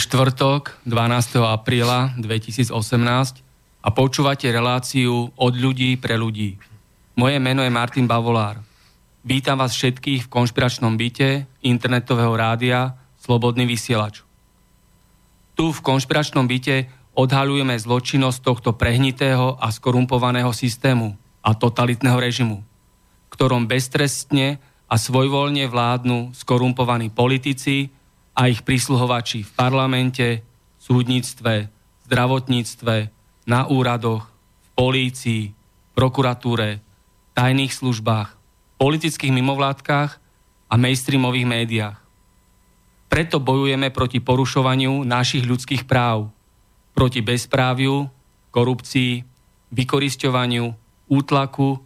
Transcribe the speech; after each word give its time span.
Štvrtok 0.00 0.80
12. 0.88 1.44
apríla 1.44 2.16
2018 2.16 2.72
a 3.84 3.88
počúvate 3.92 4.48
reláciu 4.48 5.28
od 5.36 5.52
ľudí 5.52 6.00
pre 6.00 6.16
ľudí. 6.16 6.56
Moje 7.20 7.36
meno 7.36 7.60
je 7.60 7.68
Martin 7.68 8.08
Bavolár. 8.08 8.64
Vítam 9.20 9.60
vás 9.60 9.76
všetkých 9.76 10.24
v 10.24 10.32
konšpiračnom 10.32 10.96
byte 10.96 11.44
internetového 11.60 12.32
rádia 12.32 12.96
Slobodný 13.20 13.68
vysielač. 13.68 14.24
Tu 15.52 15.68
v 15.68 15.84
konšpiračnom 15.84 16.48
byte 16.48 16.88
odhalujeme 17.12 17.76
zločinnosť 17.76 18.40
tohto 18.40 18.72
prehnitého 18.72 19.60
a 19.60 19.68
skorumpovaného 19.68 20.56
systému 20.56 21.12
a 21.44 21.52
totalitného 21.52 22.16
režimu, 22.16 22.64
ktorom 23.28 23.68
beztrestne 23.68 24.64
a 24.88 24.96
svojvoľne 24.96 25.68
vládnu 25.68 26.32
skorumpovaní 26.32 27.12
politici, 27.12 27.99
a 28.34 28.46
ich 28.48 28.62
prísluhovači 28.62 29.42
v 29.46 29.50
parlamente, 29.54 30.28
súdnictve, 30.80 31.68
zdravotníctve, 32.08 32.96
na 33.50 33.66
úradoch, 33.66 34.30
v 34.62 34.68
polícii, 34.78 35.42
prokuratúre, 35.94 36.80
tajných 37.34 37.72
službách, 37.74 38.36
politických 38.78 39.32
mimovládkach 39.34 40.10
a 40.70 40.74
mainstreamových 40.78 41.46
médiách. 41.46 41.98
Preto 43.10 43.42
bojujeme 43.42 43.90
proti 43.90 44.22
porušovaniu 44.22 45.02
našich 45.02 45.42
ľudských 45.42 45.82
práv, 45.82 46.30
proti 46.94 47.18
bezpráviu, 47.26 48.06
korupcii, 48.54 49.26
vykorisťovaniu, 49.74 50.64
útlaku 51.10 51.78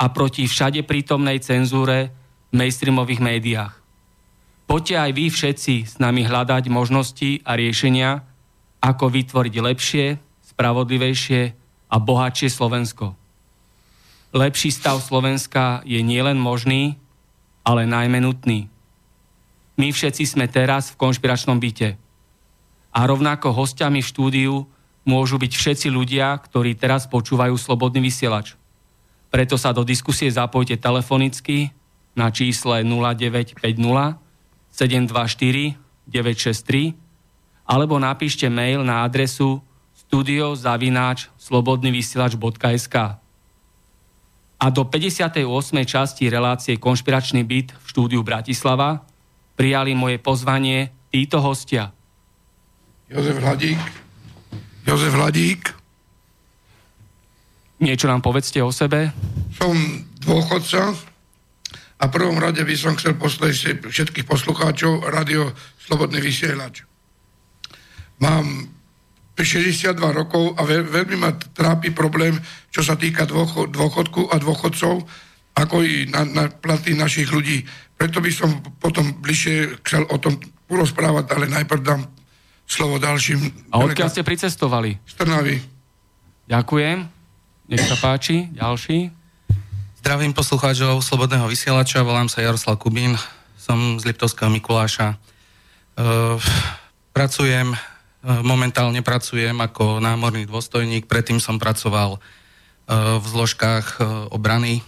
a 0.00 0.08
proti 0.08 0.48
všade 0.48 0.80
prítomnej 0.88 1.44
cenzúre 1.44 2.12
v 2.48 2.52
mainstreamových 2.56 3.20
médiách. 3.20 3.79
Poďte 4.70 5.02
aj 5.02 5.10
vy 5.18 5.26
všetci 5.34 5.74
s 5.82 5.94
nami 5.98 6.22
hľadať 6.22 6.70
možnosti 6.70 7.42
a 7.42 7.58
riešenia, 7.58 8.22
ako 8.78 9.10
vytvoriť 9.10 9.54
lepšie, 9.58 10.14
spravodlivejšie 10.54 11.40
a 11.90 11.96
bohatšie 11.98 12.46
Slovensko. 12.46 13.18
Lepší 14.30 14.70
stav 14.70 15.02
Slovenska 15.02 15.82
je 15.82 15.98
nielen 16.06 16.38
možný, 16.38 16.94
ale 17.66 17.82
najmä 17.82 18.22
nutný. 18.22 18.70
My 19.74 19.90
všetci 19.90 20.38
sme 20.38 20.46
teraz 20.46 20.94
v 20.94 21.02
konšpiračnom 21.02 21.58
byte. 21.58 21.98
A 22.94 23.00
rovnako 23.10 23.50
hostiami 23.50 23.98
v 23.98 24.10
štúdiu 24.14 24.54
môžu 25.02 25.42
byť 25.42 25.50
všetci 25.50 25.90
ľudia, 25.90 26.30
ktorí 26.46 26.78
teraz 26.78 27.10
počúvajú 27.10 27.58
Slobodný 27.58 28.06
vysielač. 28.06 28.54
Preto 29.34 29.58
sa 29.58 29.74
do 29.74 29.82
diskusie 29.82 30.30
zapojte 30.30 30.78
telefonicky 30.78 31.74
na 32.14 32.30
čísle 32.30 32.86
0950 32.86 33.58
724 34.80 35.76
963 36.08 36.96
alebo 37.68 38.00
napíšte 38.00 38.48
mail 38.48 38.80
na 38.80 39.04
adresu 39.04 39.60
studiozavináč 39.92 41.28
slobodnyvysielač.sk 41.36 42.96
A 44.56 44.66
do 44.72 44.82
58. 44.88 45.44
časti 45.84 46.32
relácie 46.32 46.80
Konšpiračný 46.80 47.44
byt 47.44 47.76
v 47.76 47.84
štúdiu 47.84 48.24
Bratislava 48.24 49.04
prijali 49.54 49.92
moje 49.92 50.16
pozvanie 50.16 50.88
títo 51.12 51.44
hostia. 51.44 51.92
Jozef 53.12 53.36
Hladík. 53.36 53.80
Jozef 54.88 55.12
Hladík. 55.12 55.62
Niečo 57.84 58.08
nám 58.08 58.24
povedzte 58.24 58.64
o 58.64 58.72
sebe. 58.72 59.12
Som 59.56 59.76
dôchodca, 60.24 60.96
a 62.00 62.04
prvom 62.08 62.40
rade 62.40 62.64
by 62.64 62.74
som 62.76 62.96
chcel 62.96 63.20
poslať 63.20 63.84
všetkých 63.84 64.24
poslucháčov 64.24 65.12
Radio 65.12 65.52
Slobodný 65.76 66.24
vysielač. 66.24 66.88
Mám 68.24 68.72
62 69.36 69.96
rokov 69.96 70.56
a 70.56 70.64
veľ, 70.64 70.88
veľmi 70.88 71.16
ma 71.16 71.32
trápi 71.32 71.92
problém, 71.92 72.36
čo 72.68 72.84
sa 72.84 72.96
týka 72.96 73.24
dôchodku 73.68 74.28
a 74.32 74.36
dôchodcov, 74.36 75.00
ako 75.56 75.76
i 75.80 76.08
na, 76.08 76.24
na 76.28 76.44
platy 76.48 76.92
našich 76.96 77.32
ľudí. 77.32 77.64
Preto 77.96 78.20
by 78.20 78.30
som 78.32 78.60
potom 78.80 79.20
bližšie 79.20 79.80
chcel 79.84 80.04
o 80.08 80.16
tom 80.20 80.40
porozprávať, 80.68 81.36
ale 81.36 81.52
najprv 81.52 81.80
dám 81.84 82.04
slovo 82.64 82.96
ďalším. 82.96 83.72
A 83.72 83.80
odkiaľ 83.80 84.08
ste 84.12 84.24
pricestovali? 84.24 85.00
Z 85.04 85.20
Trnavy. 85.20 85.56
Ďakujem. 86.48 86.98
Nech 87.70 87.84
sa 87.84 87.96
páči. 87.96 88.48
Ďalší. 88.56 89.19
Zdravím 90.00 90.32
poslucháčov 90.32 91.04
Slobodného 91.04 91.44
vysielača, 91.44 92.00
volám 92.00 92.24
sa 92.24 92.40
Jaroslav 92.40 92.80
Kubín, 92.80 93.20
som 93.60 94.00
z 94.00 94.08
Liptovského 94.08 94.48
Mikuláša. 94.48 95.12
E, 95.12 95.16
pracujem, 97.12 97.76
e, 97.76 97.78
momentálne 98.40 99.04
pracujem 99.04 99.52
ako 99.60 100.00
námorný 100.00 100.48
dôstojník, 100.48 101.04
predtým 101.04 101.36
som 101.36 101.60
pracoval 101.60 102.16
e, 102.16 102.18
v 102.96 103.24
zložkách 103.28 104.00
obrany. 104.32 104.80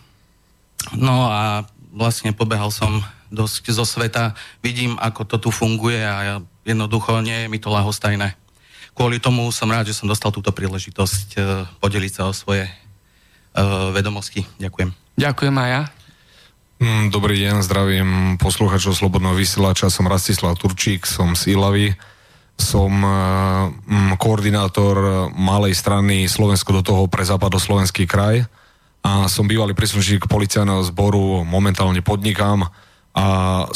No 0.97 1.29
a 1.29 1.69
vlastne 1.93 2.33
pobehal 2.33 2.73
som 2.73 3.05
dosť 3.29 3.69
zo 3.69 3.85
sveta, 3.85 4.33
vidím, 4.65 4.97
ako 4.97 5.29
to 5.29 5.37
tu 5.37 5.51
funguje 5.53 6.01
a 6.01 6.41
jednoducho 6.65 7.21
nie 7.21 7.45
je 7.45 7.51
mi 7.53 7.61
to 7.61 7.69
lahostajné. 7.69 8.33
Kvôli 8.97 9.21
tomu 9.21 9.45
som 9.53 9.69
rád, 9.69 9.93
že 9.93 9.97
som 10.01 10.09
dostal 10.09 10.33
túto 10.33 10.57
príležitosť 10.57 11.37
podeliť 11.85 12.13
sa 12.17 12.23
o 12.25 12.33
svoje 12.33 12.65
vedomosti. 13.93 14.49
Ďakujem. 14.57 15.02
Ďakujem 15.17 15.57
aj 15.59 15.69
ja. 15.69 15.83
Mm, 16.83 17.15
dobrý 17.15 17.39
deň, 17.39 17.63
zdravím 17.63 18.09
posluchačov 18.43 18.99
Slobodného 18.99 19.39
vysielača, 19.39 19.87
som 19.87 20.11
Rastislav 20.11 20.59
Turčík, 20.59 21.07
som 21.07 21.39
z 21.39 21.55
Ilavy, 21.55 21.95
som 22.59 22.91
uh, 23.07 24.17
koordinátor 24.19 25.31
malej 25.31 25.79
strany 25.79 26.27
Slovensko 26.27 26.81
do 26.81 26.83
toho 26.83 27.03
pre 27.07 27.23
západoslovenský 27.23 28.11
kraj. 28.11 28.43
A 29.03 29.27
som 29.27 29.47
bývalý 29.47 29.75
príslušník 29.75 30.27
policajného 30.27 30.83
zboru, 30.91 31.43
momentálne 31.43 32.03
podnikám 32.03 32.67
a 33.13 33.27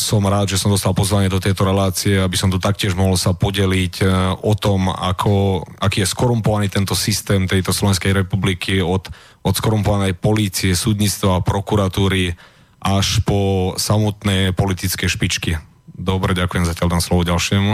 som 0.01 0.25
rád, 0.25 0.49
že 0.49 0.57
som 0.57 0.73
dostal 0.73 0.97
pozvanie 0.97 1.29
do 1.29 1.37
tejto 1.37 1.69
relácie, 1.69 2.17
aby 2.17 2.41
som 2.41 2.49
tu 2.49 2.57
taktiež 2.57 2.97
mohol 2.97 3.21
sa 3.21 3.37
podeliť 3.37 3.95
e, 4.01 4.05
o 4.41 4.57
tom, 4.57 4.89
ako, 4.89 5.61
aký 5.77 6.01
je 6.01 6.09
skorumpovaný 6.09 6.73
tento 6.73 6.97
systém 6.97 7.45
tejto 7.45 7.77
Slovenskej 7.77 8.17
republiky 8.17 8.81
od, 8.81 9.13
od 9.45 9.53
skorumpovanej 9.53 10.17
polície, 10.17 10.73
súdnictva, 10.73 11.45
prokuratúry 11.45 12.33
až 12.81 13.21
po 13.29 13.73
samotné 13.77 14.57
politické 14.57 15.05
špičky. 15.05 15.61
Dobre, 15.85 16.33
ďakujem, 16.33 16.65
zatiaľ 16.65 16.97
dám 16.97 17.05
slovo 17.05 17.29
ďalšiemu. 17.29 17.73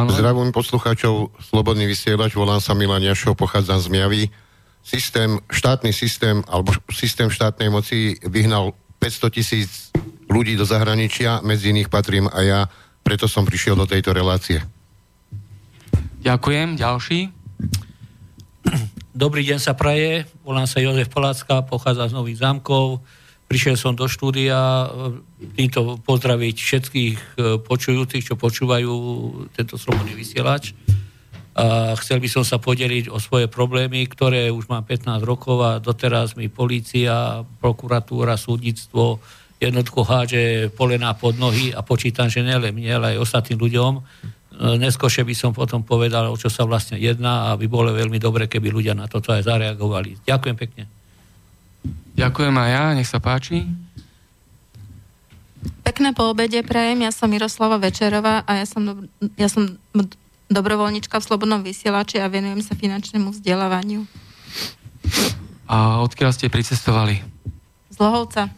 Ano. 0.00 0.08
Zdravím 0.08 0.56
poslucháčov, 0.56 1.36
Slobodný 1.36 1.84
vysielač, 1.84 2.32
volám 2.32 2.64
sa 2.64 2.72
Milan 2.72 3.04
Jašov, 3.04 3.36
pochádzam 3.36 3.76
z 3.76 3.88
Miavy. 3.92 4.22
systém, 4.84 5.40
štátny 5.48 5.92
systém 5.96 6.44
alebo 6.44 6.76
systém 6.92 7.32
štátnej 7.32 7.72
moci 7.72 8.20
vyhnal 8.20 8.76
500 9.04 9.36
tisíc 9.36 9.92
ľudí 10.32 10.56
do 10.56 10.64
zahraničia, 10.64 11.44
medzi 11.44 11.76
nich 11.76 11.92
patrím 11.92 12.24
a 12.24 12.40
ja, 12.40 12.60
preto 13.04 13.28
som 13.28 13.44
prišiel 13.44 13.76
do 13.76 13.84
tejto 13.84 14.16
relácie. 14.16 14.64
Ďakujem. 16.24 16.80
Ďalší? 16.80 17.28
Dobrý 19.12 19.44
deň 19.44 19.60
sa 19.60 19.76
praje, 19.76 20.24
volám 20.40 20.64
sa 20.64 20.80
Jozef 20.80 21.12
Polácka, 21.12 21.68
pochádza 21.68 22.08
z 22.08 22.16
Nových 22.16 22.40
zámkov. 22.40 23.04
Prišiel 23.44 23.76
som 23.76 23.92
do 23.92 24.08
štúdia 24.08 24.56
e, 24.56 24.88
týmto 25.52 26.00
pozdraviť 26.00 26.56
všetkých 26.56 27.18
e, 27.20 27.30
počujúcich, 27.60 28.24
čo 28.24 28.40
počúvajú 28.40 28.92
tento 29.52 29.76
slobodný 29.76 30.16
vysielač. 30.16 30.72
A 31.54 31.94
chcel 32.02 32.18
by 32.18 32.28
som 32.28 32.42
sa 32.42 32.58
podeliť 32.58 33.06
o 33.10 33.22
svoje 33.22 33.46
problémy, 33.46 34.06
ktoré 34.10 34.50
už 34.50 34.66
mám 34.66 34.82
15 34.82 35.22
rokov 35.22 35.62
a 35.62 35.78
doteraz 35.78 36.34
mi 36.34 36.50
polícia, 36.50 37.46
prokuratúra, 37.62 38.34
súdnictvo 38.34 39.22
jednoducho 39.62 40.02
háže 40.02 40.68
polená 40.74 41.14
pod 41.14 41.38
nohy 41.38 41.70
a 41.70 41.80
počítam, 41.80 42.26
že 42.26 42.42
nielen 42.42 42.74
mne, 42.74 42.90
ale 42.98 43.06
aj 43.14 43.22
ostatným 43.22 43.62
ľuďom 43.62 43.92
E, 44.54 44.78
neskôršie 44.78 45.26
by 45.26 45.34
som 45.34 45.50
potom 45.50 45.82
povedal, 45.82 46.30
o 46.30 46.38
čo 46.38 46.46
sa 46.46 46.62
vlastne 46.62 46.94
jedná 46.94 47.50
a 47.50 47.58
by 47.58 47.66
bolo 47.66 47.90
veľmi 47.90 48.22
dobre, 48.22 48.46
keby 48.46 48.70
ľudia 48.70 48.94
na 48.94 49.10
toto 49.10 49.34
aj 49.34 49.50
zareagovali. 49.50 50.22
Ďakujem 50.22 50.56
pekne. 50.56 50.84
Ďakujem 52.14 52.54
aj 52.54 52.70
ja, 52.70 52.84
nech 52.94 53.10
sa 53.10 53.18
páči. 53.18 53.66
Pekné 55.82 56.14
po 56.14 56.30
obede 56.30 56.62
prajem, 56.62 57.02
ja 57.02 57.10
som 57.10 57.26
Miroslava 57.26 57.82
Večerová 57.82 58.46
a 58.46 58.62
ja 58.62 58.66
som, 58.68 59.10
ja 59.34 59.48
som 59.50 59.74
dobrovoľnička 60.52 61.16
v 61.20 61.26
Slobodnom 61.26 61.64
vysielači 61.64 62.20
a 62.20 62.28
venujem 62.28 62.60
sa 62.60 62.76
finančnému 62.76 63.32
vzdelávaniu. 63.32 64.04
A 65.64 66.04
odkiaľ 66.04 66.30
ste 66.36 66.52
pricestovali? 66.52 67.24
Z 67.88 67.96
Lohovca. 67.96 68.52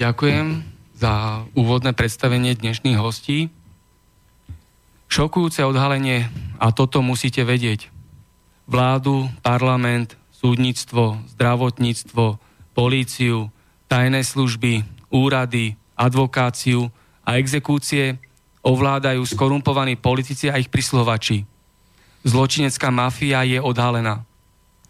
Ďakujem 0.00 0.64
za 0.96 1.44
úvodné 1.54 1.92
predstavenie 1.94 2.56
dnešných 2.56 2.98
hostí. 2.98 3.52
Šokujúce 5.10 5.66
odhalenie 5.66 6.30
a 6.62 6.70
toto 6.70 7.02
musíte 7.02 7.42
vedieť. 7.42 7.90
Vládu, 8.70 9.26
parlament, 9.42 10.14
súdnictvo, 10.30 11.18
zdravotníctvo, 11.34 12.38
políciu, 12.72 13.50
tajné 13.90 14.22
služby, 14.22 14.86
úrady, 15.10 15.74
advokáciu 15.98 16.88
a 17.26 17.36
exekúcie 17.36 18.16
ovládajú 18.60 19.24
skorumpovaní 19.24 19.96
politici 19.96 20.52
a 20.52 20.60
ich 20.60 20.68
prislovači. 20.68 21.44
Zločinecká 22.24 22.92
mafia 22.92 23.40
je 23.48 23.56
odhalená. 23.56 24.24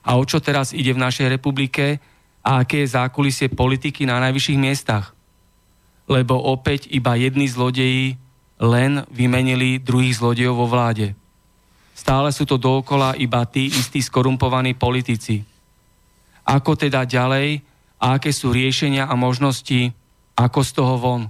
A 0.02 0.16
o 0.18 0.24
čo 0.26 0.42
teraz 0.42 0.74
ide 0.74 0.90
v 0.96 1.02
našej 1.02 1.30
republike 1.30 2.02
a 2.42 2.64
aké 2.64 2.82
je 2.82 2.96
zákulisie 2.96 3.52
politiky 3.52 4.08
na 4.08 4.18
najvyšších 4.18 4.58
miestach? 4.58 5.14
Lebo 6.10 6.34
opäť 6.40 6.90
iba 6.90 7.14
jedni 7.14 7.46
zlodeji 7.46 8.18
len 8.58 9.06
vymenili 9.08 9.78
druhých 9.78 10.18
zlodejov 10.18 10.54
vo 10.58 10.66
vláde. 10.66 11.14
Stále 11.94 12.32
sú 12.32 12.48
to 12.48 12.56
dookola 12.56 13.14
iba 13.20 13.44
tí 13.44 13.68
istí 13.68 14.00
skorumpovaní 14.00 14.74
politici. 14.74 15.44
Ako 16.48 16.74
teda 16.74 17.04
ďalej 17.04 17.60
a 18.00 18.16
aké 18.16 18.32
sú 18.32 18.50
riešenia 18.50 19.06
a 19.06 19.14
možnosti, 19.14 19.92
ako 20.34 20.60
z 20.64 20.70
toho 20.72 20.94
von? 20.96 21.22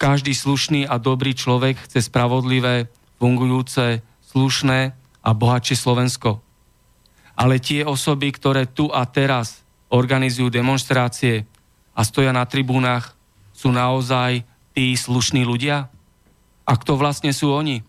Každý 0.00 0.32
slušný 0.32 0.88
a 0.88 0.96
dobrý 0.96 1.36
človek 1.36 1.84
chce 1.84 2.08
spravodlivé, 2.08 2.88
fungujúce, 3.20 4.00
slušné 4.32 4.96
a 5.20 5.30
bohatšie 5.36 5.76
Slovensko. 5.76 6.40
Ale 7.36 7.60
tie 7.60 7.84
osoby, 7.84 8.32
ktoré 8.32 8.64
tu 8.64 8.88
a 8.88 9.04
teraz 9.04 9.60
organizujú 9.92 10.48
demonstrácie 10.48 11.44
a 11.92 12.00
stoja 12.00 12.32
na 12.32 12.48
tribúnach, 12.48 13.12
sú 13.52 13.68
naozaj 13.76 14.40
tí 14.72 14.96
slušní 14.96 15.44
ľudia? 15.44 15.92
A 16.64 16.72
kto 16.80 16.96
vlastne 16.96 17.36
sú 17.36 17.52
oni? 17.52 17.84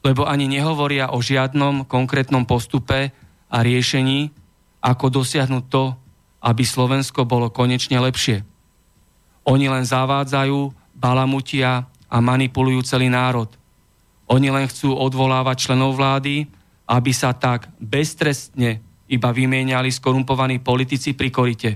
Lebo 0.00 0.24
ani 0.24 0.48
nehovoria 0.48 1.12
o 1.12 1.20
žiadnom 1.20 1.84
konkrétnom 1.84 2.48
postupe 2.48 3.12
a 3.52 3.56
riešení, 3.60 4.32
ako 4.80 5.20
dosiahnuť 5.20 5.64
to, 5.68 5.92
aby 6.40 6.64
Slovensko 6.64 7.28
bolo 7.28 7.52
konečne 7.52 8.00
lepšie. 8.00 8.40
Oni 9.44 9.68
len 9.68 9.84
zavádzajú, 9.84 10.79
balamutia 11.00 11.88
a 12.12 12.16
manipulujú 12.20 12.84
celý 12.84 13.08
národ. 13.08 13.48
Oni 14.28 14.52
len 14.52 14.68
chcú 14.68 14.92
odvolávať 14.94 15.66
členov 15.66 15.96
vlády, 15.96 16.44
aby 16.84 17.10
sa 17.16 17.32
tak 17.32 17.72
beztrestne 17.80 18.84
iba 19.10 19.30
vymieniali 19.32 19.90
skorumpovaní 19.90 20.62
politici 20.62 21.16
pri 21.16 21.32
korite. 21.32 21.70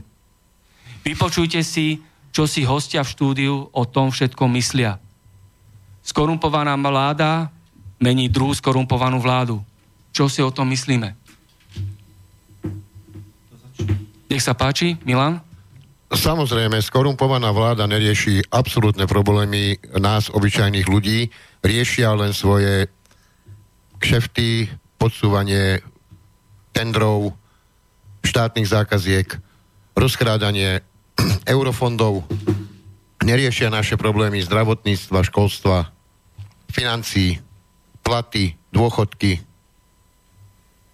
Vypočujte 1.03 1.65
si, 1.67 1.99
čo 2.31 2.47
si 2.47 2.63
hostia 2.63 3.03
v 3.03 3.11
štúdiu 3.11 3.55
o 3.75 3.83
tom 3.89 4.15
všetkom 4.15 4.55
myslia. 4.55 5.01
Skorumpovaná 6.05 6.77
vláda 6.79 7.49
mení 7.99 8.29
druhú 8.29 8.53
skorumpovanú 8.53 9.19
vládu. 9.19 9.65
Čo 10.15 10.29
si 10.31 10.45
o 10.45 10.53
tom 10.53 10.71
myslíme? 10.71 11.17
Nech 14.31 14.43
sa 14.43 14.55
páči, 14.55 14.99
Milan. 15.07 15.43
Samozrejme, 16.13 16.85
skorumpovaná 16.85 17.49
vláda 17.51 17.89
nerieši 17.89 18.45
absolútne 18.53 19.09
problémy 19.09 19.81
nás, 19.97 20.29
obyčajných 20.29 20.85
ľudí, 20.85 21.33
riešia 21.65 22.13
len 22.13 22.37
svoje 22.37 22.93
kšefty, 23.99 24.69
podsúvanie 25.01 25.81
tendrov, 26.77 27.33
štátnych 28.21 28.69
zákaziek, 28.69 29.29
rozkrádanie 29.97 30.85
eurofondov, 31.55 32.29
neriešia 33.25 33.73
naše 33.73 33.97
problémy 33.97 34.45
zdravotníctva, 34.45 35.25
školstva, 35.25 35.89
financií, 36.69 37.41
platy, 38.05 38.61
dôchodky. 38.75 39.41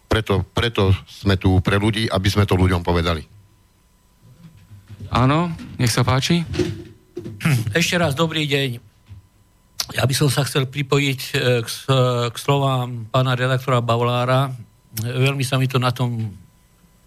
Preto, 0.06 0.46
preto 0.54 0.94
sme 1.06 1.34
tu 1.34 1.58
pre 1.62 1.78
ľudí, 1.82 2.06
aby 2.06 2.28
sme 2.30 2.46
to 2.46 2.54
ľuďom 2.54 2.86
povedali. 2.86 3.39
Áno, 5.10 5.50
nech 5.74 5.90
sa 5.90 6.06
páči. 6.06 6.46
Ešte 7.74 7.98
raz 7.98 8.14
dobrý 8.14 8.46
deň. 8.46 8.78
Ja 9.98 10.06
by 10.06 10.14
som 10.14 10.30
sa 10.30 10.46
chcel 10.46 10.70
pripojiť 10.70 11.20
e, 11.20 11.30
k, 11.66 11.68
k 12.30 12.36
slovám 12.38 13.10
pána 13.10 13.34
redaktora 13.34 13.82
Bavolára. 13.82 14.54
Veľmi 15.02 15.42
sa 15.42 15.58
mi 15.58 15.66
to 15.66 15.82
na 15.82 15.90
tom 15.90 16.30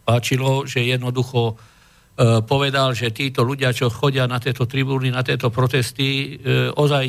páčilo, 0.03 0.67
že 0.67 0.83
jednoducho 0.83 1.55
e, 1.55 2.43
povedal, 2.43 2.91
že 2.91 3.15
títo 3.15 3.47
ľudia, 3.47 3.71
čo 3.71 3.87
chodia 3.87 4.27
na 4.27 4.35
tieto 4.43 4.67
tribúny, 4.67 5.07
na 5.07 5.23
tieto 5.23 5.47
protesty, 5.47 6.35
e, 6.35 6.75
ozaj 6.75 7.05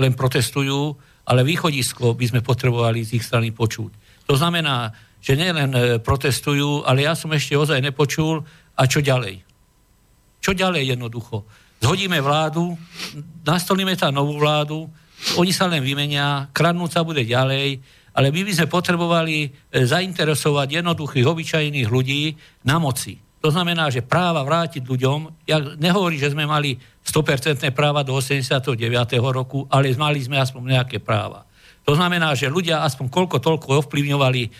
len 0.00 0.12
protestujú, 0.16 0.96
ale 1.28 1.44
východisko 1.44 2.16
by 2.16 2.24
sme 2.32 2.40
potrebovali 2.40 3.04
z 3.04 3.20
ich 3.20 3.24
strany 3.28 3.52
počuť. 3.52 4.24
To 4.32 4.34
znamená, 4.34 4.96
že 5.20 5.36
nielen 5.36 5.76
e, 5.76 5.80
protestujú, 6.00 6.88
ale 6.88 7.04
ja 7.04 7.12
som 7.12 7.28
ešte 7.36 7.52
ozaj 7.52 7.84
nepočul, 7.84 8.40
a 8.76 8.82
čo 8.84 9.04
ďalej? 9.04 9.45
Čo 10.46 10.54
ďalej 10.54 10.94
jednoducho? 10.94 11.42
Zhodíme 11.82 12.22
vládu, 12.22 12.78
nastolíme 13.42 13.98
tam 13.98 14.14
novú 14.14 14.38
vládu, 14.38 14.86
oni 15.34 15.50
sa 15.50 15.66
len 15.66 15.82
vymenia, 15.82 16.46
kradnúť 16.54 16.94
sa 16.94 17.02
bude 17.02 17.26
ďalej, 17.26 17.82
ale 18.14 18.30
my 18.30 18.46
by 18.46 18.52
sme 18.54 18.70
potrebovali 18.70 19.36
e, 19.42 19.48
zainteresovať 19.82 20.78
jednoduchých, 20.78 21.26
obyčajných 21.26 21.90
ľudí 21.90 22.38
na 22.62 22.78
moci. 22.78 23.18
To 23.42 23.50
znamená, 23.50 23.90
že 23.90 24.06
práva 24.06 24.46
vrátiť 24.46 24.86
ľuďom, 24.86 25.50
ja 25.50 25.58
nehovorím, 25.82 26.22
že 26.22 26.30
sme 26.30 26.46
mali 26.46 26.78
100% 27.02 27.66
práva 27.74 28.06
do 28.06 28.14
89. 28.14 28.78
roku, 29.18 29.66
ale 29.66 29.90
mali 29.98 30.22
sme 30.22 30.38
aspoň 30.38 30.62
nejaké 30.78 31.02
práva. 31.02 31.42
To 31.82 31.98
znamená, 31.98 32.38
že 32.38 32.46
ľudia 32.46 32.86
aspoň 32.86 33.10
koľko 33.10 33.42
toľko 33.42 33.82
ovplyvňovali 33.82 34.42
e, 34.46 34.50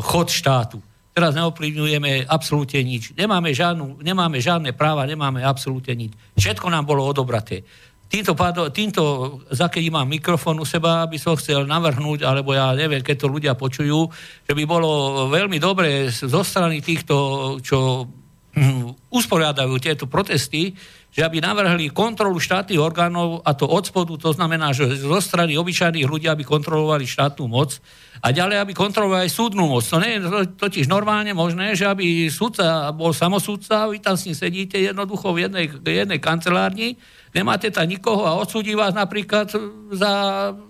chod 0.00 0.32
štátu. 0.32 0.80
Teraz 1.18 1.34
neovplyvňujeme 1.34 2.30
absolútne 2.30 2.78
nič. 2.86 3.10
Nemáme, 3.18 3.50
žiadnu, 3.50 4.06
nemáme 4.06 4.38
žiadne 4.38 4.70
práva, 4.70 5.02
nemáme 5.02 5.42
absolútne 5.42 5.98
nič. 5.98 6.14
Všetko 6.38 6.70
nám 6.70 6.86
bolo 6.86 7.02
odobraté. 7.02 7.66
Týmto, 8.06 8.38
týmto 8.70 9.02
za 9.50 9.66
keď 9.66 9.90
mám 9.90 10.06
mikrofón 10.06 10.62
u 10.62 10.64
seba, 10.64 11.10
by 11.10 11.18
som 11.18 11.34
chcel 11.34 11.66
navrhnúť, 11.66 12.22
alebo 12.22 12.54
ja 12.54 12.70
neviem, 12.70 13.02
keď 13.02 13.26
to 13.26 13.34
ľudia 13.34 13.58
počujú, 13.58 14.06
že 14.46 14.54
by 14.54 14.62
bolo 14.62 15.26
veľmi 15.26 15.58
dobre 15.58 16.06
zo 16.06 16.46
strany 16.46 16.78
týchto, 16.78 17.58
čo 17.66 18.06
hm, 18.54 19.10
usporiadajú 19.10 19.74
tieto 19.82 20.06
protesty, 20.06 20.70
že 21.18 21.26
aby 21.26 21.42
navrhli 21.42 21.90
kontrolu 21.90 22.38
štátnych 22.38 22.78
orgánov 22.78 23.42
a 23.42 23.50
to 23.50 23.66
od 23.66 23.90
spodu, 23.90 24.14
to 24.14 24.30
znamená, 24.30 24.70
že 24.70 24.86
zo 25.02 25.18
strany 25.18 25.58
obyčajných 25.58 26.06
ľudí, 26.06 26.30
aby 26.30 26.46
kontrolovali 26.46 27.10
štátnu 27.10 27.50
moc 27.50 27.82
a 28.22 28.30
ďalej, 28.30 28.62
aby 28.62 28.70
kontrolovali 28.70 29.26
aj 29.26 29.34
súdnu 29.34 29.66
moc. 29.66 29.82
To 29.82 29.98
nie 29.98 30.14
je 30.14 30.46
totiž 30.54 30.86
normálne 30.86 31.34
možné, 31.34 31.74
že 31.74 31.90
aby 31.90 32.30
súdca 32.30 32.94
bol 32.94 33.10
samosúdca, 33.10 33.90
vy 33.90 33.98
tam 33.98 34.14
s 34.14 34.30
ním 34.30 34.38
sedíte 34.38 34.78
jednoducho 34.78 35.34
v 35.34 35.50
jednej, 35.50 35.66
jednej 35.82 36.22
kancelárni, 36.22 36.94
nemáte 37.34 37.74
tam 37.74 37.90
nikoho 37.90 38.22
a 38.22 38.38
odsúdi 38.38 38.78
vás 38.78 38.94
napríklad 38.94 39.50
za 39.90 40.10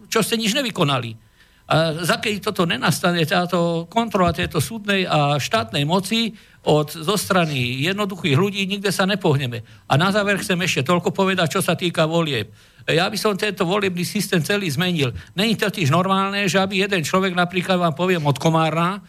čo 0.09 0.25
ste 0.25 0.41
nič 0.41 0.57
nevykonali. 0.57 1.28
A 1.69 2.01
za 2.01 2.17
keď 2.17 2.49
toto 2.49 2.65
nenastane, 2.65 3.29
táto 3.29 3.85
kontrola 3.93 4.33
tejto 4.33 4.57
súdnej 4.57 5.05
a 5.05 5.37
štátnej 5.37 5.85
moci 5.85 6.33
od, 6.65 6.89
zo 6.89 7.13
strany 7.21 7.85
jednoduchých 7.85 8.41
ľudí, 8.41 8.65
nikde 8.65 8.89
sa 8.89 9.05
nepohneme. 9.05 9.61
A 9.85 10.01
na 10.01 10.09
záver 10.09 10.41
chcem 10.41 10.57
ešte 10.65 10.81
toľko 10.89 11.13
povedať, 11.13 11.57
čo 11.57 11.61
sa 11.61 11.77
týka 11.77 12.09
volieb. 12.09 12.49
Ja 12.89 13.13
by 13.13 13.21
som 13.21 13.37
tento 13.37 13.69
volebný 13.69 14.01
systém 14.01 14.41
celý 14.41 14.73
zmenil. 14.73 15.13
Není 15.37 15.61
totiž 15.61 15.93
normálne, 15.93 16.49
že 16.49 16.57
aby 16.57 16.89
jeden 16.89 17.05
človek, 17.05 17.37
napríklad 17.37 17.77
vám 17.77 17.93
poviem 17.93 18.25
od 18.25 18.41
Komárna, 18.41 19.05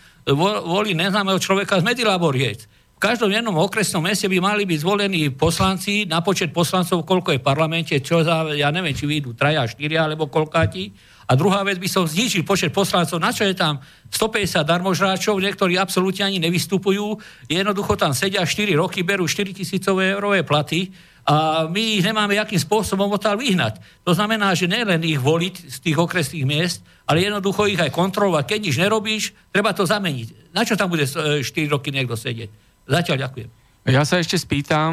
volí 0.67 0.91
neznámeho 0.91 1.39
človeka 1.39 1.79
z 1.79 1.87
Medilaboriec. 1.87 2.67
V 2.99 3.07
každom 3.07 3.31
jednom 3.31 3.55
okresnom 3.55 4.03
meste 4.03 4.27
by 4.27 4.43
mali 4.43 4.67
byť 4.67 4.79
zvolení 4.83 5.31
poslanci 5.31 6.03
na 6.03 6.19
počet 6.19 6.51
poslancov, 6.51 7.07
koľko 7.07 7.31
je 7.31 7.39
v 7.39 7.47
parlamente, 7.47 7.95
čo 8.03 8.19
za, 8.19 8.51
ja 8.51 8.67
neviem, 8.75 8.91
či 8.91 9.07
vyjdú 9.07 9.31
traja, 9.39 9.63
štyria 9.63 10.03
alebo 10.03 10.27
koľkáti. 10.27 10.91
A 11.29 11.37
druhá 11.37 11.61
vec 11.61 11.77
by 11.77 11.85
som 11.85 12.09
znižil 12.09 12.41
počet 12.41 12.73
poslancov, 12.73 13.21
na 13.21 13.29
čo 13.29 13.45
je 13.45 13.53
tam 13.53 13.77
150 14.09 14.65
darmožráčov, 14.65 15.37
niektorí 15.37 15.77
absolútne 15.77 16.25
ani 16.25 16.41
nevystupujú, 16.41 17.21
jednoducho 17.45 17.93
tam 17.93 18.17
sedia 18.17 18.41
4 18.41 18.73
roky, 18.73 19.05
berú 19.05 19.29
4 19.29 19.53
tisícové 19.53 20.17
eurové 20.17 20.41
platy 20.41 20.89
a 21.29 21.69
my 21.69 22.01
ich 22.01 22.03
nemáme 22.03 22.33
akým 22.41 22.57
spôsobom 22.57 23.05
odtiaľ 23.13 23.37
vyhnať. 23.37 23.77
To 24.01 24.17
znamená, 24.17 24.57
že 24.57 24.65
nelen 24.65 25.05
ich 25.05 25.21
voliť 25.21 25.69
z 25.69 25.77
tých 25.77 26.01
okresných 26.01 26.49
miest, 26.49 26.81
ale 27.05 27.21
jednoducho 27.21 27.69
ich 27.69 27.77
aj 27.77 27.93
kontrolovať. 27.93 28.49
Keď 28.49 28.59
nič 28.65 28.75
nerobíš, 28.81 29.23
treba 29.53 29.69
to 29.69 29.85
zameniť. 29.85 30.49
Na 30.57 30.65
čo 30.65 30.73
tam 30.73 30.89
bude 30.89 31.05
4 31.05 31.45
roky 31.69 31.93
niekto 31.93 32.17
sedieť? 32.17 32.49
Zatiaľ 32.89 33.29
ďakujem. 33.29 33.49
Ja 33.85 34.01
sa 34.01 34.17
ešte 34.17 34.41
spýtam, 34.41 34.91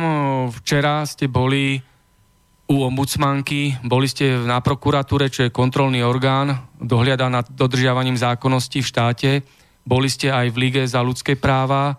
včera 0.53 1.01
ste 1.09 1.33
boli 1.33 1.81
u 2.67 2.83
ombudsmanky, 2.83 3.79
boli 3.87 4.11
ste 4.11 4.43
na 4.43 4.59
prokuratúre, 4.59 5.31
čo 5.31 5.47
je 5.47 5.55
kontrolný 5.55 6.03
orgán, 6.03 6.67
dohliada 6.83 7.31
nad 7.31 7.47
dodržiavaním 7.47 8.19
zákonnosti 8.19 8.83
v 8.83 8.91
štáte, 8.91 9.31
boli 9.87 10.11
ste 10.11 10.35
aj 10.35 10.51
v 10.51 10.57
Lige 10.67 10.83
za 10.83 10.99
ľudské 10.99 11.39
práva. 11.39 11.95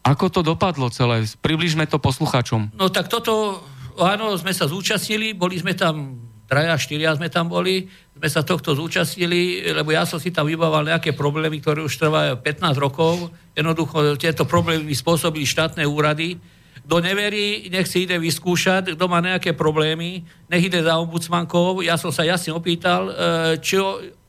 Ako 0.00 0.32
to 0.32 0.40
dopadlo 0.40 0.88
celé? 0.88 1.28
Približme 1.44 1.84
to 1.84 2.00
posluchačom. 2.00 2.72
No 2.72 2.88
tak 2.88 3.12
toto, 3.12 3.60
áno, 4.00 4.32
sme 4.40 4.56
sa 4.56 4.64
zúčastnili, 4.64 5.36
boli 5.36 5.60
sme 5.60 5.76
tam, 5.76 6.16
traja, 6.48 6.80
štyria 6.80 7.12
sme 7.12 7.28
tam 7.28 7.52
boli, 7.52 7.84
sme 8.16 8.28
sa 8.32 8.40
tohto 8.40 8.72
zúčastnili, 8.72 9.68
lebo 9.68 9.92
ja 9.92 10.08
som 10.08 10.16
si 10.16 10.32
tam 10.32 10.48
vybával 10.48 10.88
nejaké 10.88 11.12
problémy, 11.12 11.60
ktoré 11.60 11.84
už 11.84 11.92
trvajú 12.00 12.40
15 12.40 12.72
rokov. 12.80 13.28
Jednoducho 13.52 14.16
tieto 14.16 14.48
problémy 14.48 14.96
spôsobili 14.96 15.44
štátne 15.44 15.84
úrady, 15.84 16.40
kto 16.84 17.00
neverí, 17.00 17.72
nech 17.72 17.88
si 17.88 18.04
ide 18.04 18.20
vyskúšať, 18.20 18.92
kto 18.92 19.04
má 19.08 19.24
nejaké 19.24 19.56
problémy, 19.56 20.20
nech 20.52 20.68
ide 20.68 20.84
za 20.84 21.00
ombudsmankou. 21.00 21.80
Ja 21.80 21.96
som 21.96 22.12
sa 22.12 22.28
jasne 22.28 22.52
opýtal, 22.52 23.08
e, 23.08 23.12
či, 23.64 23.80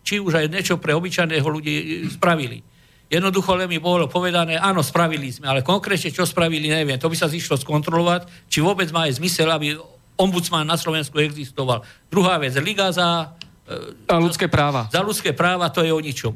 či 0.07 0.23
už 0.23 0.39
aj 0.39 0.47
niečo 0.47 0.79
pre 0.79 0.95
obyčajného 0.95 1.43
ľudí 1.43 2.07
spravili. 2.15 2.63
Jednoducho 3.11 3.53
len 3.59 3.69
mi 3.69 3.77
bolo 3.77 4.07
povedané, 4.07 4.55
áno, 4.57 4.81
spravili 4.81 5.29
sme, 5.29 5.51
ale 5.51 5.61
konkrétne 5.61 6.09
čo 6.09 6.23
spravili, 6.23 6.71
neviem. 6.71 6.97
To 6.97 7.11
by 7.11 7.17
sa 7.19 7.27
zišlo 7.27 7.59
skontrolovať, 7.59 8.49
či 8.49 8.63
vôbec 8.63 8.89
má 8.89 9.05
aj 9.05 9.19
zmysel, 9.19 9.51
aby 9.51 9.75
ombudsman 10.15 10.63
na 10.63 10.79
Slovensku 10.79 11.19
existoval. 11.19 11.83
Druhá 12.07 12.39
vec, 12.39 12.55
Liga 12.63 12.87
za... 12.95 13.35
E, 13.67 14.15
ľudské 14.15 14.47
práva. 14.47 14.87
Za 14.89 15.03
ľudské 15.03 15.35
práva, 15.35 15.67
to 15.69 15.83
je 15.83 15.91
o 15.91 15.99
ničom. 15.99 16.33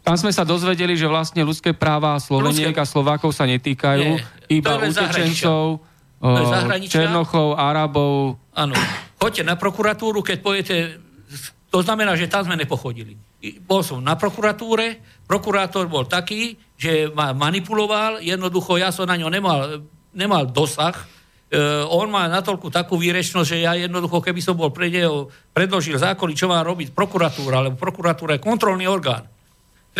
Tam 0.00 0.16
sme 0.16 0.32
sa 0.32 0.48
dozvedeli, 0.48 0.96
že 0.96 1.04
vlastne 1.04 1.44
ľudské 1.44 1.76
práva 1.76 2.16
Sloveniek 2.16 2.72
ľudské... 2.72 2.82
a 2.82 2.88
Slovákov 2.88 3.36
sa 3.36 3.44
netýkajú, 3.44 4.08
Nie, 4.16 4.24
iba 4.48 4.80
utečencov, 4.80 5.84
Černochov, 6.88 7.56
Arabov. 7.56 8.36
Áno. 8.52 8.76
Choďte 9.16 9.42
na 9.44 9.56
prokuratúru, 9.56 10.20
keď 10.20 10.38
pojete... 10.40 10.74
To 11.70 11.80
znamená, 11.80 12.18
že 12.18 12.26
tam 12.28 12.44
sme 12.44 12.58
nepochodili. 12.58 13.14
Bol 13.64 13.80
som 13.80 14.02
na 14.02 14.18
prokuratúre, 14.18 15.00
prokurátor 15.24 15.86
bol 15.86 16.04
taký, 16.04 16.58
že 16.76 17.08
ma 17.14 17.32
manipuloval, 17.32 18.20
jednoducho 18.20 18.76
ja 18.76 18.90
som 18.90 19.06
na 19.06 19.16
ňo 19.16 19.28
nemal, 19.32 19.84
nemal 20.16 20.48
dosah, 20.48 20.96
Uh, 21.50 21.82
on 21.90 22.06
má 22.14 22.30
natoľku 22.30 22.70
takú 22.70 22.94
výrečnosť, 22.94 23.42
že 23.42 23.66
ja 23.66 23.74
jednoducho, 23.74 24.22
keby 24.22 24.38
som 24.38 24.54
bol 24.54 24.70
pre 24.70 24.86
neho 24.86 25.34
predložil 25.50 25.98
zákony, 25.98 26.38
čo 26.38 26.46
má 26.46 26.62
robiť 26.62 26.94
prokuratúra, 26.94 27.66
lebo 27.66 27.74
prokuratúra 27.74 28.38
je 28.38 28.46
kontrolný 28.46 28.86
orgán 28.86 29.26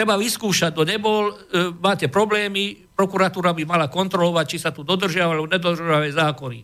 treba 0.00 0.16
vyskúšať, 0.16 0.72
to 0.72 0.88
nebol, 0.88 1.28
e, 1.28 1.76
máte 1.76 2.08
problémy, 2.08 2.88
prokuratúra 2.96 3.52
by 3.52 3.68
mala 3.68 3.92
kontrolovať, 3.92 4.46
či 4.48 4.56
sa 4.64 4.72
tu 4.72 4.80
dodržiavajú 4.80 5.36
alebo 5.36 5.52
nedodržiavajú 5.52 6.12
zákony. 6.16 6.58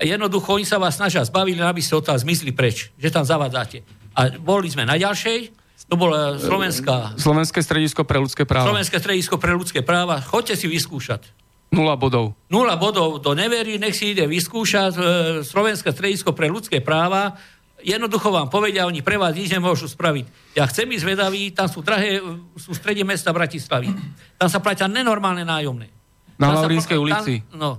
A 0.00 0.08
jednoducho 0.08 0.56
oni 0.56 0.64
sa 0.64 0.80
vás 0.80 0.96
snažia 0.96 1.20
zbaviť, 1.20 1.60
aby 1.60 1.84
ste 1.84 2.00
odtiaľ 2.00 2.24
zmizli 2.24 2.56
preč, 2.56 2.88
že 2.96 3.12
tam 3.12 3.28
zavádzate. 3.28 3.84
A 4.16 4.32
boli 4.40 4.72
sme 4.72 4.88
na 4.88 4.96
ďalšej, 4.96 5.52
to 5.84 6.00
bola 6.00 6.40
Slovenská... 6.40 7.20
Slovenské 7.20 7.60
stredisko 7.60 8.08
pre 8.08 8.16
ľudské 8.16 8.48
práva. 8.48 8.72
Slovenské 8.72 8.96
stredisko 8.96 9.36
pre 9.36 9.52
ľudské 9.52 9.84
práva. 9.84 10.24
Choďte 10.24 10.56
si 10.56 10.64
vyskúšať. 10.64 11.28
Nula 11.68 12.00
bodov. 12.00 12.32
Nula 12.48 12.80
bodov. 12.80 13.20
To 13.20 13.36
neverí, 13.36 13.76
nech 13.76 13.92
si 13.92 14.16
ide 14.16 14.24
vyskúšať. 14.24 14.92
E, 14.96 15.00
Slovenské 15.44 15.92
stredisko 15.92 16.32
pre 16.32 16.48
ľudské 16.48 16.80
práva 16.80 17.36
jednoducho 17.82 18.32
vám 18.32 18.48
povedia, 18.48 18.86
oni 18.86 19.02
pre 19.02 19.18
vás 19.18 19.36
nič 19.36 19.52
nemôžu 19.52 19.90
spraviť. 19.90 20.56
Ja 20.56 20.64
chcem 20.70 20.88
ísť 20.88 21.04
vedavý, 21.06 21.50
tam 21.52 21.66
sú 21.68 21.82
drahé, 21.82 22.22
sú 22.56 22.72
v 22.72 22.78
strede 22.78 23.02
mesta 23.02 23.34
Bratislavy. 23.34 23.90
Tam 24.38 24.48
sa 24.48 24.62
platia 24.62 24.86
nenormálne 24.88 25.42
nájomné. 25.42 25.90
Na 26.38 26.54
Laurínskej 26.56 26.98
ulici. 26.98 27.42
Tam, 27.46 27.58
no, 27.58 27.70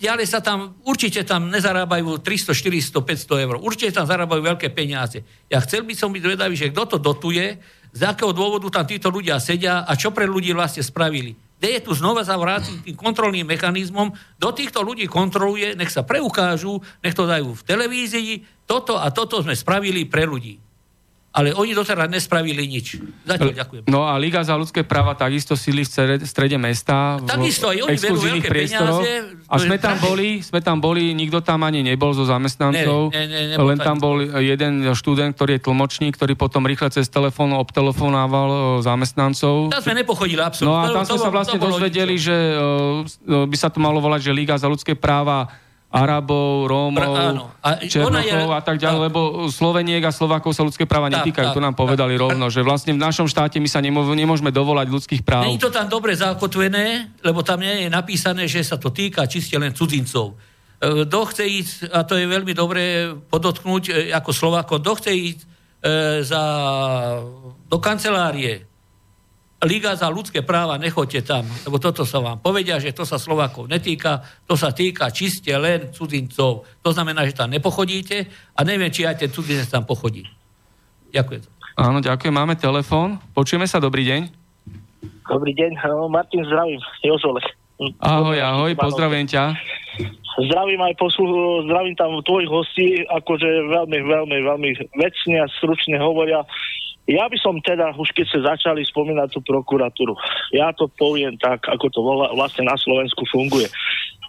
ďalej 0.00 0.26
sa 0.28 0.40
tam, 0.40 0.80
určite 0.88 1.24
tam 1.24 1.52
nezarábajú 1.52 2.24
300, 2.24 2.56
400, 2.56 3.00
500 3.00 3.44
eur. 3.44 3.56
Určite 3.60 3.92
tam 3.92 4.08
zarábajú 4.08 4.40
veľké 4.40 4.72
peniaze. 4.72 5.20
Ja 5.48 5.60
chcel 5.60 5.84
by 5.84 5.94
som 5.96 6.12
byť 6.12 6.24
vedavý, 6.24 6.56
že 6.56 6.72
kto 6.72 6.96
to 6.96 6.96
dotuje, 6.96 7.60
z 7.90 8.02
akého 8.06 8.30
dôvodu 8.30 8.70
tam 8.70 8.86
títo 8.86 9.10
ľudia 9.10 9.42
sedia 9.42 9.82
a 9.82 9.92
čo 9.98 10.14
pre 10.14 10.24
ľudí 10.24 10.54
vlastne 10.54 10.80
spravili 10.80 11.49
kde 11.60 11.76
je 11.76 11.84
tu 11.84 11.92
znova 11.92 12.24
sa 12.24 12.40
vrátiť 12.40 12.88
tým 12.88 12.96
kontrolným 12.96 13.44
mechanizmom, 13.44 14.16
do 14.40 14.50
týchto 14.56 14.80
ľudí 14.80 15.04
kontroluje, 15.04 15.76
nech 15.76 15.92
sa 15.92 16.08
preukážu, 16.08 16.80
nech 17.04 17.12
to 17.12 17.28
dajú 17.28 17.52
v 17.52 17.66
televízii, 17.68 18.64
toto 18.64 18.96
a 18.96 19.12
toto 19.12 19.44
sme 19.44 19.52
spravili 19.52 20.08
pre 20.08 20.24
ľudí. 20.24 20.69
Ale 21.30 21.54
oni 21.54 21.78
doteraz 21.78 22.10
nespravili 22.10 22.66
nič. 22.66 22.98
Zatiaľ 23.22 23.54
ďakujem. 23.54 23.82
No 23.86 24.02
a 24.02 24.18
Liga 24.18 24.42
za 24.42 24.58
ľudské 24.58 24.82
práva 24.82 25.14
takisto 25.14 25.54
síli 25.54 25.86
v 25.86 26.26
strede 26.26 26.58
mesta. 26.58 27.22
Takisto 27.22 27.70
aj 27.70 27.86
oni 27.86 27.98
berú 28.02 28.18
veľké 28.18 28.48
peniaze. 28.50 29.38
A 29.46 29.54
sme 29.62 29.78
tam, 29.78 29.94
boli, 30.02 30.42
sme 30.42 30.58
tam 30.58 30.82
boli, 30.82 31.14
nikto 31.14 31.38
tam 31.38 31.62
ani 31.62 31.86
nebol 31.86 32.10
zo 32.10 32.26
zamestnancov. 32.26 33.14
Ne, 33.14 33.30
ne, 33.30 33.40
ne, 33.54 33.62
len 33.62 33.78
tam 33.78 34.02
bol 34.02 34.18
jeden 34.42 34.90
študent, 34.90 35.38
ktorý 35.38 35.58
je 35.58 35.70
tlmočník, 35.70 36.18
ktorý 36.18 36.34
potom 36.34 36.66
rýchle 36.66 36.90
cez 36.90 37.06
telefón 37.06 37.54
obtelefonával 37.54 38.82
zamestnancov. 38.82 39.70
Tam 39.70 39.82
sme 39.86 40.02
nepochodili 40.02 40.42
absolútne. 40.42 40.66
No 40.66 40.82
a 40.82 40.90
tam 40.90 41.06
sme 41.06 41.18
sa 41.18 41.30
vlastne 41.30 41.62
dozvedeli, 41.62 42.18
že 42.18 42.34
by 43.22 43.54
sa 43.54 43.70
to 43.70 43.78
malo 43.78 44.02
volať, 44.02 44.30
že 44.30 44.32
Liga 44.34 44.58
za 44.58 44.66
ľudské 44.66 44.98
práva 44.98 45.46
Arabov, 45.90 46.70
Rómov, 46.70 47.02
Pra, 47.02 47.66
a 47.66 47.70
Černochov 47.82 48.46
je, 48.46 48.54
a 48.54 48.62
tak 48.62 48.78
ďalej, 48.78 48.98
a, 49.02 49.04
lebo 49.10 49.20
Sloveniek 49.50 49.98
a 50.06 50.14
Slovákov 50.14 50.54
sa 50.54 50.62
ľudské 50.62 50.86
práva 50.86 51.10
netýkajú. 51.10 51.50
Tak, 51.50 51.58
to 51.58 51.66
nám 51.66 51.74
povedali 51.74 52.14
tak, 52.14 52.30
rovno, 52.30 52.46
že 52.46 52.62
vlastne 52.62 52.94
v 52.94 53.02
našom 53.02 53.26
štáte 53.26 53.58
my 53.58 53.66
sa 53.66 53.82
nemô, 53.82 54.06
nemôžeme 54.14 54.54
dovolať 54.54 54.86
ľudských 54.86 55.26
práv. 55.26 55.50
Je 55.50 55.58
to 55.58 55.74
tam 55.74 55.90
dobre 55.90 56.14
zakotvené, 56.14 57.10
lebo 57.26 57.42
tam 57.42 57.58
nie 57.58 57.84
je 57.84 57.88
napísané, 57.90 58.46
že 58.46 58.62
sa 58.62 58.78
to 58.78 58.94
týka 58.94 59.26
čiste 59.26 59.58
len 59.58 59.74
cudzincov. 59.74 60.38
E, 60.78 61.10
kto 61.10 61.18
chce 61.26 61.44
ísť, 61.58 61.76
a 61.90 62.06
to 62.06 62.14
je 62.14 62.26
veľmi 62.30 62.54
dobre 62.54 63.10
podotknúť 63.26 63.82
e, 63.90 63.92
ako 64.14 64.30
Slováko, 64.30 64.78
kto 64.78 64.94
chce 64.94 65.10
ísť 65.10 65.40
e, 65.42 65.46
za, 66.22 66.42
do 67.66 67.78
kancelárie 67.82 68.69
Liga 69.60 69.92
za 69.92 70.08
ľudské 70.08 70.40
práva, 70.40 70.80
nechoďte 70.80 71.20
tam, 71.20 71.44
lebo 71.68 71.76
toto 71.76 72.08
sa 72.08 72.16
vám 72.16 72.40
povedia, 72.40 72.80
že 72.80 72.96
to 72.96 73.04
sa 73.04 73.20
Slovákov 73.20 73.68
netýka, 73.68 74.24
to 74.48 74.56
sa 74.56 74.72
týka 74.72 75.12
čiste 75.12 75.52
len 75.52 75.92
cudzincov. 75.92 76.64
To 76.80 76.90
znamená, 76.96 77.28
že 77.28 77.36
tam 77.36 77.52
nepochodíte 77.52 78.24
a 78.56 78.60
neviem, 78.64 78.88
či 78.88 79.04
aj 79.04 79.20
ten 79.20 79.28
cudzinec 79.28 79.68
tam 79.68 79.84
pochodí. 79.84 80.24
Ďakujem. 81.12 81.44
Áno, 81.76 82.00
ďakujem. 82.00 82.32
Máme 82.32 82.56
telefón. 82.56 83.20
Počujeme 83.36 83.68
sa, 83.68 83.76
dobrý 83.84 84.08
deň. 84.08 84.20
Dobrý 85.28 85.52
deň, 85.52 85.76
Martin, 86.08 86.40
zdravím, 86.48 86.80
Jozole. 87.04 87.44
Ahoj, 88.00 88.40
ahoj, 88.40 88.72
pozdravujem 88.80 89.28
ťa. 89.28 89.44
Zdravím 90.40 90.80
aj 90.88 90.96
poslu, 90.96 91.68
zdravím 91.68 91.96
tam 92.00 92.16
tvojich 92.24 92.48
hostí, 92.48 93.04
akože 93.12 93.48
veľmi, 93.68 93.98
veľmi, 94.08 94.38
veľmi 94.40 94.70
vecne 94.96 95.36
a 95.44 95.46
stručne 95.60 96.00
hovoria 96.00 96.40
ja 97.08 97.24
by 97.26 97.36
som 97.40 97.56
teda, 97.62 97.96
už 97.96 98.12
keď 98.12 98.24
ste 98.28 98.40
začali 98.44 98.84
spomínať 98.84 99.28
tú 99.32 99.40
prokuratúru, 99.44 100.14
ja 100.52 100.70
to 100.76 100.90
poviem 100.92 101.38
tak, 101.40 101.64
ako 101.66 101.86
to 101.90 102.00
vlastne 102.36 102.68
na 102.68 102.76
Slovensku 102.76 103.24
funguje. 103.30 103.66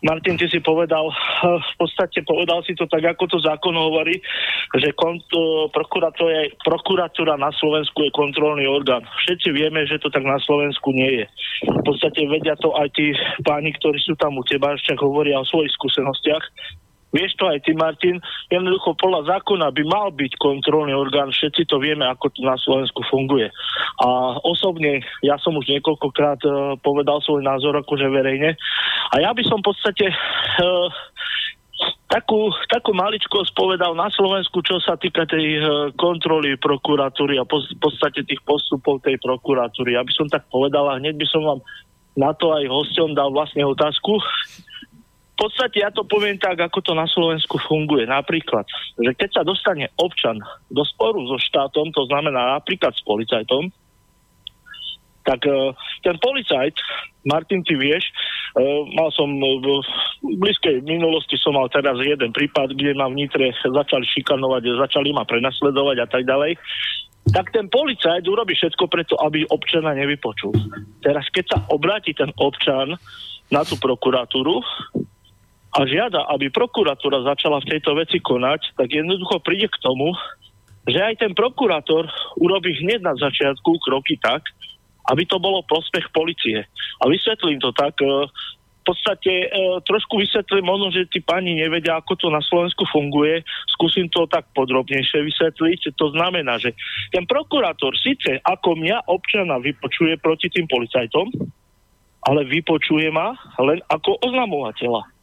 Martin, 0.02 0.34
ty 0.34 0.50
si 0.50 0.58
povedal, 0.58 1.14
v 1.46 1.74
podstate 1.78 2.26
povedal 2.26 2.66
si 2.66 2.74
to 2.74 2.90
tak, 2.90 3.06
ako 3.06 3.30
to 3.30 3.38
zákon 3.38 3.78
hovorí, 3.78 4.18
že 4.74 4.90
kont- 4.98 5.30
prokuratúra, 5.70 6.50
prokuratúra 6.66 7.38
na 7.38 7.54
Slovensku 7.54 8.02
je 8.10 8.10
kontrolný 8.10 8.66
orgán. 8.66 9.06
Všetci 9.06 9.54
vieme, 9.54 9.86
že 9.86 10.02
to 10.02 10.10
tak 10.10 10.26
na 10.26 10.42
Slovensku 10.42 10.90
nie 10.90 11.22
je. 11.22 11.26
V 11.70 11.84
podstate 11.86 12.26
vedia 12.26 12.58
to 12.58 12.74
aj 12.74 12.90
tí 12.98 13.14
páni, 13.46 13.78
ktorí 13.78 14.02
sú 14.02 14.18
tam 14.18 14.42
u 14.42 14.44
teba, 14.44 14.74
však 14.74 14.98
hovoria 15.06 15.38
o 15.38 15.46
svojich 15.46 15.70
skúsenostiach. 15.78 16.44
Vieš 17.12 17.36
to 17.36 17.52
aj 17.52 17.60
ty, 17.68 17.76
Martin, 17.76 18.24
jednoducho 18.48 18.96
podľa 18.96 19.36
zákona 19.36 19.68
by 19.76 19.84
mal 19.84 20.08
byť 20.16 20.32
kontrolný 20.40 20.96
orgán, 20.96 21.36
všetci 21.36 21.68
to 21.68 21.76
vieme, 21.84 22.08
ako 22.08 22.32
to 22.32 22.40
na 22.48 22.56
Slovensku 22.56 23.04
funguje. 23.12 23.52
A 24.00 24.40
osobne, 24.48 25.04
ja 25.20 25.36
som 25.44 25.52
už 25.60 25.68
niekoľkokrát 25.68 26.40
uh, 26.48 26.80
povedal 26.80 27.20
svoj 27.20 27.44
názor 27.44 27.76
akože 27.76 28.08
verejne. 28.08 28.56
A 29.12 29.16
ja 29.20 29.36
by 29.36 29.44
som 29.44 29.60
v 29.60 29.68
podstate 29.76 30.08
uh, 30.08 30.88
takú, 32.08 32.48
takú 32.72 32.96
maličkosť 32.96 33.52
povedal 33.60 33.92
na 33.92 34.08
Slovensku, 34.08 34.64
čo 34.64 34.80
sa 34.80 34.96
týka 34.96 35.28
tej 35.28 35.60
uh, 35.60 35.92
kontroly 36.00 36.56
prokuratúry 36.56 37.36
a 37.36 37.44
v 37.44 37.76
podstate 37.76 38.24
tých 38.24 38.40
postupov 38.48 39.04
tej 39.04 39.20
prokuratúry. 39.20 40.00
Ja 40.00 40.08
by 40.08 40.14
som 40.16 40.32
tak 40.32 40.48
povedal 40.48 40.88
a 40.88 40.96
hneď 40.96 41.20
by 41.20 41.28
som 41.28 41.44
vám 41.44 41.60
na 42.16 42.32
to 42.36 42.56
aj 42.56 42.72
hosťom 42.72 43.20
dal 43.20 43.36
vlastne 43.36 43.68
otázku 43.68 44.16
podstate 45.38 45.82
ja 45.82 45.90
to 45.90 46.04
poviem 46.06 46.38
tak, 46.38 46.60
ako 46.60 46.80
to 46.84 46.94
na 46.94 47.08
Slovensku 47.08 47.58
funguje. 47.66 48.06
Napríklad, 48.06 48.68
že 49.00 49.12
keď 49.16 49.30
sa 49.42 49.44
dostane 49.48 49.90
občan 49.98 50.38
do 50.70 50.84
sporu 50.86 51.24
so 51.28 51.38
štátom, 51.40 51.90
to 51.94 52.06
znamená 52.08 52.60
napríklad 52.60 52.94
s 52.94 53.02
policajtom, 53.04 53.72
tak 55.22 55.46
uh, 55.46 55.70
ten 56.02 56.18
policajt, 56.18 56.74
Martin, 57.30 57.62
ty 57.62 57.78
vieš, 57.78 58.10
uh, 58.58 58.90
mal 58.98 59.14
som 59.14 59.30
v 59.38 59.86
blízkej 60.42 60.82
minulosti 60.82 61.38
som 61.38 61.54
mal 61.54 61.70
teraz 61.70 61.94
jeden 62.02 62.34
prípad, 62.34 62.74
kde 62.74 62.98
ma 62.98 63.06
v 63.06 63.22
Nitre 63.22 63.54
začali 63.54 64.02
šikanovať, 64.18 64.82
začali 64.82 65.14
ma 65.14 65.22
prenasledovať 65.22 65.98
a 66.02 66.08
tak 66.10 66.26
ďalej 66.26 66.58
tak 67.30 67.54
ten 67.54 67.70
policajt 67.70 68.26
urobí 68.26 68.58
všetko 68.58 68.90
preto, 68.90 69.14
aby 69.22 69.46
občana 69.54 69.94
nevypočul. 69.94 70.52
Teraz, 71.06 71.30
keď 71.30 71.46
sa 71.48 71.58
obráti 71.70 72.18
ten 72.18 72.34
občan 72.42 72.98
na 73.54 73.62
tú 73.62 73.78
prokuratúru, 73.78 74.60
a 75.72 75.88
žiada, 75.88 76.28
aby 76.36 76.52
prokuratúra 76.52 77.24
začala 77.24 77.64
v 77.64 77.70
tejto 77.76 77.96
veci 77.96 78.20
konať, 78.20 78.76
tak 78.76 78.92
jednoducho 78.92 79.40
príde 79.40 79.72
k 79.72 79.80
tomu, 79.80 80.12
že 80.84 81.00
aj 81.00 81.24
ten 81.24 81.32
prokurátor 81.32 82.12
urobí 82.36 82.76
hneď 82.84 83.00
na 83.00 83.16
začiatku 83.16 83.80
kroky 83.80 84.20
tak, 84.20 84.44
aby 85.08 85.24
to 85.24 85.40
bolo 85.40 85.64
prospech 85.64 86.12
policie. 86.12 86.68
A 87.00 87.04
vysvetlím 87.08 87.64
to 87.64 87.72
tak, 87.72 87.96
e, 88.04 88.28
v 88.82 88.84
podstate 88.84 89.46
e, 89.46 89.48
trošku 89.86 90.20
vysvetlím 90.20 90.68
ono, 90.68 90.92
že 90.92 91.08
tí 91.08 91.24
pani 91.24 91.56
nevedia, 91.56 91.96
ako 92.02 92.18
to 92.18 92.28
na 92.34 92.42
Slovensku 92.44 92.84
funguje. 92.90 93.46
Skúsim 93.72 94.10
to 94.12 94.28
tak 94.28 94.50
podrobnejšie 94.58 95.24
vysvetliť. 95.24 95.96
To 95.96 96.12
znamená, 96.12 96.58
že 96.60 96.76
ten 97.14 97.24
prokurátor 97.30 97.94
síce 97.96 98.42
ako 98.42 98.76
mňa 98.76 99.08
občana 99.08 99.62
vypočuje 99.62 100.18
proti 100.18 100.50
tým 100.50 100.66
policajtom, 100.66 101.30
ale 102.26 102.42
vypočuje 102.46 103.08
ma 103.14 103.38
len 103.62 103.80
ako 103.88 104.18
oznamovateľa. 104.22 105.21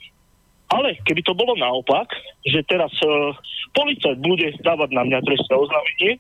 Ale 0.69 1.01
keby 1.09 1.25
to 1.25 1.33
bolo 1.33 1.57
naopak, 1.57 2.13
že 2.45 2.61
teraz 2.69 2.93
uh, 3.01 3.33
policajt 3.73 4.21
bude 4.21 4.53
dávať 4.61 4.91
na 4.93 5.03
mňa 5.09 5.25
trestné 5.25 5.55
oznámenie, 5.57 6.11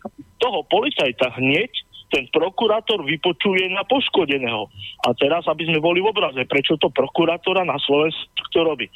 toho 0.40 0.64
policajta 0.72 1.36
hneď 1.36 1.68
ten 2.08 2.24
prokurátor 2.32 3.04
vypočuje 3.04 3.68
na 3.68 3.84
poškodeného. 3.84 4.72
A 5.04 5.12
teraz, 5.12 5.44
aby 5.44 5.68
sme 5.68 5.84
boli 5.84 6.00
v 6.00 6.08
obraze, 6.08 6.40
prečo 6.48 6.80
to 6.80 6.88
prokurátora 6.88 7.68
na 7.68 7.76
Slovensku 7.84 8.48
to 8.48 8.64
robí? 8.64 8.88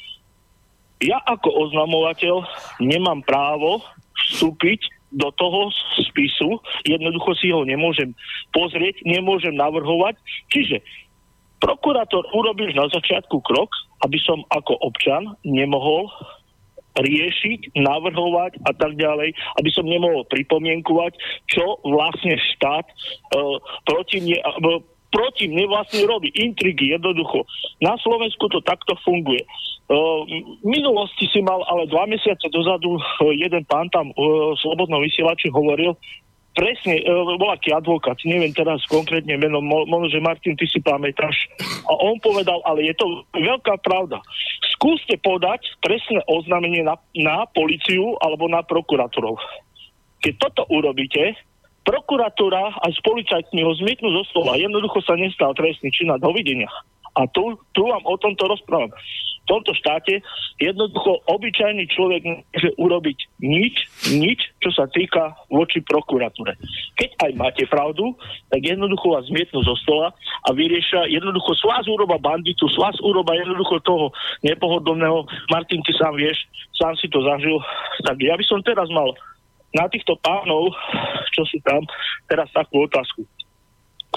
Ja 1.03 1.21
ako 1.21 1.69
oznamovateľ 1.69 2.41
nemám 2.81 3.21
právo 3.21 3.85
vstúpiť 4.17 4.89
do 5.13 5.29
toho 5.37 5.69
spisu, 6.09 6.57
jednoducho 6.89 7.37
si 7.37 7.53
ho 7.53 7.61
nemôžem 7.61 8.17
pozrieť, 8.49 9.05
nemôžem 9.05 9.53
navrhovať. 9.53 10.17
Čiže 10.49 10.81
prokurátor 11.63 12.27
urobil 12.35 12.75
na 12.75 12.91
začiatku 12.91 13.39
krok, 13.39 13.71
aby 14.03 14.19
som 14.19 14.43
ako 14.51 14.75
občan 14.83 15.39
nemohol 15.47 16.11
riešiť, 16.93 17.73
navrhovať 17.73 18.61
a 18.69 18.71
tak 18.75 18.99
ďalej, 18.99 19.33
aby 19.33 19.69
som 19.73 19.87
nemohol 19.87 20.27
pripomienkovať, 20.29 21.17
čo 21.49 21.81
vlastne 21.81 22.37
štát 22.37 22.85
uh, 22.85 23.57
proti 23.87 24.21
mne, 24.21 24.37
uh, 24.45 24.77
proti 25.09 25.49
mne 25.49 25.73
vlastne 25.73 26.05
robí. 26.05 26.29
Intrigy, 26.37 26.93
jednoducho. 26.93 27.49
Na 27.81 27.97
Slovensku 27.97 28.45
to 28.53 28.61
takto 28.61 28.93
funguje. 29.01 29.41
Uh, 29.89 30.21
v 30.61 30.67
minulosti 30.69 31.25
si 31.33 31.41
mal 31.41 31.65
ale 31.65 31.89
dva 31.89 32.05
mesiace 32.05 32.45
dozadu 32.53 33.01
uh, 33.01 33.01
jeden 33.33 33.65
pán 33.65 33.89
tam 33.89 34.13
uh, 34.13 34.53
v 34.53 34.57
Slobodnom 34.61 35.01
vysielači 35.01 35.49
hovoril, 35.49 35.97
presne, 36.53 37.01
e, 37.01 37.03
bol 37.37 37.49
aký 37.49 37.73
advokát, 37.73 38.17
neviem 38.23 38.53
teraz 38.53 38.81
konkrétne 38.87 39.35
meno, 39.37 39.59
možno, 39.61 40.07
že 40.09 40.23
Martin, 40.23 40.53
ty 40.55 40.69
si 40.69 40.79
pamätáš. 40.79 41.35
A 41.89 41.91
on 41.91 42.21
povedal, 42.21 42.61
ale 42.63 42.87
je 42.87 42.95
to 42.95 43.25
veľká 43.33 43.81
pravda. 43.81 44.21
Skúste 44.77 45.17
podať 45.19 45.65
presné 45.81 46.21
oznámenie 46.29 46.85
na, 46.85 46.95
na 47.17 47.45
policiu 47.49 48.15
alebo 48.21 48.47
na 48.47 48.61
prokurátorov. 48.61 49.41
Keď 50.23 50.33
toto 50.39 50.63
urobíte, 50.71 51.35
prokuratúra 51.83 52.79
aj 52.79 52.91
s 52.95 53.01
policajtmi 53.03 53.59
ho 53.65 53.73
zmietnú 53.75 54.13
zo 54.21 54.23
stola. 54.31 54.55
Jednoducho 54.55 55.03
sa 55.03 55.19
nestal 55.19 55.51
trestný 55.57 55.91
čin 55.91 56.13
a 56.13 56.21
dovidenia. 56.21 56.71
A 57.13 57.27
tu, 57.29 57.59
tu 57.75 57.85
vám 57.85 58.01
o 58.07 58.15
tomto 58.17 58.49
rozprávam 58.49 58.89
v 59.43 59.49
tomto 59.51 59.75
štáte 59.75 60.23
jednoducho 60.55 61.19
obyčajný 61.27 61.83
človek 61.91 62.23
môže 62.23 62.69
urobiť 62.79 63.17
nič, 63.43 63.75
nič, 64.15 64.39
čo 64.63 64.71
sa 64.71 64.87
týka 64.87 65.35
voči 65.51 65.83
prokuratúre. 65.83 66.55
Keď 66.95 67.09
aj 67.19 67.31
máte 67.35 67.63
pravdu, 67.67 68.15
tak 68.47 68.63
jednoducho 68.63 69.11
vás 69.11 69.27
zmietnú 69.27 69.59
zo 69.67 69.75
stola 69.83 70.15
a 70.47 70.49
vyriešia 70.55 71.11
jednoducho 71.11 71.51
s 71.59 71.63
vás 71.67 71.83
úroba 71.91 72.15
banditu, 72.15 72.71
s 72.71 72.77
vás 72.79 72.95
úroba 73.03 73.35
jednoducho 73.35 73.83
toho 73.83 74.15
nepohodlného. 74.47 75.27
Martin, 75.51 75.83
ty 75.83 75.91
sám 75.99 76.15
vieš, 76.15 76.39
sám 76.79 76.95
si 76.95 77.11
to 77.11 77.19
zažil. 77.27 77.59
Tak 78.07 78.15
ja 78.23 78.39
by 78.39 78.43
som 78.47 78.63
teraz 78.63 78.87
mal 78.95 79.11
na 79.75 79.91
týchto 79.91 80.15
pánov, 80.23 80.71
čo 81.35 81.43
sú 81.49 81.59
tam, 81.67 81.83
teraz 82.31 82.47
takú 82.55 82.87
otázku. 82.87 83.27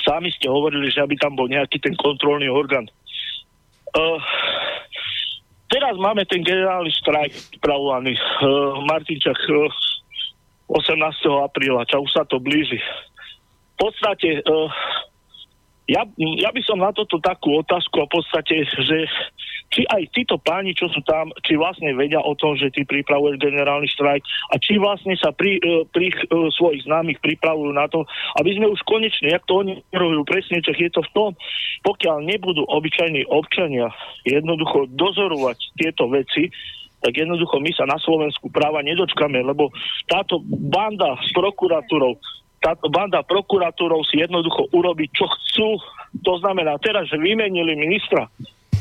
Sami 0.05 0.29
ste 0.31 0.53
hovorili, 0.53 0.93
že 0.93 1.01
aby 1.01 1.17
tam 1.17 1.35
bol 1.35 1.49
nejaký 1.49 1.81
ten 1.81 1.97
kontrolný 1.97 2.53
orgán. 2.53 2.85
Uh, 3.97 4.21
Teraz 5.67 5.99
máme 5.99 6.23
ten 6.31 6.47
generálny 6.47 6.95
štrajk 7.03 7.59
pripravovaný. 7.59 8.15
Uh, 8.39 8.79
Martinčak 8.87 9.35
uh, 9.51 9.67
18. 10.71 10.95
apríla, 11.43 11.87
čo 11.91 12.07
už 12.07 12.11
sa 12.15 12.23
to 12.27 12.39
blíži. 12.39 12.79
V 13.75 13.91
podstate 13.91 14.43
uh, 14.47 14.71
ja, 15.87 16.03
ja 16.18 16.51
by 16.51 16.61
som 16.66 16.83
na 16.83 16.90
toto 16.90 17.22
takú 17.22 17.62
otázku 17.62 18.03
a 18.03 18.11
v 18.11 18.14
podstate, 18.18 18.66
že 18.66 19.07
či 19.70 19.87
aj 19.87 20.03
títo 20.14 20.38
páni, 20.38 20.75
čo 20.75 20.90
sú 20.90 21.03
tam, 21.07 21.31
či 21.42 21.59
vlastne 21.59 21.94
vedia 21.94 22.22
o 22.22 22.35
tom, 22.38 22.55
že 22.59 22.70
ty 22.75 22.87
pripravuješ 22.87 23.38
generálny 23.38 23.87
štrajk 23.94 24.22
a 24.51 24.55
či 24.62 24.79
vlastne 24.79 25.14
sa 25.18 25.35
pri, 25.35 25.59
e, 25.59 25.87
pri 25.90 26.11
e, 26.11 26.16
svojich 26.55 26.87
známych 26.87 27.18
pripravujú 27.22 27.70
na 27.75 27.87
to, 27.90 28.07
aby 28.38 28.55
sme 28.55 28.70
už 28.70 28.83
konečne, 28.87 29.31
jak 29.31 29.46
to 29.46 29.62
oni 29.62 29.83
robujú 29.94 30.22
presne, 30.27 30.62
čo 30.62 30.75
je 30.75 30.90
to 30.90 31.03
v 31.07 31.12
tom, 31.14 31.31
pokiaľ 31.83 32.22
nebudú 32.22 32.62
obyčajní 32.66 33.27
občania 33.31 33.90
jednoducho 34.27 34.90
dozorovať 34.94 35.59
tieto 35.79 36.11
veci, 36.11 36.51
tak 37.03 37.12
jednoducho 37.14 37.62
my 37.62 37.70
sa 37.77 37.87
na 37.87 37.99
Slovensku 38.03 38.51
práva 38.51 38.83
nedočkame, 38.83 39.38
lebo 39.38 39.70
táto 40.11 40.42
banda 40.46 41.14
s 41.22 41.31
prokuratúrou 41.31 42.18
táto 42.67 42.91
banda 42.91 43.23
prokuratúrov 43.23 44.03
si 44.11 44.19
jednoducho 44.19 44.67
urobiť, 44.75 45.09
čo 45.15 45.31
chcú. 45.31 45.79
To 46.27 46.35
znamená, 46.43 46.75
teraz, 46.83 47.07
že 47.07 47.15
vymenili 47.15 47.79
ministra, 47.79 48.27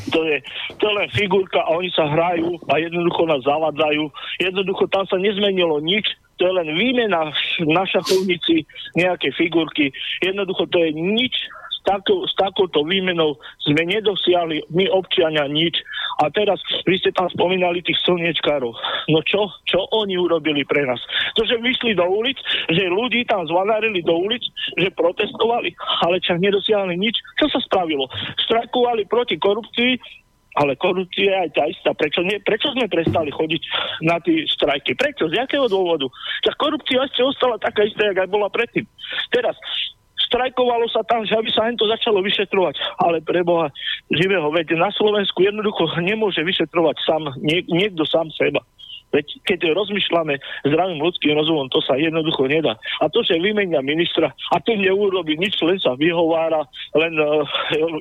to 0.09 0.25
je, 0.25 0.41
to 0.81 0.89
je 0.89 0.93
len 0.97 1.09
figurka 1.13 1.61
a 1.61 1.77
oni 1.77 1.93
sa 1.93 2.09
hrajú 2.09 2.57
a 2.69 2.81
jednoducho 2.81 3.29
nás 3.29 3.45
zavadzajú. 3.45 4.09
Jednoducho 4.41 4.89
tam 4.89 5.05
sa 5.05 5.21
nezmenilo 5.21 5.77
nič, 5.85 6.05
to 6.41 6.49
je 6.49 6.53
len 6.53 6.69
výmena 6.73 7.29
na 7.69 7.83
šachovnici 7.85 8.65
nejaké 8.97 9.29
figurky. 9.37 9.93
Jednoducho 10.21 10.65
to 10.69 10.81
je 10.81 10.91
nič, 10.93 11.33
takou, 11.85 12.25
s 12.25 12.33
takouto 12.35 12.83
výmenou 12.83 13.37
sme 13.63 13.85
nedosiahli 13.85 14.67
my 14.73 14.89
občiania 14.91 15.45
nič. 15.45 15.79
A 16.19 16.31
teraz 16.31 16.57
vy 16.87 16.95
ste 16.95 17.11
tam 17.11 17.27
spomínali 17.27 17.83
tých 17.83 17.99
slniečkárov. 18.07 18.71
No 19.11 19.19
čo? 19.21 19.51
Čo 19.67 19.83
oni 19.91 20.15
urobili 20.15 20.63
pre 20.63 20.87
nás? 20.87 20.99
To, 21.35 21.43
že 21.43 21.59
vyšli 21.59 21.93
do 21.93 22.07
ulic, 22.07 22.39
že 22.71 22.87
ľudí 22.87 23.27
tam 23.27 23.43
zvanárili 23.43 23.99
do 23.99 24.15
ulic, 24.15 24.41
že 24.79 24.95
protestovali, 24.95 25.75
ale 26.07 26.23
čak 26.23 26.39
nedosiahli 26.39 26.95
nič. 26.95 27.19
Čo 27.35 27.51
sa 27.51 27.59
spravilo? 27.59 28.07
Strajkovali 28.47 29.05
proti 29.11 29.35
korupcii, 29.35 30.23
ale 30.55 30.79
korupcia 30.79 31.27
je 31.27 31.35
aj 31.35 31.49
tá 31.51 31.63
istá. 31.67 31.91
Prečo, 31.91 32.23
nie, 32.23 32.39
prečo 32.39 32.71
sme 32.71 32.87
prestali 32.87 33.27
chodiť 33.27 33.61
na 34.07 34.15
tie 34.23 34.47
strajky? 34.47 34.95
Prečo? 34.95 35.27
Z 35.27 35.35
jakého 35.35 35.67
dôvodu? 35.67 36.07
Tak 36.47 36.55
korupcia 36.55 37.03
ešte 37.03 37.27
ostala 37.27 37.59
taká 37.59 37.83
istá, 37.83 38.07
jak 38.07 38.23
aj 38.23 38.29
bola 38.31 38.47
predtým. 38.47 38.87
Teraz, 39.35 39.59
strajkovalo 40.27 40.85
sa 40.89 41.05
tam, 41.05 41.23
že 41.23 41.37
aby 41.37 41.49
sa 41.53 41.69
to 41.75 41.85
začalo 41.89 42.19
vyšetrovať. 42.25 42.75
Ale 43.01 43.21
pre 43.21 43.41
Boha 43.45 43.69
živého, 44.09 44.49
veď 44.51 44.77
na 44.77 44.89
Slovensku 44.93 45.41
jednoducho 45.41 45.87
nemôže 46.01 46.41
vyšetrovať 46.41 46.95
sám, 47.05 47.23
nie, 47.41 47.65
niekto 47.69 48.03
sám 48.05 48.29
seba. 48.33 48.61
Veď 49.13 49.31
keď 49.47 49.71
rozmýšľame 49.71 50.35
zdravým 50.67 50.99
ľudským 50.99 51.39
rozumom, 51.39 51.71
to 51.71 51.79
sa 51.79 51.95
jednoducho 51.95 52.51
nedá. 52.51 52.75
A 52.99 53.07
to, 53.07 53.23
že 53.23 53.39
vymenia 53.39 53.79
ministra 53.79 54.35
a 54.51 54.59
to 54.59 54.75
neurobi 54.75 55.39
nič, 55.39 55.55
len 55.63 55.79
sa 55.79 55.95
vyhovára, 55.95 56.67
len 56.99 57.15
uh, 57.15 57.47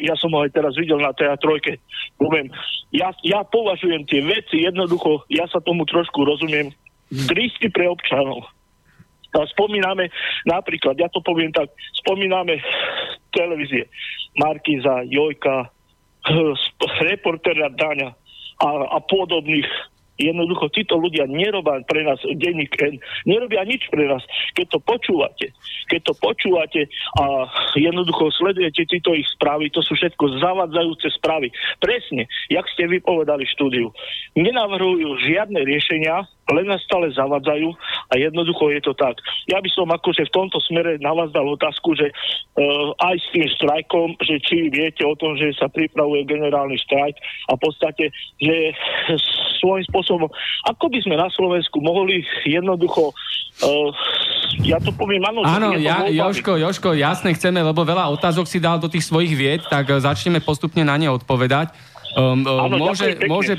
ja 0.02 0.18
som 0.18 0.34
ho 0.34 0.42
aj 0.42 0.50
teraz 0.50 0.74
videl 0.74 0.98
na 0.98 1.14
teatrojke, 1.14 1.78
poviem, 2.18 2.50
ja, 2.90 3.14
ja 3.22 3.46
považujem 3.46 4.02
tie 4.10 4.26
veci 4.26 4.66
jednoducho, 4.66 5.22
ja 5.30 5.46
sa 5.46 5.62
tomu 5.62 5.86
trošku 5.86 6.26
rozumiem, 6.26 6.74
dristy 7.30 7.70
pre 7.70 7.86
občanov. 7.86 8.42
A 9.34 9.46
spomíname 9.50 10.08
napríklad, 10.46 10.94
ja 10.94 11.10
to 11.10 11.18
poviem 11.18 11.50
tak, 11.50 11.70
spomíname 12.02 12.62
televízie 13.34 13.90
Markiza, 14.38 15.02
Jojka, 15.10 15.70
reportéra 17.02 17.68
Daňa 17.74 18.14
a, 18.62 18.68
a 18.94 18.98
podobných 19.02 19.66
Jednoducho 20.14 20.70
títo 20.70 20.94
ľudia 20.94 21.26
nerobia 21.26 21.82
pre 21.86 22.06
nás 22.06 22.22
denník 22.22 22.74
N, 22.78 23.02
nerobia 23.26 23.66
nič 23.66 23.90
pre 23.90 24.06
nás. 24.06 24.22
Keď 24.54 24.66
to 24.70 24.78
počúvate, 24.78 25.50
keď 25.90 26.00
to 26.10 26.14
počúvate 26.18 26.86
a 27.18 27.50
jednoducho 27.74 28.30
sledujete 28.30 28.86
tieto 28.86 29.10
ich 29.12 29.26
správy, 29.34 29.74
to 29.74 29.82
sú 29.82 29.98
všetko 29.98 30.38
zavadzajúce 30.38 31.10
správy. 31.18 31.50
Presne, 31.82 32.30
jak 32.46 32.66
ste 32.70 32.86
vypovedali 32.86 33.42
štúdiu. 33.50 33.90
Nenavrhujú 34.38 35.18
žiadne 35.26 35.60
riešenia, 35.66 36.26
len 36.52 36.68
nás 36.68 36.82
stále 36.84 37.08
zavadzajú 37.08 37.72
a 38.12 38.14
jednoducho 38.20 38.68
je 38.76 38.80
to 38.84 38.92
tak. 38.92 39.16
Ja 39.48 39.64
by 39.64 39.70
som 39.72 39.88
akože 39.88 40.28
v 40.28 40.34
tomto 40.34 40.60
smere 40.60 41.00
na 41.00 41.16
vás 41.16 41.32
dal 41.32 41.48
otázku, 41.48 41.96
že 41.96 42.12
uh, 42.12 42.92
aj 43.00 43.16
s 43.16 43.26
tým 43.32 43.48
štrajkom, 43.48 44.08
že 44.20 44.36
či 44.44 44.68
viete 44.68 45.02
o 45.08 45.16
tom, 45.16 45.40
že 45.40 45.56
sa 45.56 45.72
pripravuje 45.72 46.28
generálny 46.28 46.76
štrajk 46.84 47.16
a 47.48 47.52
v 47.56 47.60
podstate, 47.64 48.04
že 48.36 48.76
svojím 49.64 49.88
spôsobom, 49.88 50.03
ako 50.68 50.84
by 50.92 50.98
sme 51.00 51.14
na 51.16 51.28
Slovensku 51.32 51.80
mohli 51.80 52.20
jednoducho 52.44 53.10
uh, 53.10 53.90
ja 54.62 54.78
to 54.78 54.94
poviem, 54.94 55.24
áno. 55.26 55.42
Áno, 55.42 55.74
ja, 55.74 56.06
Joško, 56.06 56.54
Joško, 56.54 56.94
jasne 56.94 57.34
chceme, 57.34 57.58
lebo 57.58 57.82
veľa 57.82 58.06
otázok 58.14 58.46
si 58.46 58.62
dal 58.62 58.78
do 58.78 58.86
tých 58.86 59.02
svojich 59.02 59.34
vied, 59.34 59.62
tak 59.66 59.90
eh, 59.90 59.98
začneme 59.98 60.38
postupne 60.38 60.86
na 60.86 60.94
ne 60.94 61.10
odpovedať. 61.10 61.74
Um, 62.14 62.46
áno, 62.46 62.78
môže, 62.78 63.18
môže, 63.26 63.58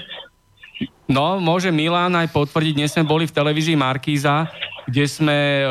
No, 1.05 1.38
môže 1.38 1.69
Milan 1.69 2.17
aj 2.17 2.34
potvrdiť, 2.34 2.73
dnes 2.73 2.89
sme 2.89 3.05
boli 3.05 3.29
v 3.29 3.36
televízii 3.36 3.77
Markíza, 3.77 4.49
kde 4.89 5.05
sme 5.05 5.62
uh, 5.62 5.69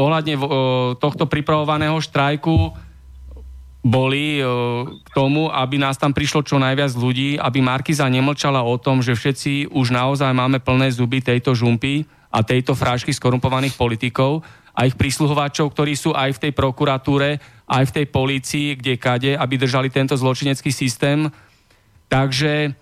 ohľadne 0.00 0.34
uh, 0.38 0.44
tohto 0.96 1.28
pripravovaného 1.28 2.00
štrajku 2.00 2.72
boli 3.82 4.38
uh, 4.38 4.86
k 4.86 5.08
tomu, 5.10 5.50
aby 5.50 5.76
nás 5.76 5.98
tam 5.98 6.14
prišlo 6.14 6.46
čo 6.46 6.62
najviac 6.62 6.94
ľudí, 6.94 7.34
aby 7.34 7.58
Markíza 7.58 8.06
nemlčala 8.06 8.62
o 8.62 8.78
tom, 8.78 9.02
že 9.02 9.18
všetci 9.18 9.74
už 9.74 9.90
naozaj 9.90 10.30
máme 10.30 10.62
plné 10.62 10.94
zuby 10.94 11.18
tejto 11.18 11.52
žumpy 11.52 12.06
a 12.30 12.46
tejto 12.46 12.78
frášky 12.78 13.10
skorumpovaných 13.10 13.74
politikov 13.74 14.46
a 14.72 14.86
ich 14.86 14.96
prísluhovačov, 14.96 15.68
ktorí 15.74 15.98
sú 15.98 16.14
aj 16.14 16.38
v 16.38 16.42
tej 16.48 16.52
prokuratúre, 16.54 17.42
aj 17.68 17.84
v 17.90 17.94
tej 18.00 18.06
polícii, 18.08 18.66
kde 18.78 18.96
kade, 18.96 19.32
aby 19.34 19.54
držali 19.58 19.92
tento 19.92 20.16
zločinecký 20.16 20.72
systém. 20.72 21.28
Takže 22.06 22.72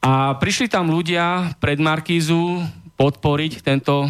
a 0.00 0.32
prišli 0.40 0.72
tam 0.72 0.88
ľudia 0.88 1.52
pred 1.60 1.76
Markízu 1.76 2.64
podporiť 2.96 3.60
tento 3.60 4.08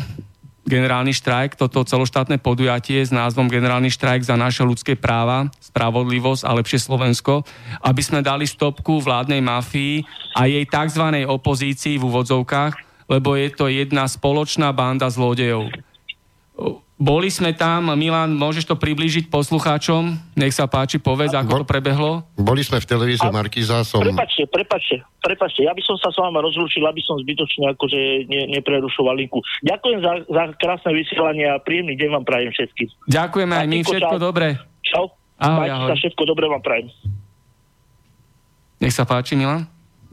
generálny 0.71 1.11
štrajk, 1.11 1.59
toto 1.59 1.83
celoštátne 1.83 2.39
podujatie 2.39 3.03
s 3.03 3.11
názvom 3.11 3.51
Generálny 3.51 3.91
štrajk 3.91 4.23
za 4.23 4.39
naše 4.39 4.63
ľudské 4.63 4.95
práva, 4.95 5.51
spravodlivosť 5.59 6.47
a 6.47 6.55
lepšie 6.55 6.79
Slovensko, 6.79 7.43
aby 7.83 7.99
sme 7.99 8.23
dali 8.23 8.47
stopku 8.47 9.03
vládnej 9.03 9.43
mafii 9.43 10.07
a 10.39 10.47
jej 10.47 10.63
tzv. 10.63 11.27
opozícii 11.27 11.99
v 11.99 12.07
úvodzovkách, 12.07 12.73
lebo 13.11 13.35
je 13.35 13.51
to 13.51 13.67
jedna 13.67 14.07
spoločná 14.07 14.71
banda 14.71 15.11
zlodejov. 15.11 15.75
Boli 17.01 17.33
sme 17.33 17.57
tam, 17.57 17.97
Milan, 17.97 18.37
môžeš 18.37 18.69
to 18.69 18.77
priblížiť 18.77 19.33
poslucháčom? 19.33 20.21
Nech 20.37 20.53
sa 20.53 20.69
páči, 20.69 21.01
povedz, 21.01 21.33
ako 21.33 21.49
Bo, 21.49 21.61
to 21.65 21.67
prebehlo. 21.73 22.29
Boli 22.37 22.61
sme 22.61 22.77
v 22.77 22.85
televízii 22.85 23.33
Markiza, 23.33 23.81
som... 23.89 24.05
Prepačte, 24.05 24.45
prepačte, 24.45 25.01
prepačte, 25.25 25.65
ja 25.65 25.73
by 25.73 25.81
som 25.81 25.97
sa 25.97 26.13
s 26.13 26.21
vama 26.21 26.45
rozlúčil, 26.45 26.85
aby 26.85 27.01
som 27.01 27.17
zbytočne 27.25 27.73
akože 27.73 28.29
ne, 28.29 28.53
neprerušoval 28.53 29.17
linku. 29.17 29.41
Ďakujem 29.65 29.99
za, 30.05 30.13
za 30.29 30.43
krásne 30.61 30.93
vysielanie 30.93 31.49
a 31.49 31.57
príjemný 31.57 31.97
deň 31.97 32.21
vám 32.21 32.25
prajem 32.29 32.53
všetkým. 32.53 32.93
Ďakujeme 33.09 33.55
aj 33.57 33.67
my, 33.73 33.79
všetko 33.81 34.17
čau. 34.21 34.27
dobré. 34.29 34.49
Čau. 34.85 35.05
Ahoj, 35.41 35.69
ahoj. 35.73 35.89
sa, 35.89 35.97
všetko 35.97 36.23
dobré 36.29 36.53
vám 36.53 36.61
prajem. 36.61 36.93
Nech 38.77 38.93
sa 38.93 39.09
páči, 39.09 39.41
Milan. 39.41 39.65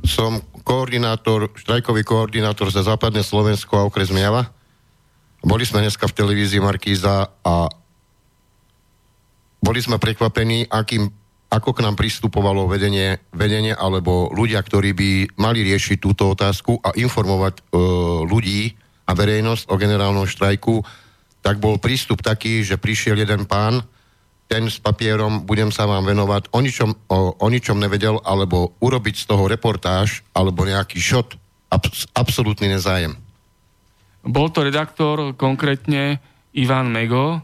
Som 0.07 0.39
koordinátor, 0.63 1.51
štrajkový 1.51 2.07
koordinátor 2.07 2.71
za 2.71 2.79
západné 2.79 3.27
Slovensko 3.27 3.75
a 3.75 3.83
okres 3.83 4.07
Miava 4.07 4.55
boli 5.47 5.63
sme 5.63 5.79
dneska 5.79 6.11
v 6.11 6.17
televízii 6.19 6.59
Markíza 6.59 7.31
a 7.31 7.71
boli 9.63 9.79
sme 9.79 9.95
prekvapení, 9.95 10.67
akým, 10.67 11.07
ako 11.47 11.71
k 11.71 11.83
nám 11.87 11.95
pristupovalo 11.95 12.67
vedenie, 12.67 13.23
vedenie 13.31 13.71
alebo 13.71 14.27
ľudia, 14.35 14.59
ktorí 14.59 14.91
by 14.91 15.39
mali 15.39 15.63
riešiť 15.63 15.97
túto 16.03 16.35
otázku 16.35 16.83
a 16.83 16.91
informovať 16.99 17.59
e, 17.59 17.61
ľudí 18.27 18.75
a 19.07 19.15
verejnosť 19.15 19.71
o 19.71 19.79
generálnom 19.79 20.27
štrajku, 20.27 20.83
tak 21.39 21.63
bol 21.63 21.79
prístup 21.79 22.19
taký, 22.19 22.67
že 22.67 22.75
prišiel 22.75 23.23
jeden 23.23 23.47
pán, 23.47 23.87
ten 24.51 24.67
s 24.67 24.79
papierom, 24.79 25.43
budem 25.47 25.71
sa 25.71 25.87
vám 25.87 26.07
venovať, 26.07 26.51
o 26.55 26.59
ničom, 26.59 26.91
o, 27.07 27.35
o 27.35 27.47
ničom 27.47 27.79
nevedel, 27.79 28.19
alebo 28.23 28.75
urobiť 28.79 29.15
z 29.23 29.25
toho 29.27 29.47
reportáž, 29.47 30.23
alebo 30.31 30.63
nejaký 30.63 30.99
šot, 30.99 31.35
abs, 31.71 32.07
absolútny 32.15 32.71
nezájem. 32.71 33.26
Bol 34.27 34.51
to 34.51 34.67
redaktor 34.67 35.31
konkrétne 35.39 36.19
Ivan 36.51 36.91
Mego, 36.91 37.39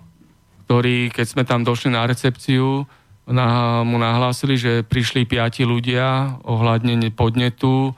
ktorý, 0.67 1.08
keď 1.15 1.26
sme 1.26 1.43
tam 1.48 1.63
došli 1.63 1.96
na 1.96 2.04
recepciu, 2.04 2.84
na, 3.24 3.80
mu 3.88 3.96
nahlásili, 3.96 4.60
že 4.60 4.84
prišli 4.84 5.24
piati 5.24 5.63
ľudia 5.63 6.39
ohľadne 6.43 7.08
podnetu 7.15 7.96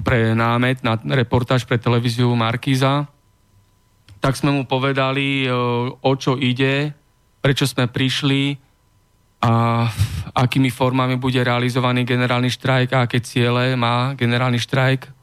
pre 0.00 0.32
námet 0.32 0.80
na 0.80 0.96
reportáž 1.12 1.68
pre 1.68 1.76
televíziu 1.76 2.32
Markíza. 2.32 3.04
Tak 4.20 4.36
sme 4.36 4.52
mu 4.52 4.64
povedali, 4.64 5.44
e, 5.44 5.48
o 5.92 6.12
čo 6.16 6.40
ide, 6.40 6.96
prečo 7.44 7.68
sme 7.68 7.84
prišli 7.84 8.56
a 9.38 9.86
akými 10.34 10.72
formami 10.72 11.14
bude 11.20 11.38
realizovaný 11.44 12.02
generálny 12.02 12.50
štrajk 12.50 12.88
a 12.96 13.06
aké 13.06 13.22
ciele 13.22 13.78
má 13.78 14.16
generálny 14.18 14.58
štrajk 14.58 15.17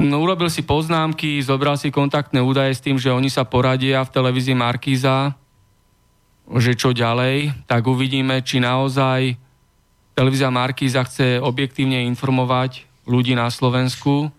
urobil 0.00 0.48
si 0.48 0.64
poznámky, 0.64 1.44
zobral 1.44 1.76
si 1.76 1.92
kontaktné 1.92 2.40
údaje 2.40 2.72
s 2.72 2.80
tým, 2.80 2.96
že 2.96 3.12
oni 3.12 3.28
sa 3.28 3.44
poradia 3.44 4.00
v 4.00 4.12
televízii 4.16 4.56
Markíza, 4.56 5.36
že 6.56 6.72
čo 6.72 6.96
ďalej, 6.96 7.68
tak 7.68 7.84
uvidíme, 7.84 8.40
či 8.40 8.58
naozaj 8.64 9.36
televízia 10.16 10.48
Markíza 10.48 11.04
chce 11.04 11.38
objektívne 11.38 12.02
informovať 12.08 12.88
ľudí 13.04 13.36
na 13.36 13.52
Slovensku, 13.52 14.32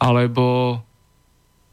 alebo 0.00 0.80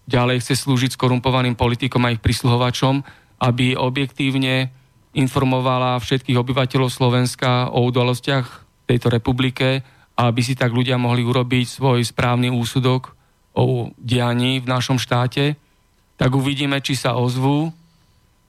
ďalej 0.06 0.44
chce 0.44 0.54
slúžiť 0.60 0.94
skorumpovaným 0.94 1.58
politikom 1.58 2.04
a 2.06 2.14
ich 2.14 2.22
prisluhovačom, 2.22 3.02
aby 3.40 3.80
objektívne 3.80 4.70
informovala 5.16 5.98
všetkých 5.98 6.38
obyvateľov 6.38 6.90
Slovenska 6.92 7.74
o 7.74 7.88
udalostiach 7.90 8.46
tejto 8.86 9.10
republike 9.10 9.82
aby 10.20 10.42
si 10.44 10.52
tak 10.60 10.76
ľudia 10.76 11.00
mohli 11.00 11.24
urobiť 11.24 11.80
svoj 11.80 12.04
správny 12.04 12.52
úsudok 12.52 13.16
o 13.56 13.96
dianí 13.96 14.60
v 14.60 14.68
našom 14.68 15.00
štáte, 15.00 15.56
tak 16.20 16.36
uvidíme, 16.36 16.84
či 16.84 17.00
sa 17.00 17.16
ozvú. 17.16 17.72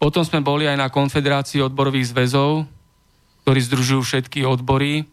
Potom 0.03 0.27
sme 0.27 0.43
boli 0.43 0.67
aj 0.67 0.75
na 0.75 0.91
konfederácii 0.91 1.63
odborových 1.63 2.11
zväzov, 2.11 2.67
ktorí 3.47 3.61
združujú 3.63 4.01
všetky 4.03 4.43
odbory. 4.43 5.07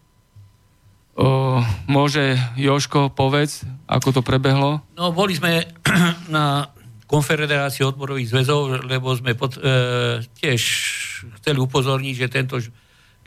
O, 1.17 1.62
môže 1.86 2.38
Joško, 2.58 3.13
povedz, 3.13 3.62
ako 3.86 4.17
to 4.17 4.22
prebehlo? 4.26 4.82
No, 4.98 5.13
boli 5.13 5.38
sme 5.38 5.70
na 6.34 6.74
konfederácii 7.06 7.86
odborových 7.86 8.34
zväzov, 8.34 8.84
lebo 8.84 9.13
sme 9.13 9.38
pod, 9.38 9.56
e, 9.58 9.62
tiež 10.41 10.62
chceli 11.39 11.58
upozorniť, 11.62 12.15
že 12.20 12.28
tento 12.28 12.60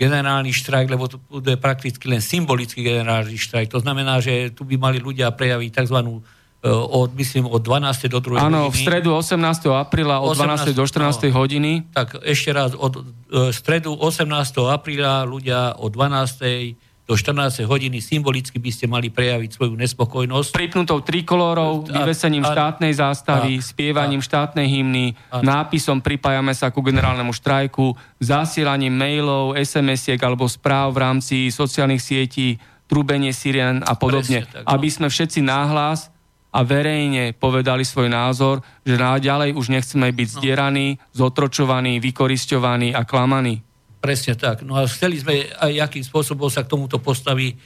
generálny 0.01 0.49
štrajk, 0.57 0.89
lebo 0.89 1.05
to 1.05 1.21
bude 1.29 1.61
prakticky 1.61 2.09
len 2.09 2.25
symbolický 2.25 2.81
generálny 2.81 3.37
štrajk. 3.37 3.69
To 3.77 3.85
znamená, 3.85 4.25
že 4.25 4.49
tu 4.57 4.65
by 4.65 4.81
mali 4.81 4.97
ľudia 4.97 5.29
prejaviť 5.29 5.85
tzv. 5.85 5.99
E, 6.01 6.69
od, 6.73 7.13
myslím, 7.13 7.45
od 7.53 7.61
12. 7.61 8.09
do 8.09 8.21
2. 8.25 8.41
Áno, 8.41 8.73
v 8.73 8.77
stredu 8.81 9.13
18. 9.13 9.37
apríla 9.77 10.25
od 10.25 10.33
18, 10.33 10.73
12. 10.73 10.81
do 10.81 10.85
14. 10.89 11.29
No, 11.29 11.45
hodiny. 11.45 11.73
Tak 11.93 12.25
ešte 12.25 12.57
raz, 12.57 12.73
od 12.73 13.05
e, 13.29 13.53
stredu 13.53 13.93
18. 13.93 14.25
apríla 14.73 15.29
ľudia 15.29 15.77
od 15.77 15.93
12 15.93 16.90
do 17.11 17.19
14 17.19 17.67
hodiny 17.67 17.99
symbolicky 17.99 18.63
by 18.63 18.71
ste 18.71 18.87
mali 18.87 19.11
prejaviť 19.11 19.59
svoju 19.59 19.75
nespokojnosť. 19.75 20.55
Pripnutou 20.55 21.03
trikolórou, 21.03 21.83
vyvesením 21.83 22.47
štátnej 22.47 22.95
zástavy, 22.95 23.59
a, 23.59 23.65
spievaním 23.67 24.23
a, 24.23 24.27
štátnej 24.31 24.71
hymny, 24.71 25.19
a, 25.27 25.43
nápisom 25.43 25.99
pripájame 25.99 26.55
sa 26.55 26.71
ku 26.71 26.87
generálnemu 26.87 27.35
štrajku, 27.35 27.99
zasielaním 28.23 28.95
mailov, 28.95 29.59
SMS-iek 29.59 30.23
alebo 30.23 30.47
správ 30.47 30.95
v 30.95 31.03
rámci 31.03 31.37
sociálnych 31.51 31.99
sietí, 31.99 32.63
trubenie 32.87 33.35
sirien 33.35 33.83
a 33.83 33.99
podobne. 33.99 34.47
Presne, 34.47 34.55
tak, 34.55 34.63
no. 34.63 34.71
Aby 34.71 34.89
sme 34.95 35.11
všetci 35.11 35.43
náhlas 35.43 36.15
a 36.55 36.63
verejne 36.63 37.35
povedali 37.35 37.83
svoj 37.83 38.07
názor, 38.07 38.63
že 38.87 38.99
ďalej 38.99 39.59
už 39.59 39.67
nechceme 39.71 40.15
byť 40.15 40.29
zdieraní, 40.39 40.99
zotročovaní, 41.11 41.99
vykoristovaní 41.99 42.95
a 42.95 43.03
klamaní. 43.03 43.67
Presne 44.01 44.33
tak. 44.33 44.65
No 44.65 44.81
a 44.81 44.89
chceli 44.89 45.21
sme 45.21 45.53
aj, 45.61 45.93
akým 45.93 46.01
spôsobom 46.01 46.49
sa 46.49 46.65
k 46.65 46.73
tomuto 46.73 46.97
postaví 46.97 47.53
e, 47.53 47.57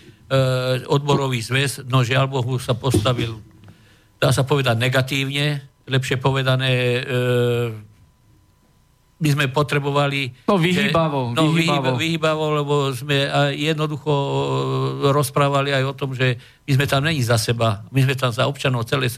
odborový 0.90 1.38
zväz, 1.38 1.86
no 1.86 2.02
žiaľ 2.02 2.26
Bohu 2.26 2.58
sa 2.58 2.74
postavil, 2.74 3.38
dá 4.18 4.34
sa 4.34 4.42
povedať 4.42 4.74
negatívne, 4.74 5.62
lepšie 5.86 6.18
povedané, 6.18 6.70
e, 6.74 7.00
my 9.14 9.28
sme 9.30 9.46
potrebovali... 9.46 10.34
No 10.50 10.58
vyhýbavo. 10.58 11.32
Že, 11.32 11.36
no 11.38 11.42
vyhýbavo. 11.54 11.96
vyhýbavo, 12.02 12.44
lebo 12.58 12.74
sme 12.90 13.30
jednoducho 13.54 14.10
e, 14.10 14.34
rozprávali 15.14 15.70
aj 15.70 15.84
o 15.86 15.94
tom, 15.94 16.18
že 16.18 16.34
my 16.66 16.72
sme 16.82 16.86
tam 16.90 17.06
není 17.06 17.22
za 17.22 17.38
seba, 17.38 17.86
my 17.94 18.02
sme 18.02 18.18
tam 18.18 18.34
za 18.34 18.50
občanov 18.50 18.90
celej, 18.90 19.14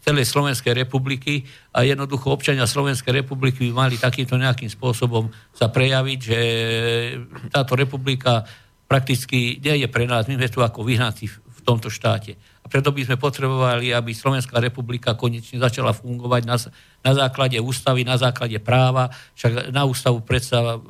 celej 0.00 0.26
Slovenskej 0.28 0.72
republiky 0.72 1.44
a 1.76 1.84
jednoducho 1.84 2.32
občania 2.32 2.64
Slovenskej 2.64 3.20
republiky 3.20 3.68
by 3.68 3.72
mali 3.86 3.96
takýmto 4.00 4.40
nejakým 4.40 4.72
spôsobom 4.72 5.28
sa 5.52 5.68
prejaviť, 5.68 6.18
že 6.18 6.40
táto 7.52 7.76
republika 7.76 8.48
prakticky 8.90 9.60
nie 9.60 9.84
je 9.84 9.88
pre 9.92 10.08
nás, 10.08 10.26
my 10.26 10.34
sme 10.40 10.48
tu 10.50 10.64
ako 10.64 10.82
vyhnáci 10.82 11.30
v 11.30 11.60
tomto 11.62 11.92
štáte. 11.92 12.34
A 12.64 12.66
preto 12.66 12.90
by 12.90 13.04
sme 13.06 13.20
potrebovali, 13.20 13.92
aby 13.92 14.10
Slovenská 14.16 14.58
republika 14.58 15.14
konečne 15.14 15.60
začala 15.60 15.92
fungovať 15.92 16.42
na, 16.48 16.56
na 17.04 17.12
základe 17.14 17.60
ústavy, 17.60 18.02
na 18.02 18.16
základe 18.16 18.56
práva. 18.58 19.12
Však 19.36 19.70
na 19.70 19.84
ústavu 19.84 20.24
predsa 20.24 20.80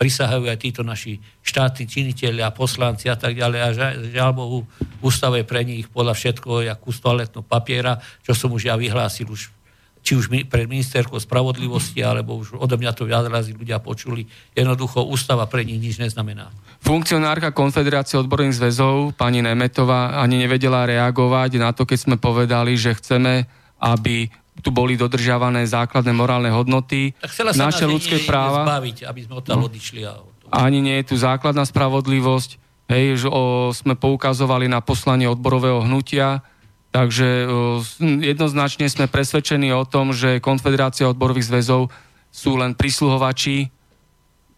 prisahajú 0.00 0.48
aj 0.48 0.56
títo 0.56 0.80
naši 0.80 1.20
štátni 1.44 1.84
činiteľi 1.84 2.40
a 2.40 2.48
poslanci 2.48 3.12
a 3.12 3.20
tak 3.20 3.36
ďalej. 3.36 3.60
A 3.60 3.68
žiaľ 4.08 4.32
Bohu, 4.32 4.58
ústave 5.04 5.44
pre 5.44 5.60
nich 5.60 5.92
podľa 5.92 6.16
všetko 6.16 6.64
jak 6.64 6.80
kus 6.80 7.04
toaletného 7.04 7.44
papiera, 7.44 8.00
čo 8.24 8.32
som 8.32 8.48
už 8.48 8.72
ja 8.72 8.80
vyhlásil 8.80 9.28
už 9.28 9.52
či 10.00 10.16
už 10.16 10.32
pred 10.48 10.64
ministerkou 10.64 11.20
spravodlivosti, 11.20 12.00
alebo 12.00 12.40
už 12.40 12.56
odo 12.56 12.80
mňa 12.80 12.96
to 12.96 13.04
viac 13.04 13.28
razy 13.28 13.52
ľudia 13.52 13.84
počuli. 13.84 14.24
Jednoducho 14.56 15.04
ústava 15.04 15.44
pre 15.44 15.60
nich 15.60 15.76
nič 15.76 16.00
neznamená. 16.00 16.48
Funkcionárka 16.80 17.52
Konfederácie 17.52 18.16
odborných 18.16 18.56
zväzov, 18.56 19.12
pani 19.12 19.44
Nemetová, 19.44 20.16
ani 20.24 20.40
nevedela 20.40 20.88
reagovať 20.88 21.60
na 21.60 21.76
to, 21.76 21.84
keď 21.84 21.98
sme 22.00 22.16
povedali, 22.16 22.80
že 22.80 22.96
chceme, 22.96 23.44
aby 23.76 24.32
tu 24.60 24.74
boli 24.74 24.98
dodržiavané 24.98 25.64
základné 25.64 26.12
morálne 26.12 26.50
hodnoty, 26.52 27.14
naše 27.56 27.86
ľudské 27.86 28.26
práva. 28.26 28.66
Zbaviť, 28.66 29.08
aby 29.08 29.20
sme 29.24 29.34
odtiaľ 29.40 29.56
no. 29.62 29.66
odišli. 29.70 30.00
A... 30.04 30.20
Ani 30.50 30.82
nie 30.82 30.98
je 31.00 31.14
tu 31.14 31.16
základná 31.16 31.62
spravodlivosť. 31.62 32.58
Hej, 32.90 33.22
že 33.22 33.28
o, 33.30 33.70
sme 33.70 33.94
poukazovali 33.94 34.66
na 34.66 34.82
poslanie 34.82 35.30
odborového 35.30 35.86
hnutia, 35.86 36.42
takže 36.90 37.46
o, 37.46 37.78
jednoznačne 38.02 38.90
sme 38.90 39.06
presvedčení 39.06 39.70
o 39.70 39.86
tom, 39.86 40.10
že 40.10 40.42
Konfederácia 40.42 41.06
odborových 41.06 41.54
zväzov 41.54 41.86
sú 42.34 42.58
len 42.58 42.74
prisluhovači 42.74 43.70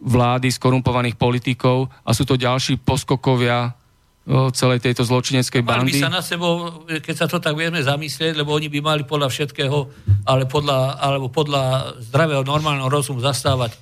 vlády 0.00 0.48
skorumpovaných 0.48 1.20
politikov 1.20 1.92
a 2.02 2.16
sú 2.16 2.24
to 2.24 2.40
ďalší 2.40 2.80
poskokovia 2.80 3.76
celej 4.28 4.78
tejto 4.78 5.02
zločineckej 5.02 5.66
bandy. 5.66 5.98
Mali 5.98 5.98
by 5.98 6.04
sa 6.06 6.12
na 6.14 6.22
sebou, 6.22 6.86
keď 6.86 7.14
sa 7.14 7.26
to 7.26 7.42
tak 7.42 7.58
vieme 7.58 7.82
zamyslieť, 7.82 8.38
lebo 8.38 8.54
oni 8.54 8.70
by 8.70 8.78
mali 8.78 9.02
podľa 9.02 9.26
všetkého, 9.26 9.78
ale 10.30 10.46
podľa, 10.46 11.02
alebo 11.02 11.26
podľa 11.26 11.98
zdravého 12.06 12.46
normálneho 12.46 12.86
rozumu 12.86 13.18
zastávať 13.18 13.74
e, 13.74 13.78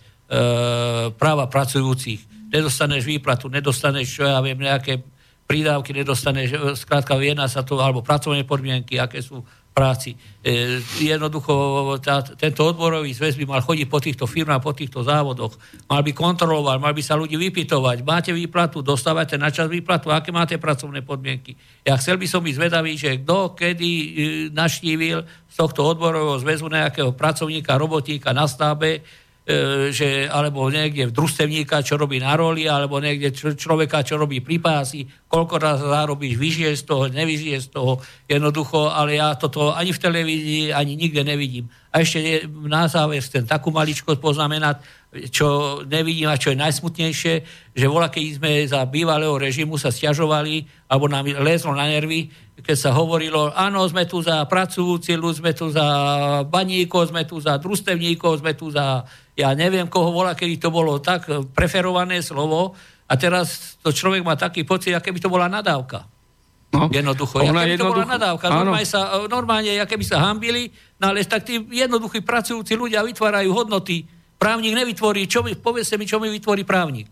práva 1.12 1.44
pracujúcich. 1.44 2.48
Nedostaneš 2.48 3.04
výplatu, 3.04 3.52
nedostaneš, 3.52 4.08
čo 4.08 4.24
ja 4.24 4.40
viem, 4.40 4.56
nejaké 4.56 5.04
prídavky, 5.44 5.92
nedostaneš, 5.92 6.48
e, 6.56 6.58
skrátka 6.72 7.20
viena 7.20 7.44
sa 7.44 7.60
to, 7.60 7.76
alebo 7.76 8.00
pracovné 8.00 8.48
podmienky, 8.48 8.96
aké 8.96 9.20
sú 9.20 9.44
práci. 9.80 10.12
E, 10.44 10.84
jednoducho 11.00 11.96
tá, 12.04 12.20
tento 12.20 12.68
odborový 12.68 13.16
zväz 13.16 13.40
by 13.40 13.48
mal 13.48 13.64
chodiť 13.64 13.88
po 13.88 13.96
týchto 13.96 14.28
firmách, 14.28 14.60
po 14.60 14.76
týchto 14.76 15.00
závodoch, 15.00 15.56
mal 15.88 16.04
by 16.04 16.12
kontrolovať, 16.12 16.76
mal 16.76 16.92
by 16.92 17.00
sa 17.00 17.16
ľudí 17.16 17.40
vypytovať, 17.40 18.04
máte 18.04 18.36
výplatu, 18.36 18.84
dostávate 18.84 19.40
na 19.40 19.48
čas 19.48 19.72
výplatu, 19.72 20.12
aké 20.12 20.28
máte 20.28 20.60
pracovné 20.60 21.00
podmienky. 21.00 21.56
Ja 21.80 21.96
chcel 21.96 22.20
by 22.20 22.28
som 22.28 22.44
byť 22.44 22.54
zvedavý, 22.60 22.92
že 23.00 23.24
kto 23.24 23.56
kedy 23.56 23.88
e, 23.88 24.08
naštívil 24.52 25.24
z 25.48 25.54
tohto 25.56 25.80
odborového 25.88 26.36
zväzu 26.44 26.68
nejakého 26.68 27.16
pracovníka, 27.16 27.80
robotníka 27.80 28.36
na 28.36 28.44
stábe, 28.44 29.00
že, 29.90 30.28
alebo 30.28 30.68
niekde 30.68 31.10
v 31.10 31.16
družstevníka, 31.16 31.82
čo 31.82 31.96
robí 31.96 32.20
na 32.20 32.36
roli, 32.36 32.68
alebo 32.68 33.00
niekde 33.00 33.32
človeka, 33.34 34.04
čo 34.04 34.20
robí 34.20 34.44
pri 34.44 34.60
pási, 34.60 35.08
koľko 35.26 35.54
raz 35.58 35.78
zarobíš, 35.80 36.36
vyžije 36.36 36.72
z 36.76 36.82
toho, 36.86 37.02
nevyžije 37.08 37.58
z 37.58 37.68
toho, 37.72 37.98
jednoducho, 38.28 38.92
ale 38.92 39.18
ja 39.18 39.34
toto 39.34 39.72
ani 39.74 39.90
v 39.90 40.02
televízii, 40.02 40.64
ani 40.70 40.94
nikde 40.94 41.24
nevidím. 41.24 41.66
A 41.90 42.06
ešte 42.06 42.18
nie, 42.22 42.36
na 42.70 42.86
záver 42.86 43.18
chcem 43.18 43.42
takú 43.42 43.74
maličkosť 43.74 44.22
poznamenať, 44.22 44.76
čo 45.34 45.80
nevidím 45.82 46.30
a 46.30 46.38
čo 46.38 46.54
je 46.54 46.62
najsmutnejšie, 46.62 47.34
že 47.74 47.86
voľa, 47.90 48.14
keď 48.14 48.24
sme 48.38 48.50
za 48.62 48.86
bývalého 48.86 49.34
režimu 49.34 49.74
sa 49.74 49.90
stiažovali, 49.90 50.86
alebo 50.86 51.10
nám 51.10 51.26
lézlo 51.42 51.74
na 51.74 51.90
nervy, 51.90 52.30
keď 52.62 52.76
sa 52.78 52.90
hovorilo, 52.94 53.50
áno, 53.50 53.82
sme 53.90 54.06
tu 54.06 54.22
za 54.22 54.44
pracujúci 54.46 55.18
ľud, 55.18 55.42
sme 55.42 55.50
tu 55.50 55.66
za 55.72 55.82
baníkov, 56.46 57.10
sme 57.10 57.26
tu 57.26 57.42
za 57.42 57.58
družstevníkov, 57.58 58.38
sme 58.38 58.52
tu 58.54 58.70
za, 58.70 59.02
ja 59.40 59.56
neviem 59.56 59.88
koho 59.88 60.12
volá, 60.12 60.36
kedy 60.36 60.60
to 60.60 60.68
bolo 60.68 61.00
tak 61.00 61.26
preferované 61.56 62.20
slovo 62.20 62.76
a 63.10 63.12
teraz 63.16 63.80
to 63.80 63.90
človek 63.90 64.22
má 64.22 64.36
taký 64.36 64.62
pocit, 64.62 64.94
aké 64.94 65.10
by 65.10 65.20
to 65.20 65.32
bola 65.32 65.48
nadávka. 65.48 66.06
No, 66.70 66.86
jednoducho. 66.86 67.42
Ona 67.42 67.66
ja, 67.66 67.74
jednoduch... 67.74 67.98
to 67.98 67.98
bola 67.98 68.14
nadávka. 68.14 68.46
Normálne, 68.46 68.86
sa, 68.86 69.26
normálne, 69.26 69.74
aké 69.74 69.98
by 69.98 70.06
sa 70.06 70.22
hambili, 70.30 70.70
no 71.02 71.10
ale 71.10 71.26
tak 71.26 71.42
tí 71.42 71.58
jednoduchí 71.58 72.22
pracujúci 72.22 72.78
ľudia 72.78 73.02
vytvárajú 73.02 73.50
hodnoty. 73.50 74.06
Právnik 74.38 74.78
nevytvorí, 74.78 75.26
čo 75.26 75.42
mi, 75.42 75.58
povedzte 75.58 75.98
mi, 75.98 76.06
čo 76.06 76.22
mi 76.22 76.30
vytvorí 76.30 76.62
právnik. 76.62 77.10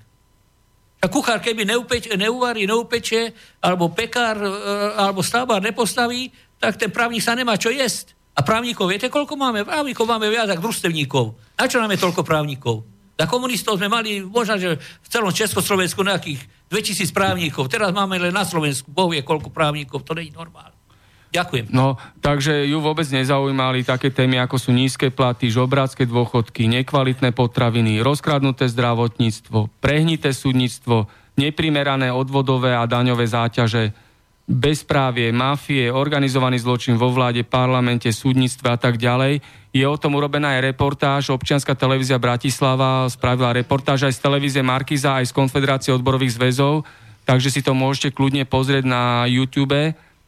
A 0.99 1.07
kuchár, 1.07 1.39
keby 1.39 1.63
neupeč, 1.63 2.11
neuvarí, 2.11 2.67
neupeče, 2.67 3.35
alebo 3.63 3.91
pekár, 3.95 4.35
e, 4.39 4.51
alebo 4.99 5.23
stavbár 5.23 5.63
nepostaví, 5.63 6.31
tak 6.59 6.75
ten 6.75 6.91
právnik 6.91 7.23
sa 7.23 7.39
nemá 7.39 7.55
čo 7.55 7.71
jesť. 7.71 8.18
A 8.39 8.41
právnikov, 8.47 8.87
viete, 8.87 9.11
koľko 9.11 9.35
máme? 9.35 9.67
Právnikov 9.67 10.07
máme 10.07 10.31
viac 10.31 10.47
ako 10.55 10.71
družstevníkov. 10.71 11.35
Na 11.59 11.67
čo 11.67 11.83
máme 11.83 11.99
toľko 11.99 12.23
právnikov? 12.23 12.87
Za 13.19 13.27
komunistov 13.27 13.83
sme 13.83 13.91
mali 13.91 14.23
možno, 14.23 14.55
že 14.63 14.79
v 14.79 15.09
celom 15.11 15.35
Československu 15.35 16.07
nejakých 16.07 16.47
2000 16.71 17.11
právnikov. 17.11 17.67
Teraz 17.67 17.91
máme 17.91 18.15
len 18.15 18.31
na 18.31 18.47
Slovensku, 18.47 18.95
Boh 18.95 19.11
vie, 19.11 19.27
koľko 19.27 19.51
právnikov, 19.51 20.07
to 20.07 20.15
nie 20.15 20.31
je 20.31 20.39
normálne. 20.39 20.79
Ďakujem. 21.35 21.75
No, 21.75 21.99
takže 22.23 22.65
ju 22.65 22.79
vôbec 22.81 23.05
nezaujímali 23.11 23.85
také 23.85 24.09
témy, 24.15 24.41
ako 24.41 24.57
sú 24.57 24.71
nízke 24.73 25.13
platy, 25.13 25.53
žobrácké 25.53 26.09
dôchodky, 26.09 26.71
nekvalitné 26.71 27.37
potraviny, 27.37 28.01
rozkradnuté 28.01 28.71
zdravotníctvo, 28.71 29.69
prehnité 29.83 30.33
súdnictvo, 30.33 31.11
neprimerané 31.37 32.09
odvodové 32.09 32.73
a 32.73 32.89
daňové 32.89 33.29
záťaže, 33.29 33.93
bezprávie, 34.49 35.29
mafie, 35.29 35.93
organizovaný 35.93 36.57
zločin 36.65 36.97
vo 36.97 37.13
vláde, 37.13 37.45
parlamente, 37.45 38.09
súdnictve 38.09 38.73
a 38.73 38.81
tak 38.81 38.97
ďalej. 38.97 39.45
Je 39.77 39.85
o 39.85 40.01
tom 40.01 40.17
urobená 40.17 40.57
aj 40.57 40.73
reportáž. 40.73 41.29
Občianská 41.29 41.77
televízia 41.77 42.17
Bratislava 42.17 43.05
spravila 43.13 43.53
reportáž 43.53 44.09
aj 44.09 44.17
z 44.17 44.25
televízie 44.25 44.65
Markiza, 44.65 45.21
aj 45.21 45.29
z 45.29 45.37
Konfederácie 45.37 45.93
odborových 45.93 46.41
zväzov, 46.41 46.89
takže 47.29 47.53
si 47.53 47.61
to 47.61 47.77
môžete 47.77 48.17
kľudne 48.17 48.49
pozrieť 48.49 48.89
na 48.89 49.29
YouTube. 49.29 49.77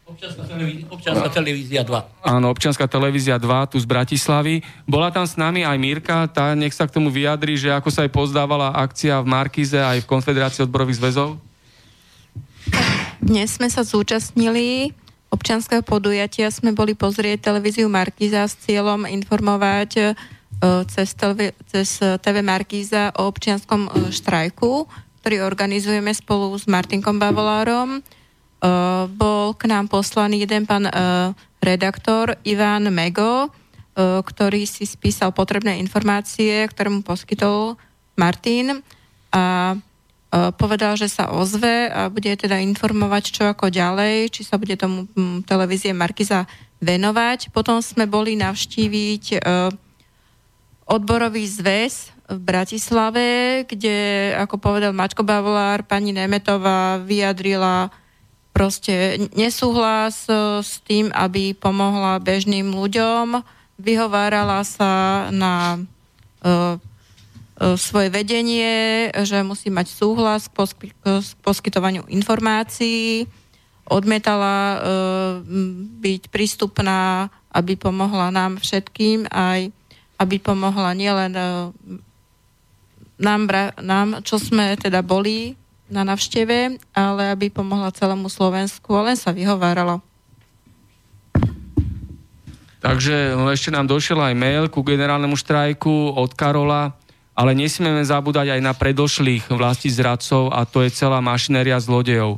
Občianská 0.05 0.45
televízia, 0.45 0.85
občianská 0.91 1.29
televízia 1.33 1.83
2. 1.87 2.29
Áno, 2.29 2.47
občianská 2.53 2.85
televízia 2.91 3.37
2 3.41 3.73
tu 3.73 3.81
z 3.81 3.87
Bratislavy. 3.89 4.61
Bola 4.85 5.09
tam 5.09 5.25
s 5.25 5.41
nami 5.41 5.65
aj 5.65 5.79
Mirka, 5.81 6.29
tá 6.29 6.53
nech 6.53 6.77
sa 6.77 6.85
k 6.85 7.01
tomu 7.01 7.09
vyjadri, 7.09 7.57
že 7.57 7.73
ako 7.73 7.89
sa 7.89 8.05
aj 8.05 8.13
pozdávala 8.13 8.77
akcia 8.77 9.17
v 9.25 9.31
Markize 9.33 9.81
aj 9.81 10.05
v 10.05 10.11
Konfederácii 10.11 10.69
odborových 10.69 11.01
zväzov. 11.01 11.41
Dnes 13.21 13.61
sme 13.61 13.69
sa 13.69 13.85
zúčastnili 13.85 14.97
občianského 15.29 15.85
podujatia, 15.85 16.49
sme 16.49 16.73
boli 16.73 16.97
pozrieť 16.97 17.53
televíziu 17.53 17.85
Markiza 17.85 18.49
s 18.49 18.57
cieľom 18.65 19.05
informovať 19.05 19.91
e, 20.01 20.05
cez, 20.89 21.13
televi- 21.13 21.53
cez 21.69 22.01
TV 22.01 22.41
Markiza 22.41 23.13
o 23.21 23.29
občianskom 23.29 23.87
e, 23.87 23.91
štrajku, 24.09 24.89
ktorý 25.21 25.45
organizujeme 25.45 26.17
spolu 26.17 26.57
s 26.57 26.65
Martinkom 26.65 27.21
Bavolárom. 27.21 28.01
Uh, 28.61 29.09
bol 29.17 29.57
k 29.57 29.73
nám 29.73 29.89
poslaný 29.89 30.45
jeden 30.45 30.69
pán 30.69 30.85
redaktor 31.65 32.37
Ivan 32.45 32.93
Mego, 32.93 33.49
ktorý 33.97 34.69
si 34.69 34.85
spísal 34.85 35.33
potrebné 35.33 35.81
informácie, 35.81 36.69
ktoré 36.69 36.93
mu 36.93 37.01
poskytol 37.01 37.81
Martin. 38.21 38.85
A 39.33 39.77
povedal, 40.31 40.95
že 40.95 41.11
sa 41.11 41.35
ozve 41.35 41.91
a 41.91 42.07
bude 42.07 42.31
teda 42.39 42.63
informovať, 42.63 43.25
čo 43.35 43.43
ako 43.51 43.67
ďalej, 43.67 44.31
či 44.31 44.47
sa 44.47 44.55
bude 44.63 44.79
tomu 44.79 45.11
um, 45.19 45.43
televízie 45.43 45.91
Markiza 45.91 46.47
venovať. 46.79 47.51
Potom 47.51 47.83
sme 47.83 48.07
boli 48.07 48.39
navštíviť 48.39 49.43
odborový 50.91 51.47
zväz 51.47 52.11
v 52.31 52.39
Bratislave, 52.39 53.27
kde, 53.67 54.31
ako 54.39 54.59
povedal 54.59 54.95
Mačko 54.95 55.23
Bavolár, 55.23 55.83
pani 55.83 56.15
Nemetová 56.15 57.03
vyjadrila 57.03 57.91
proste 58.51 59.27
nesúhlas 59.39 60.27
e, 60.27 60.63
s 60.63 60.83
tým, 60.83 61.15
aby 61.15 61.55
pomohla 61.55 62.19
bežným 62.19 62.75
ľuďom, 62.75 63.43
vyhovárala 63.79 64.67
sa 64.67 65.27
na 65.31 65.79
svoje 67.77 68.09
vedenie, 68.09 69.09
že 69.21 69.45
musí 69.45 69.69
mať 69.69 69.93
súhlas 69.93 70.49
k, 70.49 70.53
posky, 70.57 70.87
k 70.97 71.05
poskytovaniu 71.45 72.09
informácií, 72.09 73.29
odmietala 73.85 74.57
uh, 74.57 74.79
byť 76.01 76.33
prístupná, 76.33 77.29
aby 77.53 77.77
pomohla 77.77 78.33
nám 78.33 78.63
všetkým, 78.63 79.29
aj 79.29 79.75
aby 80.21 80.37
pomohla 80.37 80.93
nielen 80.93 81.33
nám, 83.21 83.43
nám, 83.81 84.09
čo 84.21 84.37
sme 84.37 84.77
teda 84.77 85.01
boli 85.01 85.57
na 85.89 86.05
navšteve, 86.05 86.77
ale 86.93 87.23
aby 87.33 87.49
pomohla 87.49 87.91
celému 87.91 88.29
Slovensku 88.29 88.93
a 88.95 89.11
len 89.11 89.17
sa 89.17 89.33
vyhovárala. 89.33 89.99
Takže 92.81 93.37
no, 93.37 93.53
ešte 93.53 93.69
nám 93.69 93.85
došiel 93.85 94.17
aj 94.17 94.35
mail 94.37 94.65
ku 94.73 94.81
generálnemu 94.81 95.37
štrajku 95.37 96.17
od 96.17 96.33
Karola, 96.33 96.97
ale 97.41 97.57
nesmieme 97.57 98.05
zabúdať 98.05 98.53
aj 98.53 98.61
na 98.61 98.77
predošlých 98.77 99.49
vlasti 99.49 99.89
zradcov 99.89 100.53
a 100.53 100.69
to 100.69 100.85
je 100.85 100.93
celá 100.93 101.25
mašinéria 101.25 101.81
zlodejov. 101.81 102.37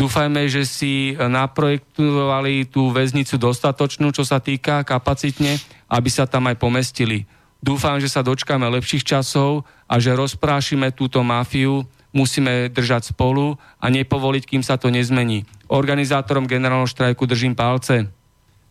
Dúfajme, 0.00 0.48
že 0.48 0.64
si 0.64 1.12
naprojektovali 1.12 2.64
tú 2.72 2.88
väznicu 2.88 3.36
dostatočnú, 3.36 4.16
čo 4.16 4.24
sa 4.24 4.40
týka 4.40 4.80
kapacitne, 4.80 5.60
aby 5.92 6.08
sa 6.08 6.24
tam 6.24 6.48
aj 6.48 6.56
pomestili. 6.56 7.28
Dúfam, 7.60 8.00
že 8.00 8.08
sa 8.08 8.24
dočkáme 8.24 8.64
lepších 8.80 9.04
časov 9.04 9.68
a 9.84 10.00
že 10.00 10.16
rozprášime 10.16 10.88
túto 10.96 11.20
mafiu, 11.20 11.84
musíme 12.16 12.72
držať 12.72 13.12
spolu 13.12 13.60
a 13.76 13.92
nepovoliť, 13.92 14.48
kým 14.48 14.64
sa 14.64 14.80
to 14.80 14.88
nezmení. 14.88 15.44
Organizátorom 15.68 16.48
generálneho 16.48 16.88
štrajku 16.88 17.28
držím 17.28 17.52
palce. 17.52 18.08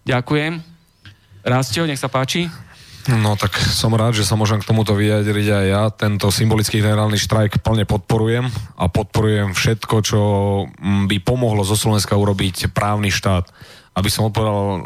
Ďakujem. 0.10 0.66
Rastio, 1.46 1.86
nech 1.86 2.02
sa 2.02 2.10
páči. 2.10 2.50
No 3.10 3.34
tak 3.34 3.58
som 3.58 3.90
rád, 3.98 4.14
že 4.14 4.28
sa 4.28 4.38
môžem 4.38 4.62
k 4.62 4.70
tomuto 4.70 4.94
vyjadriť 4.94 5.48
aj 5.50 5.66
ja. 5.66 5.84
Tento 5.90 6.30
symbolický 6.30 6.78
generálny 6.78 7.18
štrajk 7.18 7.66
plne 7.66 7.90
podporujem 7.90 8.46
a 8.78 8.86
podporujem 8.86 9.58
všetko, 9.58 9.96
čo 10.06 10.22
mm, 10.70 11.10
by 11.10 11.18
pomohlo 11.26 11.66
zo 11.66 11.74
Slovenska 11.74 12.14
urobiť 12.14 12.70
právny 12.70 13.10
štát. 13.10 13.50
Aby 13.98 14.14
som 14.14 14.30
odpovedal 14.30 14.58
uh, 14.62 14.80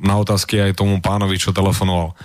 na 0.00 0.14
otázky 0.16 0.64
aj 0.64 0.80
tomu 0.80 0.96
pánovi, 1.04 1.36
čo 1.36 1.52
telefonoval 1.52 2.16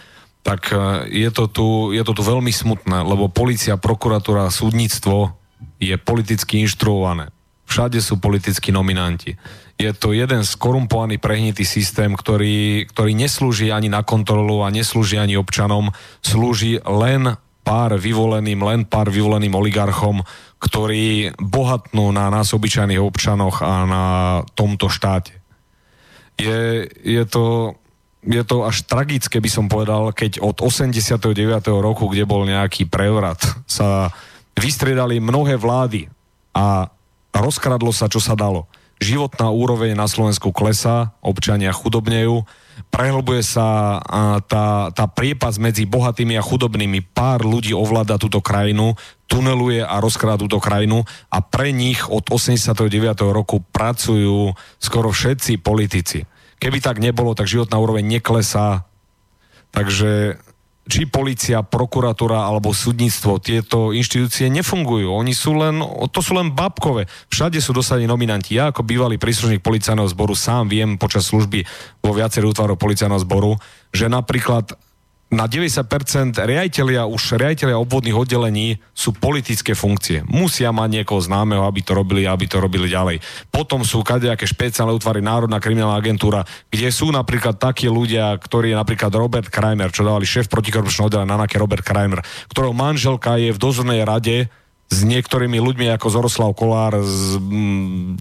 tak 0.47 0.71
uh, 0.71 1.03
je 1.11 1.27
to, 1.27 1.51
tu, 1.51 1.67
je 1.91 1.99
to 2.07 2.15
tu 2.15 2.23
veľmi 2.23 2.55
smutné, 2.55 3.03
lebo 3.03 3.27
policia, 3.27 3.75
prokuratúra, 3.75 4.47
súdnictvo 4.47 5.35
je 5.75 5.91
politicky 5.99 6.63
inštruované. 6.63 7.35
Všade 7.67 7.99
sú 7.99 8.15
politickí 8.15 8.71
nominanti. 8.71 9.35
Je 9.77 9.93
to 9.93 10.09
jeden 10.09 10.41
skorumpovaný, 10.41 11.21
prehnitý 11.21 11.61
systém, 11.61 12.17
ktorý, 12.17 12.89
ktorý 12.89 13.13
neslúži 13.13 13.69
ani 13.69 13.93
na 13.93 14.01
kontrolu 14.01 14.65
a 14.65 14.73
neslúži 14.73 15.21
ani 15.21 15.37
občanom. 15.37 15.93
Slúži 16.25 16.81
len 16.81 17.37
pár 17.61 17.93
vyvoleným, 17.93 18.57
len 18.63 18.81
pár 18.89 19.13
vyvoleným 19.13 19.53
oligarchom, 19.53 20.25
ktorí 20.57 21.37
bohatnú 21.37 22.09
na 22.09 22.33
nás 22.33 22.57
obyčajných 22.57 22.97
občanoch 22.97 23.61
a 23.61 23.85
na 23.85 24.05
tomto 24.57 24.89
štáte. 24.89 25.37
Je, 26.41 26.89
je 27.05 27.23
to 27.29 27.77
je 28.27 28.43
to 28.43 28.67
až 28.67 28.83
tragické, 28.83 29.39
by 29.39 29.47
som 29.47 29.71
povedal, 29.71 30.11
keď 30.11 30.43
od 30.43 30.59
89. 30.59 31.31
roku, 31.79 32.11
kde 32.11 32.27
bol 32.27 32.43
nejaký 32.43 32.83
prevrat, 32.89 33.39
sa 33.63 34.11
vystriedali 34.57 35.23
mnohé 35.23 35.55
vlády 35.55 36.11
a 36.51 36.91
rozkradlo 37.31 37.95
sa, 37.95 38.11
čo 38.11 38.19
sa 38.19 38.35
dalo. 38.35 38.67
Životná 38.97 39.53
úroveň 39.53 39.93
na 39.93 40.09
Slovensku 40.09 40.49
klesá, 40.49 41.13
občania 41.21 41.69
chudobnejú, 41.69 42.49
prehlbuje 42.89 43.45
sa 43.45 44.01
tá, 44.49 44.89
tá 44.89 45.05
priepas 45.05 45.61
medzi 45.61 45.85
bohatými 45.85 46.33
a 46.33 46.45
chudobnými. 46.45 47.05
Pár 47.13 47.45
ľudí 47.45 47.77
ovláda 47.77 48.17
túto 48.17 48.41
krajinu, 48.41 48.97
tuneluje 49.29 49.85
a 49.85 50.01
rozkrádá 50.01 50.41
túto 50.41 50.57
krajinu 50.57 51.05
a 51.29 51.37
pre 51.45 51.69
nich 51.69 52.09
od 52.09 52.25
89. 52.25 52.89
roku 53.29 53.61
pracujú 53.61 54.57
skoro 54.81 55.13
všetci 55.13 55.61
politici. 55.61 56.25
Keby 56.57 56.81
tak 56.81 56.97
nebolo, 56.97 57.37
tak 57.37 57.45
životná 57.45 57.77
úroveň 57.77 58.17
neklesá. 58.17 58.89
Takže 59.69 60.41
či 60.87 61.03
policia, 61.05 61.61
prokuratúra 61.61 62.47
alebo 62.47 62.71
súdnictvo, 62.71 63.43
tieto 63.43 63.91
inštitúcie 63.91 64.47
nefungujú. 64.47 65.11
Oni 65.11 65.35
sú 65.35 65.53
len, 65.59 65.83
to 66.09 66.19
sú 66.23 66.33
len 66.33 66.55
babkové. 66.55 67.05
Všade 67.27 67.59
sú 67.59 67.75
dosadení 67.75 68.07
nominanti. 68.07 68.55
Ja 68.55 68.71
ako 68.71 68.87
bývalý 68.87 69.19
príslušník 69.19 69.59
policajného 69.59 70.07
zboru 70.07 70.33
sám 70.33 70.71
viem 70.71 70.95
počas 70.95 71.27
služby 71.27 71.67
vo 71.99 72.11
viacerých 72.15 72.55
útvaroch 72.55 72.79
policajného 72.79 73.21
zboru, 73.27 73.59
že 73.91 74.07
napríklad 74.07 74.73
na 75.27 75.43
90% 75.43 76.39
riaditeľia, 76.39 77.03
už 77.03 77.35
riaditeľia 77.35 77.75
obvodných 77.83 78.15
oddelení 78.15 78.79
sú 78.95 79.11
politické 79.11 79.75
funkcie. 79.75 80.23
Musia 80.23 80.71
mať 80.71 81.03
niekoho 81.03 81.19
známeho, 81.19 81.67
aby 81.67 81.83
to 81.83 81.91
robili, 81.91 82.23
aby 82.23 82.47
to 82.47 82.63
robili 82.63 82.87
ďalej. 82.87 83.19
Potom 83.51 83.83
sú 83.83 83.99
kadejaké 84.07 84.47
špeciálne 84.47 84.95
útvary 84.95 85.19
Národná 85.19 85.59
kriminálna 85.59 85.99
agentúra, 85.99 86.47
kde 86.71 86.87
sú 86.95 87.11
napríklad 87.11 87.59
takí 87.59 87.91
ľudia, 87.91 88.39
ktorí 88.39 88.71
je 88.71 88.79
napríklad 88.79 89.11
Robert 89.11 89.51
Kramer, 89.51 89.91
čo 89.91 90.07
dávali 90.07 90.23
šéf 90.23 90.47
protikorupčného 90.47 91.11
oddelenia 91.11 91.35
na 91.35 91.47
Robert 91.47 91.83
Kramer, 91.83 92.23
ktorého 92.47 92.71
manželka 92.71 93.35
je 93.35 93.51
v 93.51 93.59
dozornej 93.59 94.07
rade 94.07 94.47
s 94.87 95.03
niektorými 95.03 95.59
ľuďmi 95.59 95.91
ako 95.99 96.07
Zoroslav 96.07 96.51
Kolár, 96.55 97.03
z, 97.03 97.35
m, 97.43 98.15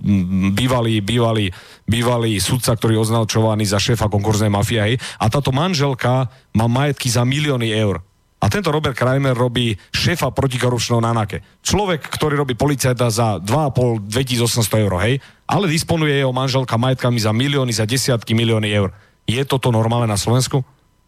bývalý, 0.50 0.98
bývalý, 0.98 1.54
bývalý 1.86 2.42
sudca, 2.42 2.74
ktorý 2.74 2.98
je 2.98 3.04
označovaný 3.06 3.64
za 3.64 3.78
šéfa 3.78 4.10
konkurznej 4.10 4.50
mafie, 4.50 4.82
hej, 4.82 4.94
a 5.22 5.30
táto 5.30 5.54
manželka 5.54 6.26
má 6.58 6.66
majetky 6.66 7.06
za 7.06 7.22
milióny 7.22 7.70
eur. 7.70 8.02
A 8.36 8.52
tento 8.52 8.68
Robert 8.68 8.92
Kramer 8.92 9.32
robí 9.32 9.74
šéfa 9.90 10.28
protikorupčného 10.28 11.00
nanake. 11.00 11.40
Človek, 11.64 12.04
ktorý 12.04 12.36
robí 12.36 12.52
policajta 12.52 13.08
za 13.08 13.40
2,5 13.40 14.06
2800 14.06 14.84
eur, 14.84 14.92
hej, 15.02 15.14
ale 15.48 15.70
disponuje 15.70 16.18
jeho 16.18 16.34
manželka 16.34 16.76
majetkami 16.76 17.16
za 17.22 17.32
milióny, 17.32 17.72
za 17.72 17.88
desiatky 17.88 18.36
milióny 18.36 18.68
eur. 18.74 18.92
Je 19.26 19.42
toto 19.42 19.72
normálne 19.72 20.10
na 20.10 20.18
Slovensku? 20.18 20.62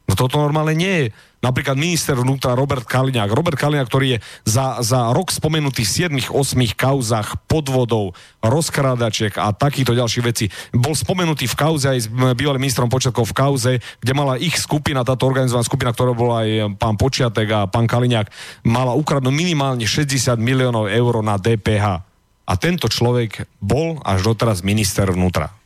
No 0.08 0.16
toto 0.16 0.40
normálne 0.40 0.72
nie 0.72 0.94
je. 1.04 1.08
Napríklad 1.38 1.78
minister 1.78 2.18
vnútra 2.18 2.58
Robert 2.58 2.82
Kaliňák. 2.82 3.30
Robert 3.30 3.54
Kaliňák, 3.54 3.86
ktorý 3.86 4.16
je 4.16 4.18
za, 4.42 4.82
za 4.82 5.14
rok 5.14 5.30
spomenutý 5.30 5.86
v 5.86 6.18
7-8 6.18 6.34
kauzach 6.74 7.38
podvodov, 7.46 8.16
rozkrádačiek 8.42 9.36
a 9.38 9.54
takýchto 9.54 9.94
ďalších 9.94 10.24
vecí. 10.26 10.50
Bol 10.74 10.98
spomenutý 10.98 11.46
v 11.46 11.54
kauze 11.54 11.86
aj 11.92 11.98
s 12.00 12.06
bývalým 12.10 12.58
ministrom 12.58 12.90
Počiatkov 12.90 13.30
v 13.30 13.36
kauze, 13.38 13.72
kde 14.02 14.12
mala 14.16 14.40
ich 14.40 14.58
skupina, 14.58 15.06
táto 15.06 15.28
organizovaná 15.28 15.62
skupina, 15.62 15.94
ktorá 15.94 16.16
bola 16.16 16.42
aj 16.42 16.74
pán 16.80 16.96
Počiatek 16.98 17.48
a 17.54 17.60
pán 17.70 17.86
Kaliňák, 17.86 18.32
mala 18.66 18.96
ukradnúť 18.98 19.30
minimálne 19.30 19.84
60 19.86 20.40
miliónov 20.40 20.90
eur 20.90 21.22
na 21.22 21.38
DPH. 21.38 22.02
A 22.48 22.52
tento 22.56 22.88
človek 22.88 23.44
bol 23.60 24.00
až 24.02 24.24
doteraz 24.24 24.64
minister 24.64 25.06
vnútra. 25.06 25.57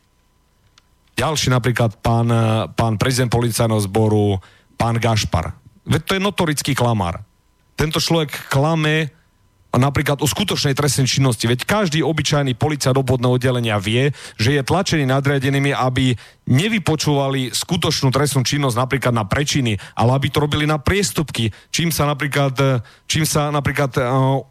Ďalší 1.13 1.53
napríklad 1.53 2.01
pán, 2.01 2.27
pán 2.73 2.97
prezident 2.97 3.29
policajného 3.29 3.85
zboru, 3.85 4.41
pán 4.75 4.97
Gašpar. 4.97 5.53
Veď 5.85 6.01
to 6.03 6.15
je 6.17 6.25
notorický 6.25 6.73
klamár. 6.73 7.21
Tento 7.77 8.01
človek 8.01 8.49
klame 8.49 9.13
napríklad 9.73 10.21
o 10.21 10.29
skutočnej 10.29 10.77
trestnej 10.77 11.09
činnosti. 11.09 11.49
Veď 11.49 11.65
každý 11.65 12.05
obyčajný 12.05 12.53
policajt 12.53 12.93
obvodného 12.93 13.41
oddelenia 13.41 13.81
vie, 13.81 14.13
že 14.37 14.53
je 14.53 14.61
tlačený 14.61 15.09
nadriadenými, 15.09 15.73
aby 15.73 16.13
nevypočúvali 16.45 17.49
skutočnú 17.49 18.13
trestnú 18.13 18.45
činnosť 18.45 18.77
napríklad 18.77 19.13
na 19.17 19.25
prečiny, 19.25 19.81
ale 19.97 20.13
aby 20.13 20.29
to 20.29 20.45
robili 20.45 20.69
na 20.69 20.77
priestupky, 20.77 21.49
čím 21.73 21.89
sa 21.89 22.05
napríklad, 22.05 22.53
čím 23.09 23.25
sa 23.25 23.49
napríklad 23.49 23.97
uh, 23.97 24.45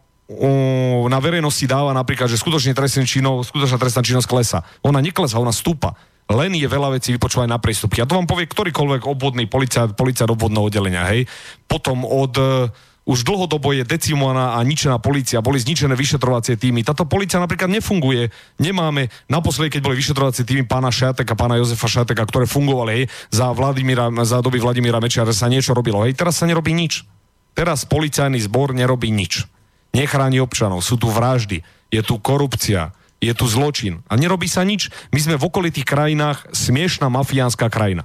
na 1.07 1.19
verejnosti 1.23 1.63
dáva 1.71 1.95
napríklad, 1.95 2.27
že 2.27 2.35
skutočne 2.35 2.75
trestný 2.75 3.07
činnosť, 3.07 3.47
skutočná 3.47 3.77
trestná 3.79 4.03
činnosť 4.03 4.27
klesa. 4.27 4.59
Ona 4.83 4.99
neklesa, 4.99 5.39
ona 5.39 5.55
stúpa 5.55 5.95
len 6.33 6.57
je 6.57 6.65
veľa 6.65 6.97
vecí 6.97 7.13
vypočúvať 7.13 7.47
na 7.47 7.61
prístupky. 7.61 8.01
A 8.01 8.09
to 8.09 8.17
vám 8.17 8.25
povie 8.25 8.49
ktorýkoľvek 8.49 9.05
obvodný 9.05 9.45
policajt, 9.45 9.93
policajt 9.93 10.29
obvodného 10.33 10.67
oddelenia, 10.67 11.05
hej. 11.13 11.29
Potom 11.69 12.03
od 12.03 12.33
uh, 12.35 12.67
už 13.03 13.27
dlhodobo 13.27 13.75
je 13.75 13.83
decimovaná 13.83 14.55
a 14.55 14.63
ničená 14.63 14.95
policia, 14.95 15.43
boli 15.43 15.59
zničené 15.59 15.91
vyšetrovacie 15.91 16.55
týmy. 16.55 16.87
Táto 16.87 17.03
policia 17.03 17.35
napríklad 17.35 17.67
nefunguje. 17.67 18.31
Nemáme, 18.63 19.11
naposledy, 19.27 19.75
keď 19.75 19.81
boli 19.83 19.99
vyšetrovacie 19.99 20.47
týmy 20.47 20.63
pána 20.63 20.87
Šateka, 20.87 21.35
pána 21.35 21.59
Jozefa 21.59 21.91
Šateka, 21.91 22.23
ktoré 22.23 22.47
fungovali 22.47 22.91
hej, 22.95 23.05
za, 23.27 23.51
Vladimíra, 23.51 24.07
za 24.23 24.39
doby 24.39 24.63
Vladimíra 24.63 25.03
Mečiara, 25.03 25.35
sa 25.35 25.51
niečo 25.51 25.75
robilo. 25.75 25.99
Hej, 26.07 26.15
teraz 26.15 26.39
sa 26.39 26.47
nerobí 26.47 26.71
nič. 26.71 27.03
Teraz 27.51 27.83
policajný 27.83 28.39
zbor 28.47 28.71
nerobí 28.71 29.11
nič. 29.11 29.43
Nechráni 29.91 30.39
občanov, 30.39 30.81
sú 30.81 30.95
tu 30.95 31.11
vraždy, 31.11 31.61
je 31.91 32.01
tu 32.01 32.17
korupcia, 32.17 32.95
je 33.23 33.33
tu 33.33 33.47
zločin. 33.47 34.03
A 34.11 34.19
nerobí 34.19 34.51
sa 34.51 34.67
nič. 34.67 34.91
My 35.15 35.19
sme 35.23 35.39
v 35.39 35.47
okolitých 35.47 35.87
krajinách 35.87 36.43
smiešná 36.51 37.07
mafiánska 37.07 37.71
krajina. 37.71 38.03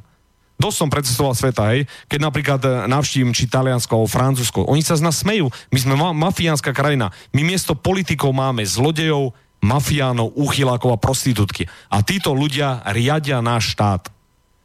Dosť 0.59 0.79
som 0.79 0.91
predstavoval 0.91 1.39
sveta, 1.39 1.63
hej, 1.71 1.87
keď 2.11 2.19
napríklad 2.19 2.61
e, 2.67 2.71
navštívim 2.91 3.31
či 3.31 3.47
Taliansko 3.47 3.95
alebo 3.95 4.11
Francúzsko. 4.11 4.67
Oni 4.67 4.83
sa 4.83 4.99
z 4.99 5.07
nás 5.07 5.23
smejú. 5.23 5.55
My 5.71 5.79
sme 5.79 5.95
ma- 5.95 6.11
mafiánska 6.11 6.75
krajina. 6.75 7.15
My 7.31 7.47
miesto 7.47 7.79
politikov 7.79 8.35
máme 8.35 8.67
zlodejov, 8.67 9.39
mafiánov, 9.63 10.35
úchylákov 10.35 10.99
a 10.99 10.99
prostitútky. 10.99 11.71
A 11.87 12.03
títo 12.03 12.35
ľudia 12.35 12.83
riadia 12.91 13.39
náš 13.39 13.75
štát. 13.75 14.11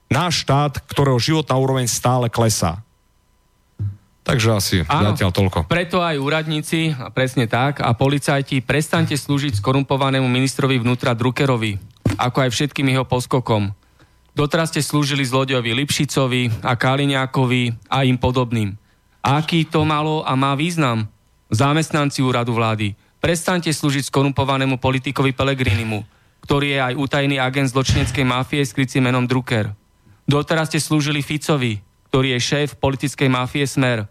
Náš 0.09 0.45
štát, 0.45 0.81
ktorého 0.89 1.21
životná 1.21 1.61
úroveň 1.61 1.85
stále 1.85 2.25
klesá. 2.29 2.81
Takže 4.23 4.47
asi 4.55 4.75
Áno, 4.87 5.11
zatiaľ 5.11 5.35
toľko. 5.35 5.67
Preto 5.67 5.99
aj 5.99 6.15
úradníci, 6.15 6.95
a 6.95 7.11
presne 7.11 7.43
tak, 7.43 7.83
a 7.83 7.91
policajti, 7.91 8.63
prestante 8.63 9.19
slúžiť 9.19 9.59
skorumpovanému 9.59 10.25
ministrovi 10.31 10.79
vnútra 10.79 11.11
Druckerovi, 11.11 11.75
ako 12.15 12.47
aj 12.47 12.49
všetkým 12.55 12.87
jeho 12.87 13.03
poskokom. 13.03 13.75
Doteraz 14.33 14.71
ste 14.71 14.81
slúžili 14.81 15.27
zlodejovi 15.27 15.75
Lipšicovi 15.75 16.65
a 16.65 16.73
Kaliňákovi 16.73 17.91
a 17.91 18.07
im 18.07 18.17
podobným. 18.17 18.73
Aký 19.21 19.67
to 19.67 19.83
malo 19.83 20.23
a 20.23 20.33
má 20.39 20.55
význam? 20.55 21.05
Zamestnanci 21.53 22.25
úradu 22.25 22.55
vlády, 22.55 22.97
prestante 23.21 23.69
slúžiť 23.69 24.09
skorumpovanému 24.09 24.81
politikovi 24.81 25.35
Pelegrinimu, 25.35 26.01
ktorý 26.47 26.75
je 26.75 26.79
aj 26.79 26.93
utajený 26.97 27.37
agent 27.37 27.69
zločineckej 27.75 28.25
mafie 28.25 28.63
s 28.63 28.71
krycím 28.71 29.05
menom 29.05 29.27
Drucker. 29.27 29.75
Doteraz 30.25 30.71
ste 30.71 30.79
slúžili 30.79 31.19
Ficovi, 31.21 31.83
ktorý 32.09 32.33
je 32.35 32.39
šéf 32.41 32.69
politickej 32.79 33.29
mafie 33.29 33.67
Smer. 33.67 34.09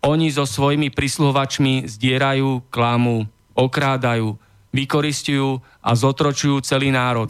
Oni 0.00 0.32
so 0.32 0.48
svojimi 0.48 0.88
prisluhovačmi 0.88 1.84
zdierajú, 1.84 2.64
klamu, 2.72 3.28
okrádajú, 3.52 4.32
vykoristujú 4.72 5.60
a 5.84 5.90
zotročujú 5.92 6.64
celý 6.64 6.88
národ. 6.88 7.28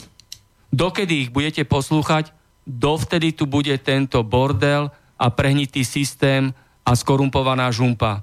Dokedy 0.70 1.26
ich 1.26 1.30
budete 1.34 1.66
poslúchať, 1.66 2.30
dovtedy 2.62 3.34
tu 3.34 3.50
bude 3.50 3.74
tento 3.82 4.22
bordel 4.22 4.94
a 5.18 5.26
prehnitý 5.34 5.82
systém 5.82 6.54
a 6.86 6.94
skorumpovaná 6.94 7.74
žumpa. 7.74 8.22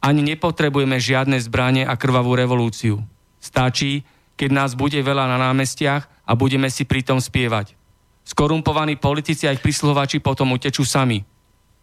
Ani 0.00 0.24
nepotrebujeme 0.24 0.96
žiadne 0.96 1.36
zbranie 1.36 1.84
a 1.84 1.92
krvavú 2.00 2.32
revolúciu. 2.32 3.04
Stačí, 3.36 4.08
keď 4.40 4.50
nás 4.64 4.70
bude 4.72 4.96
veľa 4.96 5.28
na 5.28 5.36
námestiach 5.36 6.24
a 6.24 6.32
budeme 6.32 6.72
si 6.72 6.88
pritom 6.88 7.20
spievať. 7.20 7.76
Skorumpovaní 8.24 8.96
politici 8.96 9.44
a 9.44 9.52
ich 9.52 9.60
prisluhovači 9.60 10.24
potom 10.24 10.56
utečú 10.56 10.88
sami. 10.88 11.20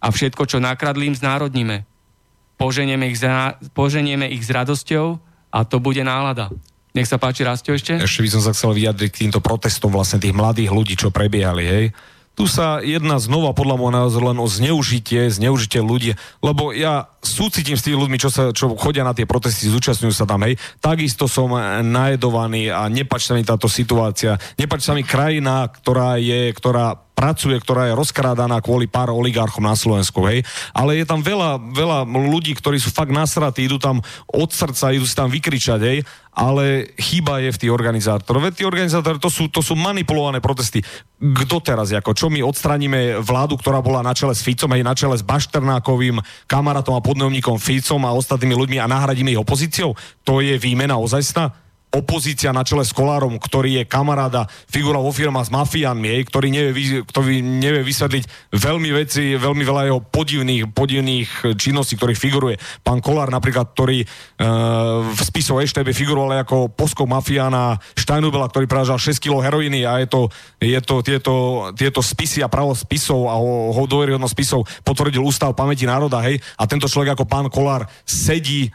A 0.01 0.09
všetko, 0.09 0.49
čo 0.49 0.57
nakradli, 0.57 1.13
znárodníme 1.13 1.90
poženieme 2.61 3.09
ich, 3.09 3.17
za, 3.17 3.57
poženieme 3.73 4.29
ich 4.29 4.45
s 4.45 4.53
radosťou 4.53 5.17
a 5.49 5.59
to 5.65 5.81
bude 5.81 6.05
nálada. 6.05 6.53
Nech 6.93 7.09
sa 7.09 7.17
páči, 7.17 7.41
Rastio 7.41 7.73
ešte? 7.73 7.97
Ešte 7.97 8.21
by 8.21 8.29
som 8.29 8.41
sa 8.45 8.53
chcel 8.53 8.77
vyjadriť 8.77 9.09
k 9.09 9.19
týmto 9.25 9.41
protestom 9.41 9.89
vlastne 9.89 10.21
tých 10.21 10.35
mladých 10.35 10.69
ľudí, 10.69 10.93
čo 10.93 11.09
prebiehali, 11.09 11.63
hej. 11.65 11.85
Tu 12.31 12.47
sa 12.47 12.79
jedna 12.79 13.19
znova 13.19 13.51
podľa 13.51 13.75
môjho 13.75 13.95
názoru 14.07 14.31
len 14.31 14.39
o 14.39 14.47
zneužitie, 14.47 15.27
zneužitie 15.27 15.83
ľudí, 15.83 16.15
lebo 16.39 16.71
ja 16.71 17.11
súcitím 17.19 17.75
s 17.75 17.83
tými 17.83 17.99
ľuďmi, 17.99 18.17
čo, 18.19 18.31
sa, 18.31 18.55
čo 18.55 18.71
chodia 18.79 19.03
na 19.03 19.11
tie 19.11 19.27
protesty, 19.27 19.67
zúčastňujú 19.67 20.15
sa 20.15 20.23
tam, 20.23 20.47
hej. 20.47 20.55
Takisto 20.79 21.27
som 21.27 21.51
najedovaný 21.83 22.71
a 22.71 22.87
nepáči 22.87 23.31
sa 23.31 23.35
mi 23.35 23.43
táto 23.43 23.67
situácia. 23.67 24.39
Nepáči 24.55 24.83
sa 24.87 24.95
mi 24.95 25.03
krajina, 25.03 25.67
ktorá 25.67 26.15
je, 26.19 26.55
ktorá 26.55 26.95
pracuje, 27.11 27.53
ktorá 27.59 27.91
je 27.91 27.97
rozkrádaná 27.97 28.57
kvôli 28.63 28.89
pár 28.89 29.13
oligarchom 29.13 29.61
na 29.61 29.77
Slovensku, 29.77 30.25
hej. 30.25 30.41
Ale 30.73 30.97
je 30.97 31.05
tam 31.05 31.21
veľa, 31.21 31.61
veľa 31.71 32.09
ľudí, 32.09 32.57
ktorí 32.57 32.81
sú 32.81 32.89
fakt 32.89 33.13
nasratí, 33.13 33.67
idú 33.67 33.77
tam 33.77 34.01
od 34.31 34.49
srdca, 34.49 34.95
idú 34.95 35.05
si 35.05 35.13
tam 35.13 35.29
vykričať, 35.29 35.81
hej. 35.85 35.99
Ale 36.31 36.95
chyba 36.95 37.43
je 37.43 37.51
v 37.51 37.59
tých 37.59 37.71
organizátoroch. 37.75 38.49
Veď 38.49 38.53
tí 38.57 38.63
organizátori, 38.63 39.19
to 39.19 39.27
sú, 39.27 39.51
to 39.51 39.59
sú 39.59 39.75
manipulované 39.75 40.39
protesty. 40.39 40.79
Kto 41.19 41.59
teraz, 41.59 41.91
ako 41.91 42.15
čo 42.15 42.31
my 42.31 42.39
odstraníme 42.39 43.19
vládu, 43.19 43.59
ktorá 43.59 43.83
bola 43.83 43.99
na 43.99 44.15
čele 44.15 44.31
s 44.31 44.41
Ficom, 44.41 44.71
hej, 44.71 44.81
na 44.81 44.95
čele 44.95 45.19
s 45.19 45.27
Bašternákovým, 45.27 46.23
kamarátom 46.47 46.95
a 46.95 47.03
podnojomníkom 47.03 47.59
Ficom 47.59 48.01
a 48.07 48.15
ostatnými 48.15 48.55
ľuďmi 48.55 48.77
a 48.79 48.89
nahradíme 48.89 49.35
ich 49.35 49.43
opozíciou? 49.43 49.93
To 50.23 50.39
je 50.39 50.55
výmena 50.55 50.95
ozajstná? 50.97 51.70
Opozícia 51.91 52.55
na 52.55 52.63
čele 52.63 52.87
s 52.87 52.95
Kolárom, 52.95 53.35
ktorý 53.35 53.83
je 53.83 53.83
kamaráda, 53.83 54.47
figura 54.71 55.03
vo 55.03 55.11
firmách 55.11 55.51
s 55.51 55.51
mafiánmi, 55.51 56.23
ktorý 56.23 56.47
nevie, 56.47 57.03
ktorý 57.03 57.43
nevie 57.43 57.83
vysvetliť 57.83 58.55
veľmi 58.55 58.89
veci, 58.95 59.35
veľmi 59.35 59.63
veľa 59.67 59.91
jeho 59.91 59.99
podivných, 59.99 60.71
podivných 60.71 61.29
činností, 61.59 61.99
ktorých 61.99 62.19
figuruje. 62.19 62.55
Pán 62.87 63.03
Kolár 63.03 63.27
napríklad, 63.27 63.75
ktorý 63.75 64.03
e, 64.03 64.07
v 65.03 65.19
spisov 65.19 65.59
EŠTB 65.59 65.91
figuroval 65.91 66.47
ako 66.47 66.71
poskok 66.71 67.11
mafiána 67.11 67.75
Steinubela, 67.99 68.47
ktorý 68.47 68.71
prevážal 68.71 68.95
6 68.95 69.19
kg 69.19 69.43
heroíny 69.43 69.83
a 69.83 69.99
je 69.99 70.07
to, 70.07 70.21
je 70.63 70.79
to 70.79 70.95
tieto, 71.03 71.35
tieto 71.75 71.99
spisy 71.99 72.39
a 72.39 72.47
právo 72.47 72.71
spisov 72.71 73.27
a 73.27 73.35
ho, 73.35 73.75
ho 73.75 73.83
spisov 74.31 74.63
potvrdil 74.87 75.19
Ústav 75.19 75.51
pamäti 75.51 75.83
národa, 75.83 76.23
hej, 76.23 76.39
a 76.55 76.63
tento 76.63 76.87
človek 76.87 77.19
ako 77.19 77.27
pán 77.27 77.51
Kolár 77.51 77.83
sedí 78.07 78.67
e, 78.67 78.69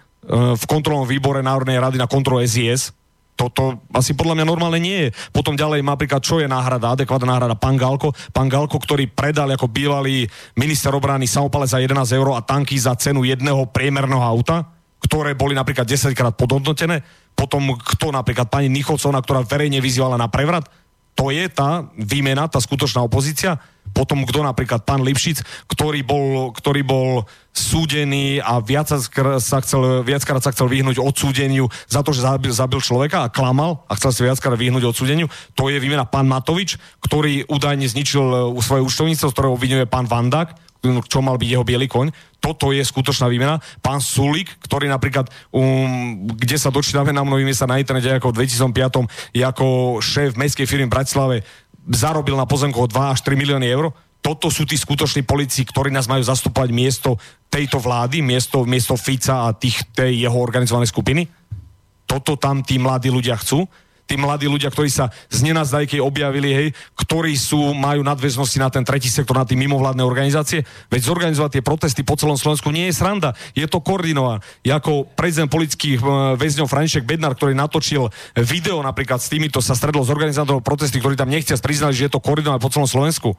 v 0.52 0.64
kontrolnom 0.68 1.08
výbore 1.08 1.40
Národnej 1.40 1.80
rady 1.80 1.96
na 1.96 2.04
kontrolu 2.04 2.44
SIS, 2.44 2.92
toto 3.37 3.84
asi 3.93 4.16
podľa 4.16 4.41
mňa 4.41 4.47
normálne 4.49 4.80
nie 4.80 4.99
je. 5.07 5.09
Potom 5.30 5.55
ďalej 5.55 5.84
napríklad, 5.84 6.24
čo 6.24 6.41
je 6.41 6.49
náhrada, 6.49 6.97
adekvátna 6.97 7.37
náhrada? 7.37 7.55
Pán 7.55 7.76
Galko, 7.76 8.16
pán 8.32 8.49
Galko, 8.49 8.80
ktorý 8.80 9.12
predal 9.12 9.53
ako 9.53 9.68
bývalý 9.68 10.24
minister 10.57 10.91
obrany 10.97 11.28
samopale 11.28 11.68
za 11.68 11.76
11 11.76 12.16
eur 12.16 12.32
a 12.32 12.41
tanky 12.41 12.80
za 12.80 12.97
cenu 12.97 13.28
jedného 13.28 13.68
priemerného 13.68 14.24
auta, 14.24 14.64
ktoré 15.05 15.37
boli 15.37 15.53
napríklad 15.53 15.84
10 15.84 16.16
krát 16.16 16.32
podhodnotené. 16.32 17.05
Potom 17.37 17.76
kto 17.76 18.09
napríklad 18.11 18.49
pani 18.49 18.72
Nicholsona, 18.72 19.20
ktorá 19.20 19.45
verejne 19.45 19.84
vyzývala 19.84 20.16
na 20.16 20.32
prevrat, 20.32 20.64
to 21.12 21.28
je 21.28 21.45
tá 21.53 21.84
výmena, 21.97 22.49
tá 22.49 22.57
skutočná 22.61 23.05
opozícia. 23.05 23.61
Potom 23.97 24.28
kto 24.28 24.44
napríklad 24.44 24.84
pán 24.84 25.01
Lipšic, 25.01 25.40
ktorý 25.72 26.05
bol, 26.05 26.53
ktorý 26.53 26.84
bol 26.84 27.24
súdený 27.57 28.44
a 28.44 28.61
viac 28.61 28.92
sa 28.92 29.59
chcel, 29.64 30.05
viackrát 30.05 30.44
sa 30.44 30.53
chcel 30.53 30.68
vyhnúť 30.68 31.01
odsúdeniu 31.01 31.72
za 31.88 32.05
to, 32.05 32.12
že 32.12 32.28
zabil, 32.28 32.53
zabil 32.53 32.84
človeka 32.84 33.24
a 33.24 33.32
klamal 33.32 33.88
a 33.88 33.97
chcel 33.97 34.12
sa 34.12 34.20
viackrát 34.28 34.61
vyhnúť 34.61 34.92
odsúdeniu. 34.92 35.32
To 35.57 35.72
je 35.72 35.80
výmena 35.80 36.05
pán 36.05 36.28
Matovič, 36.28 36.76
ktorý 37.01 37.49
údajne 37.49 37.88
zničil 37.88 38.53
uh, 38.53 38.53
svoje 38.61 38.84
účtovníctvo, 38.84 39.32
z 39.32 39.34
ktorého 39.34 39.57
obvinuje 39.57 39.88
pán 39.88 40.05
Vandák, 40.05 40.53
čo 41.09 41.24
mal 41.24 41.40
byť 41.40 41.49
jeho 41.49 41.64
biely 41.66 41.88
koň. 41.88 42.12
Toto 42.38 42.70
je 42.70 42.84
skutočná 42.84 43.26
výmena. 43.26 43.59
Pán 43.82 43.99
Sulik, 43.99 44.55
ktorý 44.62 44.86
napríklad, 44.86 45.26
um, 45.51 46.28
kde 46.30 46.61
sa 46.61 46.70
dočítame 46.70 47.11
na 47.11 47.26
mnohých 47.26 47.49
miestach 47.49 47.66
na 47.66 47.80
internete, 47.80 48.12
ako 48.12 48.30
v 48.30 48.47
2005, 48.47 49.42
ako 49.42 49.66
šéf 49.99 50.38
mestskej 50.38 50.68
firmy 50.68 50.86
v 50.86 50.94
Bratislave 50.94 51.36
zarobil 51.91 52.34
na 52.34 52.49
pozemkoch 52.49 52.91
2 52.91 53.14
až 53.14 53.20
3 53.22 53.39
milióny 53.39 53.66
eur. 53.70 53.95
Toto 54.18 54.51
sú 54.51 54.66
tí 54.66 54.74
skutoční 54.74 55.22
politici, 55.22 55.62
ktorí 55.62 55.95
nás 55.95 56.11
majú 56.11 56.24
zastupovať 56.26 56.70
miesto 56.74 57.14
tejto 57.47 57.78
vlády, 57.78 58.26
miesto, 58.26 58.66
miesto 58.66 58.99
Fica 58.99 59.47
a 59.47 59.55
tých, 59.55 59.87
tej 59.95 60.26
jeho 60.26 60.34
organizovanej 60.34 60.91
skupiny. 60.91 61.30
Toto 62.07 62.34
tam 62.34 62.66
tí 62.66 62.78
mladí 62.78 63.11
ľudia 63.11 63.39
chcú 63.39 63.66
tí 64.07 64.14
mladí 64.14 64.46
ľudia, 64.46 64.70
ktorí 64.70 64.88
sa 64.88 65.11
z 65.28 65.42
nenazdajkej 65.50 65.98
objavili, 65.98 66.50
hej, 66.54 66.68
ktorí 66.94 67.34
sú, 67.34 67.74
majú 67.74 68.07
nadväznosti 68.07 68.59
na 68.62 68.70
ten 68.70 68.86
tretí 68.86 69.11
sektor, 69.11 69.34
na 69.34 69.44
tie 69.44 69.59
mimovládne 69.59 70.07
organizácie. 70.07 70.62
Veď 70.88 71.11
zorganizovať 71.11 71.59
tie 71.59 71.66
protesty 71.66 72.00
po 72.07 72.14
celom 72.14 72.38
Slovensku 72.38 72.70
nie 72.70 72.88
je 72.88 72.94
sranda, 72.94 73.34
je 73.52 73.66
to 73.66 73.82
koordinované. 73.82 74.40
Ja 74.62 74.78
ako 74.78 75.11
prezident 75.18 75.50
politických 75.50 75.98
e, 75.98 76.07
väzňov 76.38 76.70
František 76.70 77.04
Bednar, 77.04 77.34
ktorý 77.34 77.59
natočil 77.59 78.09
video 78.38 78.78
napríklad 78.80 79.18
s 79.18 79.28
týmito, 79.28 79.59
sa 79.59 79.74
stredol 79.74 80.07
s 80.07 80.14
organizátorov 80.14 80.62
protesty, 80.62 81.02
ktorí 81.02 81.18
tam 81.18 81.28
nechcia 81.28 81.59
priznali, 81.59 81.98
že 81.98 82.07
je 82.07 82.14
to 82.14 82.22
koordinované 82.22 82.62
po 82.62 82.70
celom 82.70 82.86
Slovensku. 82.86 83.34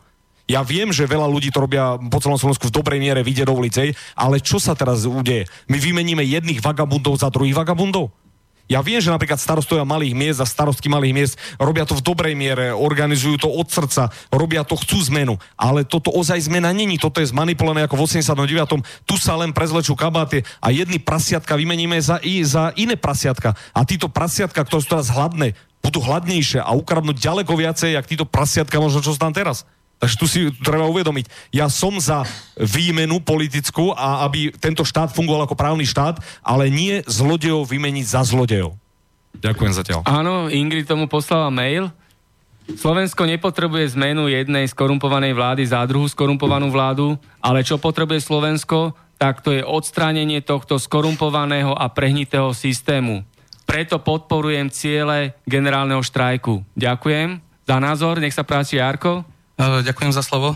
Ja 0.47 0.63
viem, 0.63 0.95
že 0.95 1.03
veľa 1.03 1.28
ľudí 1.28 1.51
to 1.51 1.59
robia 1.59 1.99
po 1.99 2.24
celom 2.24 2.39
Slovensku 2.39 2.72
v 2.72 2.76
dobrej 2.76 3.03
miere, 3.03 3.20
vidie 3.20 3.43
do 3.43 3.51
ulicej, 3.51 3.91
ale 4.15 4.39
čo 4.39 4.63
sa 4.63 4.80
teraz 4.80 5.03
udeje? 5.03 5.43
My 5.68 5.76
vymeníme 5.76 6.24
jedných 6.24 6.63
vagabundov 6.63 7.20
za 7.20 7.28
druhých 7.28 7.55
vagabundov? 7.55 8.15
Ja 8.68 8.84
viem, 8.84 8.99
že 8.99 9.07
napríklad 9.07 9.39
starostovia 9.39 9.88
malých 9.88 10.11
miest 10.11 10.39
a 10.43 10.47
starostky 10.47 10.91
malých 10.91 11.15
miest 11.15 11.34
robia 11.55 11.88
to 11.88 11.95
v 11.95 12.03
dobrej 12.03 12.36
miere, 12.36 12.76
organizujú 12.76 13.39
to 13.39 13.47
od 13.47 13.72
srdca, 13.72 14.11
robia 14.28 14.68
to, 14.68 14.76
chcú 14.76 14.99
zmenu. 15.07 15.39
Ale 15.55 15.88
toto 15.88 16.11
ozaj 16.11 16.51
zmena 16.51 16.76
není, 16.76 16.99
toto 16.99 17.24
je 17.24 17.32
zmanipulované 17.32 17.88
ako 17.88 17.95
v 17.95 18.03
89. 18.28 19.07
Tu 19.07 19.15
sa 19.15 19.39
len 19.39 19.55
prezlečú 19.55 19.95
kabáty 19.95 20.43
a 20.59 20.68
jedny 20.76 20.99
prasiatka 20.99 21.55
vymeníme 21.55 21.95
za, 22.03 22.20
i, 22.20 22.43
za 22.43 22.76
iné 22.76 22.99
prasiatka. 22.99 23.55
A 23.72 23.88
títo 23.88 24.11
prasiatka, 24.11 24.68
ktoré 24.68 24.84
sú 24.84 24.91
teraz 24.91 25.07
hladné, 25.15 25.55
budú 25.80 26.03
hladnejšie 26.03 26.59
a 26.59 26.76
ukradnúť 26.76 27.15
ďaleko 27.24 27.55
viacej, 27.55 27.95
jak 27.95 28.09
títo 28.11 28.28
prasiatka 28.28 28.76
možno, 28.84 28.99
čo 28.99 29.15
sú 29.15 29.20
tam 29.24 29.32
teraz. 29.32 29.63
Takže 29.98 30.16
tu 30.22 30.26
si 30.30 30.39
treba 30.62 30.86
uvedomiť, 30.86 31.26
ja 31.50 31.66
som 31.74 31.98
za 31.98 32.22
výmenu 32.54 33.18
politickú 33.18 33.98
a 33.98 34.30
aby 34.30 34.54
tento 34.54 34.86
štát 34.86 35.10
fungoval 35.10 35.50
ako 35.50 35.58
právny 35.58 35.89
štát, 35.89 36.22
ale 36.45 36.70
nie 36.70 37.02
zlodejov 37.10 37.66
vymeniť 37.66 38.06
za 38.06 38.22
zlodejov. 38.22 38.78
Ďakujem 39.41 39.74
zatiaľ. 39.74 40.00
Áno, 40.06 40.54
Ingrid 40.54 40.86
tomu 40.86 41.10
poslala 41.10 41.50
mail. 41.50 41.89
Slovensko 42.68 43.24
nepotrebuje 43.26 43.95
zmenu 43.95 44.28
jednej 44.28 44.68
skorumpovanej 44.68 45.34
vlády 45.34 45.64
za 45.66 45.82
druhú 45.88 46.06
skorumpovanú 46.06 46.68
vládu, 46.68 47.16
ale 47.39 47.64
čo 47.64 47.80
potrebuje 47.80 48.22
Slovensko, 48.22 48.91
tak 49.18 49.41
to 49.41 49.56
je 49.56 49.66
odstránenie 49.66 50.45
tohto 50.45 50.78
skorumpovaného 50.78 51.74
a 51.74 51.89
prehnitého 51.89 52.54
systému. 52.54 53.26
Preto 53.66 53.98
podporujem 54.04 54.70
ciele 54.70 55.34
generálneho 55.48 56.04
štrajku. 56.06 56.62
Ďakujem 56.76 57.41
za 57.66 57.78
názor, 57.82 58.20
nech 58.22 58.36
sa 58.36 58.45
práci 58.45 58.78
Jarko. 58.78 59.26
Eh, 59.58 59.82
ďakujem 59.82 60.14
za 60.14 60.22
slovo. 60.22 60.53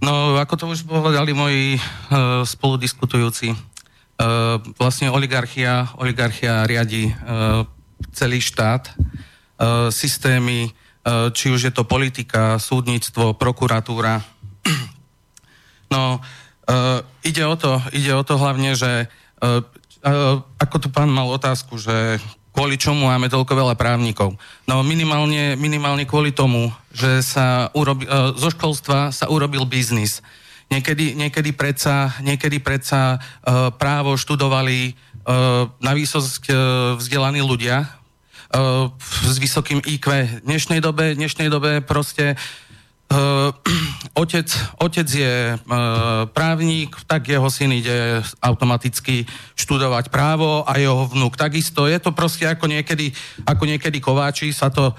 No, 0.00 0.32
ako 0.40 0.54
to 0.56 0.64
už 0.72 0.88
povedali 0.88 1.36
moji 1.36 1.76
uh, 1.76 2.40
spoludiskutujúci, 2.40 3.52
uh, 3.52 4.56
vlastne 4.80 5.12
oligarchia, 5.12 5.92
oligarchia 6.00 6.64
riadi 6.64 7.12
celý 8.16 8.40
štát, 8.40 8.96
systémy, 9.92 10.72
či 11.36 11.46
už 11.52 11.68
je 11.68 11.72
to 11.74 11.84
politika, 11.84 12.56
súdnictvo, 12.56 13.36
prokuratúra. 13.36 14.24
No, 15.90 16.22
ide 17.26 17.42
o 17.44 17.58
to, 17.58 17.82
ide 17.90 18.14
o 18.14 18.22
to 18.22 18.38
hlavne, 18.38 18.78
že 18.78 19.10
ako 20.56 20.76
tu 20.78 20.88
pán 20.88 21.10
mal 21.10 21.26
otázku, 21.28 21.82
že 21.82 22.22
kvôli 22.50 22.76
čomu 22.76 23.06
máme 23.06 23.30
toľko 23.30 23.52
veľa 23.54 23.74
právnikov. 23.78 24.34
No 24.66 24.82
minimálne, 24.82 25.54
minimálne 25.54 26.04
kvôli 26.04 26.34
tomu, 26.34 26.70
že 26.90 27.22
sa 27.22 27.70
urobi, 27.74 28.06
zo 28.38 28.48
školstva 28.50 29.14
sa 29.14 29.30
urobil 29.30 29.62
biznis. 29.66 30.22
Niekedy, 30.70 31.18
niekedy 31.18 31.50
predsa, 31.50 32.14
niekedy 32.22 32.62
predsa 32.62 33.18
právo 33.74 34.14
študovali 34.14 34.94
na 35.78 35.92
výsosť 35.94 36.46
vzdelaní 36.98 37.42
ľudia, 37.42 38.00
uh, 38.54 38.90
s 39.26 39.36
vysokým 39.38 39.82
IQ. 39.86 40.06
V 40.10 40.46
dnešnej 40.46 40.82
dobe, 40.82 41.14
dnešnej 41.14 41.50
dobe 41.50 41.82
proste 41.82 42.34
uh, 42.34 42.69
otec, 44.22 44.46
otec 44.78 45.08
je 45.10 45.34
uh, 45.54 45.58
právnik, 46.30 46.94
tak 47.10 47.26
jeho 47.26 47.50
syn 47.50 47.74
ide 47.74 48.22
automaticky 48.38 49.26
študovať 49.58 50.14
právo 50.14 50.62
a 50.62 50.78
jeho 50.78 51.10
vnúk 51.10 51.34
takisto. 51.34 51.90
Je 51.90 51.98
to 51.98 52.14
proste 52.14 52.46
ako 52.46 52.70
niekedy, 52.70 53.10
ako 53.42 53.66
niekedy 53.66 53.98
kováči 53.98 54.54
sa 54.54 54.70
to 54.70 54.94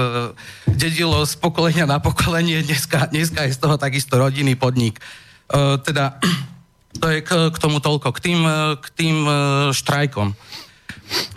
dedilo 0.82 1.26
z 1.26 1.34
pokolenia 1.42 1.86
na 1.86 1.98
pokolenie, 1.98 2.62
dneska, 2.62 3.10
dneska 3.10 3.42
je 3.42 3.58
z 3.58 3.60
toho 3.60 3.74
takisto 3.74 4.22
rodinný 4.22 4.54
podnik. 4.54 5.02
Uh, 5.50 5.82
teda 5.82 6.22
to 7.02 7.10
je 7.10 7.26
k, 7.26 7.30
k 7.50 7.56
tomu 7.58 7.82
toľko, 7.82 8.14
k 8.14 8.18
tým, 8.22 8.40
k 8.78 8.86
tým 8.94 9.16
uh, 9.26 9.34
štrajkom. 9.74 10.30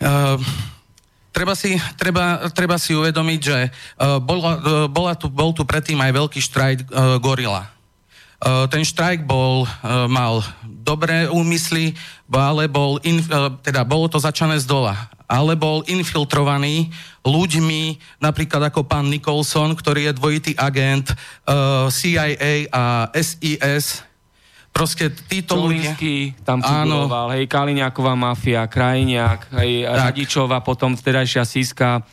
Uh, 0.05 0.37
treba 1.35 1.51
si, 1.51 1.75
treba, 1.99 2.47
treba 2.55 2.79
si 2.79 2.95
uvedomiť, 2.95 3.39
že 3.43 3.59
uh, 3.67 4.23
bola, 4.23 4.55
uh, 4.55 4.61
bola 4.87 5.11
tu, 5.19 5.27
bol 5.27 5.51
tu 5.51 5.67
predtým 5.67 5.99
aj 5.99 6.15
veľký 6.15 6.39
štrajk 6.39 6.77
uh, 6.87 7.19
Gorila. 7.19 7.75
Ten 8.45 8.83
štrajk 8.85 9.25
bol, 9.25 9.65
mal 10.11 10.43
dobré 10.67 11.25
úmysly, 11.31 11.97
ale 12.29 12.67
bol, 12.69 13.01
in, 13.01 13.23
teda 13.63 13.81
bolo 13.87 14.05
to 14.11 14.21
začané 14.21 14.59
z 14.61 14.69
dola, 14.69 14.93
ale 15.25 15.57
bol 15.57 15.81
infiltrovaný 15.87 16.93
ľuďmi, 17.25 17.97
napríklad 18.21 18.69
ako 18.69 18.85
pán 18.85 19.09
Nicholson, 19.09 19.73
ktorý 19.73 20.11
je 20.11 20.19
dvojitý 20.19 20.51
agent 20.61 21.15
CIA 21.89 22.69
a 22.69 23.09
SIS, 23.17 24.05
proste 24.75 25.07
títo 25.07 25.55
ľudia... 25.55 25.95
tam 26.43 26.59
figuroval, 26.59 27.31
hej, 27.39 27.47
Kaliňáková 27.47 28.11
mafia, 28.19 28.67
Krajiniak, 28.67 29.47
hej, 29.63 29.87
tak. 29.87 29.95
Radičová, 29.95 30.59
potom 30.59 30.99
vtedajšia 30.99 31.47
Siska, 31.47 32.03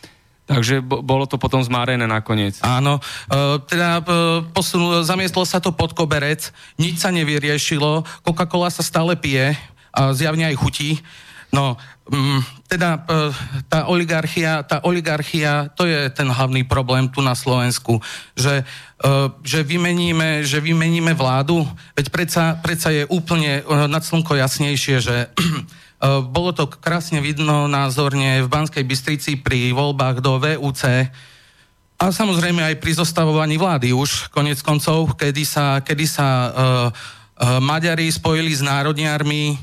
Takže 0.43 0.83
bolo 0.83 1.25
to 1.25 1.39
potom 1.39 1.63
zmárené 1.63 2.03
nakoniec. 2.03 2.59
Áno, 2.67 2.99
e, 3.31 3.63
teda 3.63 4.03
e, 4.03 4.43
posunul, 4.51 5.07
zamiestlo 5.07 5.47
sa 5.47 5.63
to 5.63 5.71
pod 5.71 5.95
koberec, 5.95 6.51
nič 6.83 6.99
sa 6.99 7.15
nevyriešilo, 7.15 8.03
Coca-Cola 8.27 8.69
sa 8.69 8.83
stále 8.83 9.15
pije 9.15 9.55
a 9.95 10.11
zjavne 10.11 10.51
aj 10.51 10.59
chutí. 10.59 10.99
No, 11.53 11.77
mm, 12.09 12.41
teda 12.65 12.97
e, 12.97 13.29
tá 13.69 13.85
oligarchia, 13.85 14.65
tá 14.65 14.81
oligarchia, 14.89 15.69
to 15.77 15.85
je 15.85 16.09
ten 16.09 16.25
hlavný 16.25 16.65
problém 16.65 17.13
tu 17.13 17.21
na 17.21 17.37
Slovensku, 17.37 18.01
že 18.33 18.65
Eh, 19.03 19.29
že 19.43 19.67
vymeníme, 19.67 20.47
že 20.47 20.63
vymeníme 20.63 21.11
vládu, 21.19 21.67
veď 21.99 22.07
predsa, 22.15 22.55
predsa 22.63 22.95
je 22.95 23.03
úplne 23.11 23.59
eh, 23.59 23.87
nad 23.91 23.99
slnko 23.99 24.39
jasnejšie, 24.39 24.97
že 25.03 25.17
bolo 26.35 26.51
to 26.55 26.71
krásne 26.71 27.19
vidno 27.23 27.71
názorne 27.71 28.43
v 28.43 28.51
Banskej 28.51 28.83
Bystrici 28.87 29.39
pri 29.43 29.75
voľbách 29.75 30.19
do 30.19 30.39
VUC 30.39 30.83
a 31.99 32.05
samozrejme 32.11 32.59
aj 32.59 32.83
pri 32.83 32.99
zostavovaní 32.99 33.55
vlády 33.55 33.95
už 33.95 34.35
konec 34.35 34.59
koncov, 34.67 35.15
kedy 35.15 35.47
sa, 35.47 35.79
kedy 35.79 36.03
sa 36.03 36.27
uh, 36.27 37.61
Maďari 37.63 38.11
spojili 38.11 38.51
s 38.51 38.67
národniarmi, 38.67 39.55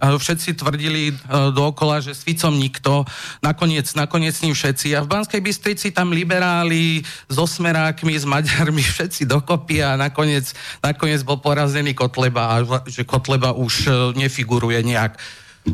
všetci 0.00 0.56
tvrdili 0.56 1.12
e, 1.12 1.14
dookola, 1.52 2.00
že 2.00 2.16
s 2.16 2.24
Ficom 2.24 2.56
nikto, 2.56 3.04
nakoniec, 3.44 3.86
nakoniec 3.92 4.32
s 4.32 4.42
ním 4.42 4.56
všetci. 4.56 4.96
A 4.96 5.04
v 5.04 5.12
Banskej 5.12 5.44
Bystrici 5.44 5.92
tam 5.92 6.16
liberáli 6.16 7.04
s 7.28 7.36
osmerákmi, 7.36 8.16
s 8.16 8.24
Maďarmi, 8.24 8.80
všetci 8.96 9.28
dokopy 9.28 9.84
a 9.84 10.00
nakoniec, 10.00 10.50
nakoniec 10.80 11.20
bol 11.20 11.38
porazený 11.38 11.92
Kotleba 11.92 12.56
a 12.56 12.64
že 12.88 13.04
Kotleba 13.04 13.52
už 13.52 13.74
e, 13.84 13.90
nefiguruje 14.16 14.80
nejak. 14.80 15.20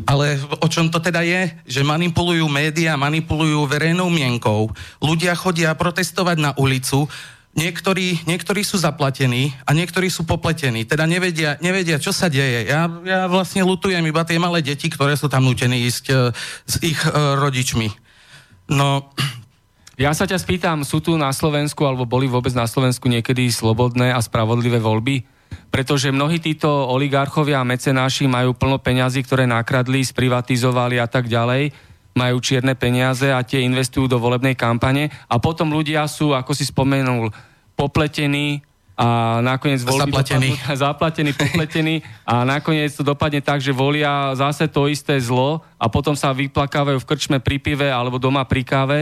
Ale 0.03 0.35
o 0.59 0.67
čom 0.67 0.91
to 0.91 0.99
teda 0.99 1.23
je? 1.23 1.47
Že 1.63 1.87
manipulujú 1.87 2.43
médiá, 2.51 2.99
manipulujú 2.99 3.63
verejnou 3.71 4.11
mienkou. 4.11 4.67
Ľudia 4.99 5.31
chodia 5.31 5.71
protestovať 5.79 6.37
na 6.43 6.51
ulicu, 6.59 7.07
niektorí, 7.57 8.23
niektorí 8.29 8.61
sú 8.61 8.77
zaplatení 8.77 9.51
a 9.65 9.73
niektorí 9.73 10.07
sú 10.07 10.23
popletení. 10.23 10.85
Teda 10.85 11.09
nevedia, 11.09 11.57
nevedia 11.59 11.97
čo 11.97 12.13
sa 12.13 12.29
deje. 12.29 12.69
Ja, 12.69 12.85
ja 13.03 13.25
vlastne 13.25 13.65
lutujem 13.65 14.05
iba 14.05 14.21
tie 14.23 14.37
malé 14.37 14.61
deti, 14.61 14.87
ktoré 14.87 15.17
sú 15.17 15.27
tam 15.27 15.43
nutení 15.43 15.83
ísť 15.89 16.05
uh, 16.13 16.29
s 16.63 16.75
ich 16.85 17.01
uh, 17.09 17.35
rodičmi. 17.41 17.89
No... 18.71 19.09
Ja 19.97 20.13
sa 20.13 20.29
ťa 20.29 20.37
spýtam, 20.37 20.85
sú 20.85 21.01
tu 21.01 21.17
na 21.17 21.33
Slovensku, 21.33 21.81
alebo 21.81 22.05
boli 22.05 22.29
vôbec 22.29 22.53
na 22.53 22.69
Slovensku 22.69 23.09
niekedy 23.09 23.49
slobodné 23.49 24.13
a 24.13 24.21
spravodlivé 24.21 24.77
voľby? 24.77 25.25
Pretože 25.73 26.13
mnohí 26.13 26.37
títo 26.37 26.69
oligarchovia 26.69 27.65
a 27.65 27.65
mecenáši 27.65 28.29
majú 28.29 28.53
plno 28.53 28.77
peňazí, 28.77 29.25
ktoré 29.25 29.49
nakradli, 29.49 30.05
sprivatizovali 30.05 31.01
a 31.01 31.09
tak 31.09 31.25
ďalej 31.25 31.73
majú 32.17 32.41
čierne 32.41 32.73
peniaze 32.73 33.29
a 33.29 33.45
tie 33.45 33.61
investujú 33.61 34.09
do 34.09 34.17
volebnej 34.17 34.57
kampane. 34.57 35.13
A 35.29 35.37
potom 35.37 35.69
ľudia 35.69 36.09
sú, 36.09 36.33
ako 36.33 36.57
si 36.57 36.65
spomenul, 36.65 37.29
popletení 37.77 38.65
a 38.97 39.37
nakoniec 39.45 39.85
voľby 39.85 40.09
zaplatení. 40.09 40.49
Dopadnú, 40.57 40.73
zaplatení, 40.73 41.31
popletení. 41.45 41.95
A 42.25 42.41
nakoniec 42.41 42.89
to 42.97 43.05
dopadne 43.05 43.45
tak, 43.45 43.61
že 43.61 43.69
volia 43.69 44.33
zase 44.33 44.65
to 44.65 44.89
isté 44.89 45.21
zlo 45.21 45.61
a 45.77 45.85
potom 45.85 46.17
sa 46.17 46.33
vyplakávajú 46.33 46.97
v 46.97 47.05
krčme 47.05 47.37
pri 47.37 47.61
pive 47.61 47.93
alebo 47.93 48.17
doma 48.17 48.41
pri 48.49 48.65
káve 48.65 48.99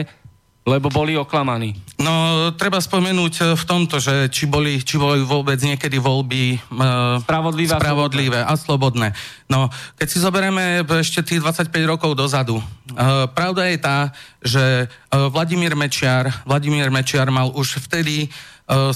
lebo 0.66 0.90
boli 0.90 1.14
oklamaní. 1.14 1.78
No, 2.02 2.50
treba 2.58 2.82
spomenúť 2.82 3.34
e, 3.38 3.44
v 3.54 3.64
tomto, 3.70 4.02
že 4.02 4.34
či 4.34 4.50
boli, 4.50 4.82
či 4.82 4.98
boli 4.98 5.22
vôbec 5.22 5.62
niekedy 5.62 6.02
voľby 6.02 6.58
uh, 6.58 7.22
spravodlivé, 7.22 7.78
spravodlivé 7.78 8.40
a 8.42 8.54
slobodné. 8.58 9.14
No, 9.46 9.70
keď 9.96 10.08
si 10.10 10.18
zoberieme 10.18 10.82
ešte 10.82 11.22
tých 11.22 11.46
25 11.46 11.70
rokov 11.86 12.18
dozadu, 12.18 12.58
uh, 12.58 13.30
pravda 13.30 13.70
je 13.70 13.78
tá, 13.78 13.98
že 14.42 14.66
uh, 14.90 15.30
Vladimír 15.30 15.78
Mečiar, 15.78 16.34
Vladimír 16.50 16.90
Mečiar 16.90 17.30
mal 17.30 17.54
už 17.54 17.86
vtedy 17.86 18.34
uh, 18.66 18.90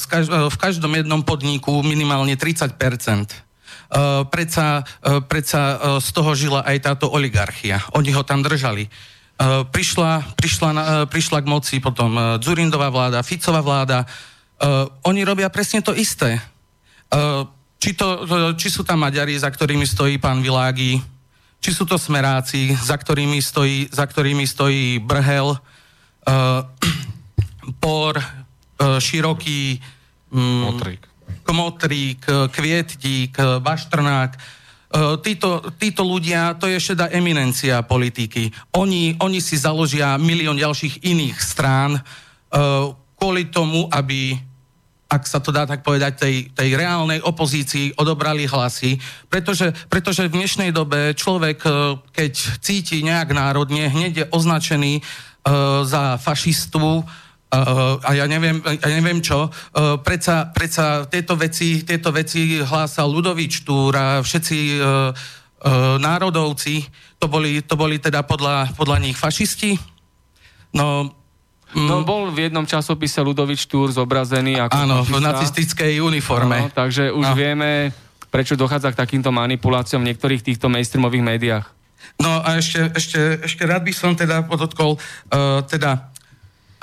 v 0.49 0.57
každom 0.57 0.91
jednom 0.97 1.21
podniku 1.21 1.85
minimálne 1.85 2.33
30 2.33 2.73
Uh, 3.89 4.21
predsa, 4.29 4.85
uh, 5.01 5.17
predsa 5.25 5.61
uh, 5.73 5.77
z 5.97 6.13
toho 6.13 6.37
žila 6.37 6.61
aj 6.61 6.77
táto 6.85 7.09
oligarchia. 7.09 7.81
Oni 7.97 8.13
ho 8.13 8.21
tam 8.21 8.45
držali. 8.45 8.85
Eh, 9.39 9.63
prišla, 9.71 10.35
prišla, 10.35 10.69
uh, 10.75 10.81
prišla 11.07 11.39
k 11.39 11.47
moci 11.47 11.75
potom 11.79 12.11
uh, 12.11 12.23
Dzurindová 12.43 12.91
vláda, 12.91 13.23
Ficová 13.23 13.63
vláda. 13.63 14.03
Oni 15.07 15.23
robia 15.23 15.47
presne 15.47 15.79
to 15.79 15.95
isté. 15.95 16.35
Či, 17.79 17.95
to, 17.95 18.27
či 18.59 18.67
sú 18.67 18.83
tam 18.83 19.07
Maďari, 19.07 19.31
za 19.39 19.47
ktorými 19.47 19.87
stojí 19.87 20.19
pán 20.19 20.43
Világi, 20.43 20.99
či 21.63 21.71
sú 21.71 21.87
to 21.87 21.95
Smeráci, 21.95 22.75
za 22.75 22.99
ktorými 22.99 23.39
stojí, 23.39 23.87
za 23.87 24.03
ktorými 24.03 24.43
stojí 24.43 24.99
Brhel, 24.99 25.55
Por, 27.83 28.19
Široký, 28.99 29.79
um, 30.35 30.75
Motrík. 30.75 31.07
Kmotrík, 31.47 32.51
Kvietík, 32.51 33.63
Baštrnák 33.63 34.31
E, 34.35 34.58
títo, 35.21 35.61
títo 35.77 36.01
ľudia, 36.01 36.57
to 36.57 36.65
je 36.65 36.81
šedá 36.81 37.13
eminencia 37.13 37.85
politiky. 37.85 38.49
Oni, 38.73 39.13
oni 39.21 39.37
si 39.37 39.53
založia 39.53 40.17
milión 40.17 40.57
ďalších 40.57 41.05
iných 41.05 41.37
strán 41.37 42.01
uh, 42.01 42.89
kvôli 43.13 43.53
tomu, 43.53 43.85
aby 43.93 44.33
ak 45.09 45.25
sa 45.25 45.41
to 45.41 45.49
dá 45.49 45.65
tak 45.65 45.81
povedať, 45.81 46.21
tej, 46.21 46.35
tej 46.53 46.77
reálnej 46.77 47.17
opozícii 47.25 47.97
odobrali 47.97 48.45
hlasy, 48.45 49.01
pretože, 49.25 49.73
pretože 49.89 50.29
v 50.29 50.37
dnešnej 50.37 50.69
dobe 50.69 51.17
človek, 51.17 51.65
e, 51.65 51.69
keď 52.13 52.33
cíti 52.61 53.01
nejak 53.01 53.33
národne, 53.33 53.89
hneď 53.89 54.13
je 54.13 54.25
označený 54.29 55.01
za 55.81 56.21
fašistu, 56.21 57.01
a 57.49 58.09
ja 58.13 58.29
neviem, 58.29 58.61
ja 58.61 58.89
neviem 58.93 59.25
čo, 59.25 59.49
uh, 59.49 59.97
predsa, 60.05 60.53
predsa 60.53 61.09
tieto, 61.09 61.33
veci, 61.33 61.81
tieto 61.81 62.13
veci 62.13 62.61
hlásal 62.61 63.09
Ludovič 63.09 63.65
Túr 63.65 63.89
a 63.97 64.21
všetci 64.21 64.57
uh, 64.77 65.09
národovci, 65.97 66.85
to 67.17 67.25
boli, 67.27 67.59
to 67.65 67.75
boli 67.75 67.97
teda 67.97 68.23
podľa, 68.23 68.71
podľa 68.77 68.97
nich 69.01 69.17
fašisti. 69.17 69.75
No, 70.77 71.09
mm, 71.73 71.87
No 71.89 72.05
bol 72.05 72.29
v 72.29 72.47
jednom 72.47 72.63
časopise 72.69 73.19
Ludovič 73.25 73.65
Túr 73.65 73.89
zobrazený 73.91 74.61
ako 74.69 74.77
Áno, 74.77 74.97
fašista. 75.01 75.17
v 75.17 75.17
nacistickej 75.19 75.93
uniforme. 76.05 76.69
Áno, 76.69 76.71
takže 76.71 77.09
už 77.11 77.25
no. 77.27 77.35
vieme, 77.35 77.91
prečo 78.29 78.53
dochádza 78.53 78.93
k 78.93 79.01
takýmto 79.03 79.33
manipuláciám 79.33 80.05
v 80.05 80.13
niektorých 80.13 80.45
týchto 80.45 80.69
mainstreamových 80.69 81.25
médiách. 81.25 81.65
No 82.21 82.39
a 82.39 82.61
ešte, 82.61 82.93
ešte, 82.95 83.19
ešte 83.43 83.63
rád 83.67 83.83
by 83.83 83.93
som 83.93 84.15
teda 84.15 84.47
podotkol, 84.47 84.95
uh, 84.95 85.65
teda, 85.67 86.13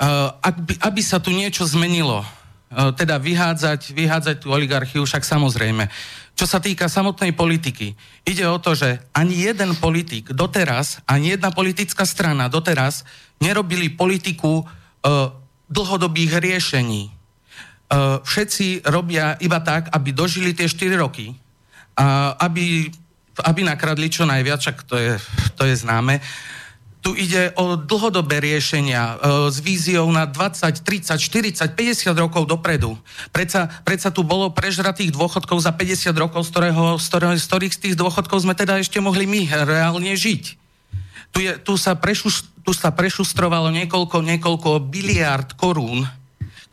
uh, 0.01 0.33
ak 0.39 0.55
by, 0.61 0.73
aby 0.81 1.01
sa 1.01 1.17
tu 1.17 1.33
niečo 1.33 1.65
zmenilo, 1.65 2.21
uh, 2.21 2.93
teda 2.93 3.17
vyhádzať, 3.17 3.93
vyhádzať 3.93 4.35
tú 4.41 4.53
oligarchiu, 4.53 5.03
však 5.05 5.25
samozrejme. 5.25 5.89
Čo 6.37 6.45
sa 6.45 6.61
týka 6.61 6.85
samotnej 6.85 7.33
politiky, 7.33 7.97
ide 8.21 8.45
o 8.45 8.61
to, 8.61 8.77
že 8.77 9.01
ani 9.17 9.49
jeden 9.49 9.73
politik 9.77 10.29
doteraz, 10.29 11.01
ani 11.09 11.33
jedna 11.33 11.49
politická 11.49 12.05
strana 12.05 12.45
doteraz 12.45 13.01
nerobili 13.41 13.89
politiku 13.89 14.61
uh, 14.61 15.33
dlhodobých 15.67 16.37
riešení. 16.37 17.09
Uh, 17.87 18.21
všetci 18.21 18.85
robia 18.85 19.39
iba 19.41 19.57
tak, 19.63 19.89
aby 19.89 20.13
dožili 20.13 20.53
tie 20.53 20.69
4 20.69 20.93
roky, 20.99 21.33
a 21.97 22.37
aby 22.37 22.93
aby 23.45 23.61
nakradli 23.61 24.09
čo 24.09 24.25
najviac, 24.25 24.57
čak 24.57 24.81
to 24.89 24.97
je, 24.97 25.13
to 25.53 25.69
je 25.69 25.75
známe. 25.77 26.17
Tu 27.07 27.23
ide 27.23 27.55
o 27.55 27.79
dlhodobé 27.79 28.43
riešenia 28.43 29.15
e, 29.15 29.47
s 29.47 29.63
víziou 29.63 30.11
na 30.11 30.27
20, 30.27 30.83
30, 30.83 31.15
40, 31.15 31.71
50 31.71 32.11
rokov 32.19 32.43
dopredu. 32.43 32.99
Predsa, 33.31 33.71
predsa 33.87 34.11
tu 34.11 34.27
bolo 34.27 34.51
prežratých 34.51 35.15
dôchodkov 35.15 35.55
za 35.63 35.71
50 35.71 36.11
rokov, 36.19 36.43
z, 36.43 36.49
ktorého, 36.51 36.99
z, 36.99 37.07
ktorého, 37.07 37.33
z 37.39 37.47
ktorých 37.47 37.73
z 37.79 37.79
tých 37.79 37.95
dôchodkov 37.95 38.43
sme 38.43 38.59
teda 38.59 38.83
ešte 38.83 38.99
mohli 38.99 39.23
my 39.23 39.47
reálne 39.47 40.11
žiť. 40.19 40.43
Tu, 41.31 41.47
je, 41.47 41.55
tu, 41.63 41.79
sa, 41.79 41.95
prešus, 41.95 42.43
tu 42.67 42.75
sa 42.75 42.91
prešustrovalo 42.91 43.71
niekoľko, 43.71 44.27
niekoľko 44.27 44.91
biliard 44.91 45.47
korún, 45.55 46.03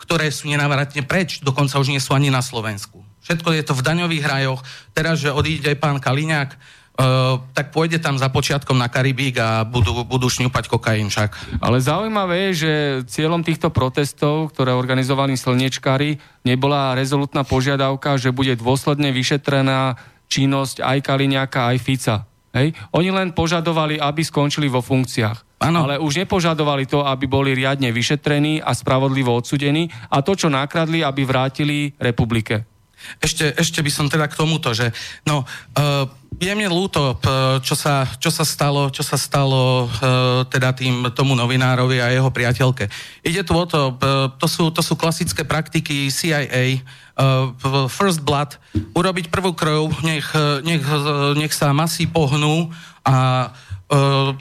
ktoré 0.03 0.35
sú 0.35 0.51
nenávratne 0.51 1.07
preč, 1.07 1.47
dokonca 1.47 1.78
už 1.78 1.95
nie 1.95 2.03
sú 2.03 2.11
ani 2.11 2.35
na 2.35 2.43
Slovensku. 2.43 3.07
Všetko 3.22 3.55
je 3.55 3.62
to 3.62 3.78
v 3.78 3.87
daňových 3.87 4.26
rajoch. 4.26 4.66
Teraz, 4.99 5.22
že 5.22 5.30
odíde 5.30 5.78
pán 5.78 6.03
Kaliňák, 6.03 6.59
Uh, 6.95 7.42
tak 7.51 7.74
pôjde 7.74 7.99
tam 7.99 8.14
za 8.14 8.30
počiatkom 8.30 8.78
na 8.78 8.86
Karibík 8.86 9.34
a 9.42 9.66
budú, 9.66 10.07
budú 10.07 10.30
šňupať 10.30 10.70
kokain 10.70 11.11
však. 11.11 11.59
Ale 11.59 11.82
zaujímavé 11.82 12.51
je, 12.51 12.51
že 12.55 12.72
cieľom 13.11 13.42
týchto 13.42 13.74
protestov, 13.74 14.55
ktoré 14.55 14.70
organizovali 14.70 15.34
slnečkári, 15.34 16.22
nebola 16.47 16.95
rezolutná 16.95 17.42
požiadavka, 17.42 18.14
že 18.14 18.30
bude 18.30 18.55
dôsledne 18.55 19.11
vyšetrená 19.11 19.99
činnosť 20.30 20.86
aj 20.86 20.99
Kaliňáka, 21.03 21.74
aj 21.74 21.78
Fica. 21.82 22.16
Hej? 22.55 22.78
Oni 22.95 23.11
len 23.11 23.34
požadovali, 23.34 23.99
aby 23.99 24.22
skončili 24.22 24.70
vo 24.70 24.78
funkciách. 24.78 25.59
Ano. 25.66 25.90
Ale 25.90 25.99
už 25.99 26.22
nepožadovali 26.22 26.86
to, 26.86 27.03
aby 27.03 27.26
boli 27.26 27.59
riadne 27.59 27.90
vyšetrení 27.90 28.62
a 28.62 28.70
spravodlivo 28.70 29.34
odsudení 29.34 29.90
a 30.14 30.22
to, 30.22 30.38
čo 30.38 30.47
nakradli, 30.47 31.03
aby 31.03 31.26
vrátili 31.26 31.90
republike. 31.99 32.74
Ešte, 33.20 33.55
ešte 33.57 33.80
by 33.80 33.90
som 33.90 34.07
teda 34.09 34.28
k 34.28 34.38
tomuto, 34.38 34.72
že 34.72 34.90
no, 35.24 35.44
uh, 35.76 36.07
je 36.42 36.50
mne 36.50 36.66
ľúto, 36.66 37.18
čo 37.62 37.78
sa, 37.78 38.07
čo 38.18 38.30
sa 38.30 38.42
stalo, 38.42 38.90
čo 38.90 39.07
sa 39.07 39.14
stalo 39.14 39.86
uh, 39.86 40.42
teda 40.50 40.74
tým, 40.74 41.14
tomu 41.14 41.38
novinárovi 41.38 42.02
a 42.02 42.11
jeho 42.11 42.30
priateľke. 42.30 42.90
Ide 43.22 43.46
tu 43.46 43.55
o 43.55 43.64
to, 43.66 43.94
uh, 43.94 44.34
to 44.34 44.46
sú, 44.50 44.74
to 44.74 44.82
sú 44.82 44.98
klasické 44.98 45.46
praktiky 45.46 46.11
CIA, 46.11 46.82
uh, 47.14 47.55
First 47.86 48.26
Blood, 48.26 48.59
urobiť 48.98 49.30
prvú 49.30 49.55
krv, 49.55 49.94
nech, 50.02 50.26
nech, 50.66 50.82
nech 51.38 51.55
sa 51.55 51.70
masy 51.70 52.11
pohnú 52.11 52.74
a 53.07 53.48
uh, 53.94 54.34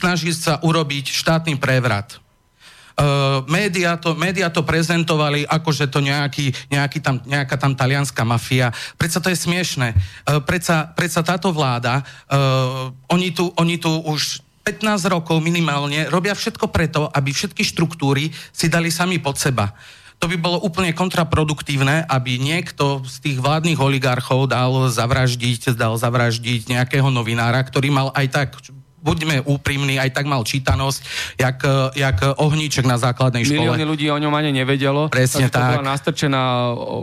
snažiť 0.00 0.36
sa 0.36 0.52
urobiť 0.62 1.10
štátny 1.10 1.58
prevrat 1.58 2.22
Uh, 3.00 3.40
média, 3.48 3.96
to, 3.96 4.12
média 4.12 4.52
to 4.52 4.60
prezentovali 4.60 5.48
ako, 5.48 5.72
že 5.72 5.88
to 5.88 6.04
nejaký, 6.04 6.52
nejaký 6.68 7.00
tam, 7.00 7.16
nejaká 7.24 7.56
tam 7.56 7.72
talianská 7.72 8.28
mafia. 8.28 8.68
Predsa 9.00 9.24
to 9.24 9.32
je 9.32 9.40
smiešne. 9.40 9.96
Uh, 10.28 10.44
predsa, 10.44 11.24
táto 11.24 11.48
vláda, 11.48 12.04
uh, 12.28 12.92
oni, 13.08 13.32
tu, 13.32 13.48
oni 13.56 13.80
tu 13.80 13.88
už 13.88 14.44
15 14.68 14.84
rokov 15.08 15.40
minimálne 15.40 16.12
robia 16.12 16.36
všetko 16.36 16.68
preto, 16.68 17.08
aby 17.08 17.32
všetky 17.32 17.64
štruktúry 17.64 18.28
si 18.52 18.68
dali 18.68 18.92
sami 18.92 19.16
pod 19.16 19.40
seba. 19.40 19.72
To 20.20 20.28
by 20.28 20.36
bolo 20.36 20.60
úplne 20.60 20.92
kontraproduktívne, 20.92 22.04
aby 22.04 22.36
niekto 22.36 23.00
z 23.08 23.16
tých 23.24 23.38
vládnych 23.40 23.80
oligarchov 23.80 24.52
dal 24.52 24.92
zavraždiť, 24.92 25.72
dal 25.72 25.96
zavraždiť 25.96 26.68
nejakého 26.68 27.08
novinára, 27.08 27.64
ktorý 27.64 27.88
mal 27.88 28.12
aj 28.12 28.26
tak 28.28 28.48
buďme 29.00 29.48
úprimní, 29.48 29.96
aj 29.96 30.12
tak 30.12 30.28
mal 30.28 30.44
čítanosť, 30.44 31.00
jak, 31.40 31.58
jak 31.96 32.16
ohníček 32.36 32.84
na 32.84 33.00
základnej 33.00 33.48
škole. 33.48 33.64
Milióny 33.64 33.84
ľudí 33.88 34.06
o 34.12 34.20
ňom 34.20 34.32
ani 34.36 34.52
nevedelo. 34.52 35.08
Presne 35.08 35.48
tak. 35.48 35.80
To 35.80 35.80
bola 35.80 35.90
nastrčená 35.96 36.42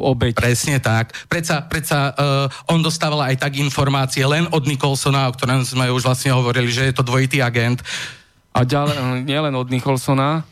obeď. 0.06 0.38
Presne 0.38 0.78
tak. 0.78 1.18
Predsa, 1.26 1.66
predsa 1.66 2.14
uh, 2.14 2.72
on 2.72 2.86
dostával 2.86 3.26
aj 3.34 3.42
tak 3.42 3.58
informácie 3.58 4.22
len 4.30 4.46
od 4.54 4.70
Nicholsona, 4.70 5.26
o 5.28 5.34
ktorom 5.34 5.66
sme 5.66 5.90
už 5.90 6.06
vlastne 6.06 6.32
hovorili, 6.38 6.70
že 6.70 6.86
je 6.90 6.94
to 6.94 7.02
dvojitý 7.02 7.42
agent. 7.42 7.82
A 8.54 8.62
ďalej, 8.62 9.26
nielen 9.26 9.54
od 9.54 9.70
Nicholsona, 9.70 10.46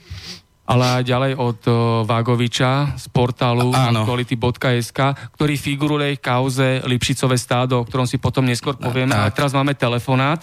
ale 0.66 1.02
aj 1.02 1.04
ďalej 1.06 1.32
od 1.38 1.60
uh, 1.70 1.76
Vágoviča 2.10 2.98
z 2.98 3.06
portálu 3.14 3.70
quality.sk, 3.70 5.00
ktorý 5.38 5.54
figuruje 5.62 6.18
v 6.18 6.22
kauze 6.26 6.82
Lipšicové 6.90 7.38
stádo, 7.38 7.82
o 7.82 7.86
ktorom 7.86 8.10
si 8.10 8.18
potom 8.18 8.42
neskôr 8.42 8.74
povieme. 8.74 9.14
A 9.14 9.30
teraz 9.30 9.54
máme 9.54 9.78
telefonát. 9.78 10.42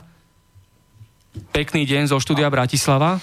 Pekný 1.33 1.89
deň 1.89 2.13
zo 2.13 2.21
štúdia 2.21 2.53
Bratislava. 2.53 3.17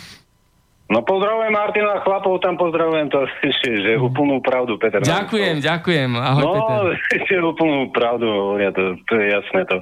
No 0.89 1.05
pozdravujem 1.05 1.53
Martina 1.53 2.01
Chlapov, 2.01 2.41
tam 2.41 2.57
pozdravujem 2.57 3.14
to, 3.14 3.22
že 3.86 3.93
úplnú 4.01 4.41
pravdu, 4.41 4.82
Peter. 4.82 4.97
Ďakujem, 4.97 5.62
ďakujem. 5.62 6.10
Ahoj, 6.18 6.43
no, 6.43 6.51
Peter. 6.57 6.97
že 7.30 7.45
úplnú 7.45 7.93
pravdu 7.93 8.26
hovoria, 8.26 8.74
to, 8.74 8.97
to 9.05 9.14
je 9.22 9.26
jasné 9.30 9.62
to. 9.70 9.78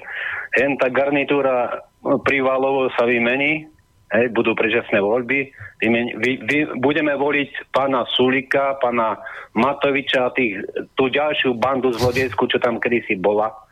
Jen 0.59 0.75
tá 0.75 0.91
garnitúra 0.91 1.88
privalovo 2.28 2.91
sa 2.99 3.07
vymení, 3.07 3.71
hej, 4.11 4.25
budú 4.36 4.51
prežasné 4.51 4.99
voľby, 4.99 5.47
vymeni, 5.80 6.11
vy, 6.19 6.32
vy, 6.43 6.57
budeme 6.84 7.15
voliť 7.15 7.71
pána 7.71 8.03
Sulika, 8.11 8.75
pána 8.84 9.15
Matoviča, 9.55 10.36
tých, 10.36 10.59
tú 10.99 11.07
ďalšiu 11.07 11.55
bandu 11.55 11.95
z 11.95 12.03
Vodiecku, 12.03 12.51
čo 12.51 12.59
tam 12.59 12.84
kedysi 12.84 13.15
bola 13.15 13.66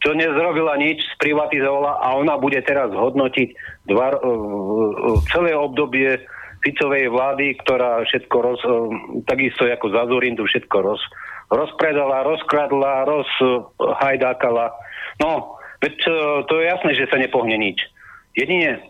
čo 0.00 0.16
nezrobila 0.16 0.80
nič, 0.80 1.04
sprivatizovala 1.20 2.00
a 2.00 2.16
ona 2.16 2.40
bude 2.40 2.60
teraz 2.64 2.88
hodnotiť 2.88 3.48
dva, 3.88 4.16
uh, 4.16 5.20
celé 5.28 5.52
obdobie 5.52 6.24
Ficovej 6.60 7.08
vlády, 7.08 7.56
ktorá 7.64 8.04
všetko 8.04 8.36
roz, 8.40 8.60
uh, 8.64 8.88
takisto 9.28 9.68
ako 9.68 9.92
Zazurin 9.92 10.36
tu 10.36 10.48
všetko 10.48 10.76
roz, 10.80 11.00
rozpredala, 11.52 12.24
rozkradla, 12.24 13.04
rozhajdákala. 13.08 14.72
No, 15.20 15.60
veď 15.84 15.94
to 16.48 16.52
je 16.60 16.64
jasné, 16.64 16.90
že 16.96 17.08
sa 17.10 17.18
nepohne 17.18 17.58
nič. 17.58 17.82
Jedine, 18.38 18.86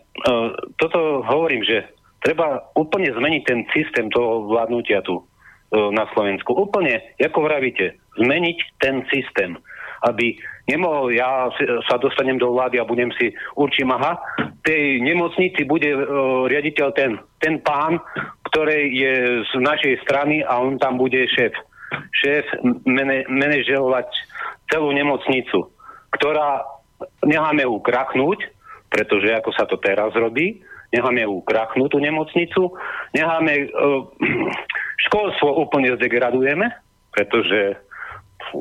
toto 0.77 1.25
hovorím, 1.25 1.65
že 1.65 1.89
treba 2.21 2.69
úplne 2.77 3.09
zmeniť 3.09 3.41
ten 3.49 3.59
systém 3.73 4.07
toho 4.13 4.45
vládnutia 4.45 5.01
tu 5.01 5.25
na 5.73 6.05
Slovensku. 6.13 6.53
Úplne, 6.53 7.17
ako 7.17 7.49
vravíte, 7.49 7.97
zmeniť 8.21 8.57
ten 8.77 9.01
systém 9.09 9.57
aby 10.01 10.33
nemohol 10.69 11.13
ja 11.13 11.49
sa 11.89 11.95
dostanem 11.97 12.37
do 12.37 12.53
vlády 12.53 12.77
a 12.77 12.87
budem 12.87 13.09
si, 13.17 13.33
určím, 13.57 13.89
aha, 13.93 14.17
tej 14.61 15.01
nemocnici 15.01 15.65
bude 15.65 15.89
uh, 15.89 16.45
riaditeľ 16.45 16.87
ten, 16.93 17.17
ten 17.41 17.61
pán, 17.61 17.97
ktorý 18.51 18.91
je 18.93 19.13
z 19.47 19.53
našej 19.57 20.05
strany 20.05 20.45
a 20.45 20.61
on 20.61 20.77
tam 20.77 21.01
bude 21.01 21.25
šéf. 21.31 21.53
Šéf 22.11 22.45
mene, 22.87 23.27
manažerovať 23.27 24.07
celú 24.71 24.95
nemocnicu, 24.95 25.71
ktorá 26.15 26.63
necháme 27.25 27.67
ju 27.67 27.75
krachnúť, 27.83 28.39
pretože 28.87 29.27
ako 29.33 29.51
sa 29.51 29.67
to 29.67 29.75
teraz 29.81 30.13
robí, 30.15 30.63
necháme 30.91 31.23
ju 31.23 31.43
krachnúť 31.43 31.89
tú 31.91 31.99
nemocnicu, 31.99 32.61
necháme 33.15 33.71
uh, 33.71 34.07
školstvo 35.09 35.57
úplne 35.67 35.95
zdegradujeme, 35.97 36.69
pretože 37.11 37.75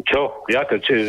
čo, 0.06 0.46
jak, 0.46 0.70
či, 0.86 1.06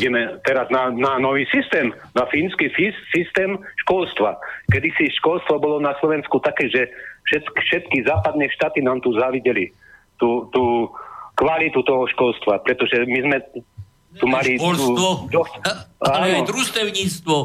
ideme 0.00 0.40
teraz 0.44 0.68
na, 0.72 0.88
na 0.88 1.20
nový 1.20 1.44
systém, 1.52 1.92
na 2.16 2.24
fínsky 2.28 2.72
fís, 2.72 2.96
systém 3.12 3.56
školstva. 3.84 4.40
Kedy 4.72 4.88
si 4.96 5.04
školstvo 5.20 5.60
bolo 5.60 5.80
na 5.80 5.92
Slovensku 6.00 6.40
také, 6.40 6.72
že 6.72 6.88
všetky, 7.28 7.60
všetky 7.60 7.96
západné 8.08 8.48
štáty 8.52 8.80
nám 8.80 9.04
tu 9.04 9.12
zavideli 9.12 9.72
tú, 10.16 10.48
tú 10.54 10.88
kvalitu 11.36 11.82
toho 11.82 12.06
školstva, 12.08 12.62
pretože 12.62 13.02
my 13.04 13.20
sme 13.24 13.38
tu 14.16 14.26
mali... 14.30 14.56
Školstvo, 14.56 15.28
tú, 15.28 15.40
ale 16.00 16.40
aj 16.40 16.46
družstevníctvo. 16.46 17.36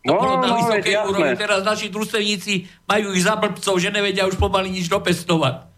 No, 0.00 0.16
bolo 0.16 0.40
na 0.40 0.48
no, 0.48 0.56
vysokej 0.64 0.94
úrovni. 1.06 1.36
Teraz 1.36 1.60
naši 1.60 1.92
družstevníci 1.92 2.66
majú 2.88 3.12
ich 3.12 3.24
za 3.24 3.36
blbcov, 3.36 3.76
že 3.76 3.92
nevedia 3.92 4.24
už 4.24 4.40
pomaly 4.40 4.72
nič 4.72 4.88
dopestovať. 4.88 5.69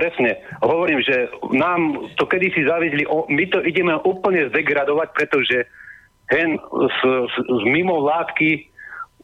Presne. 0.00 0.40
Hovorím, 0.64 1.04
že 1.04 1.28
nám 1.52 2.08
to 2.16 2.24
kedysi 2.24 2.64
zavidli, 2.64 3.04
my 3.04 3.44
to 3.52 3.60
ideme 3.60 3.92
úplne 4.00 4.48
zdegradovať, 4.48 5.12
pretože 5.12 5.68
hen 6.32 6.56
z, 6.56 6.98
z, 7.04 7.34
z 7.44 7.62
mimo 7.68 8.00
látky 8.08 8.64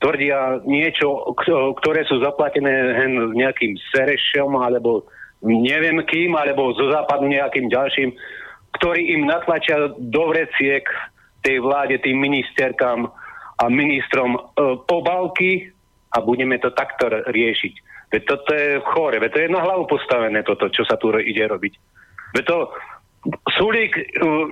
tvrdia 0.05 0.61
niečo, 0.69 1.33
ktoré 1.81 2.05
sú 2.05 2.21
zaplatené 2.21 2.93
hen 2.93 3.33
nejakým 3.33 3.81
Serešom 3.89 4.53
alebo 4.61 5.09
neviem 5.41 6.05
kým, 6.05 6.37
alebo 6.37 6.77
zo 6.77 6.93
západu 6.93 7.25
nejakým 7.25 7.73
ďalším, 7.73 8.13
ktorí 8.77 9.17
im 9.17 9.25
natlačia 9.25 9.97
do 9.97 10.23
vreciek 10.29 10.85
tej 11.41 11.65
vláde, 11.65 12.05
tým 12.05 12.21
ministerkám 12.21 13.09
a 13.57 13.65
ministrom 13.73 14.37
e, 14.37 14.41
Pobalky 14.85 15.73
a 16.13 16.21
budeme 16.21 16.61
to 16.61 16.69
takto 16.77 17.09
riešiť. 17.09 17.96
Veď 18.07 18.23
toto 18.23 18.51
je 18.55 18.79
chore, 18.87 19.19
veď 19.19 19.31
to 19.35 19.39
je 19.43 19.49
na 19.51 19.61
hlavu 19.63 19.85
postavené 19.91 20.41
toto, 20.47 20.71
čo 20.71 20.87
sa 20.87 20.95
tu 20.95 21.11
ide 21.11 21.43
robiť. 21.47 21.75
Veď 22.39 22.45
to 22.47 22.59
Sulík 23.59 23.99
e, 23.99 24.05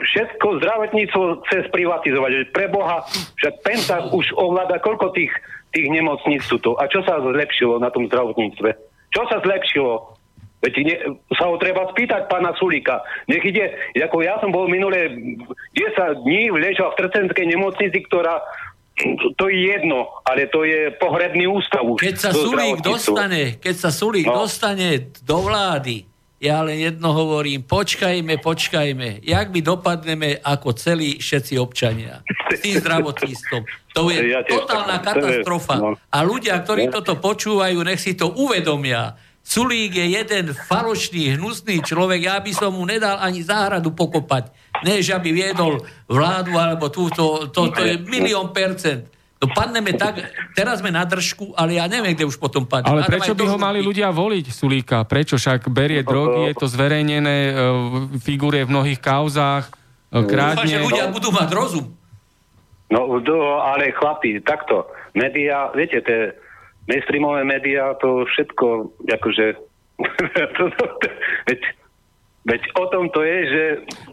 všetko 0.03 0.59
zdravotníctvo 0.59 1.47
chce 1.47 1.71
sprivatizovať. 1.71 2.51
Pre 2.51 2.67
Boha, 2.75 3.07
však 3.39 3.55
Penta 3.63 3.97
už 4.11 4.35
ovláda 4.35 4.83
koľko 4.83 5.15
tých, 5.15 5.31
tých 5.71 5.87
nemocníc 5.91 6.43
tu. 6.51 6.75
A 6.75 6.91
čo 6.91 7.07
sa 7.07 7.23
zlepšilo 7.23 7.79
na 7.79 7.95
tom 7.95 8.11
zdravotníctve? 8.11 8.71
Čo 9.15 9.23
sa 9.31 9.39
zlepšilo? 9.47 10.19
Veď 10.65 10.75
ne, 10.81 10.97
sa 11.37 11.53
ho 11.53 11.61
treba 11.61 11.87
spýtať 11.93 12.27
pána 12.27 12.57
Sulíka. 12.57 13.05
Nech 13.29 13.45
ide, 13.45 13.77
ako 13.95 14.25
ja 14.25 14.41
som 14.41 14.49
bol 14.49 14.67
minulé 14.67 15.13
10 15.77 16.25
dní 16.25 16.51
ležal 16.57 16.97
v 16.97 17.05
Trcenskej 17.05 17.47
nemocnici, 17.53 18.01
ktorá 18.09 18.41
to 19.35 19.51
je 19.51 19.75
jedno, 19.75 20.23
ale 20.23 20.47
to 20.47 20.63
je 20.63 20.95
pohrebný 20.95 21.51
ústav 21.51 21.83
už. 21.83 21.99
Keď 21.99 22.17
sa 22.17 22.31
Sulík 22.31 22.79
dostane, 22.79 23.59
keď 23.59 23.75
sa 23.75 23.91
Sulík 23.91 24.31
no. 24.31 24.47
dostane 24.47 25.11
do 25.27 25.43
vlády, 25.43 26.07
ja 26.39 26.61
len 26.61 26.77
jedno 26.77 27.11
hovorím, 27.17 27.65
počkajme, 27.65 28.37
počkajme, 28.39 29.25
jak 29.25 29.47
my 29.49 29.61
dopadneme 29.65 30.45
ako 30.45 30.77
celí 30.77 31.17
všetci 31.17 31.57
občania 31.57 32.21
s 32.53 32.61
tým 32.61 32.79
zdravotníctvom. 32.85 33.63
To 33.97 34.13
je 34.13 34.21
totálna 34.53 35.01
katastrofa. 35.01 35.75
No. 35.81 35.97
A 35.97 36.19
ľudia, 36.21 36.61
ktorí 36.61 36.93
toto 36.93 37.17
počúvajú, 37.17 37.81
nech 37.87 38.03
si 38.03 38.13
to 38.13 38.29
uvedomia. 38.37 39.17
Sulík 39.45 39.93
je 39.93 40.07
jeden 40.17 40.57
falošný, 40.57 41.37
hnusný 41.37 41.85
človek, 41.85 42.33
ja 42.33 42.41
by 42.41 42.53
som 42.57 42.73
mu 42.73 42.89
nedal 42.89 43.21
ani 43.21 43.45
záhradu 43.45 43.93
pokopať. 43.93 44.49
Ne, 44.89 45.05
že 45.05 45.13
aby 45.13 45.37
viedol 45.37 45.85
vládu, 46.09 46.57
alebo 46.57 46.89
túto, 46.89 47.53
to, 47.53 47.69
to 47.69 47.81
je 47.85 48.01
milión 48.09 48.57
percent. 48.57 49.05
No 49.45 49.53
padneme 49.53 49.93
tak, 49.93 50.25
teraz 50.57 50.81
sme 50.81 50.89
na 50.89 51.05
držku, 51.05 51.53
ale 51.53 51.77
ja 51.77 51.85
neviem, 51.85 52.17
kde 52.17 52.25
už 52.25 52.41
potom 52.41 52.65
padne. 52.65 52.89
Ale 52.89 53.05
prečo 53.05 53.37
by 53.37 53.45
ho 53.45 53.61
mali 53.61 53.85
ľudia 53.85 54.09
voliť, 54.09 54.49
Sulíka? 54.49 55.05
Prečo 55.05 55.37
však 55.37 55.69
berie 55.69 56.01
drogy, 56.01 56.49
je 56.49 56.55
to 56.57 56.65
zverejnené, 56.65 57.39
e, 57.45 57.53
figuruje 58.25 58.65
v 58.65 58.73
mnohých 58.73 59.01
kauzách, 59.05 59.69
e, 59.69 60.25
krádne... 60.25 60.65
Dúfam, 60.65 60.73
že 60.73 60.81
ľudia 60.89 61.07
budú 61.13 61.29
mať 61.29 61.49
rozum. 61.53 61.93
No, 62.89 63.21
do, 63.21 63.61
ale 63.61 63.93
chlapi, 63.93 64.41
takto, 64.41 64.89
média, 65.13 65.69
viete, 65.77 66.01
tie 66.01 66.33
mainstreamové 66.89 67.43
médiá, 67.45 67.97
to 67.97 68.25
všetko, 68.29 68.93
akože, 69.09 69.47
veď, 71.49 71.61
veď 72.45 72.63
o 72.77 72.85
tom 72.93 73.05
to 73.09 73.25
je, 73.25 73.39
že... 73.49 73.63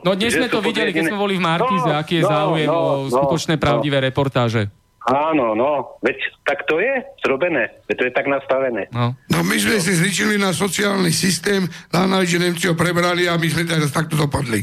No 0.04 0.16
dnes 0.16 0.36
sme 0.36 0.48
to 0.48 0.64
videli, 0.64 0.96
keď 0.96 1.12
sme 1.12 1.20
boli 1.20 1.36
v 1.36 1.44
Markize, 1.44 1.88
no, 1.88 2.00
aký 2.00 2.14
je 2.20 2.26
no, 2.26 2.32
záujem 2.32 2.70
no, 2.70 2.78
o 2.80 2.86
skutočné 3.12 3.56
no, 3.58 3.62
pravdivé 3.62 3.98
reportáže. 4.00 4.72
Áno, 5.02 5.58
no, 5.58 5.98
veď 6.06 6.18
tak 6.46 6.70
to 6.70 6.78
je 6.78 7.02
zrobené, 7.26 7.74
veď 7.90 7.96
to 7.98 8.04
je 8.06 8.14
tak 8.14 8.30
nastavené. 8.30 8.86
No, 8.94 9.18
no 9.34 9.38
my 9.42 9.58
sme 9.58 9.82
si 9.82 9.98
zničili 9.98 10.38
na 10.38 10.54
sociálny 10.54 11.10
systém, 11.10 11.66
na 11.90 12.06
že 12.22 12.38
Nemci 12.38 12.70
ho 12.70 12.78
prebrali 12.78 13.26
a 13.26 13.34
my 13.34 13.48
sme 13.50 13.66
teraz 13.66 13.90
takto 13.90 14.14
dopadli. 14.14 14.62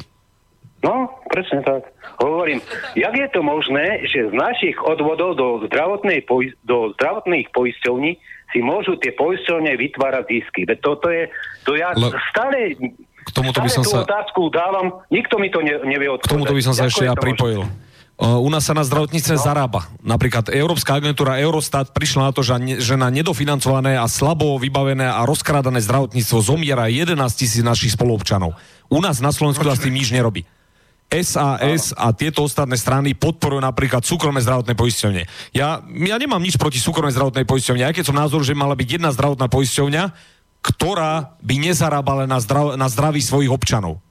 No, 0.79 1.11
presne 1.27 1.59
tak. 1.67 1.91
Hovorím, 2.19 2.59
jak 2.99 3.15
je 3.15 3.29
to 3.31 3.41
možné, 3.47 4.03
že 4.11 4.27
z 4.27 4.35
našich 4.35 4.75
odvodov 4.83 5.39
do, 5.39 5.63
zdravotnej 5.71 6.27
do 6.67 6.91
zdravotných 6.99 7.47
poisťovní 7.55 8.19
si 8.51 8.59
môžu 8.59 8.99
tie 8.99 9.15
poisťovne 9.15 9.77
vytvárať 9.79 10.25
zisky. 10.27 10.67
Veď 10.67 10.79
toto 10.83 11.07
je, 11.13 11.31
to 11.63 11.79
ja 11.79 11.95
Le... 11.95 12.11
stále, 12.35 12.75
k 13.23 13.31
tomuto 13.31 13.63
by 13.63 13.71
som 13.71 13.85
tú 13.87 13.93
sa... 13.93 14.03
otázku 14.03 14.51
dávam, 14.51 15.05
nikto 15.15 15.39
mi 15.39 15.53
to 15.53 15.63
ne, 15.63 15.79
nevie 15.87 16.11
odpovedať. 16.11 16.27
K 16.27 16.35
tomuto 16.35 16.57
by 16.57 16.63
som 16.65 16.75
sa 16.75 16.91
ešte 16.91 17.07
ja 17.07 17.15
pripojil. 17.15 17.63
Možné? 17.69 17.87
U 18.19 18.51
nás 18.51 18.67
sa 18.67 18.75
na 18.75 18.83
zdravotníctve 18.83 19.39
no. 19.39 19.45
zarába. 19.47 19.81
Napríklad 20.03 20.51
Európska 20.51 20.99
agentúra 20.99 21.39
Eurostat 21.39 21.95
prišla 21.95 22.21
na 22.27 22.33
to, 22.35 22.43
že 22.43 22.95
na 22.99 23.15
nedofinancované 23.15 23.95
a 23.95 24.11
slabo 24.11 24.59
vybavené 24.59 25.07
a 25.07 25.23
rozkrádané 25.23 25.79
zdravotníctvo 25.87 26.39
zomiera 26.43 26.91
11 26.91 27.15
tisíc 27.39 27.63
našich 27.63 27.95
spoluobčanov. 27.95 28.59
U 28.91 28.99
nás 28.99 29.23
na 29.23 29.31
Slovensku 29.31 29.63
to 29.63 29.71
s 29.71 29.87
tým 29.87 29.95
nič 29.95 30.11
nerobí. 30.11 30.43
SAS 31.09 31.97
a 31.97 32.13
tieto 32.13 32.45
ostatné 32.45 32.77
strany 32.77 33.17
podporujú 33.17 33.65
napríklad 33.65 34.05
súkromné 34.05 34.45
zdravotné 34.45 34.77
poisťovne. 34.77 35.23
Ja, 35.57 35.81
ja 35.81 36.17
nemám 36.21 36.45
nič 36.45 36.61
proti 36.61 36.77
súkromnej 36.77 37.17
zdravotnej 37.17 37.49
poisťovne, 37.49 37.89
aj 37.89 37.97
keď 37.97 38.05
som 38.13 38.21
názor, 38.21 38.45
že 38.45 38.53
mala 38.53 38.77
byť 38.77 39.01
jedna 39.01 39.09
zdravotná 39.17 39.49
poisťovňa, 39.49 40.05
ktorá 40.61 41.41
by 41.41 41.55
nezarábala 41.65 42.29
na, 42.29 42.37
zdrav, 42.45 42.77
na 42.77 42.93
zdraví 42.93 43.25
svojich 43.25 43.49
občanov. 43.49 44.05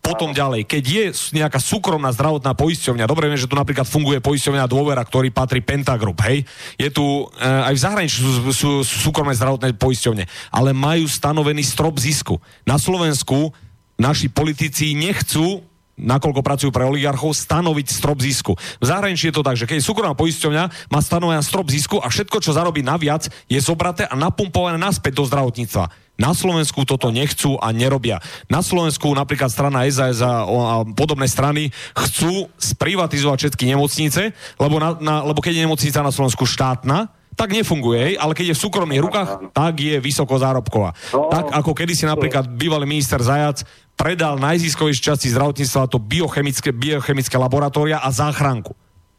Potom 0.00 0.30
ďalej, 0.30 0.70
keď 0.70 0.84
je 0.86 1.04
nejaká 1.34 1.58
súkromná 1.58 2.14
zdravotná 2.14 2.54
poisťovňa, 2.54 3.10
dobre 3.10 3.26
viem, 3.26 3.42
že 3.42 3.50
tu 3.50 3.58
napríklad 3.58 3.84
funguje 3.84 4.22
poisťovňa 4.22 4.70
Dôvera, 4.70 5.02
ktorý 5.02 5.34
patrí 5.34 5.66
Pentagroup, 5.66 6.22
hej, 6.22 6.46
je 6.78 6.88
tu 6.94 7.02
e, 7.02 7.24
aj 7.42 7.74
v 7.74 7.82
zahraničí 7.82 8.22
sú, 8.22 8.30
sú, 8.54 8.68
sú 8.86 8.96
súkromné 9.10 9.34
zdravotné 9.34 9.74
poisťovne, 9.74 10.24
ale 10.54 10.70
majú 10.70 11.10
stanovený 11.10 11.66
strop 11.66 11.98
zisku. 11.98 12.38
Na 12.62 12.78
Slovensku 12.78 13.50
naši 13.98 14.30
politici 14.30 14.94
nechcú 14.94 15.66
nakoľko 15.96 16.40
pracujú 16.44 16.70
pre 16.70 16.84
oligarchov, 16.84 17.32
stanoviť 17.32 17.86
strop 17.88 18.20
zisku. 18.20 18.52
V 18.56 18.84
zahraničí 18.84 19.32
je 19.32 19.36
to 19.40 19.44
tak, 19.44 19.56
že 19.56 19.64
keď 19.64 19.80
je 19.80 19.88
súkromná 19.88 20.12
poisťovňa, 20.12 20.92
má 20.92 21.00
stanovený 21.00 21.40
strop 21.40 21.72
zisku 21.72 21.96
a 21.98 22.12
všetko, 22.12 22.38
čo 22.44 22.56
zarobí 22.56 22.84
naviac, 22.84 23.26
je 23.48 23.58
zobraté 23.58 24.04
a 24.04 24.14
napumpované 24.14 24.76
naspäť 24.76 25.18
do 25.18 25.24
zdravotníctva. 25.24 25.88
Na 26.16 26.32
Slovensku 26.32 26.88
toto 26.88 27.12
nechcú 27.12 27.60
a 27.60 27.76
nerobia. 27.76 28.24
Na 28.48 28.64
Slovensku 28.64 29.12
napríklad 29.12 29.52
strana 29.52 29.84
SAS 29.92 30.24
a, 30.24 30.48
a 30.48 30.74
podobné 30.84 31.28
strany 31.28 31.68
chcú 31.92 32.48
sprivatizovať 32.56 33.36
všetky 33.48 33.68
nemocnice, 33.68 34.32
lebo, 34.56 34.80
na, 34.80 34.96
na, 34.96 35.14
lebo 35.28 35.44
keď 35.44 35.60
je 35.60 35.64
nemocnica 35.68 36.00
na 36.00 36.12
Slovensku 36.12 36.48
štátna, 36.48 37.12
tak 37.36 37.52
nefunguje, 37.52 38.16
ale 38.16 38.32
keď 38.32 38.52
je 38.52 38.56
v 38.56 38.64
súkromných 38.64 39.04
rukách, 39.04 39.52
tak 39.52 39.76
je 39.76 40.00
vysoko 40.00 40.40
zárobková. 40.40 40.96
No, 41.12 41.28
tak 41.28 41.52
ako 41.52 41.76
kedysi 41.76 42.08
napríklad 42.08 42.48
bývalý 42.48 42.88
minister 42.88 43.20
Zajac 43.20 43.60
predal 43.96 44.36
najziskovejšie 44.38 45.02
časti 45.02 45.32
zdravotníctva 45.32 45.90
to 45.90 45.98
biochemické, 45.98 46.70
biochemické 46.70 47.34
laboratória 47.40 47.98
a 47.98 48.12
záchranku. 48.12 48.76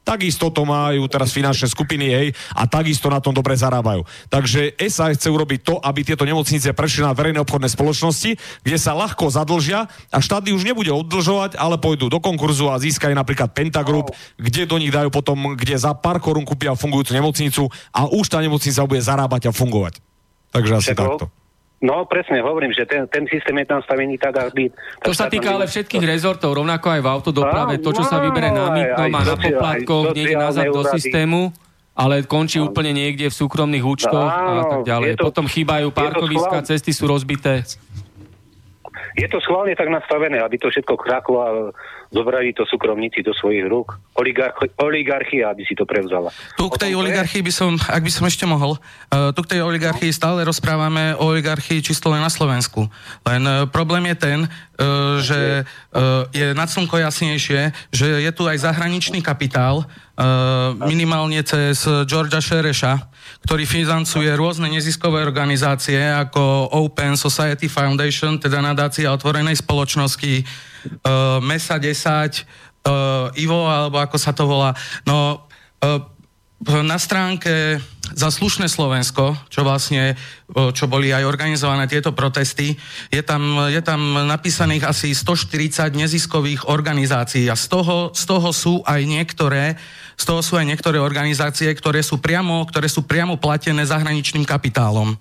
Takisto 0.08 0.48
to 0.56 0.64
majú 0.64 1.04
teraz 1.12 1.36
finančné 1.36 1.68
skupiny, 1.68 2.06
hej, 2.08 2.28
a 2.56 2.64
takisto 2.64 3.12
na 3.12 3.20
tom 3.20 3.36
dobre 3.36 3.60
zarábajú. 3.60 4.08
Takže 4.32 4.80
SA 4.88 5.12
chce 5.12 5.28
urobiť 5.28 5.60
to, 5.68 5.76
aby 5.84 6.08
tieto 6.08 6.24
nemocnice 6.24 6.72
prešli 6.72 7.04
na 7.04 7.12
verejné 7.12 7.44
obchodné 7.44 7.68
spoločnosti, 7.68 8.40
kde 8.64 8.78
sa 8.80 8.96
ľahko 8.96 9.28
zadlžia 9.28 9.92
a 10.08 10.18
štát 10.24 10.48
už 10.48 10.64
nebude 10.64 10.96
oddlžovať, 10.96 11.60
ale 11.60 11.76
pôjdu 11.76 12.08
do 12.08 12.24
konkurzu 12.24 12.72
a 12.72 12.80
získajú 12.80 13.12
napríklad 13.12 13.52
Pentagroup, 13.52 14.16
kde 14.40 14.64
do 14.64 14.80
nich 14.80 14.96
dajú 14.96 15.12
potom, 15.12 15.60
kde 15.60 15.76
za 15.76 15.92
pár 15.92 16.24
korún 16.24 16.48
kúpia 16.48 16.72
fungujúcu 16.72 17.12
nemocnicu 17.12 17.68
a 17.92 18.08
už 18.08 18.32
tá 18.32 18.40
nemocnica 18.40 18.88
bude 18.88 19.04
zarábať 19.04 19.52
a 19.52 19.52
fungovať. 19.52 20.00
Takže 20.56 20.72
asi 20.72 20.96
Všetko? 20.96 21.04
takto. 21.04 21.26
No 21.78 22.10
presne, 22.10 22.42
hovorím, 22.42 22.74
že 22.74 22.90
ten, 22.90 23.06
ten 23.06 23.30
systém 23.30 23.54
je 23.62 23.68
tam 23.70 23.86
stavený 23.86 24.18
tak, 24.18 24.34
aby... 24.50 24.74
To 25.06 25.14
sa 25.14 25.30
týka 25.30 25.54
ale 25.54 25.70
všetkých 25.70 26.02
rezortov, 26.02 26.58
rovnako 26.58 26.90
aj 26.90 27.02
v 27.06 27.08
autodoprave. 27.08 27.74
To, 27.86 27.94
čo 27.94 28.02
sa 28.02 28.18
vybere 28.18 28.50
na 28.50 28.74
mýtnom 28.74 29.14
a 29.14 29.22
na 29.22 29.36
poplatkoch, 29.38 30.18
nejde 30.18 30.42
nazad 30.42 30.74
do 30.74 30.82
systému, 30.90 31.54
ale 31.94 32.26
končí 32.26 32.58
úplne 32.58 32.98
niekde 32.98 33.30
v 33.30 33.36
súkromných 33.38 33.86
účtoch 33.86 34.26
a 34.26 34.66
tak 34.66 34.82
ďalej. 34.90 35.22
To, 35.22 35.30
Potom 35.30 35.46
chýbajú 35.46 35.94
parkoviska, 35.94 36.66
cesty 36.66 36.90
sú 36.90 37.06
rozbité. 37.06 37.62
Je 39.18 39.30
to 39.30 39.38
schválne 39.42 39.74
tak 39.78 39.90
nastavené, 39.90 40.42
aby 40.42 40.58
to 40.58 40.74
všetko 40.74 40.98
kraklo 40.98 41.38
a 41.42 41.50
zobrali 42.12 42.56
to 42.56 42.64
súkromníci 42.64 43.24
do 43.24 43.36
svojich 43.36 43.68
rúk. 43.68 44.00
Oligarch- 44.16 44.72
oligarchia, 44.80 45.52
aby 45.52 45.64
si 45.68 45.76
to 45.76 45.84
prevzala. 45.84 46.32
Tu 46.56 46.66
k 46.68 46.78
tej 46.78 46.94
oligarchii 46.96 47.44
by 47.44 47.54
som, 47.54 47.72
ak 47.76 48.02
by 48.04 48.12
som 48.12 48.26
ešte 48.26 48.48
mohol, 48.48 48.80
uh, 48.80 49.32
tu 49.36 49.44
k 49.44 49.58
tej 49.58 49.62
oligarchii 49.64 50.12
stále 50.16 50.48
rozprávame 50.48 51.14
o 51.20 51.30
oligarchii 51.36 51.84
čisto 51.84 52.10
len 52.10 52.24
na 52.24 52.32
Slovensku. 52.32 52.88
Len 53.28 53.44
uh, 53.44 53.68
problém 53.68 54.08
je 54.12 54.16
ten, 54.16 54.40
uh, 54.48 55.20
že 55.20 55.64
uh, 55.64 56.26
je 56.32 56.56
nad 56.56 56.72
slnko 56.72 56.98
jasnejšie, 56.98 57.92
že 57.92 58.08
je 58.24 58.32
tu 58.32 58.48
aj 58.48 58.64
zahraničný 58.64 59.20
kapitál, 59.22 59.86
minimálne 60.82 61.38
cez 61.46 61.86
Georgia 62.10 62.42
Sheresha, 62.42 63.06
ktorý 63.46 63.70
financuje 63.70 64.34
rôzne 64.34 64.66
neziskové 64.66 65.22
organizácie 65.22 66.02
ako 66.10 66.74
Open 66.74 67.14
Society 67.14 67.70
Foundation, 67.70 68.42
teda 68.42 68.58
nadácia 68.58 69.14
otvorenej 69.14 69.62
spoločnosti, 69.62 70.42
uh, 70.86 71.40
Mesa 71.42 71.80
10, 71.80 71.88
uh, 71.88 73.40
Ivo, 73.40 73.66
alebo 73.66 73.98
ako 74.02 74.18
sa 74.20 74.32
to 74.34 74.46
volá. 74.46 74.76
No, 75.06 75.48
uh, 75.84 76.02
na 76.66 76.98
stránke 76.98 77.78
za 78.18 78.34
slušné 78.34 78.66
Slovensko, 78.66 79.38
čo 79.46 79.62
vlastne, 79.62 80.18
čo 80.50 80.90
boli 80.90 81.14
aj 81.14 81.28
organizované 81.28 81.86
tieto 81.86 82.18
protesty, 82.18 82.74
je 83.14 83.22
tam, 83.22 83.70
je 83.70 83.78
tam 83.86 84.26
napísaných 84.26 84.90
asi 84.90 85.14
140 85.14 85.94
neziskových 85.94 86.66
organizácií 86.66 87.46
a 87.52 87.56
z 87.60 87.66
toho, 87.70 88.10
z 88.16 88.24
toho 88.26 88.50
sú 88.50 88.82
aj 88.90 89.02
niektoré 89.06 89.78
z 90.18 90.24
toho 90.26 90.42
sú 90.42 90.58
aj 90.58 90.66
niektoré 90.66 90.98
organizácie, 90.98 91.70
ktoré 91.78 92.02
sú 92.02 92.18
priamo, 92.18 92.66
ktoré 92.66 92.90
sú 92.90 93.06
priamo 93.06 93.38
platené 93.38 93.86
zahraničným 93.86 94.50
kapitálom. 94.50 95.14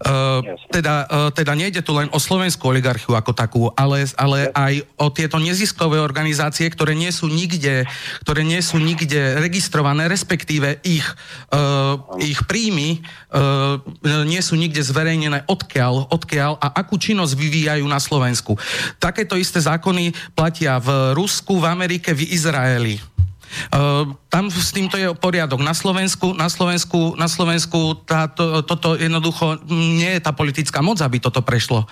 Uh, 0.00 0.40
teda, 0.72 1.04
uh, 1.06 1.28
teda 1.28 1.52
nejde 1.52 1.84
tu 1.84 1.92
len 1.92 2.08
o 2.10 2.18
slovenskú 2.18 2.72
oligarchiu 2.72 3.12
ako 3.12 3.36
takú, 3.36 3.68
ale, 3.76 4.08
ale 4.16 4.48
aj 4.56 4.80
o 4.96 5.12
tieto 5.12 5.36
neziskové 5.36 6.00
organizácie, 6.00 6.64
ktoré 6.72 6.96
nie 6.96 7.12
sú 7.12 7.28
nikde, 7.28 7.84
ktoré 8.24 8.40
nie 8.40 8.64
sú 8.64 8.80
nikde 8.80 9.36
registrované, 9.36 10.08
respektíve 10.08 10.80
ich, 10.88 11.04
uh, 11.52 12.00
ich 12.16 12.40
príjmy 12.48 13.04
uh, 13.36 13.76
nie 14.24 14.40
sú 14.40 14.56
nikde 14.56 14.80
zverejnené 14.80 15.44
odkiaľ, 15.52 16.08
odkiaľ 16.16 16.56
a 16.64 16.80
akú 16.80 16.96
činnosť 16.96 17.36
vyvíjajú 17.36 17.84
na 17.84 18.00
Slovensku. 18.00 18.56
Takéto 18.96 19.36
isté 19.36 19.60
zákony 19.60 20.16
platia 20.32 20.80
v 20.80 21.12
Rusku, 21.12 21.60
v 21.60 21.68
Amerike, 21.68 22.16
v 22.16 22.24
Izraeli. 22.32 22.96
Uh, 23.74 24.14
tam 24.30 24.46
s 24.48 24.70
týmto 24.70 24.94
je 24.94 25.10
poriadok. 25.18 25.58
Na 25.62 25.74
Slovensku, 25.74 26.32
na 26.34 26.46
Slovensku, 26.46 27.18
na 27.18 27.26
Slovensku 27.26 27.98
táto, 28.06 28.62
toto 28.62 28.94
jednoducho 28.94 29.62
nie 29.68 30.18
je 30.18 30.20
tá 30.22 30.30
politická 30.30 30.80
moc, 30.80 31.02
aby 31.02 31.18
toto 31.18 31.42
prešlo. 31.42 31.86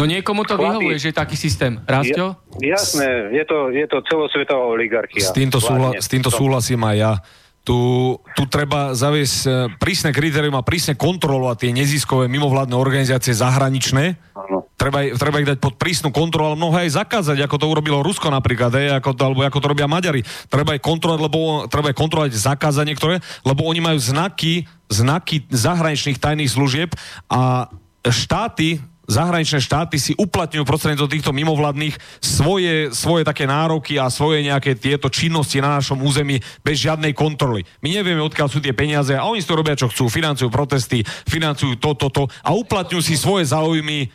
No 0.00 0.08
niekomu 0.08 0.42
to 0.48 0.56
Chlapi, 0.56 0.66
vyhovuje, 0.66 0.96
že 0.98 1.08
je 1.12 1.16
taký 1.16 1.36
systém. 1.36 1.78
Rásťo? 1.84 2.34
Jasné, 2.58 3.36
je 3.36 3.44
to, 3.46 3.70
je 3.70 3.86
to 3.86 4.02
celosvetová 4.08 4.64
oligarchia. 4.66 5.22
S 5.22 5.30
týmto, 5.30 5.60
súhla, 5.62 5.94
s 5.94 6.08
týmto 6.08 6.32
súhlasím 6.32 6.82
aj 6.88 6.96
ja. 6.96 7.12
Tu, 7.60 7.76
tu 8.16 8.42
treba 8.48 8.96
zaviesť 8.96 9.38
e, 9.44 9.50
prísne 9.76 10.16
kritérium 10.16 10.56
a 10.56 10.64
prísne 10.64 10.96
kontrolovať 10.96 11.68
tie 11.68 11.70
neziskové 11.76 12.24
mimovládne 12.24 12.72
organizácie 12.72 13.36
zahraničné. 13.36 14.16
Ano. 14.32 14.64
Treba, 14.80 15.04
treba 15.12 15.44
ich 15.44 15.50
dať 15.52 15.60
pod 15.60 15.76
prísnu 15.76 16.08
kontrolu, 16.08 16.56
ale 16.56 16.56
mnohé 16.56 16.88
aj 16.88 17.04
zakázať, 17.04 17.36
ako 17.44 17.56
to 17.60 17.68
urobilo 17.68 18.00
Rusko 18.00 18.32
napríklad, 18.32 18.72
aj, 18.72 19.04
ako 19.04 19.10
to, 19.12 19.22
alebo 19.28 19.40
ako 19.44 19.60
to 19.60 19.70
robia 19.76 19.84
Maďari. 19.84 20.24
Treba 20.48 20.72
ich 20.72 20.80
kontrolovať, 20.80 21.20
lebo 21.20 21.38
treba 21.68 21.92
ich 21.92 22.00
kontrolovať, 22.00 22.32
zakázať 22.32 22.84
niektoré, 22.88 23.20
lebo 23.44 23.68
oni 23.68 23.84
majú 23.84 24.00
znaky, 24.00 24.64
znaky 24.88 25.44
zahraničných 25.52 26.16
tajných 26.16 26.48
služieb 26.48 26.96
a 27.28 27.68
štáty 28.08 28.80
zahraničné 29.10 29.58
štáty 29.58 29.98
si 29.98 30.14
uplatňujú 30.14 30.62
prostredníctvom 30.62 31.10
týchto 31.10 31.32
mimovládnych 31.34 31.98
svoje, 32.22 32.94
svoje 32.94 33.26
také 33.26 33.50
nároky 33.50 33.98
a 33.98 34.06
svoje 34.06 34.46
nejaké 34.46 34.78
tieto 34.78 35.10
činnosti 35.10 35.58
na 35.58 35.82
našom 35.82 35.98
území 35.98 36.38
bez 36.62 36.78
žiadnej 36.78 37.10
kontroly. 37.10 37.66
My 37.82 37.90
nevieme, 37.90 38.22
odkiaľ 38.22 38.46
sú 38.46 38.62
tie 38.62 38.70
peniaze 38.70 39.12
a 39.18 39.26
oni 39.26 39.42
si 39.42 39.50
to 39.50 39.58
robia, 39.58 39.74
čo 39.74 39.90
chcú. 39.90 40.06
Financujú 40.06 40.46
protesty, 40.48 41.02
financujú 41.26 41.82
to, 41.82 41.98
to, 41.98 42.08
to 42.14 42.22
a 42.46 42.54
uplatňujú 42.54 43.02
si 43.02 43.18
svoje 43.18 43.50
záujmy 43.50 44.06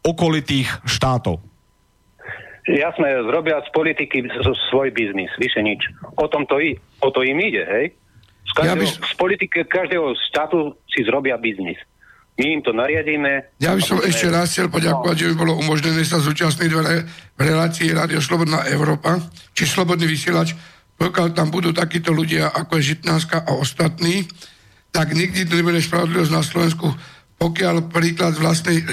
okolitých 0.00 0.88
štátov. 0.88 1.44
Jasné, 2.68 3.24
zrobia 3.24 3.64
z 3.64 3.68
politiky 3.72 4.28
svoj 4.68 4.92
biznis, 4.92 5.32
vyše 5.40 5.64
nič. 5.64 5.88
O, 6.20 6.28
tom 6.28 6.44
to, 6.44 6.60
i, 6.60 6.76
o 7.00 7.08
to 7.08 7.24
im 7.24 7.40
ide, 7.40 7.64
hej? 7.64 7.96
Z, 8.44 8.52
každého, 8.52 8.84
ja 8.84 8.92
by... 8.92 9.08
z 9.08 9.14
politiky 9.16 9.56
každého 9.64 10.06
štátu 10.28 10.76
si 10.84 11.00
zrobia 11.04 11.40
biznis. 11.40 11.80
My 12.38 12.54
im 12.54 12.62
to 12.62 12.70
nariadíme. 12.70 13.58
Ja 13.58 13.74
by 13.74 13.82
som 13.82 13.98
ešte 13.98 14.30
raz 14.30 14.54
chcel 14.54 14.70
poďakovať, 14.70 15.16
no. 15.18 15.20
že 15.20 15.28
by 15.34 15.36
bolo 15.36 15.52
umožnené 15.58 16.06
sa 16.06 16.22
zúčastniť 16.22 16.70
v, 16.70 16.80
re, 16.86 16.96
v 17.34 17.40
relácii 17.42 17.90
Radio 17.90 18.22
Slobodná 18.22 18.62
Európa, 18.70 19.18
či 19.50 19.66
Slobodný 19.66 20.06
vysielač, 20.06 20.54
pokiaľ 20.94 21.34
tam 21.34 21.50
budú 21.50 21.74
takíto 21.74 22.14
ľudia, 22.14 22.54
ako 22.54 22.78
je 22.78 22.94
Žitnánska 22.94 23.42
a 23.42 23.58
ostatní, 23.58 24.30
tak 24.94 25.18
nikdy 25.18 25.50
to 25.50 25.58
nebude 25.58 25.82
spravodlivosť 25.82 26.32
na 26.32 26.42
Slovensku, 26.46 26.86
pokiaľ 27.42 27.90
príklad 27.90 28.38
vlastnej, 28.38 28.86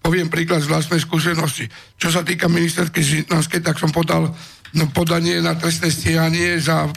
poviem 0.00 0.32
príklad 0.32 0.64
z 0.64 0.72
vlastnej 0.72 1.04
skúsenosti. 1.04 1.68
Čo 2.00 2.08
sa 2.08 2.24
týka 2.24 2.48
ministerky 2.48 3.04
Žitnánskej, 3.04 3.60
tak 3.60 3.76
som 3.76 3.92
podal 3.92 4.32
no, 4.72 4.84
podanie 4.88 5.36
na 5.44 5.52
trestné 5.52 5.92
stíhanie 5.92 6.56
za 6.56 6.88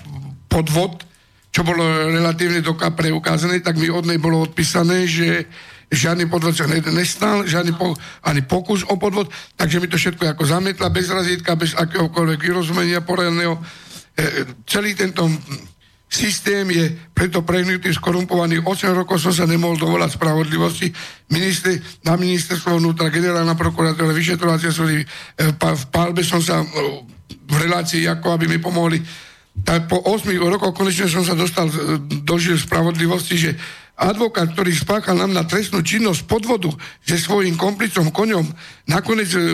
podvod, 0.47 1.03
čo 1.51 1.67
bolo 1.67 1.83
relatívne 2.07 2.63
doká 2.63 2.95
preukázané, 2.95 3.59
tak 3.59 3.75
mi 3.75 3.91
od 3.91 4.07
nej 4.07 4.17
bolo 4.17 4.47
odpísané, 4.47 5.05
že 5.05 5.45
žiadny 5.93 6.25
podvod 6.25 6.57
sa 6.57 6.65
nestal, 6.67 7.45
žiadny 7.45 7.77
po, 7.77 7.93
ani 8.25 8.41
pokus 8.41 8.81
o 8.89 8.97
podvod, 8.97 9.29
takže 9.55 9.79
mi 9.79 9.87
to 9.87 9.95
všetko 9.95 10.33
ako 10.33 10.43
zamietla, 10.43 10.89
bez 10.89 11.07
razítka, 11.07 11.55
bez 11.55 11.77
akéhokoľvek 11.77 12.39
vyrozumenia 12.41 13.05
poradného. 13.05 13.55
E, 13.55 13.61
celý 14.65 14.97
tento 14.97 15.29
systém 16.09 16.65
je 16.69 16.85
preto 17.13 17.41
prehnutý, 17.41 17.89
skorumpovaný. 17.93 18.61
8 18.61 18.93
rokov 18.93 19.17
som 19.17 19.33
sa 19.33 19.49
nemohol 19.49 19.81
dovolať 19.81 20.17
spravodlivosti. 20.17 20.93
Minister, 21.33 21.77
na 22.05 22.13
ministerstvo 22.17 22.77
vnútra, 22.77 23.09
generálna 23.09 23.57
prokurátora, 23.57 24.13
vyšetrovacia 24.13 24.73
súdy, 24.73 25.01
e, 25.01 25.05
v 25.57 25.85
pálbe 25.93 26.25
som 26.25 26.41
sa 26.41 26.61
e, 26.61 26.67
v 27.29 27.55
relácii, 27.55 28.09
ako 28.09 28.33
aby 28.33 28.45
mi 28.49 28.57
pomohli 28.57 29.01
tak 29.61 29.85
po 29.85 30.01
8 30.01 30.33
rokoch 30.49 30.73
konečne 30.73 31.05
som 31.05 31.21
sa 31.21 31.37
dostal 31.37 31.69
do 32.25 32.35
spravodlivosti, 32.41 33.37
že 33.37 33.51
advokát, 33.97 34.49
ktorý 34.51 34.73
spáchal 34.73 35.21
nám 35.21 35.33
na 35.33 35.43
trestnú 35.45 35.85
činnosť 35.85 36.25
podvodu 36.25 36.73
se 37.05 37.17
svojím 37.17 37.53
komplicom 37.57 38.09
koňom, 38.09 38.45
nakoniec 38.89 39.29
e, 39.37 39.53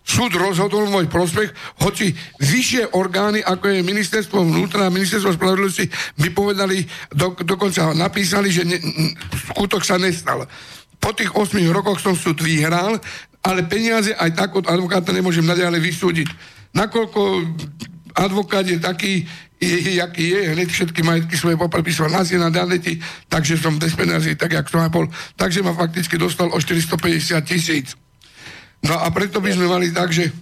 súd 0.00 0.32
rozhodol 0.34 0.88
môj 0.88 1.06
prospech, 1.12 1.52
hoci 1.84 2.16
vyššie 2.40 2.96
orgány, 2.96 3.44
ako 3.44 3.68
je 3.68 3.86
ministerstvo 3.86 4.42
vnútra 4.42 4.88
a 4.88 4.94
ministerstvo 4.94 5.36
spravodlivosti, 5.36 5.86
mi 6.24 6.32
povedali, 6.32 6.82
do, 7.12 7.36
dokonca 7.44 7.92
napísali, 7.92 8.48
že 8.48 8.64
ne, 8.64 8.80
skutok 9.52 9.84
sa 9.84 10.00
nestal. 10.00 10.48
Po 11.00 11.12
tých 11.12 11.32
8 11.32 11.60
rokoch 11.72 12.00
som 12.00 12.16
súd 12.16 12.40
vyhral, 12.40 12.96
ale 13.40 13.64
peniaze 13.64 14.12
aj 14.16 14.30
tak 14.36 14.50
od 14.56 14.68
advokáta 14.68 15.12
nemôžem 15.16 15.44
naďalej 15.44 15.80
vysúdiť. 15.80 16.28
Nakoľko 16.76 17.20
advokát 18.14 18.66
je 18.66 18.78
taký, 18.80 19.28
je, 19.60 20.00
jaký 20.00 20.24
je, 20.30 20.40
hneď 20.56 20.68
všetky 20.70 21.00
majetky 21.02 21.36
svoje 21.36 21.56
poprepísal 21.56 22.08
na 22.08 22.24
na 22.24 22.50
daneti, 22.50 23.00
takže 23.28 23.60
som 23.60 23.78
bez 23.78 23.94
peniazy, 23.94 24.36
tak 24.36 24.52
jak 24.52 24.66
som 24.68 24.80
aj 24.80 24.90
bol. 24.90 25.06
Takže 25.36 25.62
ma 25.62 25.76
fakticky 25.76 26.18
dostal 26.18 26.48
o 26.48 26.58
450 26.58 27.40
tisíc. 27.44 27.96
No 28.80 28.96
a 28.96 29.12
preto 29.12 29.44
by 29.44 29.52
sme 29.52 29.68
mali 29.68 29.92
tak, 29.92 30.08
že 30.08 30.32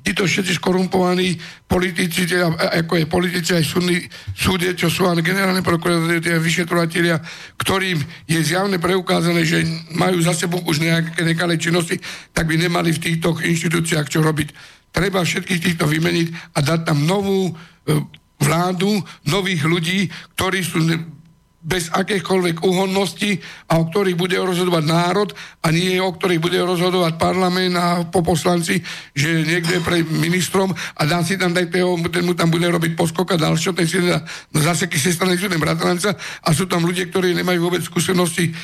títo 0.00 0.24
všetci 0.24 0.56
skorumpovaní 0.56 1.36
politici, 1.68 2.24
teda, 2.24 2.56
ako 2.80 2.96
je 2.96 3.06
politici 3.06 3.50
aj 3.52 3.64
súdni, 3.64 3.96
súde, 4.32 4.72
čo 4.72 4.88
sú 4.88 5.04
ale 5.04 5.20
generálne 5.20 5.60
prokurátory, 5.60 6.24
tie 6.24 6.40
vyšetrovatelia, 6.40 7.20
ktorým 7.60 8.00
je 8.24 8.40
zjavne 8.40 8.80
preukázané, 8.80 9.44
že 9.44 9.60
majú 9.92 10.18
za 10.24 10.32
sebou 10.32 10.64
už 10.64 10.80
nejaké 10.80 11.20
nekalé 11.24 11.60
činnosti, 11.60 12.00
tak 12.32 12.48
by 12.48 12.56
nemali 12.56 12.96
v 12.96 13.02
týchto 13.02 13.36
inštitúciách 13.36 14.08
čo 14.08 14.24
robiť 14.24 14.79
treba 14.90 15.22
všetkých 15.22 15.62
týchto 15.62 15.84
vymeniť 15.86 16.54
a 16.54 16.58
dať 16.60 16.80
tam 16.86 17.06
novú 17.06 17.50
e, 17.50 17.52
vládu, 18.40 19.00
nových 19.28 19.62
ľudí, 19.64 19.98
ktorí 20.36 20.60
sú 20.64 20.80
bez 21.60 21.92
akékoľvek 21.92 22.64
úhodnosti 22.64 23.36
a 23.68 23.76
o 23.76 23.84
ktorých 23.92 24.16
bude 24.16 24.40
rozhodovať 24.40 24.84
národ 24.88 25.28
a 25.60 25.68
nie 25.68 26.00
o 26.00 26.08
ktorých 26.08 26.40
bude 26.40 26.56
rozhodovať 26.56 27.20
parlament 27.20 27.76
a 27.76 28.08
po 28.08 28.24
poslanci, 28.24 28.80
že 29.12 29.44
niekto 29.44 29.84
pre 29.84 30.00
ministrom 30.00 30.72
a 30.72 31.02
dá 31.04 31.20
si 31.20 31.36
tam 31.36 31.52
toho, 31.52 32.00
ten 32.08 32.24
mu 32.24 32.32
tam 32.32 32.48
bude 32.48 32.64
robiť 32.64 32.96
poskok 32.96 33.36
a 33.36 33.42
ďalšie, 33.44 33.76
ten 33.76 33.84
si 33.84 34.00
dá 34.00 34.24
zase 34.56 34.88
sa 34.88 35.12
stane 35.12 35.36
súdem 35.36 35.60
bratranca 35.60 36.16
a 36.16 36.48
sú 36.56 36.64
tam 36.64 36.88
ľudia, 36.88 37.12
ktorí 37.12 37.36
nemajú 37.36 37.60
vôbec 37.60 37.84
skúsenosti 37.84 38.56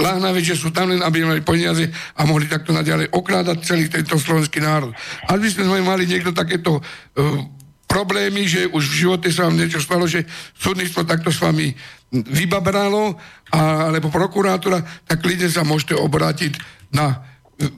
láhnavé, 0.00 0.40
že 0.40 0.56
sú 0.56 0.72
tam 0.72 0.88
len, 0.88 1.04
aby 1.04 1.28
mali 1.28 1.44
peniaze 1.44 1.84
a 2.16 2.24
mohli 2.24 2.48
takto 2.48 2.72
naďalej 2.72 3.12
okrádať 3.12 3.56
celý 3.60 3.92
tento 3.92 4.16
slovenský 4.16 4.64
národ. 4.64 4.96
Ak 5.28 5.36
by 5.36 5.48
sme 5.52 5.84
mali 5.84 6.08
niekto 6.08 6.32
takéto 6.32 6.80
uh, 6.80 7.57
problémy, 7.88 8.44
že 8.44 8.68
už 8.68 8.84
v 8.84 8.98
živote 9.08 9.28
sa 9.32 9.48
vám 9.48 9.56
niečo 9.56 9.80
stalo, 9.80 10.04
že 10.04 10.28
súdnictvo 10.60 11.08
takto 11.08 11.32
s 11.32 11.40
vami 11.40 11.72
vybabralo, 12.12 13.16
a, 13.50 13.88
alebo 13.88 14.12
prokurátora, 14.12 14.84
tak 15.08 15.24
ľudia 15.24 15.48
sa 15.48 15.64
môžete 15.64 15.96
obrátiť 15.96 16.52
na 16.92 17.24
e, 17.56 17.68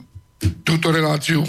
túto 0.67 0.91
reláciu. 0.91 1.47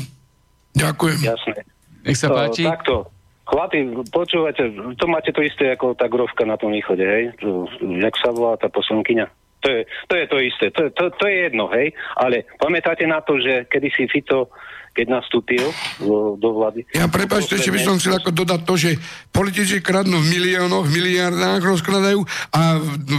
Ďakujem. 0.78 1.18
Jasné. 1.26 1.66
Nech 2.06 2.18
sa 2.18 2.30
páči. 2.30 2.66
Uh, 2.66 2.70
takto. 2.74 2.94
Chlapi, 3.42 3.78
počúvate, 4.08 4.62
to 4.96 5.04
máte 5.10 5.34
to 5.34 5.42
isté 5.42 5.74
ako 5.74 5.98
tá 5.98 6.06
grovka 6.06 6.46
na 6.46 6.56
tom 6.56 6.72
východe, 6.72 7.02
hej? 7.02 7.34
Jak 7.82 8.14
sa 8.22 8.30
volá 8.30 8.54
tá 8.56 8.70
poslankyňa? 8.70 9.26
To 9.62 9.68
je, 9.70 9.80
to 10.10 10.14
je 10.18 10.26
to 10.26 10.36
isté, 10.42 10.66
to, 10.74 10.90
to, 10.90 11.10
to 11.14 11.24
je 11.26 11.50
jedno, 11.50 11.70
hej? 11.70 11.94
Ale 12.18 12.46
pamätáte 12.58 13.06
na 13.06 13.22
to, 13.22 13.38
že 13.38 13.66
kedysi 13.70 14.10
Fito 14.10 14.50
keď 14.92 15.06
nastúpil 15.08 15.72
do, 15.96 16.36
do 16.36 16.48
vlády. 16.52 16.84
Ja 16.92 17.08
prepáčte, 17.08 17.56
ešte 17.56 17.72
by 17.72 17.80
som 17.80 17.96
chcel 17.96 18.20
ako 18.20 18.30
dodať 18.32 18.60
to, 18.68 18.74
že 18.76 18.90
politici 19.32 19.80
kradnú 19.80 20.20
v 20.20 20.30
miliónoch, 20.36 20.84
v 20.84 20.94
miliardách 21.00 21.64
rozkladajú 21.64 22.20
a 22.52 22.76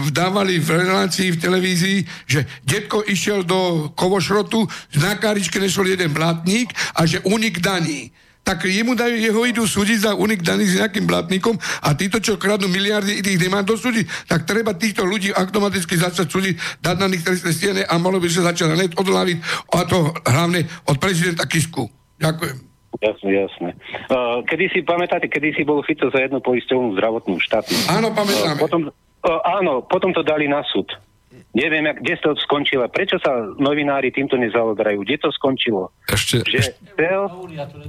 vdávali 0.09 0.61
v 0.61 0.69
relácii 0.69 1.34
v 1.34 1.41
televízii, 1.41 1.99
že 2.30 2.45
detko 2.61 3.01
išiel 3.01 3.41
do 3.41 3.89
kovošrotu, 3.97 4.69
na 5.01 5.17
káričke 5.17 5.57
nesol 5.57 5.89
jeden 5.89 6.13
blatník 6.13 6.69
a 6.93 7.09
že 7.09 7.26
unik 7.26 7.57
daní 7.57 8.13
tak 8.44 8.68
jemu 8.68 8.94
dajú, 8.94 9.16
jeho 9.16 9.41
idú 9.48 9.64
súdiť 9.64 10.04
za 10.04 10.12
unik 10.20 10.44
daný 10.44 10.68
s 10.68 10.78
nejakým 10.78 11.08
blatníkom 11.08 11.56
a 11.58 11.96
títo, 11.96 12.20
čo 12.20 12.36
kradnú 12.36 12.68
miliardy, 12.68 13.24
ich 13.24 13.39
nemá 13.39 13.64
dosúdiť, 13.64 14.28
tak 14.28 14.44
treba 14.44 14.76
týchto 14.76 15.08
ľudí 15.08 15.32
automaticky 15.32 15.96
začať 15.96 16.28
súdiť, 16.28 16.84
dať 16.84 16.96
na 17.00 17.08
nich 17.08 17.24
trestné 17.24 17.56
stiene 17.56 17.84
a 17.88 17.96
malo 17.96 18.20
by 18.20 18.28
sa 18.28 18.52
začať 18.52 18.76
hneď 18.76 18.91
odláviť 19.00 19.38
a 19.72 19.88
to 19.88 20.12
hlavne 20.28 20.68
od 20.91 21.00
prezidenta 21.00 21.48
Kisku. 21.48 21.88
Ďakujem. 22.20 22.74
Jasné, 23.02 23.30
jasné. 23.48 23.70
Uh, 24.12 24.46
kedy 24.46 24.70
si, 24.70 24.80
pamätáte, 24.86 25.26
kedy 25.26 25.58
si 25.58 25.64
bol 25.66 25.82
Fico 25.82 26.14
za 26.14 26.20
jednu 26.22 26.39
poisťovnú 26.46 26.94
zdravotnú 27.00 27.41
štátnu? 27.41 27.76
Áno, 27.89 28.14
pamätáme. 28.14 28.60
Uh, 28.60 28.62
potom, 28.62 28.82
uh, 28.88 29.39
áno, 29.60 29.82
potom 29.88 30.14
to 30.14 30.22
dali 30.22 30.46
na 30.46 30.62
súd. 30.70 30.94
Neviem, 31.54 31.86
kde 32.01 32.18
to 32.18 32.34
skončilo. 32.41 32.89
Prečo 32.89 33.22
sa 33.22 33.30
novinári 33.62 34.10
týmto 34.10 34.34
nezaoberajú? 34.41 35.06
Kde 35.06 35.22
to 35.22 35.30
skončilo? 35.30 35.93
Ešte, 36.10 36.41
Že 36.49 36.58
ešte, 36.58 36.74
chcel, 36.97 37.22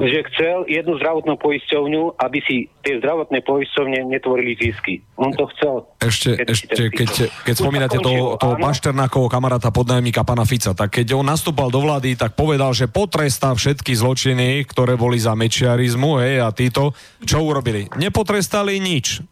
že 0.05 0.19
chcel 0.29 0.59
jednu 0.69 1.01
zdravotnú 1.01 1.35
poisťovňu, 1.41 2.21
aby 2.21 2.39
si 2.45 2.69
tie 2.85 3.01
zdravotné 3.01 3.41
poisťovne 3.41 4.05
netvorili 4.05 4.53
zisky. 4.61 5.01
On 5.17 5.33
to 5.33 5.49
chcel. 5.57 5.89
ešte, 5.97 6.37
Keď- 6.37 6.49
ešte 6.53 6.67
keď- 6.93 7.33
keď, 7.41 7.55
spomínate 7.57 7.97
toho, 8.05 8.37
toho. 8.37 8.61
Pašternákovho 8.61 9.33
kamaráta 9.33 9.73
podnajomníka 9.73 10.29
pana 10.29 10.45
Fica, 10.45 10.77
tak 10.77 11.01
keď 11.01 11.17
on 11.17 11.25
nastúpal 11.25 11.73
do 11.73 11.81
vlády, 11.81 12.21
tak 12.21 12.37
povedal, 12.37 12.77
že 12.77 12.85
potrestá 12.85 13.57
všetky 13.57 13.97
zločiny, 13.97 14.61
ktoré 14.69 15.01
boli 15.01 15.17
za 15.17 15.33
mečiarizmu, 15.33 16.21
hej, 16.21 16.45
a 16.45 16.53
títo, 16.53 16.93
čo 17.25 17.41
urobili? 17.41 17.89
Nepotrestali 17.97 18.77
nič. 18.77 19.25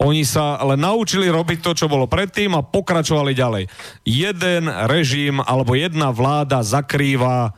Oni 0.00 0.24
sa 0.24 0.56
ale 0.56 0.80
naučili 0.80 1.28
robiť 1.28 1.60
to, 1.60 1.76
čo 1.76 1.86
bolo 1.92 2.08
predtým 2.08 2.56
a 2.56 2.64
pokračovali 2.64 3.36
ďalej. 3.36 3.64
Jeden 4.08 4.64
režim 4.88 5.44
alebo 5.44 5.76
jedna 5.76 6.08
vláda 6.08 6.64
zakrýva 6.64 7.52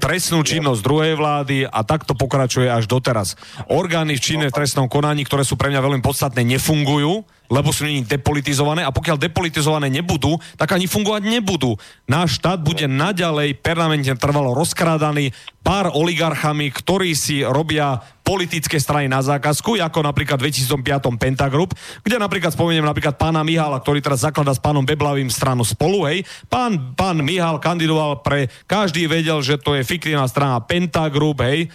trestnú 0.00 0.40
činnosť 0.40 0.80
druhej 0.80 1.14
vlády 1.18 1.68
a 1.68 1.84
takto 1.84 2.16
pokračuje 2.16 2.70
až 2.70 2.88
doteraz. 2.88 3.36
Orgány 3.68 4.16
v 4.16 4.24
činné 4.24 4.46
v 4.48 4.56
trestnom 4.56 4.88
konaní, 4.88 5.28
ktoré 5.28 5.44
sú 5.44 5.60
pre 5.60 5.68
mňa 5.68 5.84
veľmi 5.84 6.00
podstatné, 6.00 6.40
nefungujú, 6.46 7.26
lebo 7.50 7.74
sú 7.74 7.84
není 7.84 8.06
depolitizované 8.06 8.86
a 8.86 8.94
pokiaľ 8.94 9.18
depolitizované 9.18 9.90
nebudú, 9.90 10.38
tak 10.54 10.70
ani 10.78 10.86
fungovať 10.86 11.26
nebudú. 11.26 11.74
Náš 12.06 12.38
štát 12.38 12.62
bude 12.62 12.86
naďalej 12.86 13.58
permanentne 13.58 14.14
trvalo 14.14 14.54
rozkrádaný 14.54 15.34
pár 15.60 15.92
oligarchami, 15.92 16.70
ktorí 16.70 17.12
si 17.12 17.42
robia 17.44 18.00
politické 18.22 18.78
strany 18.78 19.10
na 19.10 19.18
zákazku, 19.20 19.74
ako 19.82 20.06
napríklad 20.06 20.38
v 20.38 20.54
2005 20.54 21.18
Pentagroup, 21.18 21.74
kde 22.06 22.16
napríklad 22.16 22.54
spomeniem 22.54 22.86
napríklad 22.86 23.18
pána 23.18 23.42
Mihala, 23.42 23.82
ktorý 23.82 23.98
teraz 23.98 24.22
zaklada 24.22 24.54
s 24.54 24.62
pánom 24.62 24.86
Beblavým 24.86 25.26
stranu 25.26 25.66
spolu, 25.66 26.06
hej. 26.06 26.22
Pán, 26.46 26.94
pán 26.94 27.18
Mihal 27.26 27.58
kandidoval 27.58 28.22
pre, 28.22 28.46
každý 28.70 29.10
vedel, 29.10 29.42
že 29.42 29.58
to 29.58 29.74
je 29.74 29.82
fiktívna 29.82 30.30
strana 30.30 30.62
Pentagroup, 30.62 31.42
hej. 31.42 31.66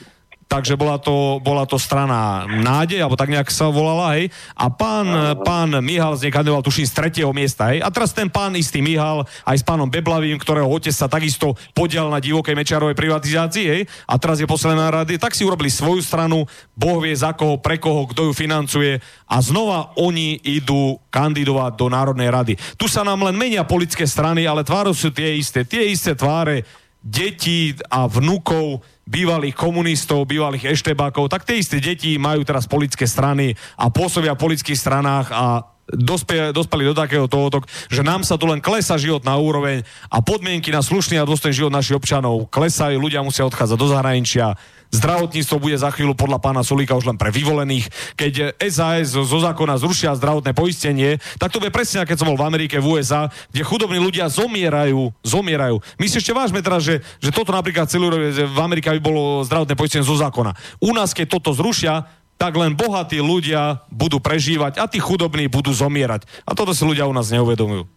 Takže 0.45 0.77
bola 0.77 1.01
to, 1.01 1.41
bola 1.41 1.65
to 1.65 1.81
strana 1.81 2.45
nádej, 2.45 3.01
alebo 3.01 3.17
tak 3.17 3.33
nejak 3.33 3.49
sa 3.49 3.65
volala, 3.73 4.13
hej. 4.13 4.29
A 4.53 4.69
pán, 4.69 5.09
pán 5.41 5.73
Mihal 5.81 6.13
z 6.13 6.29
kandidoval, 6.29 6.61
tuším, 6.61 6.85
z 6.85 6.93
tretieho 6.93 7.33
miesta, 7.33 7.73
hej. 7.73 7.81
A 7.81 7.89
teraz 7.89 8.13
ten 8.13 8.29
pán 8.29 8.53
istý 8.53 8.77
Mihal, 8.77 9.25
aj 9.41 9.57
s 9.57 9.65
pánom 9.65 9.89
Beblavým, 9.89 10.37
ktorého 10.37 10.69
otec 10.69 10.93
sa 10.93 11.09
takisto 11.09 11.57
podial 11.73 12.13
na 12.13 12.21
divokej 12.21 12.53
mečarovej 12.53 12.93
privatizácii, 12.93 13.65
hej. 13.65 13.81
A 14.05 14.21
teraz 14.21 14.37
je 14.37 14.45
posledná 14.45 14.93
rady, 14.93 15.17
tak 15.17 15.33
si 15.33 15.41
urobili 15.41 15.73
svoju 15.73 16.05
stranu, 16.05 16.45
Boh 16.77 17.01
vie 17.01 17.17
za 17.17 17.33
koho, 17.33 17.57
pre 17.57 17.81
koho, 17.81 18.05
kto 18.05 18.29
ju 18.29 18.33
financuje. 18.37 19.01
A 19.25 19.41
znova 19.41 19.97
oni 19.97 20.37
idú 20.45 21.01
kandidovať 21.09 21.73
do 21.73 21.89
Národnej 21.89 22.29
rady. 22.29 22.53
Tu 22.77 22.85
sa 22.85 23.01
nám 23.01 23.25
len 23.25 23.33
menia 23.33 23.65
politické 23.65 24.05
strany, 24.05 24.45
ale 24.45 24.61
tváro 24.61 24.93
sú 24.93 25.09
tie 25.09 25.41
isté. 25.41 25.65
Tie 25.65 25.89
isté 25.89 26.13
tváre 26.13 26.63
detí 27.01 27.77
a 27.89 28.09
vnúkov 28.09 28.85
bývalých 29.05 29.53
komunistov, 29.53 30.25
bývalých 30.25 30.73
eštebákov, 30.73 31.29
tak 31.29 31.45
tie 31.45 31.61
isté 31.61 31.77
deti 31.77 32.17
majú 32.17 32.41
teraz 32.41 32.65
politické 32.65 33.05
strany 33.05 33.53
a 33.77 33.93
pôsobia 33.93 34.33
v 34.33 34.43
politických 34.49 34.81
stranách 34.81 35.29
a 35.29 35.74
dospie, 35.89 36.49
dospeli 36.49 36.89
do 36.89 36.95
takého 36.97 37.29
tohoto, 37.29 37.61
že 37.89 38.01
nám 38.01 38.25
sa 38.25 38.35
tu 38.41 38.49
len 38.49 38.57
klesa 38.57 38.97
život 38.97 39.21
na 39.21 39.37
úroveň 39.37 39.85
a 40.09 40.17
podmienky 40.21 40.73
na 40.73 40.81
slušný 40.81 41.21
a 41.21 41.27
dôstojný 41.29 41.53
život 41.53 41.73
našich 41.73 41.97
občanov 41.97 42.49
klesajú, 42.49 42.97
ľudia 42.97 43.21
musia 43.21 43.45
odchádzať 43.45 43.77
do 43.77 43.87
zahraničia, 43.89 44.57
zdravotníctvo 44.95 45.57
bude 45.59 45.77
za 45.77 45.91
chvíľu 45.91 46.15
podľa 46.15 46.39
pána 46.39 46.61
Sulíka 46.63 46.95
už 46.95 47.09
len 47.09 47.17
pre 47.19 47.29
vyvolených. 47.33 47.89
Keď 48.15 48.57
SAS 48.71 49.13
zo 49.13 49.39
zákona 49.39 49.75
zrušia 49.75 50.15
zdravotné 50.15 50.55
poistenie, 50.55 51.19
tak 51.35 51.51
to 51.51 51.59
bude 51.59 51.75
presne, 51.75 52.07
keď 52.07 52.17
som 52.17 52.29
bol 52.31 52.39
v 52.39 52.47
Amerike, 52.47 52.79
v 52.79 52.97
USA, 52.97 53.27
kde 53.51 53.67
chudobní 53.67 53.99
ľudia 53.99 54.31
zomierajú, 54.31 55.11
zomierajú. 55.25 55.81
My 55.99 56.05
si 56.07 56.21
ešte 56.21 56.31
vážme 56.31 56.63
teraz, 56.63 56.85
že, 56.85 57.03
že 57.19 57.33
toto 57.33 57.51
napríklad 57.51 57.91
celú 57.91 58.13
v 58.31 58.59
Amerike 58.61 58.87
by 58.95 59.01
bolo 59.01 59.43
zdravotné 59.43 59.75
poistenie 59.75 60.05
zo 60.05 60.15
zákona. 60.15 60.55
U 60.79 60.95
nás, 60.95 61.11
keď 61.11 61.37
toto 61.37 61.51
zrušia, 61.51 62.07
tak 62.35 62.53
len 62.59 62.75
bohatí 62.75 63.23
ľudia 63.23 63.87
budú 63.87 64.19
prežívať 64.19 64.79
a 64.79 64.85
tí 64.91 64.99
chudobní 64.99 65.47
budú 65.47 65.71
zomierať. 65.71 66.27
A 66.43 66.51
toto 66.51 66.75
si 66.75 66.83
ľudia 66.83 67.07
u 67.07 67.15
nás 67.15 67.31
neuvedomujú. 67.31 67.87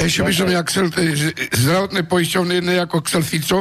Ešte 0.00 0.24
by 0.24 0.32
som 0.32 0.48
ja 0.48 0.62
chcel 0.64 0.86
zdravotné 1.52 2.08
poisťovne 2.08 2.52
jedné 2.62 2.74
ako 2.80 3.04
chcel 3.04 3.20
Fico, 3.20 3.58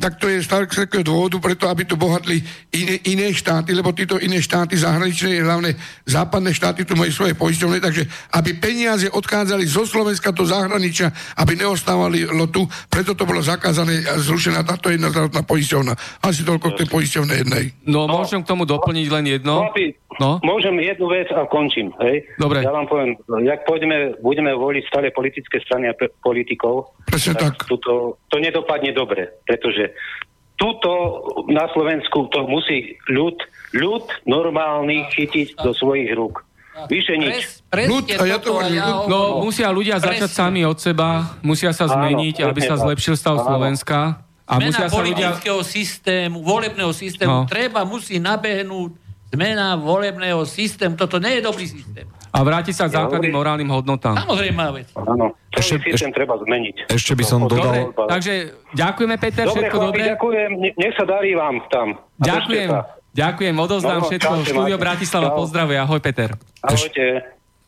tak 0.00 0.16
to 0.16 0.32
je 0.32 0.40
stále 0.40 0.64
z 0.64 0.88
takého 0.88 1.04
dôvodu, 1.04 1.36
preto 1.36 1.68
aby 1.68 1.84
tu 1.84 2.00
bohatli 2.00 2.40
iné, 2.72 2.96
iné 3.04 3.26
štáty, 3.36 3.76
lebo 3.76 3.92
títo 3.92 4.16
iné 4.16 4.40
štáty 4.40 4.80
zahraničné, 4.80 5.44
hlavne 5.44 5.76
západné 6.08 6.56
štáty 6.56 6.88
tu 6.88 6.96
majú 6.96 7.12
svoje 7.12 7.36
poisťovne, 7.36 7.78
takže 7.84 8.08
aby 8.32 8.56
peniaze 8.56 9.12
odchádzali 9.12 9.68
zo 9.68 9.84
Slovenska 9.84 10.32
do 10.32 10.48
zahraničia, 10.48 11.12
aby 11.36 11.60
neostávali 11.60 12.24
tu, 12.48 12.64
preto 12.88 13.12
to 13.12 13.28
bolo 13.28 13.44
zakázané 13.44 14.08
a 14.08 14.16
zrušená 14.16 14.64
táto 14.64 14.88
jedna 14.88 15.12
zdravotná 15.12 15.44
poisťovna. 15.44 15.92
Asi 16.24 16.42
toľko 16.42 16.74
k 16.74 16.78
tej 16.82 16.88
poisťovne 16.88 17.34
jednej. 17.44 17.64
No, 17.84 18.08
môžem 18.08 18.40
k 18.40 18.48
tomu 18.48 18.64
doplniť 18.64 19.06
len 19.12 19.24
jedno. 19.28 19.68
Chlapi, 19.68 20.00
No? 20.18 20.36
Môžem 20.42 20.76
jednu 20.82 21.06
vec 21.08 21.30
a 21.30 21.46
končím. 21.46 21.94
Hej? 22.02 22.26
Dobre. 22.36 22.66
Ja 22.66 22.74
vám 22.74 22.90
poviem, 22.90 23.14
jak 23.46 23.62
pôjdeme, 23.62 24.18
budeme 24.18 24.50
voliť 24.52 24.84
stále 24.90 25.14
politické 25.14 25.62
strany 25.62 25.86
a 25.86 25.94
politikov, 26.20 26.98
Presne 27.06 27.38
tak. 27.38 27.64
Tuto, 27.64 28.18
to 28.26 28.36
nedopadne 28.42 28.90
dobre, 28.90 29.30
pretože 29.46 29.89
tuto 30.54 30.92
na 31.48 31.64
Slovensku 31.72 32.28
to 32.28 32.44
musí 32.44 33.00
ľud, 33.08 33.36
ľud 33.72 34.04
normálny 34.28 35.08
chytiť 35.10 35.56
do 35.56 35.72
svojich 35.72 36.12
rúk. 36.12 36.44
Vyše 36.88 37.14
nič. 37.16 37.64
Ľud, 37.72 38.04
a 38.16 38.24
ja 38.24 38.38
to 38.40 38.56
hovorím, 38.56 38.80
ľud. 38.80 39.08
No, 39.08 39.20
musia 39.44 39.68
ľudia 39.68 40.00
začať 40.00 40.30
sami 40.32 40.64
od 40.64 40.76
seba, 40.80 41.36
musia 41.40 41.72
sa 41.72 41.84
Áno, 41.88 41.96
zmeniť, 41.96 42.40
aby 42.40 42.60
sa 42.60 42.76
zlepšil 42.76 43.16
stav 43.16 43.36
Áno. 43.40 43.44
Slovenska. 43.44 44.20
A 44.48 44.58
Zmena 44.58 44.66
musia 44.66 44.86
sa 44.88 44.96
ľudia... 44.98 44.98
politického 44.98 45.60
systému, 45.62 46.36
volebného 46.42 46.92
systému, 46.92 47.44
No. 47.44 47.46
treba, 47.46 47.84
musí 47.84 48.18
nabehnúť 48.18 48.96
zmena 49.30 49.78
volebného 49.78 50.42
systému. 50.42 50.98
Toto 50.98 51.22
nie 51.22 51.38
je 51.38 51.42
dobrý 51.44 51.66
systém. 51.70 52.06
A 52.30 52.38
vrátiť 52.40 52.72
sa 52.72 52.86
k 52.86 52.94
základným 52.94 53.34
morálnym 53.34 53.66
hodnotám. 53.66 54.14
Samozrejme 54.14 54.62
vec. 54.72 54.86
Áno, 54.94 55.34
Ešte- 55.50 55.82
systém 55.84 56.14
treba 56.14 56.38
zmeniť. 56.38 56.86
Ešte 56.86 57.12
by 57.12 57.24
som 57.26 57.42
Dobre, 57.44 57.90
dodal... 57.90 58.06
takže 58.06 58.32
ďakujeme 58.72 59.16
Peter, 59.18 59.44
Dobre, 59.44 59.54
všetko 59.58 59.76
chlapi, 59.76 59.88
dobre. 59.90 60.02
ďakujem, 60.14 60.50
ne- 60.54 60.74
nech 60.78 60.94
sa 60.94 61.04
darí 61.04 61.34
vám 61.34 61.58
tam. 61.66 61.98
A 61.98 62.22
Ďakujem, 62.22 62.68
ďakujem, 63.10 63.54
odovzdám 63.56 63.98
No, 63.98 64.02
no, 64.02 64.08
všetko. 64.08 64.32
Štúdio. 64.46 64.76
Bratislava, 64.78 65.28
pozdravuje, 65.32 65.76
ahoj 65.76 65.98
Peter. 65.98 66.38
Ahojte. 66.62 67.04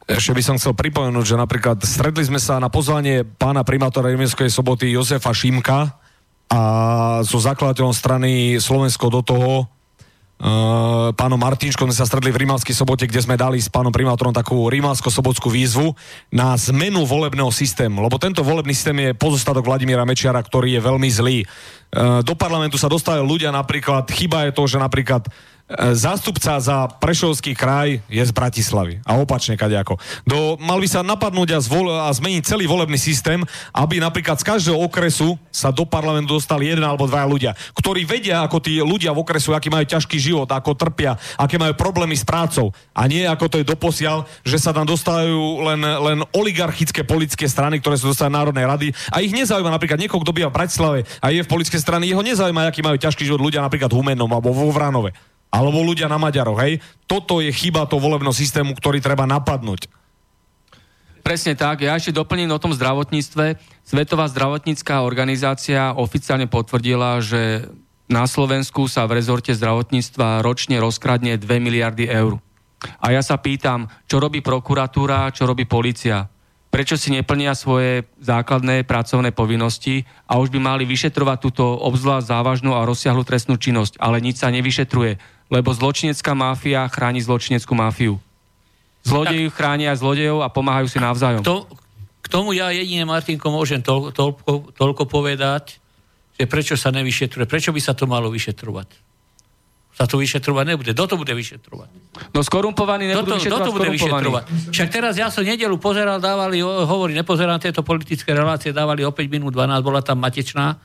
Ešte 0.02 0.34
by 0.34 0.42
som 0.42 0.54
chcel 0.58 0.74
pripomenúť, 0.74 1.24
že 1.24 1.36
napríklad 1.38 1.78
stretli 1.82 2.22
sme 2.22 2.38
sa 2.38 2.58
na 2.58 2.66
pozvanie 2.66 3.22
pána 3.22 3.62
primátora 3.62 4.10
Rimeskej 4.10 4.50
soboty 4.50 4.90
Jozefa 4.90 5.30
Šimka 5.30 5.94
a 6.50 6.60
so 7.22 7.38
zakladateľom 7.38 7.94
strany 7.94 8.30
Slovensko 8.58 9.08
do 9.08 9.22
toho 9.22 9.50
Uh, 10.42 11.14
pánom 11.14 11.38
Martinčkom 11.38 11.86
sme 11.86 11.94
sa 11.94 12.02
stretli 12.02 12.34
v 12.34 12.42
Rímavskej 12.42 12.74
sobote, 12.74 13.06
kde 13.06 13.22
sme 13.22 13.38
dali 13.38 13.62
s 13.62 13.70
pánom 13.70 13.94
primátorom 13.94 14.34
takú 14.34 14.66
rímavsko-sobotskú 14.66 15.46
výzvu 15.46 15.94
na 16.34 16.58
zmenu 16.58 17.06
volebného 17.06 17.46
systému, 17.54 18.02
lebo 18.02 18.18
tento 18.18 18.42
volebný 18.42 18.74
systém 18.74 18.98
je 18.98 19.14
pozostatok 19.14 19.62
Vladimíra 19.62 20.02
Mečiara, 20.02 20.42
ktorý 20.42 20.74
je 20.74 20.82
veľmi 20.82 21.06
zlý. 21.14 21.38
Uh, 21.94 22.26
do 22.26 22.34
parlamentu 22.34 22.74
sa 22.74 22.90
dostávajú 22.90 23.22
ľudia 23.22 23.54
napríklad, 23.54 24.10
chyba 24.10 24.50
je 24.50 24.58
to, 24.58 24.66
že 24.66 24.82
napríklad 24.82 25.30
zástupca 25.96 26.60
za 26.60 26.88
Prešovský 27.00 27.56
kraj 27.56 28.04
je 28.06 28.22
z 28.22 28.32
Bratislavy 28.32 29.00
a 29.08 29.16
opačne 29.16 29.56
kadejako. 29.56 29.96
Do, 30.28 30.60
mal 30.60 30.78
by 30.78 30.88
sa 30.88 31.00
napadnúť 31.00 31.56
a, 31.56 31.58
zvol, 31.62 31.88
a 31.88 32.12
zmeniť 32.12 32.42
celý 32.44 32.64
volebný 32.68 33.00
systém, 33.00 33.40
aby 33.72 33.98
napríklad 33.98 34.36
z 34.40 34.48
každého 34.48 34.78
okresu 34.78 35.40
sa 35.48 35.72
do 35.72 35.88
parlamentu 35.88 36.36
dostali 36.36 36.68
jeden 36.68 36.84
alebo 36.84 37.08
dva 37.08 37.24
ľudia, 37.24 37.56
ktorí 37.76 38.04
vedia, 38.04 38.44
ako 38.44 38.58
tí 38.60 38.78
ľudia 38.80 39.16
v 39.16 39.22
okresu, 39.24 39.56
aký 39.56 39.72
majú 39.72 39.84
ťažký 39.88 40.16
život, 40.20 40.48
ako 40.48 40.76
trpia, 40.76 41.16
aké 41.40 41.56
majú 41.56 41.72
problémy 41.76 42.16
s 42.16 42.24
prácou. 42.24 42.72
A 42.92 43.08
nie 43.08 43.24
ako 43.24 43.48
to 43.48 43.56
je 43.60 43.66
doposiaľ, 43.68 44.28
že 44.44 44.60
sa 44.60 44.76
tam 44.76 44.84
dostávajú 44.84 45.64
len, 45.72 45.80
len 45.80 46.18
oligarchické 46.36 47.04
politické 47.04 47.48
strany, 47.48 47.80
ktoré 47.80 47.96
sú 47.96 48.12
dostali 48.12 48.32
Národnej 48.32 48.64
rady 48.68 48.88
a 49.12 49.24
ich 49.24 49.32
nezaujíma 49.32 49.72
napríklad 49.72 50.00
niekoho, 50.00 50.20
kto 50.20 50.36
býva 50.36 50.52
v 50.52 50.58
Bratislave 50.64 50.98
a 51.20 51.32
je 51.32 51.44
v 51.44 51.48
politickej 51.50 51.80
strany, 51.80 52.12
jeho 52.12 52.20
nezaujíma, 52.20 52.68
aký 52.68 52.84
majú 52.84 53.00
ťažký 53.00 53.24
život 53.24 53.40
ľudia 53.40 53.64
napríklad 53.64 53.88
v 53.88 53.98
Humennom 53.98 54.28
alebo 54.28 54.52
vo 54.52 54.68
Vranove 54.68 55.12
alebo 55.52 55.84
ľudia 55.84 56.08
na 56.08 56.16
Maďaroch, 56.16 56.56
hej? 56.64 56.80
Toto 57.04 57.44
je 57.44 57.52
chyba 57.52 57.84
toho 57.84 58.00
volebného 58.00 58.32
systému, 58.32 58.72
ktorý 58.72 59.04
treba 59.04 59.28
napadnúť. 59.28 59.84
Presne 61.22 61.54
tak. 61.54 61.86
Ja 61.86 61.94
ešte 61.94 62.10
doplním 62.10 62.50
o 62.50 62.58
tom 62.58 62.74
zdravotníctve. 62.74 63.60
Svetová 63.86 64.26
zdravotnícká 64.26 65.04
organizácia 65.06 65.94
oficiálne 65.94 66.50
potvrdila, 66.50 67.22
že 67.22 67.70
na 68.10 68.26
Slovensku 68.26 68.90
sa 68.90 69.06
v 69.06 69.22
rezorte 69.22 69.54
zdravotníctva 69.54 70.42
ročne 70.42 70.82
rozkradne 70.82 71.38
2 71.38 71.46
miliardy 71.62 72.10
eur. 72.10 72.42
A 72.98 73.14
ja 73.14 73.22
sa 73.22 73.38
pýtam, 73.38 73.86
čo 74.10 74.18
robí 74.18 74.42
prokuratúra, 74.42 75.30
čo 75.30 75.46
robí 75.46 75.68
policia. 75.68 76.26
Prečo 76.72 76.96
si 76.96 77.12
neplnia 77.12 77.52
svoje 77.52 78.08
základné 78.24 78.88
pracovné 78.88 79.28
povinnosti 79.36 80.08
a 80.24 80.40
už 80.40 80.48
by 80.48 80.56
mali 80.56 80.88
vyšetrovať 80.88 81.38
túto 81.44 81.68
obzvlášť 81.68 82.32
závažnú 82.32 82.72
a 82.72 82.88
rozsiahlu 82.88 83.20
trestnú 83.28 83.60
činnosť, 83.60 84.00
ale 84.00 84.24
nič 84.24 84.40
sa 84.40 84.48
nevyšetruje, 84.48 85.20
lebo 85.52 85.68
zločinecká 85.76 86.32
máfia 86.32 86.88
chráni 86.88 87.20
zločineckú 87.20 87.76
máfiu. 87.76 88.16
Zlodeji 89.04 89.52
chránia 89.52 89.92
zlodejov 89.92 90.40
a 90.40 90.48
pomáhajú 90.48 90.88
si 90.88 90.96
navzájom. 90.96 91.44
To, 91.44 91.68
k 92.24 92.26
tomu 92.32 92.56
ja 92.56 92.72
jedine, 92.72 93.04
Martinko, 93.04 93.52
môžem 93.52 93.84
toľko, 93.84 94.08
toľko, 94.16 94.52
toľko 94.72 95.04
povedať, 95.10 95.76
že 96.40 96.48
prečo 96.48 96.78
sa 96.80 96.88
nevyšetruje, 96.88 97.44
prečo 97.44 97.74
by 97.74 97.80
sa 97.84 97.92
to 97.92 98.08
malo 98.08 98.32
vyšetrovať. 98.32 98.88
Sa 99.92 100.08
to 100.08 100.16
vyšetrovať 100.16 100.64
nebude. 100.72 100.90
Kto 100.96 101.04
to 101.04 101.16
bude 101.20 101.32
vyšetrovať? 101.36 101.88
No 102.32 102.40
skorumpovaní 102.40 103.12
nebudú 103.12 103.36
Kto 103.36 103.36
to, 103.36 103.36
kto 103.36 103.44
vyšetrovať 103.44 103.66
to 103.68 103.72
bude 103.76 103.90
vyšetrovať? 103.92 104.44
Však 104.72 104.88
teraz 104.88 105.14
ja 105.20 105.28
som 105.28 105.44
nedelu 105.44 105.76
pozeral, 105.76 106.16
dávali, 106.16 106.64
hovorí, 106.64 107.12
nepozerám 107.12 107.60
tieto 107.60 107.84
politické 107.84 108.32
relácie, 108.32 108.72
dávali 108.72 109.04
o 109.04 109.12
5 109.12 109.20
minút 109.28 109.52
12, 109.52 109.84
bola 109.84 110.00
tam 110.00 110.16
Matečná. 110.16 110.80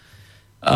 A 0.60 0.76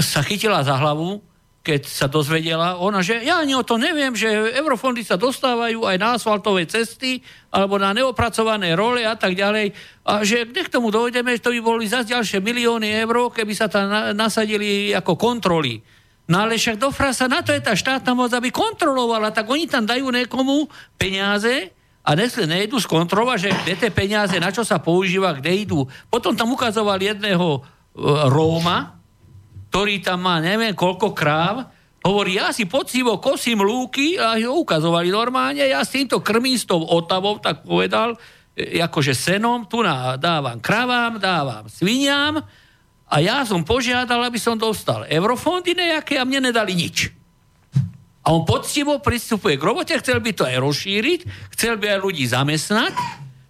sa 0.00 0.20
chytila 0.24 0.64
za 0.64 0.80
hlavu, 0.80 1.20
keď 1.66 1.82
sa 1.82 2.06
dozvedela 2.06 2.78
ona, 2.78 3.02
že 3.02 3.26
ja 3.26 3.42
ani 3.42 3.58
o 3.58 3.66
to 3.66 3.74
neviem, 3.74 4.14
že 4.14 4.30
eurofondy 4.54 5.02
sa 5.02 5.18
dostávajú 5.18 5.82
aj 5.82 5.96
na 5.98 6.14
asfaltové 6.14 6.62
cesty 6.70 7.18
alebo 7.50 7.74
na 7.74 7.90
neopracované 7.90 8.78
role 8.78 9.02
a 9.02 9.18
tak 9.18 9.34
ďalej. 9.34 9.74
A 10.06 10.22
že 10.22 10.46
kde 10.46 10.62
k 10.62 10.72
tomu 10.78 10.94
dojdeme, 10.94 11.34
že 11.34 11.42
to 11.42 11.50
by 11.50 11.60
boli 11.60 11.90
zase 11.90 12.14
ďalšie 12.14 12.38
milióny 12.38 12.94
eur, 13.02 13.34
keby 13.34 13.50
sa 13.58 13.66
tam 13.66 13.90
na, 13.90 14.14
nasadili 14.14 14.94
ako 14.94 15.18
kontroly. 15.18 15.82
No 16.26 16.42
ale 16.42 16.58
však 16.58 16.82
do 16.82 16.90
frasa, 16.90 17.30
na 17.30 17.38
to 17.38 17.54
je 17.54 17.62
tá 17.62 17.78
štátna 17.78 18.10
moc, 18.10 18.34
aby 18.34 18.50
kontrolovala, 18.50 19.30
tak 19.30 19.46
oni 19.46 19.70
tam 19.70 19.86
dajú 19.86 20.10
niekomu 20.10 20.66
peniaze 20.98 21.70
a 22.02 22.10
nesli 22.18 22.50
nejdu 22.50 22.82
skontrolovať, 22.82 23.38
že 23.38 23.50
kde 23.62 23.74
tie 23.86 23.90
peniaze, 23.94 24.34
na 24.42 24.50
čo 24.50 24.66
sa 24.66 24.82
používa, 24.82 25.38
kde 25.38 25.54
idú. 25.54 25.86
Potom 26.10 26.34
tam 26.34 26.50
ukazoval 26.50 26.98
jedného 26.98 27.46
e, 27.54 27.60
Róma, 28.30 28.98
ktorý 29.70 30.02
tam 30.02 30.26
má 30.26 30.42
neviem 30.42 30.74
koľko 30.74 31.14
kráv, 31.14 31.70
hovorí, 32.02 32.38
ja 32.38 32.50
si 32.50 32.66
poctivo 32.66 33.18
kosím 33.18 33.62
lúky 33.62 34.18
a 34.18 34.38
ho 34.38 34.62
ukazovali 34.62 35.10
normálne, 35.10 35.62
ja 35.62 35.82
s 35.82 35.94
týmto 35.94 36.22
krmím 36.22 36.58
s 36.58 36.66
tou 36.66 36.82
otavou, 36.82 37.38
tak 37.38 37.62
povedal, 37.62 38.18
e, 38.58 38.82
akože 38.82 39.14
senom, 39.14 39.70
tu 39.70 39.78
na, 39.78 40.18
dávam 40.18 40.58
kravám, 40.58 41.22
dávam 41.22 41.70
sviniam 41.70 42.42
a 43.06 43.22
ja 43.22 43.46
som 43.46 43.62
požiadal, 43.62 44.18
aby 44.26 44.38
som 44.38 44.58
dostal 44.58 45.06
eurofondy 45.06 45.78
nejaké 45.78 46.18
a 46.18 46.26
mne 46.26 46.50
nedali 46.50 46.74
nič. 46.74 47.14
A 48.26 48.34
on 48.34 48.42
poctivo 48.42 48.98
pristupuje 48.98 49.54
k 49.54 49.62
robote, 49.62 49.94
chcel 50.02 50.18
by 50.18 50.34
to 50.34 50.42
aj 50.42 50.58
rozšíriť, 50.58 51.20
chcel 51.54 51.78
by 51.78 51.94
aj 51.94 51.98
ľudí 52.02 52.26
zamestnať, 52.26 52.90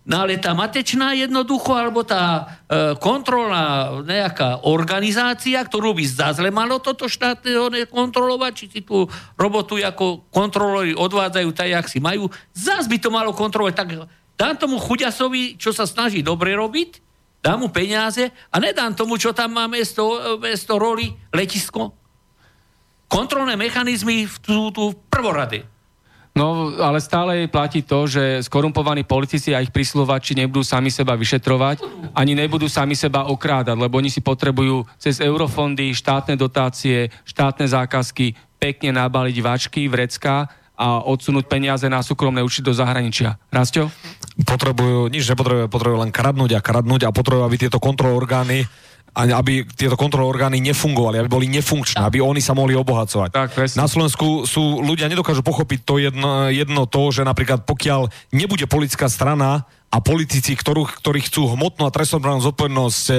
no 0.05 0.21
ale 0.21 0.37
tá 0.37 0.53
matečná 0.53 1.17
jednoducho, 1.17 1.73
alebo 1.73 2.05
tá 2.05 2.45
e, 2.69 2.93
kontrolná 3.01 3.97
nejaká 4.05 4.69
organizácia, 4.69 5.65
ktorú 5.65 5.97
by 5.97 6.05
zazle 6.05 6.53
malo 6.53 6.77
toto 6.77 7.09
štátne 7.09 7.89
kontrolovať, 7.89 8.53
či 8.53 8.65
si 8.69 8.81
tú 8.85 9.09
robotu 9.41 9.81
ako 9.81 10.29
kontrolóri 10.29 10.93
odvádzajú 10.93 11.49
tak, 11.57 11.73
jak 11.73 11.87
si 11.89 11.97
majú, 11.97 12.29
zás 12.53 12.85
by 12.85 13.01
to 13.01 13.09
malo 13.09 13.33
kontrolovať. 13.33 13.73
Tak 13.73 13.89
dám 14.37 14.61
tomu 14.61 14.77
chuďasovi, 14.77 15.57
čo 15.57 15.73
sa 15.73 15.89
snaží 15.89 16.21
dobre 16.21 16.53
robiť, 16.53 17.06
dám 17.47 17.63
mu 17.63 17.69
peniaze 17.71 18.35
a 18.51 18.57
nedám 18.59 18.91
tomu, 18.99 19.15
čo 19.15 19.31
tam 19.31 19.55
má 19.55 19.71
mesto, 19.71 20.19
mesto 20.43 20.75
roli, 20.83 21.15
letisko. 21.31 21.95
Kontrolné 23.07 23.55
mechanizmy 23.55 24.27
sú 24.27 24.75
tu 24.75 24.91
v 24.91 24.99
prvorade. 25.07 25.63
No, 26.37 26.69
ale 26.77 27.01
stále 27.01 27.49
platí 27.49 27.81
to, 27.81 28.05
že 28.05 28.45
skorumpovaní 28.45 29.09
politici 29.09 29.57
a 29.57 29.65
ich 29.65 29.73
prisluhovači 29.73 30.37
nebudú 30.37 30.61
sami 30.61 30.93
seba 30.93 31.17
vyšetrovať, 31.17 31.81
ani 32.13 32.37
nebudú 32.37 32.69
sami 32.69 32.93
seba 32.93 33.25
okrádať, 33.33 33.73
lebo 33.73 33.97
oni 33.97 34.13
si 34.13 34.21
potrebujú 34.21 34.85
cez 35.01 35.17
eurofondy, 35.23 35.97
štátne 35.97 36.37
dotácie, 36.37 37.09
štátne 37.25 37.65
zákazky 37.65 38.37
pekne 38.61 39.01
nabaliť 39.01 39.37
vačky, 39.41 39.89
vrecká 39.89 40.45
a 40.77 41.01
odsunúť 41.09 41.49
peniaze 41.49 41.89
na 41.89 42.05
súkromné 42.05 42.45
účty 42.45 42.61
do 42.61 42.77
zahraničia. 42.77 43.41
Rastio? 43.49 43.89
Potrebujú, 44.45 45.09
nič 45.09 45.25
nepotrebujú, 45.33 45.73
potrebujú 45.73 45.99
len 46.05 46.13
kradnúť 46.13 46.59
a 46.59 46.61
kradnúť 46.61 47.09
a 47.09 47.15
potrebujú, 47.15 47.45
aby 47.47 47.57
tieto 47.57 47.81
kontrolorgány 47.81 48.69
aby 49.17 49.65
tieto 49.65 49.97
kontrolorgány 49.97 50.61
nefungovali, 50.61 51.25
aby 51.25 51.31
boli 51.33 51.47
nefunkčné, 51.49 52.05
aby 52.05 52.21
oni 52.21 52.45
sa 52.45 52.53
mohli 52.53 52.77
obohacovať. 52.77 53.33
Tak, 53.33 53.49
presne. 53.57 53.81
Na 53.81 53.89
Slovensku 53.89 54.45
sú 54.45 54.85
ľudia 54.85 55.09
nedokážu 55.09 55.41
pochopiť 55.41 55.79
to 55.89 55.97
jedno, 55.97 56.53
jedno 56.53 56.85
to, 56.85 57.09
že 57.09 57.25
napríklad 57.25 57.65
pokiaľ 57.65 58.13
nebude 58.37 58.69
politická 58.69 59.09
strana 59.09 59.65
a 59.97 60.05
politici, 60.05 60.53
ktorú, 60.53 60.85
ktorí 61.01 61.25
chcú 61.25 61.57
hmotnú 61.57 61.89
a 61.89 61.95
trestnoprávnu 61.95 62.45
zodpovednosť 62.45 63.05
e, 63.09 63.15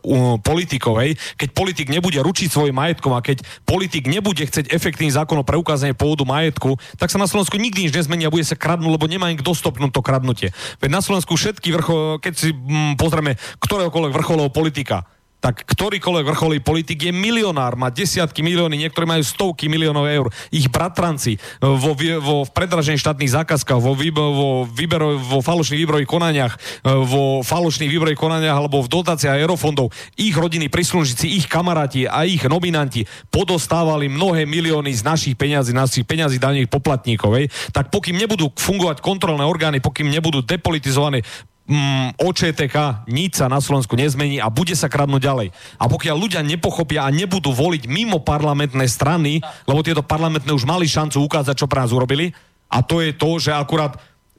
u 0.00 0.40
politikov, 0.40 1.04
hej, 1.04 1.20
keď 1.36 1.52
politik 1.52 1.92
nebude 1.92 2.16
ručiť 2.16 2.48
svojim 2.48 2.72
majetkom 2.72 3.12
a 3.12 3.20
keď 3.20 3.44
politik 3.68 4.08
nebude 4.08 4.40
chcieť 4.40 4.72
efektívny 4.72 5.12
zákon 5.12 5.36
o 5.36 5.44
preukázanie 5.44 5.92
pôvodu 5.92 6.24
majetku, 6.24 6.80
tak 6.96 7.12
sa 7.12 7.20
na 7.20 7.28
Slovensku 7.28 7.60
nikdy 7.60 7.88
nič 7.88 7.92
nezmení 7.92 8.24
a 8.24 8.32
bude 8.32 8.48
sa 8.48 8.56
kradnúť, 8.56 8.96
lebo 8.96 9.04
nemá 9.04 9.28
im 9.28 9.36
kto 9.36 9.52
stopnúť 9.52 9.92
to 9.92 10.00
kradnutie. 10.00 10.48
Veď 10.80 10.90
na 10.96 11.04
Slovensku 11.04 11.36
všetky 11.36 11.68
vrcho, 11.76 12.16
keď 12.24 12.32
si 12.32 12.56
mm, 12.56 12.96
pozrieme 12.96 13.36
ktoréhokoľvek 13.60 14.16
vrcholov 14.16 14.48
politika, 14.56 15.04
tak 15.44 15.60
ktorýkoľvek 15.68 16.24
vrcholý 16.24 16.58
politik 16.64 17.04
je 17.04 17.12
milionár, 17.12 17.76
má 17.76 17.92
desiatky 17.92 18.40
milióny, 18.40 18.80
niektorí 18.80 19.04
majú 19.04 19.20
stovky 19.20 19.68
miliónov 19.68 20.08
eur. 20.08 20.32
Ich 20.48 20.72
bratranci 20.72 21.36
vo, 21.60 21.92
vo 22.24 22.48
v 22.48 22.50
predražení 22.56 22.96
štátnych 22.96 23.28
zákazkách, 23.28 23.76
vo, 23.76 23.92
vo, 23.92 24.48
výbero, 24.64 25.20
vo 25.20 25.44
falošných 25.44 25.84
výbrojných 25.84 26.08
konaniach, 26.08 26.56
e, 26.80 26.88
vo 26.88 27.44
falošných 27.44 27.92
výbrojných 27.92 28.16
konaniach 28.16 28.56
alebo 28.56 28.80
v 28.80 28.88
dotáciách 28.88 29.44
eurofondov, 29.44 29.92
ich 30.16 30.32
rodiny, 30.32 30.72
príslušníci, 30.72 31.36
ich 31.36 31.44
kamaráti 31.44 32.08
a 32.08 32.24
ich 32.24 32.40
nominanti 32.48 33.04
podostávali 33.28 34.08
mnohé 34.08 34.48
milióny 34.48 34.96
z 34.96 35.04
našich 35.04 35.36
peňazí, 35.36 35.76
našich 35.76 36.08
peňazí 36.08 36.40
daných 36.40 36.72
poplatníkov. 36.72 37.36
Hej. 37.36 37.52
Tak 37.76 37.92
pokým 37.92 38.16
nebudú 38.16 38.48
fungovať 38.56 39.04
kontrolné 39.04 39.44
orgány, 39.44 39.84
pokým 39.84 40.08
nebudú 40.08 40.40
depolitizované 40.40 41.20
mm, 41.68 42.20
OČTK, 42.20 43.06
nič 43.08 43.40
sa 43.40 43.46
na 43.48 43.60
Slovensku 43.60 43.96
nezmení 43.96 44.40
a 44.40 44.52
bude 44.52 44.72
sa 44.76 44.88
kradnúť 44.88 45.22
ďalej. 45.22 45.48
A 45.80 45.84
pokiaľ 45.88 46.16
ľudia 46.16 46.40
nepochopia 46.44 47.04
a 47.04 47.14
nebudú 47.14 47.52
voliť 47.52 47.88
mimo 47.88 48.20
parlamentné 48.20 48.84
strany, 48.88 49.40
lebo 49.68 49.84
tieto 49.84 50.04
parlamentné 50.04 50.50
už 50.52 50.68
mali 50.68 50.88
šancu 50.88 51.24
ukázať, 51.24 51.54
čo 51.58 51.70
pre 51.70 51.84
nás 51.84 51.92
urobili, 51.92 52.32
a 52.74 52.82
to 52.82 52.98
je 52.98 53.14
to, 53.14 53.38
že 53.38 53.54
akurát 53.54 53.94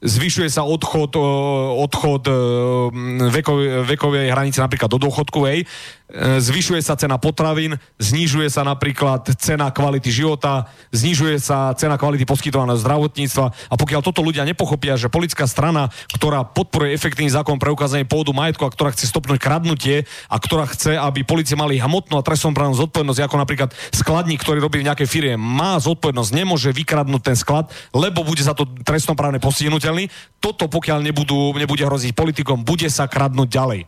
zvyšuje 0.06 0.48
sa 0.48 0.62
odchod, 0.62 1.18
odchod 1.82 2.22
e, 2.30 2.34
vekovej, 3.28 3.82
vekovej 3.84 4.30
hranice 4.30 4.62
napríklad 4.62 4.86
do 4.86 5.02
dôchodku, 5.02 5.42
hej. 5.50 5.66
E, 6.06 6.38
zvyšuje 6.38 6.78
sa 6.86 6.94
cena 6.94 7.18
potravín, 7.18 7.74
znižuje 7.98 8.46
sa 8.46 8.62
napríklad 8.62 9.26
cena 9.42 9.74
kvality 9.74 10.06
života, 10.06 10.70
znižuje 10.94 11.34
sa 11.42 11.74
cena 11.74 11.98
kvality 11.98 12.22
poskytovaného 12.22 12.78
zdravotníctva 12.78 13.46
a 13.50 13.74
pokiaľ 13.74 14.00
toto 14.06 14.22
ľudia 14.22 14.46
nepochopia, 14.46 14.94
že 14.94 15.10
politická 15.10 15.50
strana, 15.50 15.90
ktorá 16.14 16.46
podporuje 16.46 16.94
efektívny 16.94 17.34
zákon 17.34 17.58
pre 17.58 17.74
ukázanie 17.74 18.06
pôvodu 18.06 18.30
majetku 18.30 18.62
a 18.62 18.70
ktorá 18.70 18.94
chce 18.94 19.10
stopnúť 19.10 19.42
kradnutie 19.42 20.06
a 20.30 20.38
ktorá 20.38 20.70
chce, 20.70 20.94
aby 20.94 21.26
policie 21.26 21.58
mali 21.58 21.82
hmotnú 21.82 22.14
a 22.14 22.22
trestnoprávnu 22.22 22.78
zodpovednosť, 22.78 23.26
ako 23.26 23.36
napríklad 23.42 23.70
skladník, 23.90 24.38
ktorý 24.46 24.62
robí 24.62 24.78
v 24.78 24.86
nejakej 24.86 25.10
firme, 25.10 25.34
má 25.34 25.74
zodpovednosť, 25.82 26.30
nemôže 26.30 26.70
vykradnúť 26.70 27.34
ten 27.34 27.34
sklad, 27.34 27.66
lebo 27.90 28.22
bude 28.22 28.46
za 28.46 28.54
to 28.54 28.62
trestnoprávne 28.86 29.42
postihnutelný. 29.96 30.04
Toto 30.38 30.68
pokiaľ 30.68 30.98
nebudú, 31.02 31.56
nebude 31.56 31.82
hroziť 31.82 32.12
politikom, 32.14 32.62
bude 32.62 32.86
sa 32.92 33.08
kradnúť 33.08 33.48
ďalej. 33.48 33.80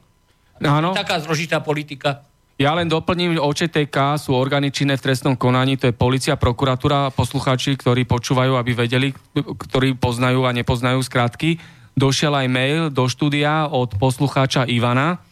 Áno. 0.64 0.91
Taká 0.91 1.22
zložitá 1.22 1.63
politika. 1.63 2.26
Ja 2.59 2.75
len 2.75 2.91
doplním, 2.91 3.39
OČTK 3.39 4.18
sú 4.18 4.35
orgány 4.35 4.75
činné 4.75 4.99
v 4.99 5.05
trestnom 5.07 5.39
konaní, 5.39 5.79
to 5.79 5.87
je 5.87 5.95
policia, 5.95 6.35
prokuratúra, 6.35 7.14
poslucháči, 7.14 7.79
ktorí 7.79 8.03
počúvajú, 8.03 8.59
aby 8.59 8.75
vedeli, 8.75 9.14
ktorí 9.39 9.95
poznajú 9.95 10.43
a 10.43 10.51
nepoznajú 10.51 10.99
skratky. 11.07 11.63
Došiel 11.95 12.35
aj 12.35 12.49
mail 12.51 12.80
do 12.91 13.07
štúdia 13.07 13.71
od 13.71 13.95
poslucháča 13.95 14.67
Ivana. 14.67 15.22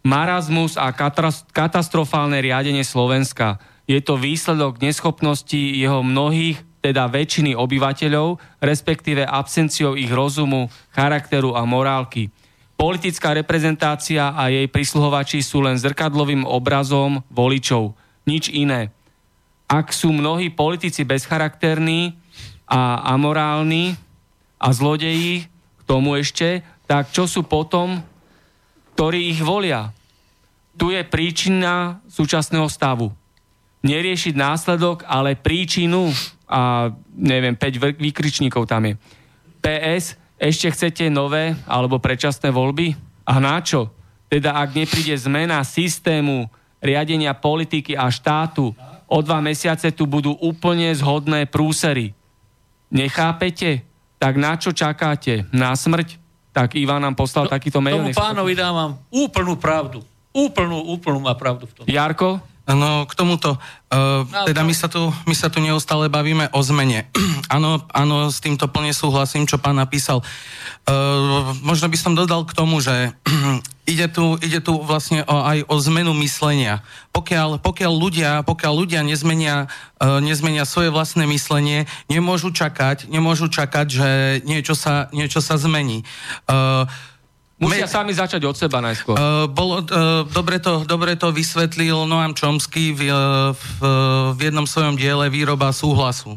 Marazmus 0.00 0.80
a 0.80 0.88
katastrofálne 1.52 2.40
riadenie 2.40 2.88
Slovenska. 2.88 3.60
Je 3.84 4.00
to 4.00 4.16
výsledok 4.16 4.80
neschopnosti 4.80 5.60
jeho 5.60 6.00
mnohých, 6.00 6.56
teda 6.82 7.06
väčšiny 7.06 7.54
obyvateľov, 7.54 8.42
respektíve 8.58 9.22
absenciou 9.22 9.94
ich 9.94 10.10
rozumu, 10.10 10.66
charakteru 10.90 11.54
a 11.54 11.62
morálky. 11.62 12.28
Politická 12.74 13.30
reprezentácia 13.30 14.34
a 14.34 14.50
jej 14.50 14.66
prisluhovači 14.66 15.38
sú 15.38 15.62
len 15.62 15.78
zrkadlovým 15.78 16.42
obrazom 16.42 17.22
voličov. 17.30 17.94
Nič 18.26 18.50
iné. 18.50 18.90
Ak 19.70 19.94
sú 19.94 20.10
mnohí 20.10 20.50
politici 20.50 21.06
bezcharakterní 21.06 22.18
a 22.66 23.06
amorálni 23.14 23.94
a 24.58 24.68
zlodeji, 24.74 25.46
k 25.46 25.82
tomu 25.86 26.18
ešte, 26.18 26.66
tak 26.90 27.14
čo 27.14 27.30
sú 27.30 27.46
potom, 27.46 28.02
ktorí 28.98 29.30
ich 29.30 29.40
volia? 29.40 29.94
Tu 30.74 30.90
je 30.90 31.06
príčina 31.06 32.02
súčasného 32.10 32.66
stavu. 32.66 33.14
Neriešiť 33.86 34.34
následok, 34.34 35.06
ale 35.06 35.38
príčinu 35.38 36.10
a 36.52 36.92
neviem, 37.16 37.56
5 37.56 37.80
vr- 37.80 37.96
výkričníkov 37.96 38.68
tam 38.68 38.92
je. 38.92 38.94
PS, 39.64 40.20
ešte 40.36 40.68
chcete 40.68 41.04
nové 41.08 41.56
alebo 41.64 41.96
predčasné 41.96 42.52
voľby? 42.52 42.92
A 43.24 43.40
na 43.40 43.64
čo? 43.64 43.88
Teda 44.28 44.60
ak 44.60 44.76
nepríde 44.76 45.16
zmena 45.16 45.64
systému 45.64 46.52
riadenia 46.82 47.32
politiky 47.32 47.96
a 47.96 48.12
štátu, 48.12 48.76
o 49.06 49.18
dva 49.20 49.40
mesiace 49.40 49.92
tu 49.94 50.04
budú 50.04 50.36
úplne 50.40 50.92
zhodné 50.92 51.48
prúsery. 51.48 52.12
Nechápete? 52.92 53.86
Tak 54.20 54.34
na 54.36 54.58
čo 54.60 54.74
čakáte? 54.76 55.48
Na 55.54 55.72
smrť? 55.72 56.20
Tak 56.52 56.76
Ivan 56.76 57.00
nám 57.00 57.16
poslal 57.16 57.48
no, 57.48 57.52
takýto 57.52 57.80
mail. 57.80 57.96
Tomu 57.96 58.12
pánovi 58.12 58.52
dávam 58.52 59.00
úplnú 59.08 59.56
pravdu. 59.56 60.04
Úplnú, 60.32 60.96
úplnú 60.96 61.20
má 61.24 61.32
pravdu 61.32 61.64
v 61.64 61.72
tom. 61.72 61.84
Jarko? 61.88 62.40
No, 62.62 63.10
k 63.10 63.12
tomuto. 63.18 63.58
Uh, 63.90 64.22
teda 64.46 64.62
my 64.62 64.70
sa, 64.70 64.86
tu, 64.86 65.10
my 65.26 65.34
sa 65.34 65.50
tu 65.50 65.58
neustále 65.58 66.06
bavíme 66.06 66.46
o 66.54 66.62
zmene. 66.62 67.10
áno, 67.54 67.82
áno, 67.90 68.30
s 68.30 68.38
týmto 68.38 68.70
plne 68.70 68.94
súhlasím, 68.94 69.50
čo 69.50 69.58
pán 69.58 69.82
napísal. 69.82 70.22
Uh, 70.86 71.50
možno 71.66 71.90
by 71.90 71.98
som 71.98 72.14
dodal 72.14 72.46
k 72.46 72.54
tomu, 72.54 72.78
že 72.78 73.10
ide 73.92 74.06
tu, 74.06 74.38
ide 74.38 74.62
tu 74.62 74.78
vlastne 74.78 75.26
o, 75.26 75.42
aj 75.42 75.66
o 75.66 75.76
zmenu 75.90 76.14
myslenia. 76.22 76.86
Pokiaľ, 77.10 77.58
pokiaľ, 77.58 77.92
ľudia, 77.92 78.30
pokiaľ 78.46 78.72
ľudia 78.78 79.02
nezmenia, 79.02 79.66
uh, 79.98 80.22
nezmenia 80.22 80.62
svoje 80.62 80.94
vlastné 80.94 81.26
myslenie, 81.26 81.90
nemôžu 82.06 82.54
čakať, 82.54 83.10
nemôžu 83.10 83.50
čakať, 83.50 83.86
že 83.90 84.08
niečo 84.46 84.78
sa, 84.78 85.10
niečo 85.10 85.42
sa 85.42 85.58
zmení. 85.58 86.06
Uh, 86.46 86.86
Musia 87.62 87.86
Me... 87.86 87.94
sami 87.94 88.10
začať 88.10 88.42
od 88.42 88.58
seba 88.58 88.82
najskôr. 88.82 89.14
Uh, 89.14 89.46
bolo, 89.46 89.86
uh, 89.86 90.26
dobre, 90.26 90.58
to, 90.58 90.82
dobre 90.82 91.14
to 91.14 91.30
vysvetlil 91.30 92.10
Noam 92.10 92.34
Chomsky 92.34 92.90
v, 92.90 93.06
v, 93.54 93.64
v 94.34 94.40
jednom 94.42 94.66
svojom 94.66 94.98
diele 94.98 95.30
Výroba 95.30 95.70
súhlasu. 95.70 96.34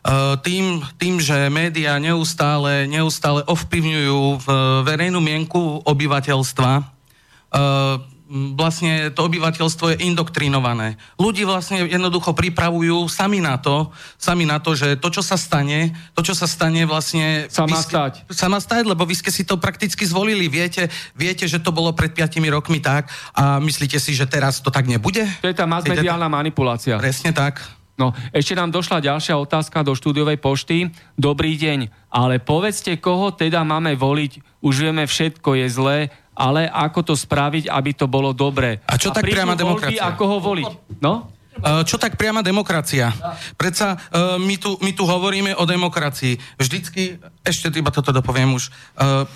Uh, 0.00 0.40
tým, 0.40 0.80
tým, 0.96 1.20
že 1.20 1.52
médiá 1.52 2.00
neustále, 2.00 2.88
neustále 2.88 3.44
ovplyvňujú 3.44 4.48
verejnú 4.88 5.20
mienku 5.20 5.84
obyvateľstva, 5.84 6.72
uh, 6.80 8.00
vlastne 8.30 9.10
to 9.10 9.26
obyvateľstvo 9.26 9.90
je 9.90 10.06
indoktrinované. 10.06 10.94
Ľudí 11.18 11.42
vlastne 11.42 11.82
jednoducho 11.82 12.30
pripravujú 12.30 13.10
sami 13.10 13.42
na 13.42 13.58
to, 13.58 13.90
sami 14.14 14.46
na 14.46 14.62
to, 14.62 14.78
že 14.78 14.94
to, 15.02 15.10
čo 15.10 15.18
sa 15.18 15.34
stane, 15.34 15.90
to, 16.14 16.22
čo 16.22 16.38
sa 16.38 16.46
stane 16.46 16.86
vlastne... 16.86 17.50
Sa 17.50 17.66
má 17.66 17.82
stať. 17.82 18.22
Sa 18.30 18.46
má 18.46 18.62
stať, 18.62 18.86
lebo 18.86 19.02
vy 19.02 19.18
ste 19.18 19.34
si 19.34 19.42
to 19.42 19.58
prakticky 19.58 20.06
zvolili. 20.06 20.46
Viete, 20.46 20.86
viete, 21.18 21.50
že 21.50 21.58
to 21.58 21.74
bolo 21.74 21.90
pred 21.90 22.14
5 22.14 22.38
rokmi 22.54 22.78
tak 22.78 23.10
a 23.34 23.58
myslíte 23.58 23.98
si, 23.98 24.14
že 24.14 24.30
teraz 24.30 24.62
to 24.62 24.70
tak 24.70 24.86
nebude? 24.86 25.26
To 25.42 25.50
je 25.50 25.56
tá 25.58 25.66
masmediálna 25.66 26.30
manipulácia. 26.30 27.02
Presne 27.02 27.34
tak. 27.34 27.58
No, 27.98 28.16
ešte 28.32 28.56
nám 28.56 28.72
došla 28.72 29.04
ďalšia 29.04 29.36
otázka 29.36 29.84
do 29.84 29.92
štúdiovej 29.92 30.40
pošty. 30.40 30.88
Dobrý 31.20 31.60
deň, 31.60 31.92
ale 32.08 32.40
povedzte, 32.40 32.96
koho 32.96 33.28
teda 33.28 33.60
máme 33.60 33.92
voliť? 33.92 34.62
Už 34.64 34.88
vieme, 34.88 35.04
všetko 35.04 35.52
je 35.60 35.66
zlé 35.68 35.98
ale 36.40 36.64
ako 36.72 37.12
to 37.12 37.14
spraviť, 37.14 37.68
aby 37.68 37.92
to 37.92 38.08
bolo 38.08 38.32
dobré. 38.32 38.80
A 38.88 38.96
čo 38.96 39.12
a 39.12 39.20
tak 39.20 39.28
priama 39.28 39.52
demokracia? 39.52 40.00
Voľby, 40.00 40.16
ako 40.16 40.24
ho 40.24 40.36
voliť? 40.40 40.70
No? 41.04 41.28
Uh, 41.60 41.84
čo 41.84 42.00
tak 42.00 42.16
priama 42.16 42.40
demokracia? 42.40 43.12
Predsa 43.60 43.92
uh, 43.92 44.40
my, 44.40 44.56
tu, 44.56 44.80
my 44.80 44.96
tu 44.96 45.04
hovoríme 45.04 45.52
o 45.60 45.68
demokracii. 45.68 46.40
Vždycky, 46.56 47.20
ešte 47.44 47.68
iba 47.76 47.92
toto 47.92 48.16
dopoviem 48.16 48.56
už, 48.56 48.72
uh, 48.96 49.28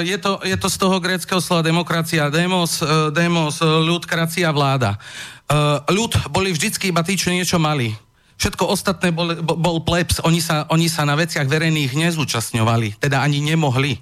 je, 0.00 0.16
to, 0.16 0.40
je 0.40 0.56
to 0.56 0.68
z 0.72 0.76
toho 0.80 0.96
gréckého 0.96 1.42
slova 1.44 1.60
demokracia, 1.60 2.32
demos, 2.32 2.80
demos 3.12 3.60
ľud, 3.60 4.08
kracia, 4.08 4.48
vláda. 4.48 4.96
Ľud 5.90 6.32
boli 6.32 6.56
vždycky 6.56 6.88
iba 6.88 7.04
tí, 7.04 7.18
čo 7.20 7.28
niečo 7.28 7.60
mali. 7.60 7.92
Všetko 8.40 8.64
ostatné 8.64 9.12
bol, 9.12 9.36
bol 9.44 9.84
plebs, 9.84 10.24
oni 10.24 10.40
sa, 10.40 10.64
oni 10.72 10.88
sa 10.88 11.04
na 11.04 11.12
veciach 11.16 11.44
verejných 11.44 11.92
nezúčastňovali, 11.92 13.00
teda 13.04 13.20
ani 13.20 13.44
nemohli. 13.44 14.00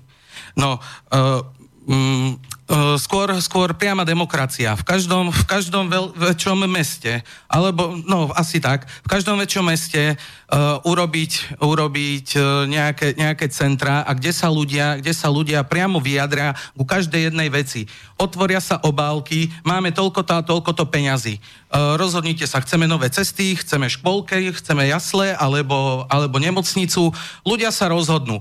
No, 0.55 0.79
uh, 0.79 1.43
Mm, 1.85 2.41
e, 2.65 2.97
skôr, 2.97 3.29
skôr 3.45 3.77
priama 3.77 4.09
demokracia. 4.09 4.73
V 4.73 4.89
každom, 4.89 5.29
v 5.29 5.45
každom 5.45 5.85
veľ, 5.93 6.17
väčšom 6.17 6.65
meste, 6.65 7.21
alebo, 7.45 8.01
no 8.09 8.33
asi 8.33 8.57
tak, 8.57 8.89
v 8.89 9.09
každom 9.13 9.37
väčšom 9.37 9.69
meste 9.69 10.17
uh, 10.17 10.81
urobiť, 10.89 11.61
urobiť 11.61 12.27
uh, 12.41 12.65
nejaké, 12.65 13.21
nejaké 13.21 13.53
centra 13.53 14.01
a 14.01 14.17
kde 14.17 14.33
sa, 14.33 14.49
ľudia, 14.49 14.97
kde 14.97 15.13
sa 15.13 15.29
ľudia 15.29 15.61
priamo 15.61 16.01
vyjadria 16.01 16.57
ku 16.73 16.89
každej 16.89 17.29
jednej 17.29 17.53
veci. 17.53 17.85
Otvoria 18.17 18.65
sa 18.65 18.81
obálky, 18.81 19.53
máme 19.61 19.93
toľko 19.93 20.25
a 20.25 20.41
toľko 20.41 20.73
to 20.73 20.89
peňazí. 20.89 21.37
Uh, 21.69 22.01
rozhodnite 22.01 22.49
sa, 22.49 22.65
chceme 22.65 22.89
nové 22.89 23.13
cesty, 23.13 23.61
chceme 23.61 23.93
školky, 23.93 24.57
chceme 24.57 24.89
jasle 24.89 25.37
alebo, 25.37 26.09
alebo 26.09 26.41
nemocnicu. 26.41 27.13
Ľudia 27.45 27.69
sa 27.69 27.93
rozhodnú. 27.93 28.41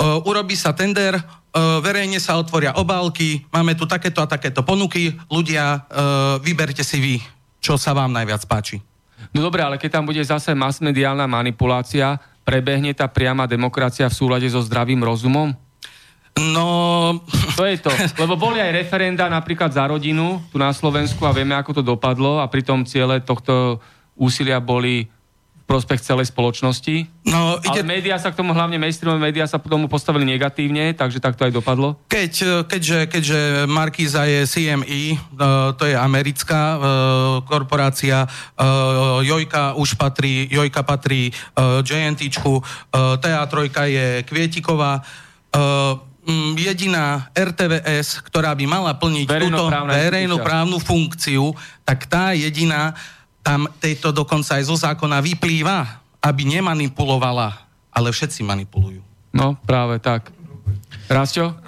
Uh, 0.00 0.18
urobí 0.26 0.58
sa 0.58 0.74
tender, 0.74 1.22
verejne 1.56 2.22
sa 2.22 2.38
otvoria 2.38 2.78
obálky, 2.78 3.44
máme 3.50 3.74
tu 3.74 3.84
takéto 3.86 4.22
a 4.22 4.30
takéto 4.30 4.62
ponuky, 4.62 5.14
ľudia, 5.26 5.86
vyberte 6.40 6.86
si 6.86 6.98
vy, 7.02 7.16
čo 7.58 7.74
sa 7.74 7.90
vám 7.90 8.14
najviac 8.14 8.46
páči. 8.46 8.78
No 9.34 9.44
dobre, 9.44 9.60
ale 9.62 9.76
keď 9.76 10.00
tam 10.00 10.08
bude 10.08 10.22
zase 10.22 10.56
masmediálna 10.56 11.28
manipulácia, 11.28 12.18
prebehne 12.42 12.90
tá 12.96 13.06
priama 13.06 13.44
demokracia 13.46 14.08
v 14.08 14.16
súlade 14.16 14.48
so 14.48 14.58
zdravým 14.64 15.02
rozumom? 15.04 15.54
No... 16.38 16.66
To 17.58 17.68
je 17.68 17.76
to. 17.76 17.92
Lebo 18.16 18.40
boli 18.40 18.56
aj 18.56 18.72
referenda 18.72 19.28
napríklad 19.28 19.68
za 19.68 19.84
rodinu 19.84 20.40
tu 20.48 20.56
na 20.56 20.72
Slovensku 20.72 21.20
a 21.28 21.34
vieme, 21.34 21.52
ako 21.52 21.76
to 21.76 21.82
dopadlo 21.84 22.40
a 22.40 22.48
pritom 22.48 22.88
ciele 22.88 23.20
tohto 23.20 23.84
úsilia 24.16 24.56
boli 24.64 25.12
prospech 25.70 26.02
celej 26.02 26.34
spoločnosti. 26.34 27.06
No, 27.30 27.62
ide... 27.62 27.86
Ale 27.86 27.86
médiá 27.86 28.18
sa 28.18 28.34
k 28.34 28.42
tomu, 28.42 28.50
hlavne 28.50 28.74
mainstreamové 28.74 29.30
médiá 29.30 29.46
sa 29.46 29.62
k 29.62 29.70
tomu 29.70 29.86
postavili 29.86 30.26
negatívne, 30.26 30.90
takže 30.98 31.22
tak 31.22 31.38
to 31.38 31.46
aj 31.46 31.54
dopadlo? 31.54 31.94
Keď, 32.10 32.32
e, 32.42 32.48
keďže, 32.66 32.98
keďže 33.06 33.40
Markíza 33.70 34.26
je 34.26 34.50
CME, 34.50 35.14
e, 35.14 35.16
to 35.78 35.86
je 35.86 35.94
americká 35.94 36.74
e, 36.74 36.78
korporácia, 37.46 38.26
Jojka 39.20 39.78
už 39.78 39.94
patrí, 39.94 40.48
Jojka 40.50 40.82
patrí 40.82 41.30
JNTčku, 41.84 42.62
TA3 43.20 43.54
je 43.86 44.06
Kvietiková, 44.24 45.04
jediná 46.56 47.28
RTVS, 47.34 48.24
ktorá 48.24 48.54
by 48.56 48.64
mala 48.64 48.92
plniť 48.96 49.26
túto 49.28 49.64
verejnoprávnu 49.68 50.78
funkciu, 50.80 51.52
tak 51.84 52.06
tá 52.06 52.32
jediná 52.32 52.94
tam 53.40 53.68
tejto 53.80 54.12
dokonca 54.12 54.60
aj 54.60 54.64
zo 54.68 54.76
zákona 54.76 55.20
vyplýva, 55.24 56.00
aby 56.20 56.42
nemanipulovala, 56.44 57.48
ale 57.90 58.08
všetci 58.12 58.44
manipulujú. 58.44 59.00
No, 59.32 59.56
práve 59.64 60.02
tak. 60.02 60.28
Rásťo? 61.10 61.58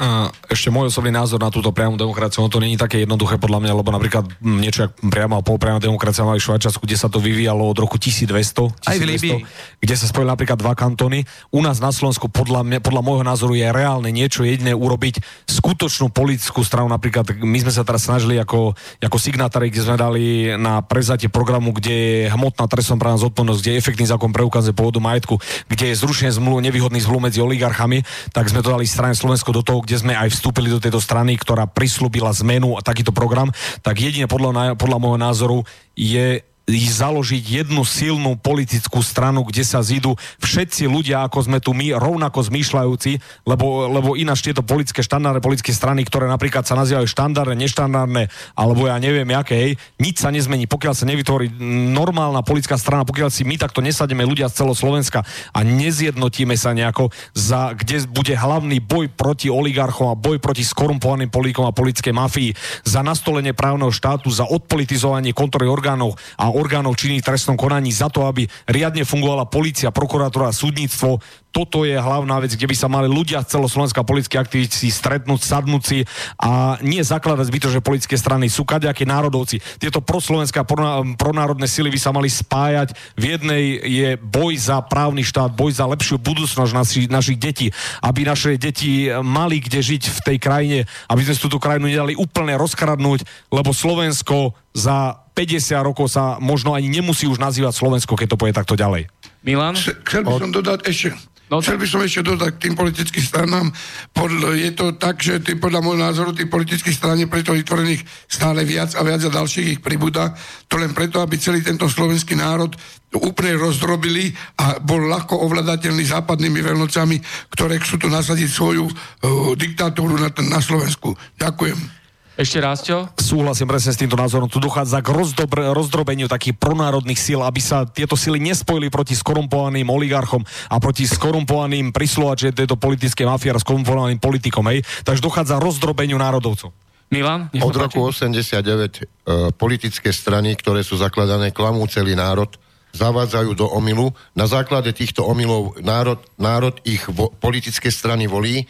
Ešte 0.46 0.70
môj 0.70 0.94
osobný 0.94 1.10
názor 1.10 1.42
na 1.42 1.50
túto 1.50 1.74
priamu 1.74 1.98
demokraciu, 1.98 2.46
no 2.46 2.48
to 2.52 2.62
je 2.62 2.78
také 2.78 3.02
jednoduché 3.02 3.42
podľa 3.42 3.58
mňa, 3.58 3.72
lebo 3.74 3.90
napríklad 3.90 4.30
niečo 4.38 4.86
ako 4.86 5.10
priama 5.10 5.42
a 5.42 5.42
polpriama 5.42 5.82
demokracia 5.82 6.22
mali 6.22 6.38
v 6.38 6.46
Švajčiarsku, 6.46 6.86
kde 6.86 6.94
sa 6.94 7.10
to 7.10 7.18
vyvíjalo 7.18 7.66
od 7.66 7.74
roku 7.74 7.98
1200, 7.98 8.86
1200 8.86 8.86
Aj 8.86 8.96
v 9.02 9.02
Líbii. 9.02 9.42
kde 9.82 9.94
sa 9.98 10.06
spojili 10.06 10.30
napríklad 10.30 10.62
dva 10.62 10.78
kantóny. 10.78 11.26
U 11.50 11.58
nás 11.58 11.82
na 11.82 11.90
Slovensku 11.90 12.30
podľa, 12.30 12.62
mňa, 12.62 12.78
podľa 12.86 13.02
môjho 13.02 13.24
názoru 13.26 13.58
je 13.58 13.66
reálne 13.66 14.14
niečo 14.14 14.46
jediné 14.46 14.78
urobiť 14.78 15.18
skutočnú 15.50 16.14
politickú 16.14 16.62
stranu. 16.62 16.86
Napríklad 16.86 17.34
my 17.42 17.58
sme 17.66 17.74
sa 17.74 17.82
teraz 17.82 18.06
snažili 18.06 18.38
ako, 18.38 18.78
ako 19.02 19.18
signátári, 19.18 19.74
kde 19.74 19.82
sme 19.82 19.98
dali 19.98 20.54
na 20.54 20.86
prezatie 20.86 21.26
programu, 21.26 21.74
kde 21.74 21.90
je 21.90 22.30
hmotná 22.30 22.70
trestnoprávna 22.70 23.18
zodpovednosť, 23.18 23.58
kde 23.58 23.72
je 23.74 23.80
efektný 23.82 24.06
zákon 24.06 24.30
preukaze 24.30 24.70
pôvodu 24.70 25.02
majetku, 25.02 25.42
kde 25.66 25.90
je 25.90 25.98
zrušenie 25.98 26.30
zmluv, 26.30 26.62
nevýhodný 26.62 27.02
zmluv 27.02 27.26
medzi 27.26 27.42
oligarchami, 27.42 28.06
tak 28.30 28.46
sme 28.46 28.62
to 28.62 28.70
dali 28.70 28.86
strane 28.86 29.18
Slovensko 29.32 29.56
do 29.56 29.64
toho, 29.64 29.80
kde 29.80 29.96
sme 29.96 30.12
aj 30.12 30.28
vstúpili 30.28 30.68
do 30.68 30.76
tejto 30.76 31.00
strany, 31.00 31.40
ktorá 31.40 31.64
prislúbila 31.64 32.36
zmenu 32.44 32.76
a 32.76 32.84
takýto 32.84 33.16
program, 33.16 33.48
tak 33.80 33.96
jedine 33.96 34.28
podľa, 34.28 34.76
podľa 34.76 34.98
môjho 35.00 35.16
názoru 35.16 35.58
je 35.96 36.44
založiť 36.70 37.42
jednu 37.42 37.82
silnú 37.82 38.38
politickú 38.38 39.02
stranu, 39.02 39.42
kde 39.42 39.66
sa 39.66 39.82
zídu 39.82 40.14
všetci 40.38 40.86
ľudia, 40.86 41.26
ako 41.26 41.50
sme 41.50 41.58
tu 41.58 41.74
my, 41.74 41.98
rovnako 41.98 42.38
zmýšľajúci, 42.46 43.18
lebo, 43.42 43.90
lebo 43.90 44.14
ináč 44.14 44.46
tieto 44.46 44.62
politické 44.62 45.02
štandardné 45.02 45.42
politické 45.42 45.74
strany, 45.74 46.06
ktoré 46.06 46.30
napríklad 46.30 46.62
sa 46.62 46.78
nazývajú 46.78 47.10
štandardné, 47.10 47.56
neštandardné, 47.66 48.22
alebo 48.54 48.86
ja 48.86 48.96
neviem, 49.02 49.26
aké, 49.34 49.54
hej, 49.58 49.72
nič 49.98 50.22
sa 50.22 50.30
nezmení, 50.30 50.70
pokiaľ 50.70 50.94
sa 50.94 51.08
nevytvorí 51.10 51.50
normálna 51.90 52.46
politická 52.46 52.78
strana, 52.78 53.02
pokiaľ 53.02 53.34
si 53.34 53.42
my 53.42 53.58
takto 53.58 53.82
nesademe 53.82 54.22
ľudia 54.22 54.46
z 54.46 54.62
celého 54.62 54.78
Slovenska 54.78 55.26
a 55.50 55.58
nezjednotíme 55.66 56.54
sa 56.54 56.70
nejako, 56.70 57.10
za, 57.34 57.74
kde 57.74 58.06
bude 58.06 58.38
hlavný 58.38 58.78
boj 58.78 59.10
proti 59.10 59.50
oligarchom 59.50 60.14
a 60.14 60.18
boj 60.18 60.38
proti 60.38 60.62
skorumpovaným 60.62 61.28
politikom 61.28 61.66
a 61.66 61.74
politickej 61.74 62.14
mafii, 62.14 62.50
za 62.86 63.02
nastolenie 63.02 63.50
právneho 63.50 63.90
štátu, 63.90 64.30
za 64.30 64.46
odpolitizovanie 64.46 65.34
kontroly 65.34 65.66
orgánov 65.66 66.14
a 66.38 66.51
orgánov 66.54 66.96
činných 66.96 67.24
trestnom 67.24 67.56
konaní 67.56 67.90
za 67.92 68.12
to, 68.12 68.28
aby 68.28 68.46
riadne 68.68 69.02
fungovala 69.02 69.48
policia, 69.48 69.94
prokuratúra, 69.94 70.52
súdnictvo. 70.52 71.18
Toto 71.52 71.84
je 71.84 71.92
hlavná 71.92 72.40
vec, 72.40 72.56
kde 72.56 72.64
by 72.64 72.76
sa 72.76 72.88
mali 72.88 73.12
ľudia 73.12 73.44
z 73.44 73.60
celoslovenská 73.60 74.00
politické 74.02 74.40
aktivity 74.40 74.88
stretnúť, 74.88 75.44
sadnúť 75.44 75.82
si 75.84 75.98
a 76.40 76.80
nie 76.80 77.04
zakladať 77.04 77.44
zbytočné 77.44 77.80
politické 77.84 78.16
strany. 78.16 78.48
Sú 78.48 78.64
kadejaké 78.64 79.04
národovci. 79.04 79.60
Tieto 79.76 80.00
proslovenské 80.00 80.64
a 80.64 80.68
pronárodné 81.14 81.68
sily 81.68 81.92
by 81.92 82.00
sa 82.00 82.10
mali 82.10 82.32
spájať. 82.32 82.96
V 83.20 83.36
jednej 83.36 83.84
je 83.84 84.08
boj 84.16 84.56
za 84.56 84.80
právny 84.80 85.20
štát, 85.20 85.52
boj 85.52 85.76
za 85.76 85.84
lepšiu 85.84 86.16
budúcnosť 86.16 86.72
našich, 86.72 87.06
našich 87.12 87.36
detí, 87.36 87.68
aby 88.00 88.24
naše 88.24 88.56
deti 88.56 89.12
mali 89.20 89.60
kde 89.60 89.84
žiť 89.84 90.02
v 90.08 90.20
tej 90.24 90.38
krajine, 90.40 90.78
aby 91.12 91.20
sme 91.20 91.36
túto 91.36 91.60
krajinu 91.60 91.92
nedali 91.92 92.16
úplne 92.16 92.56
rozkradnúť, 92.56 93.28
lebo 93.52 93.76
Slovensko 93.76 94.56
za 94.72 95.20
50 95.36 95.76
rokov 95.84 96.08
sa 96.08 96.40
možno 96.40 96.72
ani 96.72 96.88
nemusí 96.88 97.28
už 97.28 97.36
nazývať 97.36 97.76
Slovensko, 97.76 98.16
keď 98.16 98.36
to 98.36 98.40
povie 98.40 98.56
takto 98.56 98.72
ďalej. 98.72 99.08
Milan? 99.44 99.76
Chcel 99.76 100.22
by 100.24 100.32
som 100.38 100.54
dodať 100.54 100.86
ešte, 100.86 101.12
No, 101.52 101.60
Chcel 101.60 101.76
by 101.76 101.84
som 101.84 102.00
ešte 102.00 102.24
dodať 102.24 102.56
k 102.56 102.62
tým 102.64 102.74
politickým 102.80 103.20
stranám. 103.20 103.68
Pod, 104.16 104.32
je 104.56 104.72
to 104.72 104.96
tak, 104.96 105.20
že 105.20 105.36
tý, 105.44 105.60
podľa 105.60 105.84
môjho 105.84 106.00
názoru 106.00 106.32
tých 106.32 106.48
politických 106.48 106.96
strán 106.96 107.20
je 107.20 107.28
preto 107.28 107.52
vytvorených 107.52 108.08
stále 108.24 108.64
viac 108.64 108.96
a 108.96 109.04
viac 109.04 109.20
a 109.20 109.28
ďalších 109.28 109.68
ich 109.76 109.80
pribúda. 109.84 110.32
To 110.72 110.80
len 110.80 110.96
preto, 110.96 111.20
aby 111.20 111.36
celý 111.36 111.60
tento 111.60 111.92
slovenský 111.92 112.40
národ 112.40 112.72
úplne 113.12 113.60
rozdrobili 113.60 114.32
a 114.56 114.80
bol 114.80 115.04
ľahko 115.04 115.44
ovladateľný 115.44 116.08
západnými 116.08 116.64
veľnocami, 116.64 117.20
ktoré 117.52 117.76
chcú 117.84 118.00
tu 118.00 118.08
nasadiť 118.08 118.48
svoju 118.48 118.88
uh, 118.88 119.52
diktatúru 119.52 120.16
na, 120.16 120.32
na 120.48 120.60
Slovensku. 120.64 121.12
Ďakujem. 121.36 122.01
Ešte 122.32 122.58
raz, 122.64 122.80
čo? 122.80 123.04
Súhlasím 123.20 123.68
presne 123.68 123.92
s 123.92 124.00
týmto 124.00 124.16
názorom. 124.16 124.48
Tu 124.48 124.56
dochádza 124.56 125.04
k 125.04 125.12
rozdobr- 125.12 125.76
rozdrobeniu 125.76 126.32
takých 126.32 126.56
pronárodných 126.56 127.20
síl, 127.20 127.44
aby 127.44 127.60
sa 127.60 127.84
tieto 127.84 128.16
sily 128.16 128.40
nespojili 128.40 128.88
proti 128.88 129.12
skorumpovaným 129.12 129.84
oligarchom 129.92 130.40
a 130.72 130.80
proti 130.80 131.04
skorumpovaným 131.04 131.92
prislovačom 131.92 132.56
tejto 132.56 132.80
politické 132.80 133.28
mafie 133.28 133.52
a 133.52 133.60
skorumpovaným 133.60 134.16
politikom. 134.16 134.64
Hej? 134.72 134.80
Takže 135.04 135.20
dochádza 135.20 135.60
rozdrobeniu 135.60 136.16
národovcov. 136.16 136.72
Milan? 137.12 137.52
Od 137.52 137.76
roku 137.76 138.00
89 138.08 138.64
e, 138.64 139.04
politické 139.52 140.08
strany, 140.08 140.56
ktoré 140.56 140.80
sú 140.80 140.96
zakladané, 140.96 141.52
klamú 141.52 141.84
celý 141.84 142.16
národ, 142.16 142.48
zavádzajú 142.96 143.52
do 143.52 143.68
omilu. 143.68 144.16
Na 144.32 144.48
základe 144.48 144.88
týchto 144.96 145.28
omilov 145.28 145.76
národ, 145.84 146.24
národ 146.40 146.80
ich 146.88 147.04
vo, 147.12 147.28
politické 147.28 147.92
strany 147.92 148.24
volí. 148.24 148.64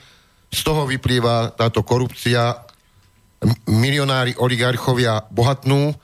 Z 0.51 0.67
toho 0.67 0.91
vyplýva 0.91 1.55
táto 1.55 1.87
korupcia 1.87 2.72
milionári, 3.67 4.39
oligarchovia 4.39 5.27
bohatnú 5.31 5.95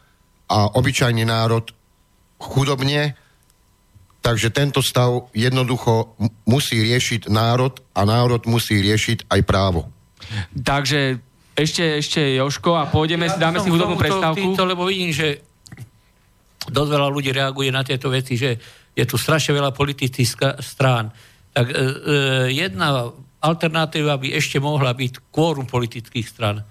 a 0.48 0.58
obyčajný 0.74 1.22
národ 1.22 1.70
chudobne, 2.38 3.14
takže 4.22 4.50
tento 4.50 4.82
stav 4.82 5.30
jednoducho 5.34 6.18
musí 6.46 6.82
riešiť 6.82 7.30
národ 7.30 7.78
a 7.94 8.02
národ 8.02 8.42
musí 8.46 8.82
riešiť 8.82 9.30
aj 9.30 9.40
právo. 9.46 9.86
Takže 10.54 11.18
ešte, 11.58 11.84
ešte 11.98 12.20
Joško 12.38 12.78
a 12.78 12.86
pôjdeme, 12.86 13.26
ja 13.26 13.38
dáme 13.38 13.58
si 13.62 13.70
hudobnú 13.70 13.98
prestávku. 13.98 14.38
Týmto, 14.38 14.62
lebo 14.66 14.86
vidím, 14.86 15.10
že 15.10 15.42
dosť 16.70 16.90
veľa 16.90 17.08
ľudí 17.10 17.30
reaguje 17.34 17.70
na 17.74 17.82
tieto 17.82 18.10
veci, 18.10 18.38
že 18.38 18.58
je 18.94 19.04
tu 19.06 19.18
strašne 19.18 19.54
veľa 19.54 19.74
politických 19.74 20.58
strán. 20.58 21.10
Tak 21.54 21.66
e, 21.70 21.74
e, 21.74 21.82
jedna 22.54 23.10
alternatíva 23.42 24.18
by 24.18 24.34
ešte 24.34 24.58
mohla 24.58 24.90
byť 24.94 25.30
kvórum 25.30 25.66
politických 25.66 26.26
stran 26.26 26.62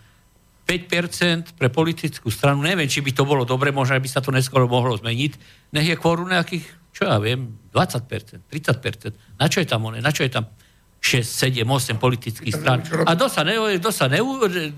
5% 0.68 1.56
pre 1.56 1.72
politickú 1.72 2.28
stranu, 2.28 2.60
neviem, 2.60 2.92
či 2.92 3.00
by 3.00 3.16
to 3.16 3.24
bolo 3.24 3.48
dobre, 3.48 3.72
možno 3.72 3.96
by 3.96 4.10
sa 4.12 4.20
to 4.20 4.36
neskôr 4.36 4.68
mohlo 4.68 5.00
zmeniť, 5.00 5.32
nech 5.72 5.88
je 5.88 5.96
kvoru 5.96 6.28
nejakých, 6.28 6.92
čo 6.92 7.08
ja 7.08 7.16
viem, 7.24 7.56
20%, 7.72 8.52
30%. 8.52 9.40
Na 9.40 9.48
čo 9.48 9.64
je 9.64 9.68
tam 9.68 9.88
one? 9.88 10.04
Na 10.04 10.12
čo 10.12 10.28
je 10.28 10.32
tam 10.36 10.52
6, 11.00 11.24
7, 11.24 11.64
8 11.64 11.96
politických 11.96 12.52
stran? 12.52 12.84
A 13.08 13.16
kto 13.16 13.32
sa, 13.32 13.48
ne, 13.48 13.56
kto 13.80 13.90
sa 13.96 14.12
ne, 14.12 14.20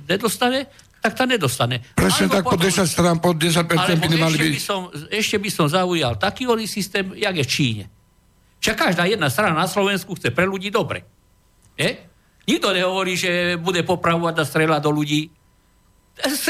nedostane, 0.06 0.70
tak 1.02 1.18
to 1.18 1.26
nedostane. 1.26 1.82
Presne 1.98 2.30
tak, 2.30 2.46
po 2.46 2.54
10 2.54 2.86
strán, 2.86 3.18
po 3.18 3.34
10% 3.34 3.66
by 3.98 4.08
nemali 4.14 4.36
byť. 4.38 4.52
By 4.54 4.62
som, 4.62 4.94
ešte 5.10 5.42
by 5.42 5.50
som 5.50 5.66
zaujal 5.66 6.22
taký 6.22 6.46
voľný 6.46 6.70
systém, 6.70 7.18
jak 7.18 7.34
je 7.34 7.44
v 7.44 7.50
Číne. 7.50 7.84
Však 8.62 8.76
každá 8.78 9.10
jedna 9.10 9.32
strana 9.32 9.56
na 9.56 9.66
Slovensku 9.66 10.14
chce 10.20 10.36
pre 10.36 10.46
ľudí 10.46 10.70
dobre. 10.70 11.02
Je? 11.80 11.98
Nikto 12.46 12.76
nehovorí, 12.76 13.16
že 13.16 13.56
bude 13.56 13.82
popravovať 13.88 14.36
a 14.38 14.44
strieľať 14.44 14.82
do 14.84 14.92
ľudí 14.92 15.32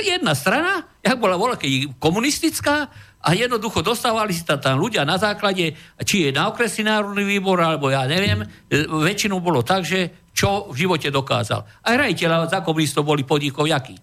jedna 0.02 0.34
strana, 0.34 0.86
jak 1.00 1.18
bola 1.22 1.38
bola 1.38 1.56
komunistická 2.02 2.90
a 3.20 3.30
jednoducho 3.36 3.84
dostávali 3.84 4.34
si 4.34 4.48
tam 4.48 4.80
ľudia 4.80 5.04
na 5.04 5.20
základe, 5.20 5.76
či 6.02 6.16
je 6.26 6.30
na 6.32 6.50
okresný 6.50 6.88
národný 6.88 7.28
výbor, 7.28 7.60
alebo 7.60 7.92
ja 7.92 8.08
neviem, 8.08 8.42
e, 8.42 8.48
väčšinou 8.88 9.44
bolo 9.44 9.62
tak, 9.62 9.84
že 9.84 10.30
čo 10.32 10.72
v 10.72 10.88
živote 10.88 11.12
dokázal. 11.12 11.84
Aj 11.84 11.96
rajiteľa 12.00 12.48
za 12.48 12.60
komunistov 12.64 13.04
boli 13.04 13.28
podnikov 13.28 13.68
jaký. 13.68 14.00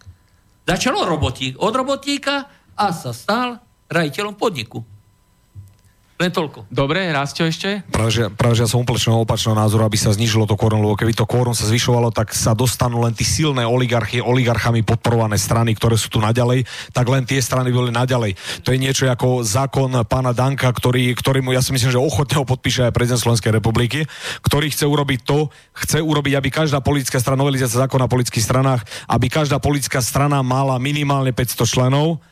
Začalo 0.66 1.09
robotík 1.09 1.56
od 1.62 1.72
robotníka 1.72 2.34
a 2.76 2.86
sa 2.93 3.16
stal 3.16 3.56
rajiteľom 3.88 4.36
podniku. 4.36 4.95
Len 6.16 6.32
toľko. 6.32 6.72
Dobre, 6.72 7.12
raz 7.12 7.36
čo 7.36 7.44
ešte? 7.44 7.84
Práve, 7.93 8.56
ja 8.56 8.64
som 8.64 8.80
úplne 8.80 8.97
opačného 9.20 9.52
názoru, 9.52 9.84
aby 9.84 10.01
sa 10.01 10.16
znižilo 10.16 10.48
to 10.48 10.56
kórum, 10.56 10.80
lebo 10.80 10.97
keby 10.97 11.12
to 11.12 11.28
kórum 11.28 11.52
sa 11.52 11.68
zvyšovalo, 11.68 12.09
tak 12.09 12.32
sa 12.32 12.56
dostanú 12.56 13.05
len 13.05 13.12
tí 13.12 13.20
silné 13.20 13.68
oligarchy, 13.68 14.24
oligarchami 14.24 14.80
podporované 14.80 15.36
strany, 15.36 15.76
ktoré 15.76 16.01
sú 16.01 16.09
tu 16.09 16.16
naďalej, 16.24 16.64
tak 16.97 17.05
len 17.12 17.28
tie 17.28 17.36
strany 17.36 17.68
boli 17.68 17.93
naďalej. 17.93 18.32
To 18.64 18.72
je 18.72 18.80
niečo 18.80 19.05
ako 19.12 19.44
zákon 19.44 19.93
pána 20.09 20.32
Danka, 20.32 20.72
ktorý, 20.72 21.12
ktorý 21.12 21.44
mu, 21.44 21.52
ja 21.52 21.60
si 21.60 21.76
myslím, 21.76 21.93
že 21.93 22.01
ochotne 22.01 22.40
ho 22.40 22.48
podpíše 22.48 22.88
aj 22.88 22.97
prezident 22.97 23.20
Slovenskej 23.20 23.52
republiky, 23.52 24.09
ktorý 24.40 24.72
chce 24.72 24.88
urobiť 24.88 25.20
to, 25.20 25.52
chce 25.76 26.01
urobiť, 26.01 26.32
aby 26.40 26.48
každá 26.48 26.80
politická 26.80 27.20
strana, 27.20 27.44
novelizácia 27.44 27.76
zákona 27.76 28.09
o 28.09 28.12
politických 28.16 28.47
stranách, 28.48 28.88
aby 29.05 29.28
každá 29.28 29.60
politická 29.60 30.01
strana 30.01 30.40
mala 30.40 30.80
minimálne 30.80 31.36
500 31.36 31.68
členov, 31.68 32.24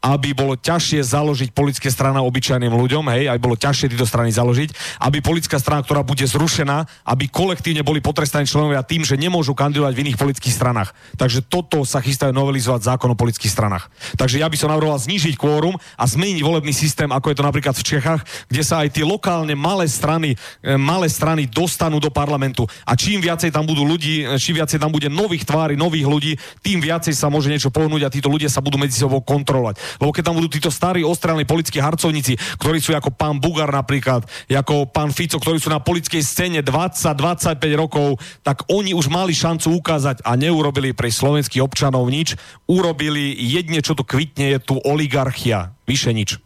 aby 0.00 0.32
bolo 0.32 0.56
ťažšie 0.56 1.04
založiť 1.04 1.52
politické 1.52 1.92
strana 1.92 2.24
obyčajným 2.24 2.72
ľuďom, 2.72 3.04
hej, 3.12 3.28
aby 3.28 3.40
bolo 3.40 3.56
ťažšie 3.56 3.92
tieto 3.92 4.08
strany 4.08 4.32
založiť, 4.32 5.00
aby 5.04 5.20
politická 5.20 5.60
strana, 5.60 5.84
ktorá 5.84 6.00
bude 6.00 6.24
zrušená, 6.24 6.88
aby 7.04 7.28
kolektívne 7.28 7.84
boli 7.84 8.00
potrestaní 8.00 8.48
členovia 8.48 8.80
tým, 8.80 9.04
že 9.04 9.20
nemôžu 9.20 9.52
kandidovať 9.52 9.92
v 9.92 10.02
iných 10.08 10.20
politických 10.20 10.56
stranách. 10.56 10.96
Takže 11.20 11.44
toto 11.44 11.84
sa 11.84 12.00
chystajú 12.00 12.32
novelizovať 12.32 12.96
zákon 12.96 13.12
o 13.12 13.18
politických 13.18 13.52
stranách. 13.52 13.92
Takže 14.16 14.40
ja 14.40 14.48
by 14.48 14.56
som 14.56 14.72
navrhoval 14.72 14.96
znížiť 14.96 15.36
kvórum 15.36 15.76
a 15.76 16.04
zmeniť 16.08 16.40
volebný 16.40 16.72
systém, 16.72 17.12
ako 17.12 17.32
je 17.32 17.36
to 17.36 17.44
napríklad 17.44 17.76
v 17.76 17.84
Čechách, 17.84 18.20
kde 18.48 18.62
sa 18.64 18.80
aj 18.80 18.96
tie 18.96 19.04
lokálne 19.04 19.52
malé 19.52 19.84
strany, 19.84 20.32
e, 20.64 20.76
malé 20.80 21.12
strany 21.12 21.44
dostanú 21.44 22.00
do 22.00 22.08
parlamentu. 22.08 22.64
A 22.88 22.96
čím 22.96 23.20
viacej 23.20 23.52
tam 23.52 23.68
budú 23.68 23.84
ľudí, 23.84 24.24
e, 24.24 24.40
čím 24.40 24.56
viacej 24.56 24.80
tam 24.80 24.88
bude 24.88 25.12
nových 25.12 25.44
tvári, 25.44 25.76
nových 25.76 26.08
ľudí, 26.08 26.32
tým 26.64 26.80
viacej 26.80 27.12
sa 27.12 27.28
môže 27.28 27.52
niečo 27.52 27.68
pohnúť 27.68 28.08
a 28.08 28.12
títo 28.12 28.32
ľudia 28.32 28.48
sa 28.48 28.64
budú 28.64 28.80
medzi 28.80 28.96
sebou 28.96 29.20
kontrolovať. 29.20 29.89
Lebo 29.98 30.14
keď 30.14 30.22
tam 30.30 30.36
budú 30.38 30.48
títo 30.52 30.70
starí 30.70 31.02
ostrelní 31.02 31.48
politickí 31.48 31.82
harcovníci, 31.82 32.38
ktorí 32.60 32.78
sú 32.78 32.94
ako 32.94 33.10
pán 33.10 33.42
Bugar 33.42 33.72
napríklad, 33.72 34.22
ako 34.46 34.86
pán 34.92 35.10
Fico, 35.10 35.42
ktorí 35.42 35.58
sú 35.58 35.72
na 35.72 35.82
politickej 35.82 36.22
scéne 36.22 36.60
20-25 36.62 37.58
rokov, 37.74 38.20
tak 38.46 38.68
oni 38.70 38.94
už 38.94 39.10
mali 39.10 39.34
šancu 39.34 39.80
ukázať 39.80 40.22
a 40.22 40.36
neurobili 40.38 40.94
pre 40.94 41.10
slovenských 41.10 41.64
občanov 41.64 42.06
nič. 42.06 42.38
Urobili 42.70 43.34
jedne, 43.34 43.82
čo 43.82 43.98
tu 43.98 44.06
kvitne, 44.06 44.54
je 44.54 44.58
tu 44.60 44.74
oligarchia. 44.84 45.74
Vyše 45.88 46.14
nič. 46.14 46.38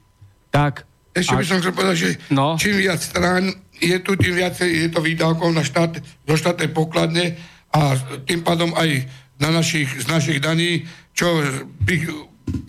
Tak. 0.54 0.86
Ešte 1.14 1.38
by 1.38 1.46
som 1.46 1.58
chcel 1.62 1.74
povedať, 1.74 1.96
že 1.96 2.10
no. 2.34 2.58
čím 2.58 2.74
viac 2.82 2.98
strán 2.98 3.54
je 3.78 3.96
tu, 4.02 4.18
tým 4.18 4.34
viacej 4.34 4.66
je 4.66 4.88
to 4.90 4.98
výdavkov 4.98 5.50
na 5.54 5.62
štát, 5.62 5.98
do 6.26 6.34
štátnej 6.34 6.74
pokladne 6.74 7.38
a 7.70 7.94
tým 8.26 8.42
pádom 8.42 8.74
aj 8.74 9.06
na 9.38 9.50
našich, 9.50 9.90
z 9.90 10.06
našich 10.10 10.38
daní, 10.38 10.86
čo 11.14 11.42
by 11.82 11.94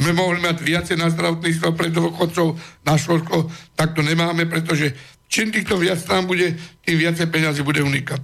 sme 0.02 0.12
mohli 0.18 0.42
mať 0.42 0.58
viacej 0.62 0.98
na 0.98 1.08
zdravotníctvo 1.14 1.70
pre 1.78 1.88
dôchodcov, 1.94 2.58
na 2.84 2.98
školsko, 2.98 3.50
tak 3.78 3.94
to 3.94 4.02
nemáme, 4.02 4.50
pretože 4.50 4.94
čím 5.30 5.54
týchto 5.54 5.78
viac 5.78 6.02
tam 6.04 6.26
bude, 6.26 6.58
tým 6.84 6.98
viacej 6.98 7.28
peniazy 7.30 7.62
bude 7.62 7.86
unikat. 7.86 8.22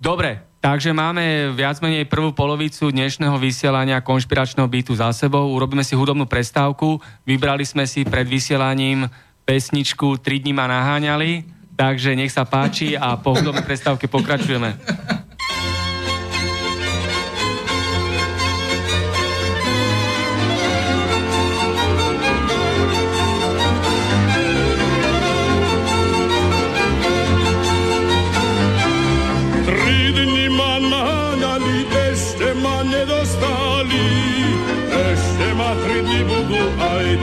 Dobre, 0.00 0.40
takže 0.64 0.96
máme 0.96 1.52
viac 1.52 1.76
menej 1.84 2.08
prvú 2.08 2.32
polovicu 2.32 2.88
dnešného 2.88 3.36
vysielania 3.36 4.00
konšpiračného 4.00 4.64
bytu 4.64 4.96
za 4.96 5.12
sebou. 5.12 5.52
Urobíme 5.52 5.84
si 5.84 5.92
hudobnú 5.92 6.24
prestávku. 6.24 6.96
Vybrali 7.28 7.68
sme 7.68 7.84
si 7.84 8.08
pred 8.08 8.24
vysielaním 8.24 9.12
pesničku 9.44 10.16
3 10.16 10.40
dní 10.40 10.56
ma 10.56 10.64
naháňali, 10.64 11.44
takže 11.76 12.16
nech 12.16 12.32
sa 12.32 12.48
páči 12.48 12.96
a 12.96 13.20
po 13.20 13.36
hudobnej 13.36 13.66
prestávke 13.66 14.08
pokračujeme. 14.08 14.72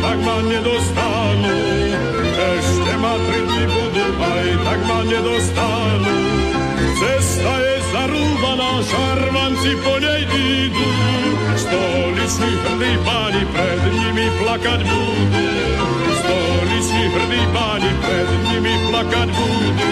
Tak 0.01 0.17
ma 0.23 0.37
nedostanú. 0.43 1.55
Ešte 2.37 2.93
ma 2.99 3.13
tri 3.15 3.39
dny 3.45 3.65
budú, 3.71 4.05
aj 4.19 4.47
tak 4.65 4.79
ma 4.87 4.99
nedostanú. 5.05 6.15
Cesta 6.97 7.53
je 7.61 7.75
zarúbaná, 7.93 8.71
šarvanci 8.81 9.71
po 9.85 9.93
nej 10.01 10.21
idú. 10.27 10.89
Stoliční 11.57 12.51
hrdí 12.65 12.93
páni 13.05 13.43
pred 13.53 13.81
nimi 13.93 14.27
plakať 14.41 14.79
budú. 14.81 15.45
Stoliční 16.21 17.03
hrdí 17.13 17.41
páni 17.53 17.91
pred 18.01 18.29
nimi 18.49 18.73
plakať 18.89 19.27
budú. 19.33 19.91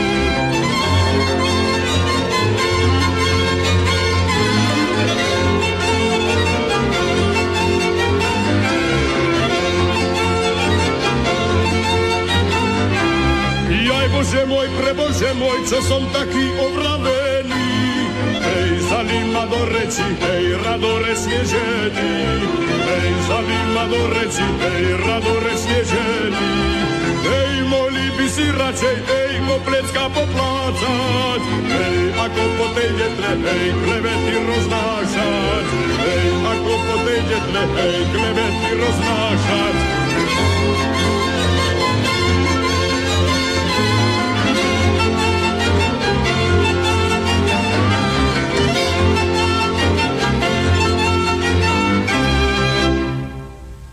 Bože 14.26 14.42
môj, 14.50 14.68
prebože 14.82 15.30
môj, 15.38 15.60
čo 15.70 15.78
som 15.86 16.02
taký 16.10 16.50
ovravený. 16.58 17.70
Hej, 18.42 18.72
zali 18.90 19.22
ma 19.30 19.46
do 19.46 19.62
reči, 19.70 20.02
hej, 20.02 20.66
radorečne 20.66 21.40
ženy. 21.46 22.10
Hej, 22.66 23.10
zali 23.30 23.60
ma 23.78 23.86
do 23.86 24.02
reči, 24.18 24.42
hej, 24.42 24.84
radorečne 24.98 25.80
ženy. 25.86 26.48
Hej, 27.22 27.54
mohli 27.70 28.06
by 28.18 28.26
si 28.26 28.50
radšej, 28.50 28.98
hej, 29.06 29.32
koplecka 29.46 30.10
poplácať. 30.10 31.42
Hej, 31.70 31.98
ako 32.18 32.44
po 32.58 32.66
tej 32.74 32.90
detle, 32.98 33.32
hej, 33.46 33.68
klevety 33.78 34.34
roznášať. 34.42 35.66
Hej, 36.02 36.26
ako 36.50 36.74
po 36.74 36.96
tej 37.06 37.20
detle, 37.30 37.62
hej, 37.78 37.98
klevety 38.10 38.70
roznášať. 38.74 39.76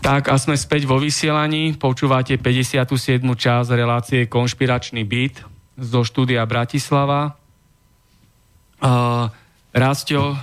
Tak 0.03 0.27
a 0.27 0.35
sme 0.35 0.59
späť 0.59 0.83
vo 0.83 0.99
vysielaní. 0.99 1.79
Počúvate 1.79 2.35
57. 2.35 3.23
časť 3.23 3.71
relácie 3.71 4.27
Konšpiračný 4.27 5.07
byt 5.07 5.47
zo 5.79 6.03
štúdia 6.03 6.43
Bratislava. 6.43 7.39
Uh, 8.83 9.31
Rastio 9.71 10.35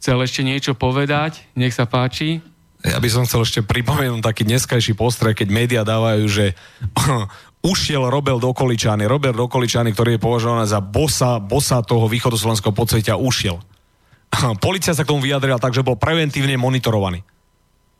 chcel 0.00 0.16
ešte 0.24 0.40
niečo 0.40 0.72
povedať. 0.72 1.44
Nech 1.60 1.76
sa 1.76 1.84
páči. 1.84 2.40
Ja 2.80 2.96
by 2.96 3.08
som 3.12 3.28
chcel 3.28 3.44
ešte 3.44 3.60
pripomenúť 3.60 4.24
taký 4.24 4.48
dneskajší 4.48 4.96
postreh, 4.96 5.36
keď 5.36 5.48
médiá 5.52 5.82
dávajú, 5.84 6.24
že 6.32 6.56
ušiel 7.72 8.08
Robert 8.08 8.40
Dokoličany. 8.40 9.04
Robert 9.04 9.36
Dokoličany, 9.36 9.92
ktorý 9.92 10.16
je 10.16 10.24
považovaný 10.24 10.72
za 10.72 10.80
bosa, 10.80 11.36
bosa 11.36 11.84
toho 11.84 12.08
východoslovenského 12.08 12.72
podsvetia, 12.72 13.20
ušiel. 13.20 13.60
Polícia 14.64 14.96
sa 14.96 15.04
k 15.04 15.12
tomu 15.12 15.20
vyjadrila 15.20 15.60
tak, 15.60 15.76
že 15.76 15.84
bol 15.84 16.00
preventívne 16.00 16.56
monitorovaný. 16.56 17.20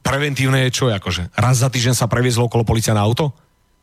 Preventívne 0.03 0.67
je 0.67 0.75
čo? 0.75 0.91
Akože 0.91 1.31
raz 1.39 1.63
za 1.63 1.71
týždeň 1.71 1.95
sa 1.95 2.11
previezlo 2.11 2.51
okolo 2.51 2.67
policia 2.67 2.93
na 2.93 3.07
auto? 3.07 3.33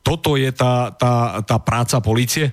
Toto 0.04 0.36
je 0.36 0.52
tá, 0.52 0.92
tá, 0.96 1.40
tá 1.44 1.58
práca 1.60 2.04
policie? 2.04 2.52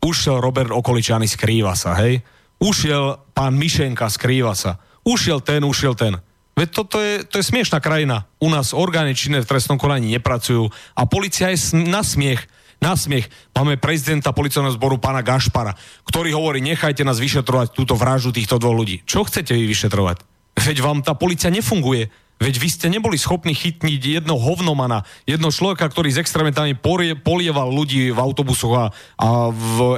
Ušiel 0.00 0.40
Robert 0.40 0.72
Okoličany, 0.72 1.28
skrýva 1.28 1.76
sa, 1.76 1.96
hej? 2.00 2.24
Ušiel 2.58 3.18
pán 3.36 3.54
Mišenka, 3.54 4.08
skrýva 4.08 4.56
sa. 4.56 4.80
Ušiel 5.04 5.44
ten, 5.44 5.62
ušiel 5.62 5.94
ten. 5.94 6.18
Veď 6.58 6.68
toto 6.74 6.98
je, 6.98 7.22
to 7.22 7.38
je 7.38 7.46
smiešná 7.46 7.78
krajina. 7.78 8.26
U 8.42 8.50
nás 8.50 8.74
orgány 8.74 9.14
činné 9.14 9.38
v 9.38 9.46
trestnom 9.46 9.78
konaní 9.78 10.10
nepracujú 10.18 10.66
a 10.98 11.06
policia 11.06 11.54
je 11.54 11.78
na 11.86 12.02
smiech. 12.02 12.50
Na 12.82 12.98
smiech. 12.98 13.30
Máme 13.54 13.78
prezidenta 13.78 14.34
policajného 14.34 14.74
zboru 14.74 14.98
pána 14.98 15.22
Gašpara, 15.22 15.74
ktorý 16.06 16.34
hovorí, 16.34 16.58
nechajte 16.62 17.06
nás 17.06 17.22
vyšetrovať 17.22 17.74
túto 17.74 17.94
vraždu 17.94 18.34
týchto 18.34 18.58
dvoch 18.58 18.74
ľudí. 18.74 19.02
Čo 19.06 19.26
chcete 19.26 19.54
vy 19.54 19.66
vyšetrovať? 19.70 20.22
Veď 20.58 20.76
vám 20.82 21.02
tá 21.02 21.14
policia 21.14 21.50
nefunguje. 21.50 22.10
Veď 22.38 22.54
vy 22.62 22.68
ste 22.70 22.86
neboli 22.86 23.18
schopní 23.18 23.50
chytniť 23.50 24.22
jedno 24.22 24.38
hovnomana, 24.38 25.02
jedno 25.26 25.50
človeka, 25.50 25.90
ktorý 25.90 26.14
s 26.14 26.22
experimentami 26.22 26.78
polieval 27.18 27.66
ľudí 27.66 28.14
v 28.14 28.18
autobusoch 28.18 28.74
a, 28.78 28.84
a 29.18 29.28
v, 29.50 29.74
e, 29.74 29.96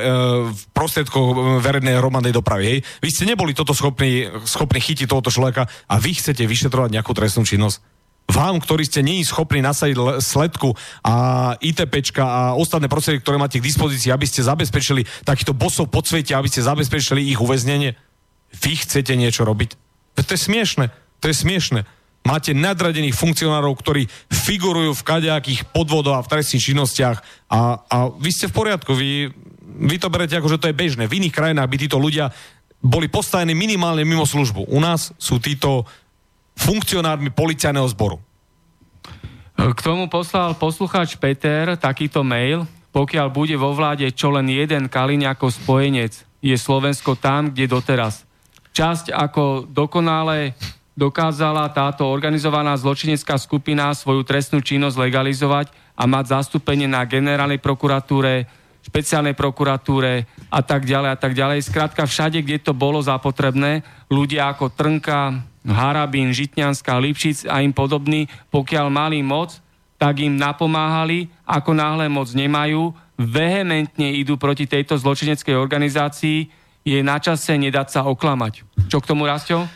v 0.48 0.62
prostriedkoch 0.72 1.60
verejnej 1.60 2.00
hromadnej 2.00 2.32
dopravy. 2.32 2.64
Hej. 2.64 2.78
Vy 3.04 3.08
ste 3.12 3.28
neboli 3.28 3.52
toto 3.52 3.76
schopní, 3.76 4.24
schopní 4.48 4.80
chytiť 4.80 5.04
tohoto 5.04 5.28
človeka 5.28 5.68
a 5.68 5.94
vy 6.00 6.16
chcete 6.16 6.40
vyšetrovať 6.48 6.96
nejakú 6.96 7.12
trestnú 7.12 7.44
činnosť. 7.44 8.00
Vám, 8.30 8.62
ktorí 8.62 8.86
ste 8.88 9.04
není 9.04 9.26
schopní 9.26 9.60
nasadiť 9.60 10.22
sledku 10.22 10.72
a 11.02 11.14
ITPčka 11.60 12.22
a 12.22 12.42
ostatné 12.54 12.86
prostriedky, 12.86 13.26
ktoré 13.26 13.42
máte 13.42 13.58
k 13.58 13.68
dispozícii, 13.68 14.08
aby 14.14 14.24
ste 14.24 14.46
zabezpečili 14.46 15.04
takýchto 15.26 15.52
bosov 15.52 15.90
pod 15.90 16.06
svete, 16.06 16.32
aby 16.38 16.46
ste 16.46 16.62
zabezpečili 16.62 17.26
ich 17.26 17.42
uväznenie, 17.42 17.98
vy 18.54 18.72
chcete 18.80 19.12
niečo 19.18 19.42
robiť? 19.42 19.74
To 20.14 20.22
je 20.24 20.40
smiešne. 20.40 20.94
To 21.20 21.26
je 21.26 21.36
smiešne. 21.36 21.80
Máte 22.20 22.52
nadradených 22.52 23.16
funkcionárov, 23.16 23.72
ktorí 23.80 24.04
figurujú 24.28 24.92
v 24.92 25.06
kadejakých 25.06 25.64
podvodoch 25.72 26.20
a 26.20 26.24
v 26.24 26.30
trestných 26.36 26.66
činnostiach 26.72 27.16
a, 27.48 27.80
a 27.80 27.96
vy 28.12 28.28
ste 28.28 28.52
v 28.52 28.56
poriadku, 28.60 28.92
vy, 28.92 29.32
vy 29.88 29.96
to 29.96 30.12
berete 30.12 30.36
ako, 30.36 30.52
že 30.52 30.60
to 30.60 30.68
je 30.68 30.76
bežné. 30.76 31.08
V 31.08 31.16
iných 31.16 31.32
krajinách 31.32 31.70
by 31.72 31.76
títo 31.80 31.96
ľudia 31.96 32.28
boli 32.80 33.08
postavení 33.08 33.56
minimálne 33.56 34.04
mimo 34.04 34.28
službu. 34.28 34.68
U 34.68 34.78
nás 34.84 35.16
sú 35.16 35.40
títo 35.40 35.88
funkcionármi 36.60 37.32
policajného 37.32 37.88
zboru. 37.88 38.20
K 39.60 39.80
tomu 39.80 40.08
poslal 40.08 40.56
poslucháč 40.56 41.20
Peter 41.20 41.76
takýto 41.76 42.24
mail. 42.24 42.64
Pokiaľ 42.90 43.26
bude 43.30 43.54
vo 43.54 43.70
vláde 43.70 44.08
čo 44.10 44.34
len 44.34 44.50
jeden 44.50 44.90
Kaliňakov 44.90 45.62
spojenec, 45.62 46.26
je 46.40 46.56
Slovensko 46.56 47.14
tam, 47.14 47.52
kde 47.52 47.70
doteraz. 47.70 48.24
Časť 48.72 49.12
ako 49.12 49.68
dokonale 49.68 50.56
dokázala 51.00 51.64
táto 51.72 52.04
organizovaná 52.04 52.76
zločinecká 52.76 53.40
skupina 53.40 53.88
svoju 53.96 54.20
trestnú 54.20 54.60
činnosť 54.60 55.00
legalizovať 55.00 55.72
a 55.96 56.04
mať 56.04 56.36
zastúpenie 56.36 56.84
na 56.84 57.08
generálnej 57.08 57.56
prokuratúre, 57.56 58.44
špeciálnej 58.84 59.32
prokuratúre 59.32 60.28
a 60.52 60.60
tak 60.60 60.84
ďalej 60.84 61.08
a 61.08 61.16
tak 61.16 61.32
ďalej. 61.32 61.64
Skrátka 61.64 62.04
všade, 62.04 62.44
kde 62.44 62.60
to 62.60 62.76
bolo 62.76 63.00
zapotrebné, 63.00 63.80
ľudia 64.12 64.52
ako 64.52 64.68
Trnka, 64.76 65.40
Harabín, 65.64 66.36
Žitňanská, 66.36 67.00
Lipšic 67.00 67.48
a 67.48 67.64
im 67.64 67.72
podobní, 67.72 68.28
pokiaľ 68.52 68.86
mali 68.92 69.24
moc, 69.24 69.56
tak 69.96 70.20
im 70.20 70.36
napomáhali, 70.36 71.32
ako 71.44 71.76
náhle 71.76 72.08
moc 72.12 72.28
nemajú, 72.32 72.92
vehementne 73.20 74.16
idú 74.16 74.40
proti 74.40 74.64
tejto 74.64 74.96
zločineckej 74.96 75.56
organizácii, 75.56 76.48
je 76.80 76.98
na 77.04 77.20
čase 77.20 77.52
nedať 77.60 77.88
sa 77.92 78.00
oklamať. 78.08 78.64
Čo 78.88 79.04
k 79.04 79.08
tomu, 79.12 79.28
Rastio? 79.28 79.68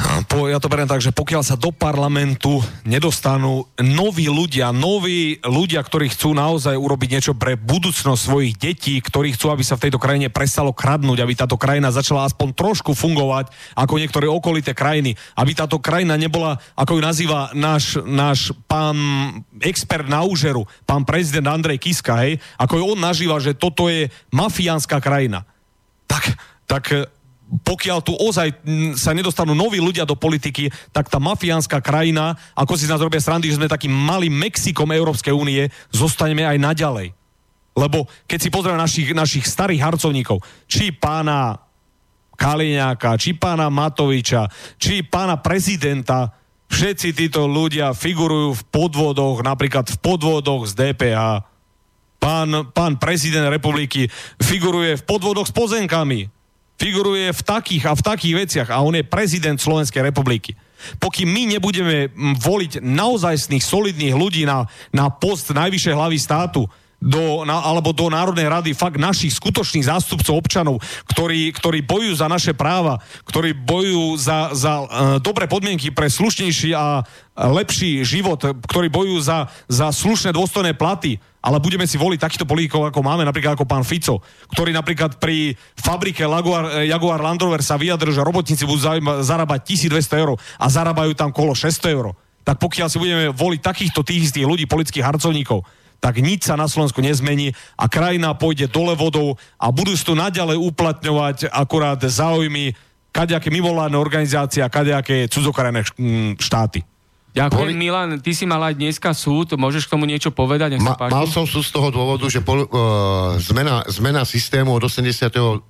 Po, 0.00 0.48
ja 0.48 0.56
to 0.56 0.72
beriem 0.72 0.88
tak, 0.88 1.04
že 1.04 1.12
pokiaľ 1.12 1.42
sa 1.44 1.60
do 1.60 1.68
parlamentu 1.74 2.64
nedostanú 2.88 3.68
noví 3.76 4.32
ľudia, 4.32 4.72
noví 4.72 5.36
ľudia, 5.44 5.84
ktorí 5.84 6.08
chcú 6.08 6.32
naozaj 6.32 6.72
urobiť 6.72 7.08
niečo 7.12 7.34
pre 7.36 7.60
budúcnosť 7.60 8.20
svojich 8.20 8.54
detí, 8.56 8.96
ktorí 8.96 9.36
chcú, 9.36 9.52
aby 9.52 9.60
sa 9.60 9.76
v 9.76 9.88
tejto 9.88 10.00
krajine 10.00 10.32
prestalo 10.32 10.72
kradnúť, 10.72 11.20
aby 11.20 11.34
táto 11.36 11.60
krajina 11.60 11.92
začala 11.92 12.24
aspoň 12.24 12.56
trošku 12.56 12.96
fungovať 12.96 13.52
ako 13.76 13.94
niektoré 14.00 14.24
okolité 14.24 14.72
krajiny, 14.72 15.20
aby 15.36 15.52
táto 15.52 15.76
krajina 15.76 16.16
nebola, 16.16 16.56
ako 16.78 16.96
ju 16.96 17.00
nazýva 17.04 17.52
náš, 17.52 18.00
náš 18.00 18.56
pán 18.64 18.96
expert 19.60 20.08
na 20.08 20.24
úžeru, 20.24 20.64
pán 20.88 21.04
prezident 21.04 21.52
Andrej 21.52 21.76
Kiska, 21.76 22.24
hej, 22.24 22.40
ako 22.56 22.80
ju 22.80 22.84
on 22.96 23.00
nažíva, 23.00 23.36
že 23.36 23.52
toto 23.52 23.92
je 23.92 24.08
mafiánska 24.32 24.96
krajina. 25.04 25.44
Tak, 26.08 26.24
tak 26.64 26.84
pokiaľ 27.50 27.98
tu 28.06 28.14
ozaj 28.14 28.62
sa 28.94 29.10
nedostanú 29.10 29.58
noví 29.58 29.82
ľudia 29.82 30.06
do 30.06 30.14
politiky, 30.14 30.70
tak 30.94 31.10
tá 31.10 31.18
mafiánska 31.18 31.82
krajina, 31.82 32.38
ako 32.54 32.78
si 32.78 32.86
z 32.86 32.94
nás 32.94 33.02
robia 33.02 33.18
srandy, 33.18 33.50
že 33.50 33.58
sme 33.58 33.66
takým 33.66 33.90
malým 33.90 34.30
Mexikom 34.30 34.86
Európskej 34.94 35.34
únie, 35.34 35.66
zostaneme 35.90 36.46
aj 36.46 36.62
naďalej. 36.62 37.10
Lebo 37.74 38.06
keď 38.30 38.38
si 38.38 38.48
pozrieme 38.54 38.78
našich, 38.78 39.10
našich 39.10 39.46
starých 39.50 39.82
harcovníkov, 39.82 40.42
či 40.70 40.94
pána 40.94 41.58
Kaliňáka, 42.38 43.18
či 43.18 43.34
pána 43.34 43.66
Matoviča, 43.68 44.46
či 44.78 45.02
pána 45.02 45.42
prezidenta, 45.42 46.30
všetci 46.70 47.08
títo 47.12 47.50
ľudia 47.50 47.90
figurujú 47.92 48.54
v 48.54 48.66
podvodoch, 48.70 49.42
napríklad 49.42 49.90
v 49.90 49.98
podvodoch 49.98 50.70
z 50.70 50.72
DPH. 50.78 51.50
Pán, 52.20 52.70
pán 52.70 52.94
prezident 53.00 53.48
republiky 53.50 54.06
figuruje 54.38 55.00
v 55.00 55.06
podvodoch 55.08 55.48
s 55.48 55.56
pozemkami 55.56 56.39
figuruje 56.80 57.28
v 57.28 57.42
takých 57.44 57.84
a 57.84 57.92
v 57.92 58.02
takých 58.02 58.34
veciach 58.34 58.68
a 58.72 58.80
on 58.80 58.96
je 58.96 59.04
prezident 59.04 59.60
Slovenskej 59.60 60.00
republiky. 60.00 60.56
Pokým 60.96 61.28
my 61.28 61.52
nebudeme 61.52 62.08
voliť 62.40 62.80
naozajstných, 62.80 63.60
solidných 63.60 64.16
ľudí 64.16 64.48
na, 64.48 64.64
na 64.88 65.12
post 65.12 65.52
najvyššej 65.52 65.92
hlavy 65.92 66.16
státu, 66.16 66.64
do, 67.00 67.48
na, 67.48 67.64
alebo 67.64 67.96
do 67.96 68.12
Národnej 68.12 68.44
rady 68.46 68.76
fakt 68.76 69.00
našich 69.00 69.32
skutočných 69.40 69.88
zástupcov 69.88 70.36
občanov, 70.36 70.84
ktorí, 71.08 71.48
ktorí 71.56 71.80
bojujú 71.80 72.20
za 72.20 72.28
naše 72.28 72.52
práva, 72.52 73.00
ktorí 73.24 73.56
bojujú 73.56 74.20
za, 74.20 74.52
za 74.52 74.72
uh, 74.84 74.86
dobré 75.16 75.48
podmienky 75.48 75.88
pre 75.90 76.12
slušnejší 76.12 76.76
a 76.76 77.00
lepší 77.40 78.04
život, 78.04 78.36
ktorí 78.68 78.92
bojujú 78.92 79.18
za, 79.24 79.48
za 79.64 79.88
slušné 79.88 80.36
dôstojné 80.36 80.76
platy, 80.76 81.16
ale 81.40 81.56
budeme 81.56 81.88
si 81.88 81.96
voliť 81.96 82.20
takýchto 82.20 82.44
politikov, 82.44 82.92
ako 82.92 83.00
máme, 83.00 83.24
napríklad 83.24 83.56
ako 83.56 83.64
pán 83.64 83.80
Fico, 83.80 84.20
ktorý 84.52 84.76
napríklad 84.76 85.16
pri 85.16 85.56
fabrike 85.72 86.20
Jaguar, 86.20 86.84
Jaguar 86.84 87.24
Land 87.24 87.40
Rover 87.40 87.64
sa 87.64 87.80
vyjadril, 87.80 88.12
že 88.12 88.20
robotníci 88.20 88.68
budú 88.68 88.84
zarábať 89.24 89.60
1200 89.72 90.20
eur 90.20 90.36
a 90.36 90.66
zarábajú 90.68 91.16
tam 91.16 91.32
kolo 91.32 91.56
600 91.56 91.96
eur. 91.96 92.12
Tak 92.44 92.60
pokiaľ 92.60 92.88
si 92.92 93.00
budeme 93.00 93.32
voliť 93.32 93.60
takýchto 93.64 94.04
tých 94.04 94.28
istých 94.28 94.44
ľudí, 94.44 94.68
politických 94.68 95.04
harcovníkov, 95.04 95.64
tak 96.00 96.18
nič 96.18 96.48
sa 96.48 96.56
na 96.56 96.64
Slovensku 96.66 97.04
nezmení 97.04 97.52
a 97.76 97.86
krajina 97.86 98.32
pôjde 98.32 98.72
dole 98.72 98.96
vodou 98.96 99.36
a 99.60 99.68
budú 99.68 99.92
tu 99.94 100.16
naďalej 100.16 100.56
uplatňovať 100.56 101.52
akurát 101.52 102.00
záujmy 102.00 102.72
kadejaké 103.12 103.52
mimovládne 103.52 104.00
organizácie 104.00 104.64
a 104.64 104.72
kadejaké 104.72 105.28
cudzokrajné 105.28 105.84
štáty. 106.40 106.80
Ďakujem, 107.30 107.78
Boli... 107.78 107.78
Milan. 107.78 108.18
Ty 108.18 108.32
si 108.34 108.42
mal 108.42 108.58
aj 108.66 108.74
dneska 108.74 109.14
súd, 109.14 109.54
môžeš 109.54 109.86
k 109.86 109.92
tomu 109.94 110.02
niečo 110.08 110.34
povedať? 110.34 110.74
Nech 110.74 110.82
Ma, 110.82 110.98
mal 110.98 111.30
som 111.30 111.46
súd 111.46 111.62
z 111.62 111.70
toho 111.70 111.94
dôvodu, 111.94 112.26
že 112.26 112.42
pol, 112.42 112.66
uh, 112.66 113.38
zmena, 113.38 113.86
zmena 113.86 114.26
systému 114.26 114.74
od 114.74 114.82
89. 114.82 115.62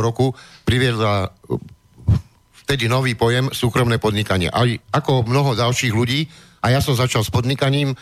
roku 0.00 0.32
priviedla 0.64 1.28
uh, 1.28 1.60
vtedy 2.64 2.88
nový 2.88 3.12
pojem 3.12 3.52
súkromné 3.52 4.00
podnikanie. 4.00 4.48
Aj 4.48 4.64
ako 4.96 5.28
mnoho 5.28 5.52
ďalších 5.52 5.92
ľudí, 5.92 6.24
a 6.62 6.70
ja 6.70 6.78
som 6.78 6.94
začal 6.94 7.26
s 7.26 7.30
podnikaním 7.34 7.98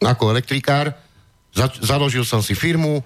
ako 0.00 0.32
elektrikár, 0.32 0.96
za, 1.52 1.68
založil 1.82 2.24
som 2.24 2.40
si 2.40 2.56
firmu, 2.56 3.04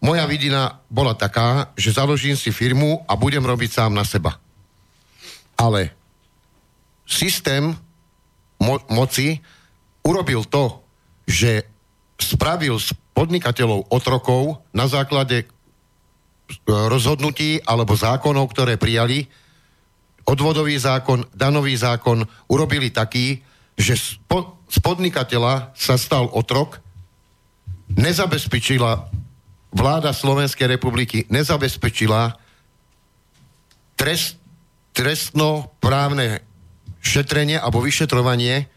moja 0.00 0.24
vidina 0.24 0.80
bola 0.88 1.12
taká, 1.12 1.70
že 1.76 1.92
založím 1.92 2.34
si 2.34 2.50
firmu 2.50 3.04
a 3.04 3.12
budem 3.14 3.44
robiť 3.44 3.70
sám 3.70 3.92
na 3.92 4.02
seba. 4.02 4.40
Ale 5.60 5.92
systém 7.04 7.76
mo- 8.56 8.80
moci 8.88 9.44
urobil 10.00 10.48
to, 10.48 10.80
že 11.28 11.68
spravil 12.16 12.80
z 12.80 12.96
podnikateľov 13.12 13.92
otrokov 13.92 14.64
na 14.72 14.88
základe 14.88 15.44
e, 15.44 15.46
rozhodnutí 16.64 17.60
alebo 17.68 17.92
zákonov, 17.92 18.48
ktoré 18.56 18.80
prijali, 18.80 19.28
odvodový 20.24 20.80
zákon, 20.80 21.28
danový 21.36 21.76
zákon, 21.76 22.24
urobili 22.48 22.88
taký, 22.88 23.40
že 23.76 23.96
z, 23.96 24.06
po, 24.24 24.59
z 24.70 24.78
podnikateľa 24.78 25.74
sa 25.74 25.98
stal 25.98 26.30
otrok, 26.30 26.78
nezabezpečila 27.90 29.10
vláda 29.74 30.14
Slovenskej 30.14 30.70
republiky, 30.70 31.26
nezabezpečila 31.26 32.38
trest, 33.98 34.38
trestno-právne 34.94 36.46
šetrenie 37.02 37.58
alebo 37.58 37.82
vyšetrovanie 37.82 38.70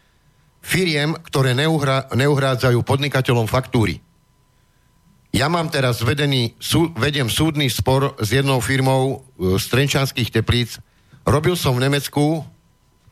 firiem, 0.64 1.14
ktoré 1.28 1.52
neuhra, 1.54 2.10
neuhrádzajú 2.10 2.80
podnikateľom 2.82 3.46
faktúry. 3.46 4.00
Ja 5.34 5.50
mám 5.50 5.66
teraz 5.66 5.98
vedený, 5.98 6.54
sú, 6.62 6.94
vedem 6.94 7.26
súdny 7.26 7.66
spor 7.66 8.14
s 8.22 8.30
jednou 8.30 8.62
firmou 8.62 9.02
e, 9.34 9.58
z 9.58 9.64
Trenčanských 9.66 10.30
teplíc. 10.30 10.78
Robil 11.26 11.58
som 11.58 11.74
v 11.74 11.90
Nemecku 11.90 12.46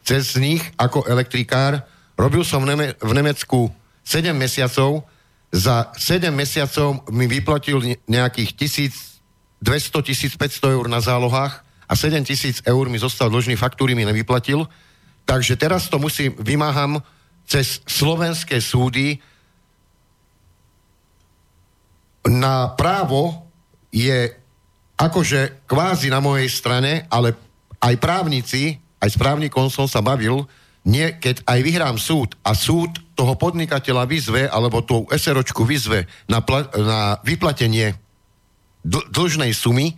cez 0.07 0.39
nich 0.39 0.63
ako 0.79 1.03
elektrikár. 1.11 1.83
Robil 2.19 2.45
som 2.45 2.63
v, 2.63 2.75
Neme, 2.75 2.87
v 3.01 3.13
Nemecku 3.13 3.73
7 4.05 4.33
mesiacov. 4.37 5.05
Za 5.53 5.93
7 5.97 6.33
mesiacov 6.33 7.05
mi 7.13 7.29
vyplatil 7.29 7.97
nejakých 8.09 8.51
1200-1500 9.61 10.75
eur 10.77 10.87
na 10.89 11.01
zálohách 11.01 11.65
a 11.89 11.93
7 11.93 12.25
tisíc 12.25 12.65
eur 12.65 12.89
mi 12.89 12.97
zostal 12.97 13.29
dlžný, 13.29 13.57
faktúry 13.57 13.93
mi 13.93 14.09
nevyplatil. 14.09 14.65
Takže 15.29 15.61
teraz 15.61 15.93
to 15.93 16.01
musím, 16.01 16.33
vymáham 16.41 17.05
cez 17.45 17.85
slovenské 17.85 18.65
súdy. 18.65 19.21
Na 22.25 22.73
právo 22.73 23.45
je 23.93 24.33
akože 24.97 25.69
kvázi 25.69 26.09
na 26.09 26.25
mojej 26.25 26.49
strane, 26.49 27.05
ale 27.11 27.35
aj 27.83 27.95
právnici, 27.99 28.79
aj 29.03 29.11
s 29.11 29.17
právnikom 29.19 29.69
sa 29.69 30.01
bavil, 30.01 30.47
nie, 30.83 31.15
keď 31.15 31.47
aj 31.47 31.59
vyhrám 31.63 31.97
súd 31.99 32.35
a 32.43 32.59
súd 32.59 32.91
toho 33.15 33.39
podnikateľa 33.39 34.03
vyzve, 34.11 34.43
alebo 34.51 34.83
tú 34.83 35.07
SROčku 35.07 35.63
vyzve 35.63 36.11
na, 36.27 36.43
pla- 36.43 36.67
na 36.75 37.23
vyplatenie 37.23 37.95
dl- 38.83 39.07
dlžnej 39.15 39.55
sumy, 39.55 39.95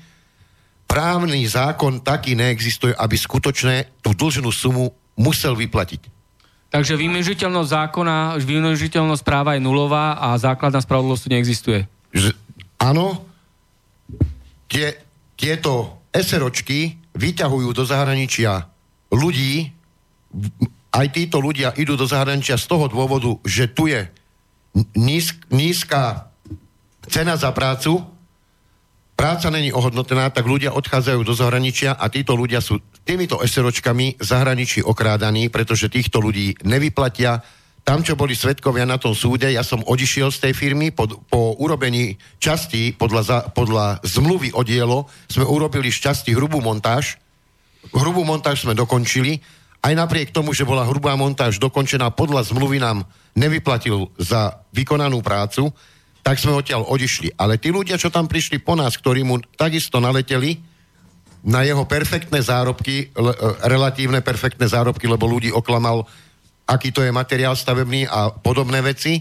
právny 0.84 1.48
zákon 1.48 2.04
taký 2.04 2.36
neexistuje, 2.36 2.92
aby 2.92 3.16
skutočne 3.16 3.88
tú 4.04 4.12
dlžnú 4.12 4.52
sumu 4.52 4.92
musel 5.16 5.56
vyplatiť. 5.56 6.12
Takže 6.68 6.98
vymežiteľnosť 6.98 7.70
zákona, 7.70 8.16
vymežiteľnosť 8.42 9.22
práva 9.22 9.54
je 9.54 9.62
nulová 9.62 10.18
a 10.18 10.34
základná 10.36 10.82
spravodlivosť 10.82 11.30
neexistuje. 11.30 11.86
Že, 12.10 12.34
áno, 12.82 13.24
tie, 14.66 14.98
tieto 15.38 16.02
SROčky 16.10 16.98
vyťahujú 17.14 17.70
do 17.70 17.86
zahraničia 17.86 18.66
ľudí, 19.14 19.70
aj 20.94 21.06
títo 21.10 21.42
ľudia 21.42 21.74
idú 21.74 21.98
do 21.98 22.06
zahraničia 22.06 22.54
z 22.54 22.70
toho 22.70 22.86
dôvodu, 22.86 23.34
že 23.42 23.66
tu 23.66 23.90
je 23.90 24.06
nízk, 24.94 25.50
nízka 25.50 26.30
cena 27.10 27.34
za 27.34 27.50
prácu, 27.50 27.98
práca 29.18 29.50
není 29.50 29.74
ohodnotená, 29.74 30.30
tak 30.30 30.46
ľudia 30.46 30.70
odchádzajú 30.70 31.20
do 31.26 31.34
zahraničia 31.34 31.98
a 31.98 32.06
títo 32.06 32.38
ľudia 32.38 32.62
sú 32.62 32.78
týmito 33.02 33.42
SROčkami 33.42 34.22
zahraničí 34.22 34.86
okrádaní, 34.86 35.50
pretože 35.50 35.90
týchto 35.90 36.22
ľudí 36.22 36.54
nevyplatia. 36.62 37.42
Tam, 37.84 38.00
čo 38.00 38.16
boli 38.16 38.32
svetkovia 38.32 38.88
na 38.88 38.96
tom 38.96 39.12
súde, 39.12 39.52
ja 39.52 39.60
som 39.60 39.84
odišiel 39.84 40.32
z 40.32 40.48
tej 40.48 40.52
firmy 40.56 40.88
pod, 40.88 41.20
po 41.28 41.52
urobení 41.60 42.16
časti 42.40 42.96
podľa, 42.96 43.22
za, 43.22 43.38
podľa 43.52 44.00
zmluvy 44.00 44.56
o 44.56 44.64
dielo, 44.64 45.04
sme 45.28 45.44
urobili 45.44 45.92
z 45.92 46.08
časti 46.08 46.32
hrubú 46.32 46.64
montáž. 46.64 47.20
Hrubú 47.92 48.24
montáž 48.24 48.64
sme 48.64 48.72
dokončili. 48.72 49.44
Aj 49.84 49.92
napriek 49.92 50.32
tomu, 50.32 50.56
že 50.56 50.64
bola 50.64 50.88
hrubá 50.88 51.12
montáž 51.12 51.60
dokončená 51.60 52.08
podľa 52.08 52.48
zmluvy 52.48 52.80
nám 52.80 53.04
nevyplatil 53.36 54.08
za 54.16 54.64
vykonanú 54.72 55.20
prácu, 55.20 55.68
tak 56.24 56.40
sme 56.40 56.56
odtiaľ 56.56 56.88
odišli. 56.88 57.36
Ale 57.36 57.60
tí 57.60 57.68
ľudia, 57.68 58.00
čo 58.00 58.08
tam 58.08 58.24
prišli 58.24 58.64
po 58.64 58.72
nás, 58.80 58.96
ktorí 58.96 59.28
mu 59.28 59.44
takisto 59.60 60.00
naleteli 60.00 60.56
na 61.44 61.60
jeho 61.68 61.84
perfektné 61.84 62.40
zárobky, 62.40 63.12
le, 63.12 63.36
e, 63.36 63.68
relatívne 63.68 64.24
perfektné 64.24 64.64
zárobky, 64.64 65.04
lebo 65.04 65.28
ľudí 65.28 65.52
oklamal, 65.52 66.08
aký 66.64 66.88
to 66.88 67.04
je 67.04 67.12
materiál 67.12 67.52
stavebný 67.52 68.08
a 68.08 68.32
podobné 68.32 68.80
veci, 68.80 69.20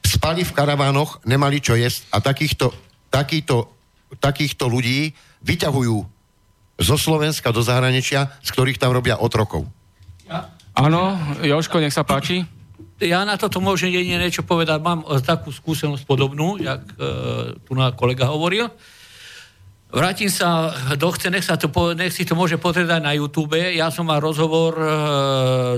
spali 0.00 0.40
v 0.40 0.56
karavánoch, 0.56 1.20
nemali 1.28 1.60
čo 1.60 1.76
jesť 1.76 2.08
a 2.16 2.24
takýchto, 2.24 2.72
takýto, 3.12 3.68
takýchto 4.16 4.72
ľudí 4.72 5.12
vyťahujú 5.44 5.96
zo 6.80 6.96
Slovenska 6.96 7.52
do 7.52 7.60
zahraničia, 7.60 8.40
z 8.40 8.48
ktorých 8.56 8.80
tam 8.80 8.96
robia 8.96 9.20
otrokov. 9.20 9.68
Áno, 10.78 11.18
Joško, 11.42 11.82
nech 11.82 11.96
sa 11.96 12.06
páči 12.06 12.46
ja 12.98 13.22
na 13.22 13.38
toto 13.38 13.62
môžem 13.62 13.94
jedine 13.94 14.18
niečo 14.18 14.42
povedať. 14.42 14.82
Mám 14.82 15.06
takú 15.22 15.54
skúsenosť 15.54 16.02
podobnú, 16.02 16.58
jak 16.58 16.82
e, 16.82 16.94
tu 17.62 17.78
na 17.78 17.94
kolega 17.94 18.26
hovoril. 18.26 18.66
Vrátim 19.88 20.28
sa 20.28 20.68
do 21.00 21.08
chce, 21.16 21.32
nech, 21.32 21.46
sa 21.46 21.56
to, 21.56 21.70
nech 21.96 22.12
si 22.12 22.28
to 22.28 22.36
môže 22.36 22.60
potredať 22.60 23.00
na 23.00 23.16
YouTube. 23.16 23.56
Ja 23.56 23.88
som 23.88 24.10
mal 24.10 24.20
rozhovor 24.20 24.76
e, 24.76 24.84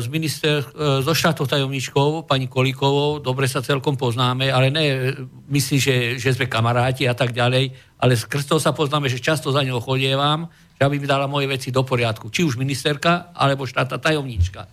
s 0.00 0.08
minister, 0.08 0.64
e, 0.64 1.04
so 1.04 1.12
štátnou 1.12 1.46
tajomničkou, 1.46 2.24
pani 2.26 2.48
Kolíkovou, 2.48 3.22
dobre 3.22 3.46
sa 3.46 3.62
celkom 3.62 3.94
poznáme, 4.00 4.50
ale 4.50 4.72
ne, 4.72 5.14
myslím, 5.52 5.78
že, 5.78 5.94
že 6.18 6.34
sme 6.34 6.50
kamaráti 6.50 7.06
a 7.06 7.14
tak 7.14 7.36
ďalej, 7.36 7.70
ale 8.00 8.18
skrz 8.18 8.48
toho 8.48 8.58
sa 8.58 8.74
poznáme, 8.74 9.06
že 9.06 9.22
často 9.22 9.52
za 9.54 9.62
ňou 9.62 9.78
chodievam, 9.78 10.50
aby 10.80 10.96
mi 10.96 11.06
dala 11.06 11.28
moje 11.28 11.44
veci 11.44 11.68
do 11.68 11.84
poriadku. 11.84 12.32
Či 12.32 12.44
už 12.48 12.56
ministerka, 12.56 13.36
alebo 13.36 13.68
štátna 13.68 14.00
tajomnička. 14.00 14.64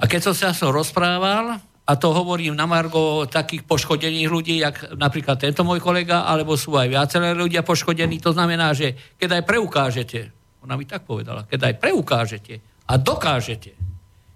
A 0.00 0.02
keď 0.08 0.30
som 0.30 0.34
sa 0.34 0.50
s 0.50 0.66
rozprával, 0.66 1.60
a 1.90 1.92
to 1.98 2.14
hovorím 2.14 2.54
na 2.54 2.70
Margo 2.70 3.26
takých 3.26 3.66
poškodených 3.66 4.30
ľudí, 4.30 4.62
jak 4.62 4.94
napríklad 4.94 5.42
tento 5.42 5.66
môj 5.66 5.82
kolega, 5.82 6.22
alebo 6.22 6.54
sú 6.54 6.78
aj 6.78 6.86
viaceré 6.86 7.34
ľudia 7.34 7.66
poškodení, 7.66 8.22
to 8.22 8.30
znamená, 8.30 8.70
že 8.70 8.94
keď 9.18 9.40
aj 9.40 9.42
preukážete, 9.42 10.20
ona 10.62 10.78
mi 10.78 10.86
tak 10.86 11.02
povedala, 11.02 11.50
keď 11.50 11.66
aj 11.66 11.74
preukážete 11.82 12.54
a 12.86 12.94
dokážete 12.94 13.74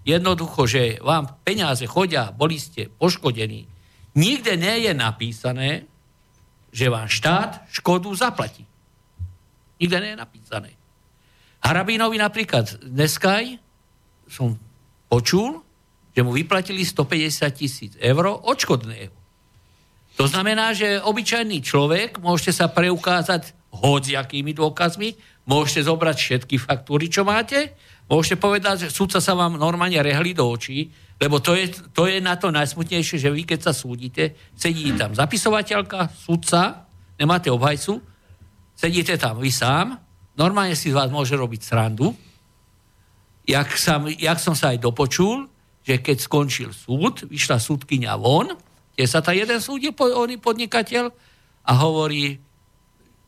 jednoducho, 0.03 0.67
že 0.67 0.99
vám 0.99 1.41
peniaze 1.47 1.87
chodia, 1.87 2.35
boli 2.35 2.59
ste 2.59 2.91
poškodení, 2.91 3.65
nikde 4.19 4.53
nie 4.59 4.85
je 4.85 4.93
napísané, 4.93 5.69
že 6.75 6.91
vám 6.91 7.07
štát 7.07 7.71
škodu 7.71 8.11
zaplatí. 8.13 8.67
Nikde 9.79 9.97
nie 10.03 10.11
je 10.11 10.19
napísané. 10.19 10.69
Harabínovi 11.65 12.21
napríklad 12.21 12.77
dneska 12.85 13.41
som 14.29 14.53
počul, 15.09 15.65
že 16.13 16.21
mu 16.21 16.29
vyplatili 16.29 16.85
150 16.85 17.49
tisíc 17.57 17.91
eur 17.97 18.37
odškodného. 18.45 19.09
To 20.15 20.29
znamená, 20.29 20.77
že 20.77 21.01
obyčajný 21.01 21.65
človek, 21.65 22.21
môžete 22.21 22.53
sa 22.53 22.69
preukázať 22.69 23.51
hociakými 23.73 24.53
dôkazmi, 24.55 25.17
môžete 25.49 25.89
zobrať 25.89 26.15
všetky 26.15 26.55
faktúry, 26.61 27.09
čo 27.11 27.27
máte, 27.27 27.75
môžete 28.07 28.39
povedať, 28.39 28.87
že 28.87 28.93
súdca 28.93 29.19
sa 29.19 29.33
vám 29.35 29.57
normálne 29.59 29.99
rehli 29.99 30.31
do 30.37 30.45
očí, 30.47 30.93
lebo 31.19 31.41
to 31.41 31.57
je, 31.57 31.73
to 31.91 32.05
je 32.05 32.21
na 32.21 32.37
to 32.37 32.53
najsmutnejšie, 32.53 33.17
že 33.19 33.33
vy 33.33 33.43
keď 33.43 33.59
sa 33.67 33.73
súdite, 33.73 34.37
sedí 34.55 34.93
tam 34.95 35.17
zapisovateľka, 35.17 36.13
súdca, 36.13 36.87
nemáte 37.19 37.51
obhajcu, 37.51 37.99
sedíte 38.77 39.19
tam 39.19 39.41
vy 39.41 39.51
sám, 39.51 40.04
normálne 40.35 40.75
si 40.75 40.91
z 40.91 40.97
vás 40.97 41.09
môže 41.11 41.35
robiť 41.35 41.61
srandu, 41.63 42.15
jak, 43.47 43.69
sam, 43.75 44.07
jak 44.11 44.39
som 44.39 44.53
sa 44.53 44.75
aj 44.75 44.83
dopočul, 44.83 45.47
že 45.85 46.01
keď 46.01 46.17
skončil 46.21 46.69
súd, 46.73 47.27
vyšla 47.29 47.61
súdkynia 47.61 48.17
von, 48.17 48.53
kde 48.95 49.05
sa 49.05 49.19
tá 49.21 49.35
jeden 49.35 49.59
súdil, 49.59 49.93
oný 49.95 50.39
podnikateľ, 50.39 51.11
a 51.65 51.71
hovorí, 51.81 52.37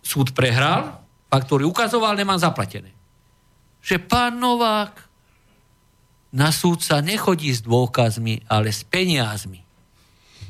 súd 0.05 0.31
prehral, 0.37 1.01
faktúry 1.27 1.65
ukazoval, 1.65 2.13
nemám 2.13 2.37
zaplatené. 2.37 2.93
Že 3.81 3.97
pán 4.05 4.37
Novák 4.37 4.93
na 6.31 6.53
súd 6.53 6.85
sa 6.85 7.01
nechodí 7.01 7.49
s 7.49 7.65
dôkazmi, 7.65 8.45
ale 8.45 8.69
s 8.69 8.85
peniazmi. 8.85 9.65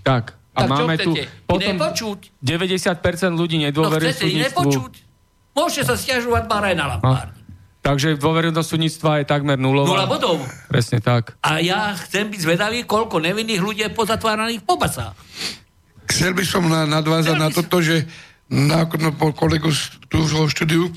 Tak, 0.04 0.36
a 0.52 0.60
tak 0.66 0.70
máme 0.70 0.96
tu 1.00 1.16
potom 1.48 1.80
nepočuť. 1.80 2.36
90% 2.44 3.40
ľudí 3.40 3.58
nedôveruje 3.64 4.12
no 4.12 4.20
súdnictvu. 4.20 4.62
nepočuť. 4.68 4.94
Môžete 5.58 5.90
sa 5.90 5.96
stiažovať 5.98 6.46
bara 6.46 6.70
aj 6.70 6.78
na 6.78 6.86
lampárni. 6.94 7.38
Takže 7.82 8.20
dôveryhodnosť 8.20 8.68
súdnictva 8.68 9.24
je 9.24 9.26
takmer 9.26 9.56
nulová. 9.56 9.96
Nula 9.96 10.06
bodov. 10.12 10.44
Presne 10.68 11.00
tak. 11.00 11.40
A 11.42 11.64
ja 11.64 11.96
chcem 11.96 12.28
byť 12.28 12.40
zvedavý, 12.44 12.84
koľko 12.84 13.24
nevinných 13.24 13.64
ľudí 13.64 13.82
je 13.88 13.96
pozatváraných 13.96 14.62
po 14.68 14.76
basách. 14.76 15.16
Chcel 16.12 16.36
by 16.36 16.44
som 16.44 16.68
na, 16.68 16.84
nadvázať 16.84 17.36
na 17.40 17.48
toto, 17.48 17.80
že 17.80 18.04
na, 18.52 18.84
no, 18.86 19.10
po 19.16 19.32
kolegu 19.32 19.72
vo 20.12 20.46
štúdiu, 20.52 20.92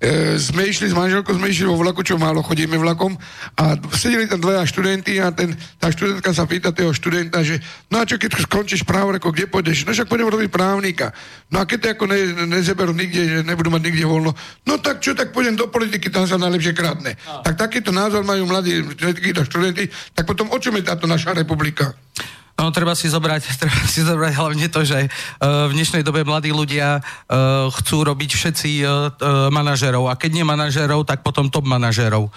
e, 0.00 0.40
sme 0.40 0.64
išli 0.64 0.88
s 0.88 0.96
manželkou, 0.96 1.36
sme 1.36 1.52
išli 1.52 1.68
vo 1.68 1.76
vlaku, 1.76 2.00
čo 2.00 2.16
málo 2.16 2.40
chodíme 2.40 2.80
vlakom 2.80 3.14
a 3.60 3.76
sedeli 3.92 4.24
tam 4.24 4.40
dvaja 4.40 4.64
študenti 4.64 5.20
a 5.20 5.28
ten, 5.30 5.52
tá 5.76 5.92
študentka 5.92 6.32
sa 6.32 6.48
pýta 6.48 6.72
toho 6.72 6.96
študenta, 6.96 7.44
že 7.44 7.60
no 7.92 8.00
a 8.00 8.08
čo 8.08 8.16
keď 8.16 8.40
skončíš 8.40 8.88
právo, 8.88 9.12
ako 9.12 9.30
kde 9.30 9.46
pôjdeš? 9.52 9.84
No 9.84 9.92
však 9.92 10.08
pôjdem 10.08 10.32
robiť 10.32 10.48
právnika. 10.48 11.12
No 11.52 11.60
a 11.60 11.68
keď 11.68 11.78
to 11.78 11.86
ako 11.92 12.04
ne, 12.08 12.18
nezeberú 12.48 12.96
nikde, 12.96 13.22
že 13.28 13.38
nebudú 13.44 13.68
mať 13.68 13.82
nikde 13.92 14.04
voľno, 14.08 14.32
no 14.64 14.74
tak 14.80 15.04
čo, 15.04 15.12
tak 15.12 15.36
pôjdem 15.36 15.60
do 15.60 15.68
politiky, 15.68 16.08
tam 16.08 16.24
sa 16.24 16.40
najlepšie 16.40 16.72
kradne. 16.72 17.20
A. 17.28 17.44
Tak 17.44 17.60
takýto 17.60 17.92
názor 17.92 18.24
majú 18.24 18.48
mladí 18.48 18.80
takíto 18.96 19.44
študenti, 19.44 19.92
tak 20.16 20.24
potom 20.24 20.48
o 20.48 20.56
čom 20.56 20.72
je 20.80 20.88
táto 20.88 21.04
naša 21.04 21.36
republika? 21.36 21.92
No, 22.60 22.68
treba 22.68 22.92
si 22.92 23.08
zobrať, 23.08 23.42
treba 23.64 23.82
si 23.88 24.04
zobrať 24.04 24.32
hlavne 24.36 24.68
to, 24.68 24.84
že 24.84 25.08
uh, 25.08 25.64
v 25.64 25.72
dnešnej 25.72 26.04
dobe 26.04 26.28
mladí 26.28 26.52
ľudia 26.52 27.00
uh, 27.00 27.72
chcú 27.72 28.04
robiť 28.04 28.30
všetci 28.36 28.70
uh, 28.84 28.88
manažerov 29.48 30.12
a 30.12 30.14
keď 30.20 30.30
nie 30.36 30.44
manažerov, 30.44 31.08
tak 31.08 31.24
potom 31.24 31.48
top 31.48 31.64
manažerov. 31.64 32.28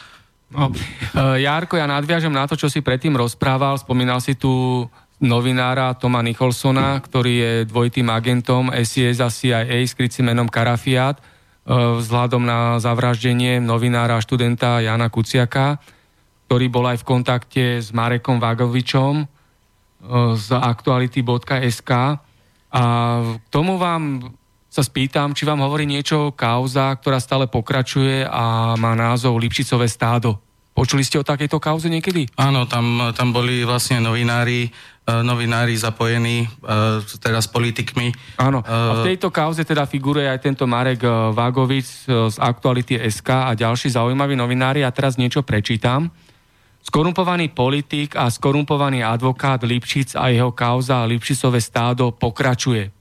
No, 0.47 0.71
Jarko, 1.43 1.75
ja 1.75 1.91
nadviažem 1.91 2.31
na 2.31 2.47
to, 2.47 2.55
čo 2.55 2.71
si 2.71 2.79
predtým 2.79 3.19
rozprával. 3.19 3.75
Spomínal 3.83 4.23
si 4.23 4.39
tu 4.39 4.87
novinára 5.19 5.91
Toma 5.99 6.23
Nicholsona, 6.23 7.03
ktorý 7.03 7.33
je 7.35 7.51
dvojitým 7.67 8.07
agentom 8.07 8.71
SIS 8.71 9.19
a 9.19 9.27
CIA 9.27 9.83
s 9.83 9.91
krycím 9.91 10.31
menom 10.31 10.47
Karafiat 10.47 11.19
vzhľadom 11.63 12.43
na 12.43 12.75
zavraždenie 12.75 13.63
novinára 13.63 14.19
a 14.19 14.23
študenta 14.23 14.83
Jana 14.83 15.07
Kuciaka, 15.07 15.79
ktorý 16.51 16.67
bol 16.67 16.91
aj 16.91 16.99
v 16.99 17.07
kontakte 17.07 17.63
s 17.79 17.95
Marekom 17.95 18.43
Vagovičom, 18.43 19.32
z 20.35 20.47
aktuality.sk 20.51 21.91
a 22.73 22.83
k 23.39 23.47
tomu 23.53 23.77
vám 23.77 24.33
sa 24.73 24.81
spýtam, 24.81 25.37
či 25.37 25.45
vám 25.45 25.61
hovorí 25.61 25.85
niečo 25.85 26.33
kauza, 26.33 26.97
ktorá 26.97 27.21
stále 27.21 27.45
pokračuje 27.45 28.25
a 28.25 28.73
má 28.73 28.97
názov 28.97 29.37
Lipšicové 29.37 29.85
stádo. 29.85 30.41
Počuli 30.73 31.05
ste 31.05 31.21
o 31.21 31.27
takejto 31.27 31.61
kauze 31.61 31.85
niekedy? 31.85 32.25
Áno, 32.33 32.65
tam, 32.65 33.13
tam 33.13 33.29
boli 33.29 33.61
vlastne 33.61 34.01
novinári, 34.01 34.73
e, 35.05 35.13
novinári 35.21 35.77
zapojení 35.77 36.41
e, 36.41 36.47
teraz 37.21 37.45
s 37.45 37.53
politikmi. 37.53 38.09
Áno, 38.41 38.65
a 38.65 39.05
v 39.05 39.13
tejto 39.13 39.29
kauze 39.29 39.61
teda 39.61 39.85
figuruje 39.85 40.25
aj 40.25 40.41
tento 40.41 40.65
Marek 40.65 41.05
e, 41.05 41.13
Vagovic 41.29 42.09
z 42.09 42.37
Aktuality 42.41 42.97
SK 42.97 43.29
a 43.29 43.51
ďalší 43.53 43.93
zaujímaví 43.93 44.33
novinári. 44.33 44.81
A 44.81 44.89
teraz 44.89 45.13
niečo 45.13 45.45
prečítam. 45.45 46.09
Skorumpovaný 46.83 47.55
politik 47.55 48.19
a 48.19 48.27
skorumpovaný 48.27 49.07
advokát 49.07 49.63
Lipšic 49.63 50.19
a 50.19 50.27
jeho 50.27 50.51
kauza 50.51 51.07
Lipšicové 51.07 51.63
stádo 51.63 52.11
pokračuje. 52.11 52.91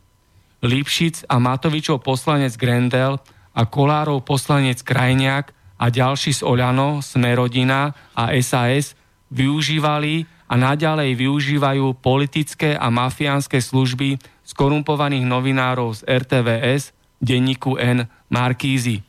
Lipšic 0.63 1.27
a 1.27 1.43
Matovičov 1.43 1.99
poslanec 1.99 2.55
Grendel 2.55 3.19
a 3.51 3.63
Kolárov 3.67 4.23
poslanec 4.23 4.87
Krajniak 4.87 5.51
a 5.83 5.91
ďalší 5.91 6.31
z 6.31 6.47
Oľano, 6.47 7.03
Smerodina 7.03 7.91
a 8.15 8.31
SAS 8.39 8.95
využívali 9.35 10.31
a 10.47 10.55
naďalej 10.55 11.19
využívajú 11.19 11.99
politické 11.99 12.79
a 12.79 12.87
mafiánske 12.87 13.59
služby 13.59 14.15
skorumpovaných 14.47 15.27
novinárov 15.27 15.99
z 15.99 16.07
RTVS, 16.07 16.95
denníku 17.19 17.75
N, 17.83 18.07
Markízy. 18.31 19.03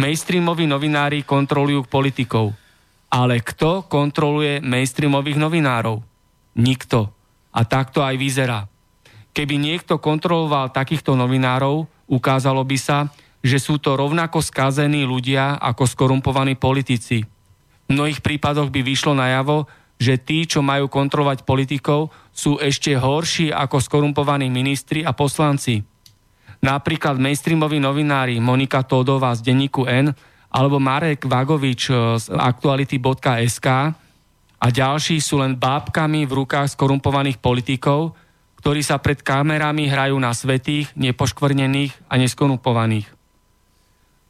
Mainstreamoví 0.00 0.64
novinári 0.64 1.28
kontrolujú 1.28 1.84
politikov– 1.84 2.56
ale 3.10 3.40
kto 3.40 3.86
kontroluje 3.86 4.62
mainstreamových 4.64 5.38
novinárov? 5.38 6.02
Nikto. 6.58 7.10
A 7.54 7.60
takto 7.62 8.02
aj 8.02 8.18
vyzerá. 8.18 8.66
Keby 9.34 9.58
niekto 9.58 9.98
kontroloval 9.98 10.70
takýchto 10.70 11.18
novinárov, 11.18 11.86
ukázalo 12.06 12.62
by 12.62 12.78
sa, 12.78 13.10
že 13.44 13.58
sú 13.58 13.82
to 13.82 13.98
rovnako 13.98 14.40
skazení 14.40 15.02
ľudia 15.04 15.58
ako 15.58 15.84
skorumpovaní 15.84 16.56
politici. 16.56 17.22
V 17.84 17.88
mnohých 17.92 18.24
prípadoch 18.24 18.72
by 18.72 18.80
vyšlo 18.80 19.12
najavo, 19.12 19.68
že 20.00 20.18
tí, 20.18 20.48
čo 20.48 20.64
majú 20.64 20.90
kontrolovať 20.90 21.46
politikov, 21.46 22.10
sú 22.34 22.58
ešte 22.58 22.96
horší 22.98 23.54
ako 23.54 23.78
skorumpovaní 23.78 24.50
ministri 24.50 25.06
a 25.06 25.14
poslanci. 25.14 25.84
Napríklad 26.64 27.20
mainstreamoví 27.20 27.76
novinári 27.78 28.40
Monika 28.40 28.80
Todová 28.82 29.36
z 29.36 29.44
denníku 29.44 29.84
N 29.84 30.16
alebo 30.54 30.78
Marek 30.78 31.26
Vagovič 31.26 31.90
eh, 31.90 31.98
z 32.22 32.30
aktuality.sk 32.30 33.68
a 34.64 34.66
ďalší 34.70 35.18
sú 35.18 35.42
len 35.42 35.58
bábkami 35.58 36.24
v 36.24 36.32
rukách 36.46 36.78
skorumpovaných 36.78 37.42
politikov, 37.42 38.14
ktorí 38.62 38.80
sa 38.80 38.96
pred 38.96 39.20
kamerami 39.20 39.90
hrajú 39.90 40.16
na 40.16 40.32
svetých, 40.32 40.88
nepoškvrnených 40.96 41.92
a 42.08 42.16
neskorumpovaných. 42.16 43.10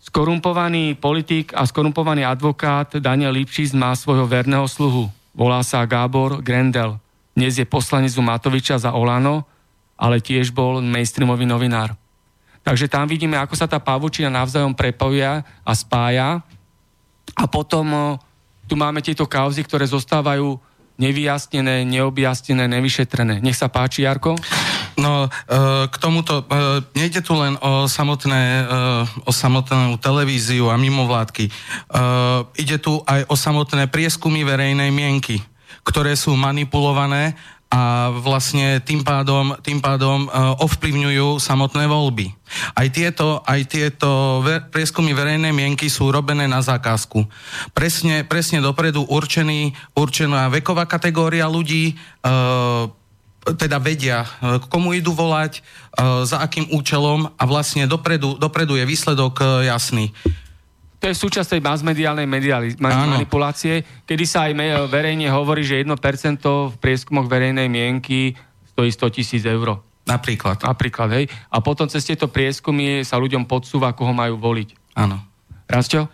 Skorumpovaný 0.03 0.99
politik 0.99 1.55
a 1.55 1.63
skorumpovaný 1.65 2.27
advokát 2.27 2.99
Daniel 2.99 3.33
Lipšic 3.39 3.73
má 3.79 3.95
svojho 3.95 4.27
verného 4.27 4.67
sluhu. 4.67 5.07
Volá 5.33 5.63
sa 5.63 5.87
Gábor 5.87 6.43
Grendel. 6.43 6.99
Dnes 7.33 7.57
je 7.57 7.65
poslanec 7.65 8.13
Matoviča 8.19 8.77
za 8.77 8.91
Olano, 8.93 9.47
ale 9.95 10.19
tiež 10.19 10.51
bol 10.51 10.83
mainstreamový 10.83 11.47
novinár. 11.47 11.95
Takže 12.65 12.89
tam 12.89 13.05
vidíme, 13.05 13.37
ako 13.37 13.53
sa 13.55 13.69
tá 13.69 13.77
pavučina 13.77 14.33
navzájom 14.33 14.73
prepoja 14.73 15.45
a 15.61 15.73
spája. 15.77 16.41
A 17.37 17.45
potom 17.45 18.17
tu 18.65 18.75
máme 18.75 19.05
tieto 19.05 19.29
kauzy, 19.29 19.61
ktoré 19.61 19.85
zostávajú 19.85 20.57
nevyjasnené, 20.97 21.85
neobjasnené, 21.85 22.65
nevyšetrené. 22.71 23.43
Nech 23.45 23.59
sa 23.59 23.69
páči, 23.69 24.07
Jarko. 24.07 24.39
No, 24.95 25.27
k 25.91 25.95
tomuto, 25.99 26.47
nejde 26.95 27.19
tu 27.19 27.35
len 27.35 27.59
o, 27.59 27.91
samotné, 27.91 28.63
o 29.27 29.33
samotnú 29.35 29.99
televíziu 29.99 30.71
a 30.71 30.79
mimovládky. 30.79 31.51
Ide 32.55 32.79
tu 32.79 33.03
aj 33.03 33.27
o 33.27 33.35
samotné 33.35 33.91
prieskumy 33.91 34.47
verejnej 34.47 34.95
mienky, 34.95 35.43
ktoré 35.83 36.15
sú 36.15 36.39
manipulované 36.39 37.35
a 37.75 38.15
vlastne 38.15 38.79
tým 38.87 39.03
pádom, 39.03 39.59
tým 39.59 39.83
pádom 39.83 40.31
uh, 40.31 40.55
ovplyvňujú 40.63 41.43
samotné 41.43 41.91
voľby. 41.91 42.31
Aj 42.71 42.87
tieto, 42.87 43.43
aj 43.43 43.61
tieto 43.67 44.39
ver, 44.47 44.71
prieskumy 44.71 45.11
verejnej 45.11 45.51
mienky 45.51 45.91
sú 45.91 46.15
robené 46.15 46.47
na 46.47 46.63
zákazku. 46.63 47.27
Presne, 47.75 48.23
presne 48.23 48.63
dopredu 48.63 49.03
určený, 49.11 49.75
určená 49.99 50.47
veková 50.55 50.87
kategória 50.87 51.51
ľudí, 51.51 51.99
uh, 52.23 52.87
teda 53.59 53.83
vedia, 53.83 54.23
uh, 54.23 54.63
komu 54.71 54.95
idú 54.95 55.11
volať, 55.11 55.59
uh, 55.59 56.23
za 56.23 56.47
akým 56.47 56.71
účelom 56.71 57.27
a 57.35 57.43
vlastne 57.43 57.91
dopredu, 57.91 58.39
dopredu 58.39 58.79
je 58.79 58.87
výsledok 58.87 59.67
jasný 59.67 60.15
to 61.05 61.13
je 61.13 61.21
súčasť 61.21 61.53
tej 61.53 61.61
masmediálnej 61.61 62.25
manipulácie, 62.81 63.85
kedy 64.09 64.25
sa 64.25 64.49
aj 64.49 64.57
verejne 64.89 65.29
hovorí, 65.29 65.61
že 65.61 65.85
1% 65.85 65.93
v 66.41 66.75
prieskumoch 66.81 67.29
verejnej 67.29 67.69
mienky 67.69 68.33
stojí 68.73 68.89
100 68.89 69.13
tisíc 69.13 69.45
eur. 69.45 69.85
Napríklad. 70.09 70.65
Napríklad, 70.65 71.13
hej. 71.21 71.29
A 71.53 71.61
potom 71.61 71.85
cez 71.93 72.09
tieto 72.09 72.25
prieskumy 72.33 73.05
sa 73.05 73.21
ľuďom 73.21 73.45
podsúva, 73.45 73.93
koho 73.93 74.17
majú 74.17 74.41
voliť. 74.41 74.97
Áno. 74.97 75.21
Mm, 75.69 76.09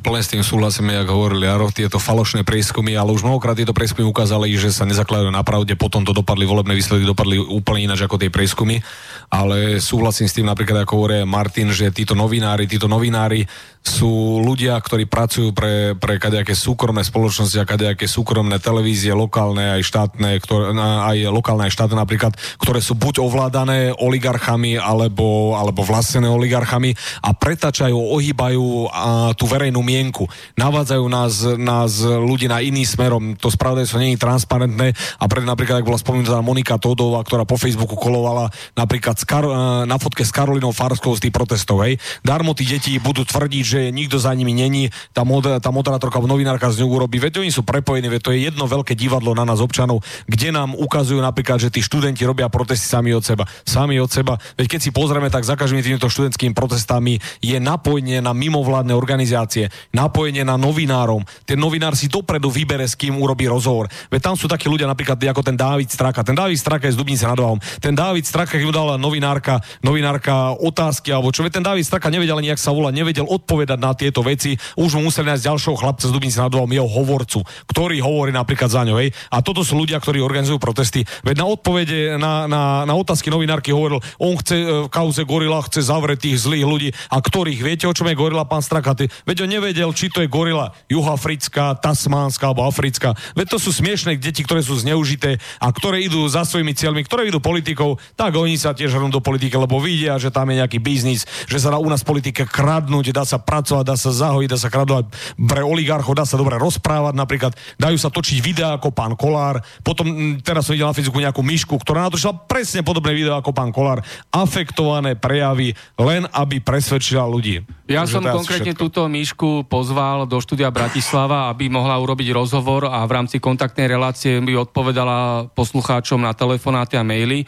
Plne 0.00 0.22
s 0.22 0.30
tým 0.30 0.42
súhlasíme, 0.46 0.94
jak 0.94 1.08
hovorili 1.10 1.46
Jaro, 1.46 1.68
tieto 1.74 1.98
falošné 1.98 2.46
prieskumy, 2.46 2.94
ale 2.94 3.10
už 3.12 3.26
mnohokrát 3.26 3.58
tieto 3.58 3.74
prieskumy 3.74 4.06
ukázali, 4.06 4.52
že 4.54 4.70
sa 4.70 4.86
nezakladajú 4.86 5.30
na 5.34 5.42
pravde, 5.42 5.74
potom 5.74 6.06
to 6.06 6.14
dopadli, 6.14 6.46
volebné 6.46 6.72
výsledky 6.72 7.04
dopadli 7.04 7.36
úplne 7.38 7.90
ináč 7.90 8.06
ako 8.06 8.16
tie 8.16 8.30
prieskumy, 8.30 8.80
ale 9.28 9.82
súhlasím 9.82 10.30
s 10.30 10.36
tým 10.38 10.46
napríklad, 10.46 10.86
ako 10.86 10.92
hovorí 10.96 11.16
Martin, 11.26 11.74
že 11.74 11.90
títo 11.90 12.14
novinári, 12.14 12.70
títo 12.70 12.86
novinári 12.86 13.44
sú 13.84 14.40
ľudia, 14.40 14.80
ktorí 14.80 15.04
pracujú 15.04 15.52
pre, 15.52 15.92
pre 15.92 16.16
kadejaké 16.16 16.56
súkromné 16.56 17.04
spoločnosti 17.04 17.60
a 17.60 17.68
kadejaké 17.68 18.08
súkromné 18.08 18.56
televízie, 18.56 19.12
lokálne 19.12 19.76
aj 19.76 19.82
štátne, 19.84 20.40
ktoré, 20.40 20.72
aj 20.80 21.28
lokálne 21.28 21.68
aj 21.68 21.72
štátne 21.76 22.00
napríklad, 22.00 22.32
ktoré 22.56 22.80
sú 22.80 22.96
buď 22.96 23.20
ovládané 23.20 23.92
oligarchami 23.92 24.80
alebo, 24.80 25.52
alebo 25.52 25.84
vlastnené 25.84 26.32
oligarchami 26.32 26.96
a 27.20 27.36
pretačajú, 27.36 27.92
ohýbajú 27.92 28.88
a, 28.88 29.36
tú 29.36 29.44
verejnú 29.44 29.84
mienku. 29.84 30.24
Navádzajú 30.56 31.04
nás, 31.04 31.44
nás 31.60 32.00
ľudí 32.00 32.48
na 32.48 32.64
iný 32.64 32.88
smerom. 32.88 33.36
To 33.36 33.52
spravodajstvo 33.52 34.00
nie 34.00 34.16
je 34.16 34.24
transparentné 34.24 34.96
a 35.20 35.24
preto 35.28 35.44
napríklad, 35.44 35.84
ak 35.84 35.88
bola 35.92 36.00
spomínutá 36.00 36.40
Monika 36.40 36.80
Todová, 36.80 37.20
ktorá 37.20 37.44
po 37.44 37.60
Facebooku 37.60 38.00
kolovala 38.00 38.48
napríklad 38.72 39.20
Kar- 39.28 39.84
na 39.84 39.96
fotke 40.00 40.24
s 40.24 40.32
Karolinou 40.32 40.72
Farskou 40.72 41.12
z 41.12 41.28
tých 41.28 41.36
protestov, 41.36 41.84
hej. 41.84 42.00
Darmo 42.24 42.56
tí 42.56 42.64
deti 42.64 42.96
budú 42.96 43.28
tvrdiť, 43.28 43.73
že 43.74 43.90
nikto 43.90 44.22
za 44.22 44.30
nimi 44.30 44.54
není, 44.54 44.94
tá, 45.10 45.26
mod, 45.26 45.42
tá 45.58 45.74
moderátorka 45.74 46.22
alebo 46.22 46.30
novinárka 46.30 46.70
z 46.70 46.86
ňou 46.86 47.02
urobí, 47.02 47.18
veď 47.18 47.42
oni 47.42 47.50
sú 47.50 47.66
prepojení, 47.66 48.06
veď 48.06 48.22
to 48.22 48.30
je 48.30 48.46
jedno 48.46 48.70
veľké 48.70 48.94
divadlo 48.94 49.34
na 49.34 49.42
nás 49.42 49.58
občanov, 49.58 50.06
kde 50.30 50.54
nám 50.54 50.78
ukazujú 50.78 51.18
napríklad, 51.18 51.58
že 51.58 51.74
tí 51.74 51.82
študenti 51.82 52.22
robia 52.22 52.46
protesty 52.46 52.86
sami 52.86 53.10
od 53.10 53.26
seba. 53.26 53.42
Sami 53.66 53.98
od 53.98 54.06
seba. 54.06 54.38
Veď 54.54 54.78
keď 54.78 54.80
si 54.86 54.90
pozrieme, 54.94 55.26
tak 55.26 55.42
za 55.42 55.58
každými 55.58 55.82
týmito 55.82 56.06
študentskými 56.06 56.54
protestami 56.54 57.18
je 57.42 57.58
napojenie 57.58 58.22
na 58.22 58.30
mimovládne 58.30 58.94
organizácie, 58.94 59.74
napojenie 59.90 60.46
na 60.46 60.54
novinárom. 60.54 61.26
Ten 61.42 61.58
novinár 61.58 61.98
si 61.98 62.06
dopredu 62.06 62.52
vybere, 62.52 62.86
s 62.86 62.94
kým 62.94 63.18
urobí 63.18 63.50
rozhovor. 63.50 63.90
Veď 64.12 64.30
tam 64.30 64.34
sú 64.38 64.46
takí 64.46 64.70
ľudia 64.70 64.86
napríklad 64.86 65.18
ako 65.24 65.42
ten 65.42 65.56
Dávid 65.56 65.88
Straka. 65.88 66.20
Ten 66.20 66.36
Dávid 66.36 66.60
Straka 66.60 66.86
je 66.86 66.94
z 66.94 67.00
Dubnice 67.00 67.24
nad 67.24 67.40
Váhom. 67.40 67.58
Ten 67.80 67.96
Dávid 67.96 68.28
Straka, 68.28 68.60
keď 68.60 68.64
mu 68.68 68.74
dala 68.76 68.94
novinárka, 69.00 69.64
novinárka 69.80 70.52
otázky, 70.60 71.10
alebo 71.10 71.32
čo, 71.32 71.40
veď 71.42 71.58
ten 71.58 71.64
Dávid 71.64 71.88
Straka 71.88 72.12
nevedel 72.12 72.36
ani, 72.36 72.52
jak 72.52 72.60
sa 72.60 72.70
volá, 72.76 72.92
nevedel 72.92 73.24
odpovedať 73.24 73.63
na 73.66 73.96
tieto 73.96 74.20
veci. 74.20 74.56
Už 74.76 75.00
mu 75.00 75.08
museli 75.08 75.32
nájsť 75.32 75.44
ďalšieho 75.48 75.76
chlapca 75.80 76.04
z 76.06 76.12
Dubnice 76.12 76.38
nad 76.40 76.52
Váhom, 76.52 76.70
jeho 76.70 76.88
hovorcu, 76.88 77.40
ktorý 77.68 77.98
hovorí 78.04 78.30
napríklad 78.30 78.68
za 78.68 78.84
ňou. 78.84 79.00
Hej. 79.00 79.16
A 79.32 79.40
toto 79.40 79.64
sú 79.64 79.80
ľudia, 79.80 79.98
ktorí 79.98 80.20
organizujú 80.20 80.60
protesty. 80.60 81.02
Veď 81.24 81.40
na 81.42 81.46
odpovede 81.48 82.20
na, 82.20 82.44
na, 82.44 82.62
na 82.84 82.94
otázky 82.94 83.32
novinárky 83.32 83.72
hovoril, 83.72 84.04
on 84.20 84.36
chce 84.38 84.56
e, 84.56 84.66
v 84.86 84.92
kauze 84.92 85.24
Gorila, 85.24 85.64
chce 85.64 85.88
zavrieť 85.88 86.28
tých 86.28 86.44
zlých 86.44 86.66
ľudí. 86.66 86.88
A 87.08 87.18
ktorých? 87.18 87.60
Viete, 87.64 87.84
o 87.88 87.96
čom 87.96 88.08
je 88.08 88.18
Gorila, 88.18 88.44
pán 88.44 88.60
Strakaty? 88.60 89.08
Veď 89.24 89.48
on 89.48 89.50
nevedel, 89.50 89.90
či 89.96 90.12
to 90.12 90.20
je 90.20 90.28
Gorila 90.28 90.76
juhafrická, 90.90 91.78
tasmánska 91.80 92.50
alebo 92.50 92.66
africká. 92.68 93.16
Veď 93.32 93.56
to 93.56 93.58
sú 93.58 93.70
smiešné 93.72 94.20
deti, 94.20 94.44
ktoré 94.44 94.60
sú 94.60 94.76
zneužité 94.76 95.40
a 95.58 95.68
ktoré 95.70 96.04
idú 96.04 96.26
za 96.28 96.44
svojimi 96.44 96.76
cieľmi, 96.76 97.02
ktoré 97.06 97.28
idú 97.28 97.40
politikou, 97.40 97.96
tak 98.18 98.34
oni 98.36 98.56
sa 98.58 98.76
tiež 98.76 98.96
hrnú 98.96 99.10
do 99.10 99.24
politiky, 99.24 99.54
lebo 99.56 99.80
vidia, 99.80 100.20
že 100.20 100.32
tam 100.34 100.50
je 100.50 100.60
nejaký 100.60 100.78
biznis, 100.80 101.24
že 101.48 101.60
sa 101.60 101.72
dá 101.72 101.78
u 101.78 101.88
nás 101.88 102.04
politika 102.04 102.44
kradnúť, 102.44 103.14
dá 103.14 103.24
sa 103.24 103.40
pracovať, 103.54 103.84
dá 103.86 103.94
sa 103.94 104.10
zahojiť, 104.10 104.48
dá 104.50 104.58
sa 104.58 104.66
kradovať 104.66 105.14
pre 105.38 105.62
oligarchov, 105.62 106.18
dá 106.18 106.26
sa 106.26 106.34
dobre 106.34 106.58
rozprávať 106.58 107.14
napríklad, 107.14 107.52
dajú 107.78 107.94
sa 107.94 108.10
točiť 108.10 108.42
videá 108.42 108.74
ako 108.74 108.90
pán 108.90 109.14
Kolár, 109.14 109.62
potom 109.86 110.10
mm, 110.10 110.42
teraz 110.42 110.66
som 110.66 110.74
videl 110.74 110.90
na 110.90 110.96
Facebooku 110.96 111.22
nejakú 111.22 111.38
myšku, 111.46 111.74
ktorá 111.78 112.10
natočila 112.10 112.34
presne 112.34 112.82
podobné 112.82 113.14
video 113.14 113.38
ako 113.38 113.54
pán 113.54 113.70
Kolár, 113.70 114.02
afektované 114.34 115.14
prejavy, 115.14 115.78
len 115.94 116.26
aby 116.34 116.58
presvedčila 116.58 117.22
ľudí. 117.30 117.62
Ja 117.86 118.02
Takže 118.02 118.14
som 118.18 118.24
konkrétne 118.26 118.74
všetko. 118.74 118.82
túto 118.82 119.00
Míšku 119.06 119.50
pozval 119.70 120.26
do 120.26 120.42
štúdia 120.42 120.72
Bratislava, 120.74 121.52
aby 121.52 121.70
mohla 121.70 121.94
urobiť 122.00 122.34
rozhovor 122.34 122.90
a 122.90 123.06
v 123.06 123.14
rámci 123.14 123.38
kontaktnej 123.38 123.86
relácie 123.86 124.42
by 124.42 124.66
odpovedala 124.66 125.46
poslucháčom 125.54 126.18
na 126.18 126.34
telefonáty 126.34 126.98
a 126.98 127.06
maily. 127.06 127.46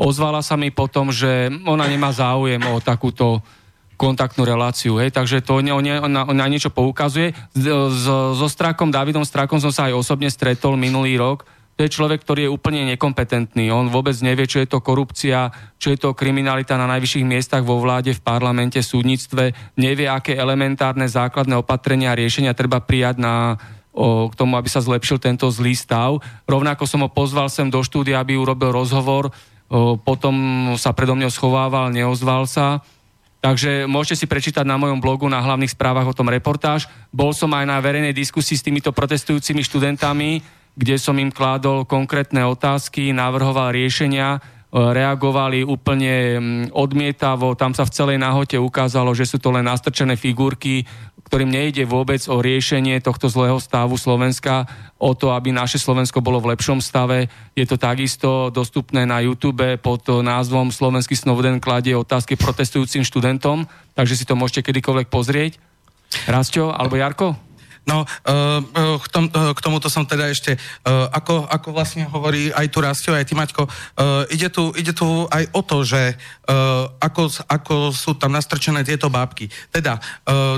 Ozvala 0.00 0.40
sa 0.40 0.56
mi 0.56 0.72
potom, 0.72 1.08
že 1.12 1.48
ona 1.64 1.84
nemá 1.84 2.12
záujem 2.12 2.60
o 2.68 2.80
takúto 2.80 3.40
kontaktnú 4.00 4.48
reláciu, 4.48 4.96
hej, 4.96 5.12
takže 5.12 5.44
to 5.44 5.60
ne, 5.60 5.76
ne, 5.84 6.00
na, 6.08 6.24
na 6.24 6.46
niečo 6.48 6.72
poukazuje. 6.72 7.36
S, 7.52 7.68
so 8.08 8.48
Strakom, 8.48 8.88
Davidom 8.88 9.28
Strakom 9.28 9.60
som 9.60 9.68
sa 9.68 9.92
aj 9.92 10.00
osobne 10.00 10.32
stretol 10.32 10.80
minulý 10.80 11.20
rok. 11.20 11.44
To 11.76 11.88
je 11.88 11.96
človek, 11.96 12.24
ktorý 12.24 12.48
je 12.48 12.52
úplne 12.52 12.84
nekompetentný. 12.92 13.72
On 13.72 13.88
vôbec 13.88 14.12
nevie, 14.20 14.44
čo 14.44 14.60
je 14.60 14.68
to 14.68 14.84
korupcia, 14.84 15.48
čo 15.80 15.92
je 15.92 16.00
to 16.00 16.12
kriminalita 16.12 16.76
na 16.76 16.84
najvyšších 16.96 17.24
miestach 17.24 17.64
vo 17.64 17.80
vláde, 17.80 18.12
v 18.12 18.20
parlamente, 18.20 18.80
súdnictve. 18.80 19.76
Nevie, 19.80 20.04
aké 20.04 20.36
elementárne 20.36 21.08
základné 21.08 21.56
opatrenia 21.56 22.12
a 22.12 22.18
riešenia 22.20 22.52
treba 22.52 22.84
prijať 22.84 23.20
na, 23.24 23.56
k 23.96 24.34
tomu, 24.36 24.60
aby 24.60 24.68
sa 24.68 24.84
zlepšil 24.84 25.24
tento 25.24 25.48
zlý 25.48 25.72
stav. 25.72 26.20
Rovnako 26.44 26.84
som 26.84 27.00
ho 27.00 27.08
pozval 27.08 27.48
sem 27.48 27.72
do 27.72 27.80
štúdia, 27.80 28.20
aby 28.20 28.36
urobil 28.36 28.76
rozhovor, 28.76 29.32
potom 30.04 30.34
sa 30.76 30.92
predo 30.92 31.16
mňou 31.16 31.32
schovával, 31.32 31.94
neozval 31.94 32.44
sa. 32.44 32.84
Takže 33.40 33.88
môžete 33.88 34.24
si 34.24 34.26
prečítať 34.28 34.68
na 34.68 34.76
mojom 34.76 35.00
blogu 35.00 35.24
na 35.24 35.40
hlavných 35.40 35.72
správach 35.72 36.04
o 36.04 36.16
tom 36.16 36.28
reportáž. 36.28 36.84
Bol 37.08 37.32
som 37.32 37.48
aj 37.56 37.64
na 37.64 37.80
verejnej 37.80 38.12
diskusii 38.12 38.60
s 38.60 38.64
týmito 38.64 38.92
protestujúcimi 38.92 39.64
študentami, 39.64 40.44
kde 40.76 40.96
som 41.00 41.16
im 41.16 41.32
kládol 41.32 41.88
konkrétne 41.88 42.44
otázky, 42.44 43.16
navrhoval 43.16 43.72
riešenia, 43.72 44.44
reagovali 44.70 45.66
úplne 45.66 46.14
mm, 46.38 46.64
odmietavo, 46.70 47.58
tam 47.58 47.74
sa 47.74 47.82
v 47.82 47.94
celej 47.94 48.18
náhote 48.22 48.54
ukázalo, 48.54 49.10
že 49.18 49.26
sú 49.26 49.42
to 49.42 49.50
len 49.50 49.66
nastrčené 49.66 50.14
figurky, 50.14 50.86
ktorým 51.26 51.50
nejde 51.50 51.86
vôbec 51.86 52.18
o 52.26 52.42
riešenie 52.42 52.98
tohto 53.02 53.30
zlého 53.30 53.58
stavu 53.62 53.94
Slovenska, 53.94 54.66
o 54.98 55.14
to, 55.14 55.30
aby 55.30 55.54
naše 55.54 55.78
Slovensko 55.78 56.18
bolo 56.18 56.42
v 56.42 56.54
lepšom 56.54 56.82
stave. 56.82 57.30
Je 57.54 57.66
to 57.66 57.78
takisto 57.78 58.50
dostupné 58.50 59.06
na 59.06 59.22
YouTube 59.22 59.78
pod 59.78 60.06
názvom 60.06 60.74
Slovenský 60.74 61.14
Snowden 61.14 61.62
kladie 61.62 61.94
otázky 61.94 62.34
protestujúcim 62.34 63.06
študentom, 63.06 63.66
takže 63.94 64.18
si 64.18 64.24
to 64.26 64.34
môžete 64.34 64.70
kedykoľvek 64.70 65.06
pozrieť. 65.06 65.62
Rasťo 66.26 66.74
alebo 66.74 66.98
Jarko? 66.98 67.49
No, 67.88 68.04
uh, 68.04 68.98
k, 69.00 69.06
tom, 69.08 69.24
uh, 69.32 69.56
k 69.56 69.60
tomuto 69.60 69.88
som 69.88 70.04
teda 70.04 70.28
ešte, 70.28 70.54
ako, 70.86 71.48
ako 71.48 71.68
vlastne 71.72 72.04
hovorí 72.06 72.52
aj 72.52 72.66
tu 72.70 72.78
Rastio, 72.82 73.12
aj 73.16 73.26
ty 73.26 73.34
Maťko, 73.34 73.64
ide, 74.30 74.48
tu, 74.52 74.70
ide 74.76 74.92
tu 74.92 75.26
aj 75.26 75.44
o 75.54 75.60
to, 75.64 75.82
že 75.82 76.14
ako, 77.00 77.30
ako 77.46 77.74
sú 77.94 78.14
tam 78.18 78.34
nastrčené 78.34 78.82
tieto 78.82 79.06
bábky. 79.10 79.50
Teda, 79.70 79.98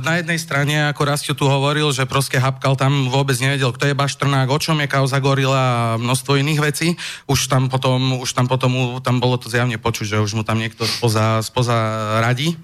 na 0.01 0.20
jednej 0.20 0.39
strane, 0.40 0.89
ako 0.89 1.03
Rastio 1.05 1.35
tu 1.36 1.49
hovoril, 1.49 1.93
že 1.93 2.09
proste 2.09 2.40
Hapkal 2.40 2.77
tam 2.77 3.12
vôbec 3.12 3.36
nevedel, 3.40 3.73
kto 3.73 3.90
je 3.90 3.99
Baštrnák, 3.99 4.49
o 4.49 4.59
čom 4.61 4.81
je 4.81 4.89
kauza 4.89 5.20
Gorila 5.20 5.61
a 5.62 6.01
množstvo 6.01 6.40
iných 6.40 6.61
vecí. 6.61 6.89
Už 7.28 7.49
tam 7.49 7.69
potom, 7.69 8.20
už 8.20 8.31
tam 8.32 8.49
potom, 8.49 9.01
tam 9.05 9.20
bolo 9.20 9.36
to 9.36 9.53
zjavne 9.53 9.77
počuť, 9.77 10.16
že 10.16 10.23
už 10.23 10.32
mu 10.36 10.43
tam 10.44 10.59
niekto 10.59 10.85
spoza, 10.89 11.44
spoza 11.44 11.77
radí. 12.24 12.57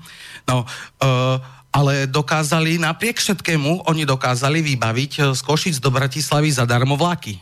No, 0.48 0.64
uh, 1.04 1.36
ale 1.78 2.10
dokázali, 2.10 2.74
napriek 2.82 3.22
všetkému, 3.22 3.86
oni 3.86 4.02
dokázali 4.02 4.58
vybaviť 4.66 5.12
e, 5.14 5.20
z 5.30 5.40
Košic 5.46 5.78
do 5.78 5.94
Bratislavy 5.94 6.50
zadarmo 6.50 6.98
vlaky. 6.98 7.38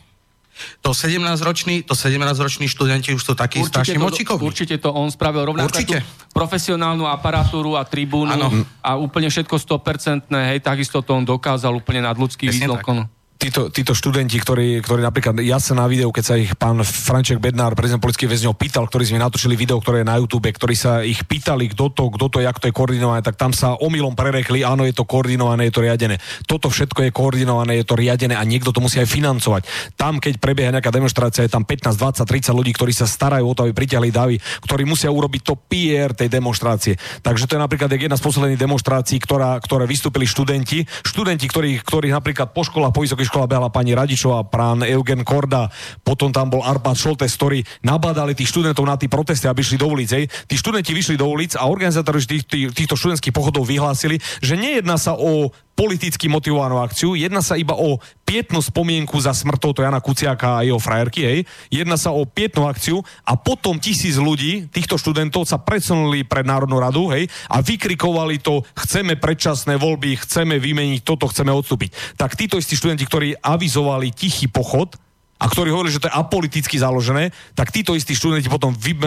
To 0.81 0.89
17-roční, 0.89 1.85
to 1.85 1.93
17-roční 1.93 2.65
študenti 2.65 3.13
už 3.13 3.21
sú 3.21 3.33
takí 3.37 3.61
strašne 3.61 4.01
močikovní. 4.01 4.41
určite 4.41 4.81
to 4.81 4.89
on 4.89 5.13
spravil 5.13 5.53
rovnako 5.53 5.69
Určite. 5.69 6.01
profesionálnu 6.33 7.05
aparatúru 7.05 7.77
a 7.77 7.85
tribúnu 7.85 8.33
Áno. 8.33 8.65
a 8.81 8.97
úplne 8.97 9.29
všetko 9.29 9.53
100%, 9.53 10.33
hej, 10.33 10.57
takisto 10.65 11.05
to 11.05 11.13
on 11.13 11.25
dokázal 11.25 11.77
úplne 11.77 12.09
nad 12.09 12.17
ľudský 12.17 12.49
Presne 12.49 12.73
výkon. 12.73 13.05
Títo, 13.37 13.69
títo 13.69 13.93
študenti, 13.93 14.41
ktorí, 14.41 14.81
ktorí 14.81 15.01
napríklad, 15.05 15.37
ja 15.45 15.61
sa 15.61 15.77
na 15.77 15.85
videu, 15.85 16.09
keď 16.09 16.23
sa 16.25 16.35
ich 16.35 16.51
pán 16.57 16.81
Franček 16.81 17.37
Bednár, 17.37 17.77
prezident 17.77 18.01
politických 18.01 18.33
väzňov, 18.33 18.57
pýtal, 18.57 18.89
ktorí 18.89 19.05
sme 19.05 19.21
natočili 19.21 19.53
video, 19.53 19.77
ktoré 19.77 20.01
je 20.01 20.09
na 20.09 20.17
YouTube, 20.17 20.49
ktorí 20.49 20.73
sa 20.73 21.05
ich 21.05 21.21
pýtali, 21.23 21.69
kto 21.71 21.93
to, 21.93 22.09
kto 22.09 22.25
to, 22.33 22.37
jak 22.41 22.57
to 22.57 22.67
je 22.67 22.73
koordinované, 22.73 23.21
tak 23.21 23.37
tam 23.37 23.53
sa 23.53 23.77
omylom 23.77 24.17
prerekli, 24.17 24.65
áno, 24.65 24.83
je 24.83 24.97
to 24.97 25.05
koordinované, 25.05 25.69
je 25.69 25.73
to 25.77 25.85
riadené. 25.85 26.17
Toto 26.49 26.67
všetko 26.73 27.07
je 27.07 27.11
koordinované, 27.13 27.79
je 27.79 27.85
to 27.85 27.95
riadené 27.95 28.33
a 28.33 28.43
niekto 28.43 28.73
to 28.73 28.81
musí 28.81 28.97
aj 28.97 29.07
financovať. 29.07 29.61
Tam, 29.93 30.17
keď 30.17 30.41
prebieha 30.41 30.73
nejaká 30.73 30.89
demonstrácia, 30.89 31.45
je 31.45 31.53
tam 31.53 31.63
15, 31.63 31.93
20, 31.93 32.25
30 32.25 32.57
ľudí, 32.57 32.73
ktorí 32.73 32.91
sa 32.91 33.05
starajú 33.05 33.45
o 33.45 33.53
to, 33.53 33.69
aby 33.69 33.73
pritiahli 33.77 34.09
davy, 34.09 34.41
ktorí 34.65 34.83
musia 34.89 35.13
urobiť 35.13 35.41
to 35.45 35.53
PR 35.69 36.17
tej 36.17 36.27
demonstrácie. 36.27 36.97
Takže 37.21 37.45
to 37.45 37.55
je 37.55 37.61
napríklad 37.61 37.93
jedna 37.93 38.17
z 38.17 38.25
posledných 38.25 38.59
demonstrácií, 38.59 39.21
ktorá, 39.21 39.61
ktoré 39.61 39.85
vystúpili 39.85 40.25
študenti, 40.25 40.83
študenti, 41.05 41.45
ktorých, 41.45 41.85
ktorých 41.85 42.13
napríklad 42.17 42.49
po 42.51 42.65
školách, 42.65 42.95
po 42.95 43.05
vysokých 43.05 43.26
školách 43.27 43.51
behala 43.51 43.69
pani 43.69 43.91
Radičová, 43.93 44.47
prán 44.47 44.81
Eugen 44.81 45.21
Korda, 45.27 45.67
potom 46.01 46.31
tam 46.31 46.47
bol 46.47 46.63
Arpad 46.63 46.95
Šoltes, 46.95 47.35
ktorí 47.35 47.61
nabádali 47.83 48.33
tých 48.33 48.49
študentov 48.49 48.87
na 48.87 48.95
tie 48.95 49.11
protesty, 49.11 49.45
aby 49.45 49.61
šli 49.61 49.77
do 49.77 49.87
ulic. 49.91 50.09
Hej. 50.09 50.25
Tí 50.47 50.55
študenti 50.55 50.95
vyšli 50.95 51.15
do 51.19 51.27
ulic 51.27 51.53
a 51.59 51.67
organizátori 51.67 52.23
tých, 52.23 52.47
tých, 52.47 52.67
týchto 52.71 52.95
študentských 52.95 53.35
pochodov 53.35 53.67
vyhlásili, 53.67 54.17
že 54.39 54.55
nejedná 54.55 54.95
sa 54.95 55.13
o 55.13 55.51
politicky 55.77 56.25
motivovanú 56.25 56.81
akciu, 56.81 57.13
jedná 57.13 57.45
sa 57.45 57.53
iba 57.53 57.77
o 57.77 58.01
pietnú 58.25 58.57
spomienku 58.65 59.13
za 59.21 59.29
smrtou 59.37 59.77
to 59.77 59.85
Jana 59.85 60.01
Kuciaka 60.01 60.57
a 60.57 60.65
jeho 60.65 60.81
frajerky, 60.81 61.21
hej. 61.21 61.39
Jedná 61.69 62.01
sa 62.01 62.09
o 62.09 62.25
pietnú 62.25 62.65
akciu 62.65 63.05
a 63.21 63.37
potom 63.37 63.77
tisíc 63.77 64.17
ľudí, 64.17 64.65
týchto 64.73 64.97
študentov 64.97 65.45
sa 65.45 65.61
presunuli 65.61 66.25
pred 66.25 66.49
Národnú 66.49 66.81
radu, 66.81 67.13
hej, 67.13 67.29
a 67.45 67.61
vykrikovali 67.61 68.41
to, 68.41 68.65
chceme 68.73 69.21
predčasné 69.21 69.77
voľby, 69.77 70.17
chceme 70.17 70.57
vymeniť 70.57 71.05
toto, 71.05 71.29
chceme 71.29 71.53
odstúpiť. 71.53 72.17
Tak 72.17 72.33
títo 72.33 72.57
istí 72.57 72.73
študenti, 72.73 73.05
ktorí 73.05 73.37
avizovali 73.37 74.09
tichý 74.09 74.49
pochod, 74.49 74.97
a 75.37 75.45
ktorí 75.45 75.69
hovorili, 75.69 75.93
že 75.93 76.01
to 76.01 76.09
je 76.09 76.17
apoliticky 76.17 76.81
založené, 76.81 77.29
tak 77.53 77.69
títo 77.69 77.93
istí 77.93 78.17
študenti 78.17 78.49
potom, 78.49 78.73
vy, 78.73 78.97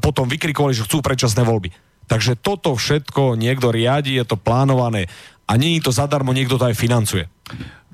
potom 0.00 0.24
vykrikovali, 0.24 0.72
že 0.72 0.88
chcú 0.88 1.04
predčasné 1.04 1.44
voľby. 1.44 1.76
Takže 2.04 2.36
toto 2.36 2.76
všetko 2.76 3.36
niekto 3.36 3.72
riadi, 3.72 4.20
je 4.20 4.24
to 4.28 4.36
plánované 4.36 5.08
a 5.44 5.60
je 5.60 5.80
to 5.84 5.92
zadarmo, 5.92 6.32
niekto 6.32 6.56
to 6.56 6.64
aj 6.64 6.76
financuje. 6.76 7.24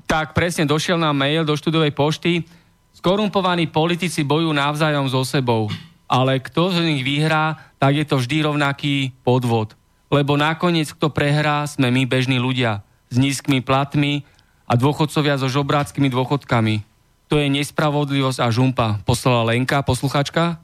Tak 0.07 0.35
presne, 0.35 0.67
došiel 0.67 0.99
nám 0.99 1.15
mail 1.15 1.43
do 1.43 1.55
študovej 1.55 1.91
pošty. 1.95 2.43
Skorumpovaní 2.91 3.71
politici 3.71 4.27
bojujú 4.27 4.51
navzájom 4.51 5.07
so 5.07 5.23
sebou, 5.23 5.71
ale 6.11 6.43
kto 6.43 6.75
z 6.75 6.83
nich 6.83 7.03
vyhrá, 7.07 7.55
tak 7.79 7.95
je 7.95 8.05
to 8.07 8.19
vždy 8.19 8.43
rovnaký 8.43 9.15
podvod. 9.23 9.79
Lebo 10.11 10.35
nakoniec, 10.35 10.91
kto 10.91 11.07
prehrá, 11.07 11.63
sme 11.63 11.87
my 11.87 12.03
bežní 12.03 12.35
ľudia 12.35 12.83
s 13.07 13.15
nízkymi 13.15 13.63
platmi 13.63 14.27
a 14.67 14.75
dôchodcovia 14.75 15.39
so 15.39 15.47
žobráckými 15.47 16.11
dôchodkami. 16.11 16.83
To 17.31 17.39
je 17.39 17.47
nespravodlivosť 17.47 18.39
a 18.43 18.47
žumpa. 18.51 18.99
Poslala 19.07 19.55
Lenka, 19.55 19.79
posluchačka. 19.87 20.59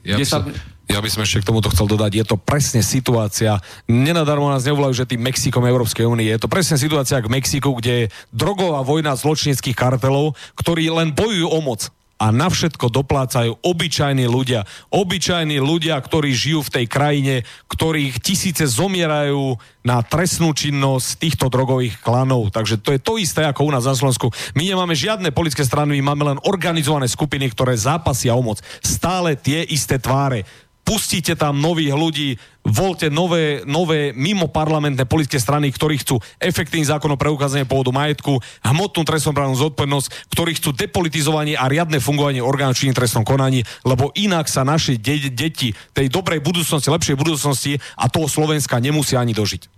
Ja 0.00 0.16
by, 0.16 0.24
som, 0.24 0.48
ja 0.90 0.98
by 0.98 1.06
som 1.06 1.22
ešte 1.22 1.46
k 1.46 1.48
tomuto 1.48 1.70
chcel 1.70 1.86
dodať, 1.86 2.12
je 2.18 2.26
to 2.26 2.36
presne 2.36 2.82
situácia, 2.82 3.62
nenadarmo 3.86 4.50
nás 4.50 4.66
nevolajú, 4.66 4.92
že 4.92 5.08
tým 5.08 5.22
Mexikom 5.22 5.62
Európskej 5.62 6.02
únie, 6.02 6.26
je 6.26 6.42
to 6.42 6.50
presne 6.50 6.74
situácia 6.74 7.22
k 7.22 7.30
Mexiku, 7.30 7.78
kde 7.78 7.92
je 7.94 8.10
drogová 8.34 8.82
vojna 8.82 9.14
zločineckých 9.14 9.78
kartelov, 9.78 10.34
ktorí 10.58 10.90
len 10.90 11.14
bojujú 11.14 11.46
o 11.46 11.60
moc 11.62 11.94
a 12.20 12.28
na 12.28 12.52
všetko 12.52 12.92
doplácajú 12.92 13.64
obyčajní 13.64 14.28
ľudia. 14.28 14.68
Obyčajní 14.92 15.56
ľudia, 15.56 15.96
ktorí 15.96 16.36
žijú 16.36 16.60
v 16.68 16.74
tej 16.76 16.86
krajine, 16.86 17.34
ktorých 17.72 18.20
tisíce 18.20 18.68
zomierajú 18.68 19.56
na 19.80 20.04
trestnú 20.04 20.52
činnosť 20.52 21.16
týchto 21.16 21.48
drogových 21.48 21.96
klanov. 22.04 22.52
Takže 22.52 22.76
to 22.84 22.92
je 22.92 23.00
to 23.00 23.16
isté 23.16 23.48
ako 23.48 23.64
u 23.64 23.72
nás 23.72 23.88
na 23.88 23.96
Slovensku. 23.96 24.28
My 24.52 24.68
nemáme 24.68 24.92
žiadne 24.92 25.32
politické 25.32 25.64
strany, 25.64 25.96
my 25.96 26.12
máme 26.12 26.36
len 26.36 26.38
organizované 26.44 27.08
skupiny, 27.08 27.48
ktoré 27.56 27.72
zápasia 27.72 28.36
o 28.36 28.44
moc. 28.44 28.60
Stále 28.84 29.40
tie 29.40 29.64
isté 29.64 29.96
tváre 29.96 30.44
pustíte 30.90 31.38
tam 31.38 31.62
nových 31.62 31.94
ľudí, 31.94 32.34
voľte 32.66 33.14
nové, 33.14 33.62
nové 33.62 34.10
mimo 34.10 34.50
parlamentné 34.50 35.06
politické 35.06 35.38
strany, 35.38 35.70
ktorí 35.70 36.02
chcú 36.02 36.18
efektívny 36.42 36.82
zákon 36.82 37.14
o 37.14 37.20
preukázanie 37.20 37.62
pôvodu 37.62 37.94
majetku, 37.94 38.42
hmotnú 38.66 39.06
trestnoprávnu 39.06 39.54
zodpovednosť, 39.54 40.34
ktorí 40.34 40.58
chcú 40.58 40.74
depolitizovanie 40.74 41.54
a 41.54 41.70
riadne 41.70 42.02
fungovanie 42.02 42.42
orgánov 42.42 42.74
činných 42.74 42.98
trestnom 42.98 43.22
konaní, 43.22 43.62
lebo 43.86 44.10
inak 44.18 44.50
sa 44.50 44.66
naše 44.66 44.98
de- 44.98 45.30
deti 45.30 45.70
tej 45.94 46.10
dobrej 46.10 46.42
budúcnosti, 46.42 46.90
lepšej 46.90 47.14
budúcnosti 47.14 47.78
a 47.94 48.10
toho 48.10 48.26
Slovenska 48.26 48.82
nemusia 48.82 49.22
ani 49.22 49.30
dožiť. 49.30 49.70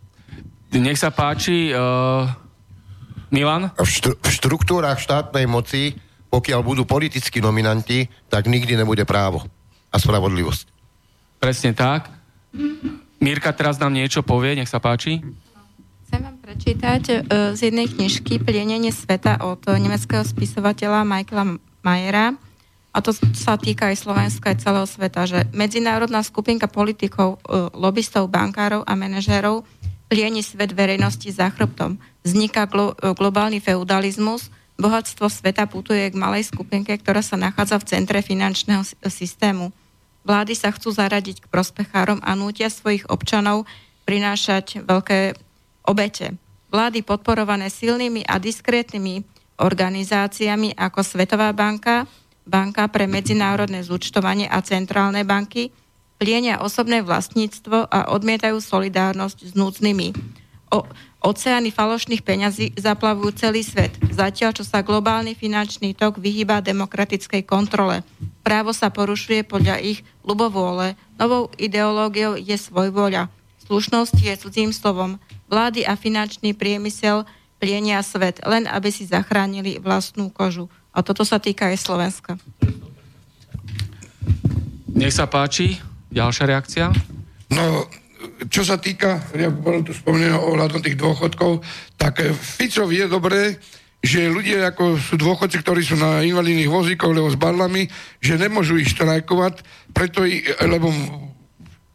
Nech 0.80 0.96
sa 0.96 1.12
páči, 1.12 1.76
uh, 1.76 2.24
Milan? 3.28 3.68
V, 3.76 3.84
štru- 3.84 4.16
v 4.16 4.30
štruktúrach 4.32 4.96
štátnej 4.96 5.44
moci, 5.44 5.92
pokiaľ 6.32 6.60
budú 6.64 6.88
politickí 6.88 7.44
nominanti, 7.44 8.08
tak 8.32 8.48
nikdy 8.48 8.80
nebude 8.80 9.04
právo 9.04 9.44
a 9.92 10.00
spravodlivosť. 10.00 10.71
Presne 11.42 11.74
tak. 11.74 12.06
Mírka 13.18 13.50
teraz 13.50 13.74
nám 13.82 13.90
niečo 13.90 14.22
povie, 14.22 14.54
nech 14.54 14.70
sa 14.70 14.78
páči. 14.78 15.18
Chcem 16.06 16.22
vám 16.22 16.38
prečítať 16.38 17.02
uh, 17.10 17.50
z 17.58 17.66
jednej 17.66 17.90
knižky 17.90 18.38
Plienenie 18.38 18.94
sveta 18.94 19.42
od 19.42 19.66
nemeckého 19.66 20.22
spisovateľa 20.22 21.02
Michaela 21.02 21.58
Majera. 21.82 22.38
A 22.94 22.98
to 23.02 23.10
sa 23.34 23.58
týka 23.58 23.90
aj 23.90 24.06
Slovenska, 24.06 24.54
aj 24.54 24.62
celého 24.62 24.86
sveta, 24.86 25.26
že 25.26 25.42
medzinárodná 25.50 26.22
skupinka 26.22 26.70
politikov, 26.70 27.42
uh, 27.42 27.74
lobbystov, 27.74 28.30
bankárov 28.30 28.86
a 28.86 28.94
manažérov 28.94 29.66
plieni 30.06 30.46
svet 30.46 30.70
verejnosti 30.70 31.26
za 31.26 31.50
chrbtom. 31.50 31.98
Vzniká 32.22 32.70
glo- 32.70 32.94
globálny 32.94 33.58
feudalizmus, 33.58 34.46
bohatstvo 34.78 35.26
sveta 35.26 35.66
putuje 35.66 36.06
k 36.06 36.14
malej 36.14 36.54
skupinke, 36.54 36.94
ktorá 37.02 37.18
sa 37.18 37.34
nachádza 37.34 37.82
v 37.82 37.88
centre 37.98 38.22
finančného 38.22 38.86
systému 39.10 39.74
Vlády 40.22 40.54
sa 40.54 40.70
chcú 40.70 40.94
zaradiť 40.94 41.42
k 41.42 41.50
prospechárom 41.50 42.22
a 42.22 42.38
nútia 42.38 42.70
svojich 42.70 43.06
občanov 43.10 43.66
prinášať 44.06 44.86
veľké 44.86 45.34
obete. 45.86 46.38
Vlády 46.70 47.02
podporované 47.02 47.68
silnými 47.68 48.24
a 48.24 48.38
diskrétnymi 48.38 49.26
organizáciami 49.60 50.74
ako 50.78 51.00
Svetová 51.04 51.52
banka, 51.52 52.08
Banka 52.42 52.90
pre 52.90 53.06
medzinárodné 53.06 53.86
zúčtovanie 53.86 54.50
a 54.50 54.58
centrálne 54.66 55.22
banky 55.22 55.70
plienia 56.18 56.62
osobné 56.62 57.02
vlastníctvo 57.02 57.86
a 57.86 58.10
odmietajú 58.14 58.58
solidárnosť 58.58 59.38
s 59.50 59.52
núdznymi. 59.54 60.08
O, 60.74 60.86
oceány 61.22 61.70
falošných 61.70 62.26
peňazí 62.26 62.74
zaplavujú 62.74 63.30
celý 63.38 63.62
svet, 63.62 63.94
zatiaľ 64.10 64.52
čo 64.58 64.66
sa 64.66 64.82
globálny 64.82 65.38
finančný 65.38 65.94
tok 65.94 66.18
vyhýba 66.18 66.58
demokratickej 66.60 67.46
kontrole. 67.46 68.02
Právo 68.42 68.74
sa 68.74 68.90
porušuje 68.90 69.46
podľa 69.46 69.78
ich 69.78 70.02
ľubovôle. 70.26 70.98
Novou 71.16 71.48
ideológiou 71.56 72.34
je 72.34 72.58
svojvoľa. 72.58 73.30
Slušnosť 73.70 74.16
je 74.18 74.34
cudzím 74.36 74.74
slovom. 74.74 75.22
Vlády 75.46 75.86
a 75.86 75.94
finančný 75.94 76.58
priemysel 76.58 77.22
plienia 77.62 78.02
svet, 78.02 78.42
len 78.42 78.66
aby 78.66 78.90
si 78.90 79.06
zachránili 79.06 79.78
vlastnú 79.78 80.26
kožu. 80.34 80.66
A 80.90 81.06
toto 81.06 81.22
sa 81.22 81.38
týka 81.38 81.70
aj 81.70 81.78
Slovenska. 81.78 82.34
Nech 84.92 85.14
sa 85.14 85.30
páči. 85.30 85.78
Ďalšia 86.12 86.44
reakcia? 86.44 86.86
No, 87.48 87.88
čo 88.50 88.62
sa 88.62 88.78
týka, 88.78 89.22
ja 89.34 89.50
bolo 89.50 89.82
tu 89.82 89.94
spomenuté 89.94 90.34
ohľadom 90.34 90.80
tých 90.82 90.98
dôchodkov, 90.98 91.62
tak 91.96 92.22
Ficovi 92.34 93.02
je 93.02 93.06
dobré, 93.08 93.42
že 94.02 94.26
ľudia 94.26 94.74
ako 94.74 94.98
sú 94.98 95.14
dôchodci, 95.14 95.62
ktorí 95.62 95.86
sú 95.86 95.94
na 95.94 96.26
invalidných 96.26 96.66
vozíkoch 96.66 97.14
alebo 97.14 97.30
s 97.30 97.38
barlami, 97.38 97.86
že 98.18 98.34
nemôžu 98.34 98.82
ich 98.82 98.90
štrajkovať, 98.90 99.62
preto, 99.94 100.26
lebo 100.66 100.90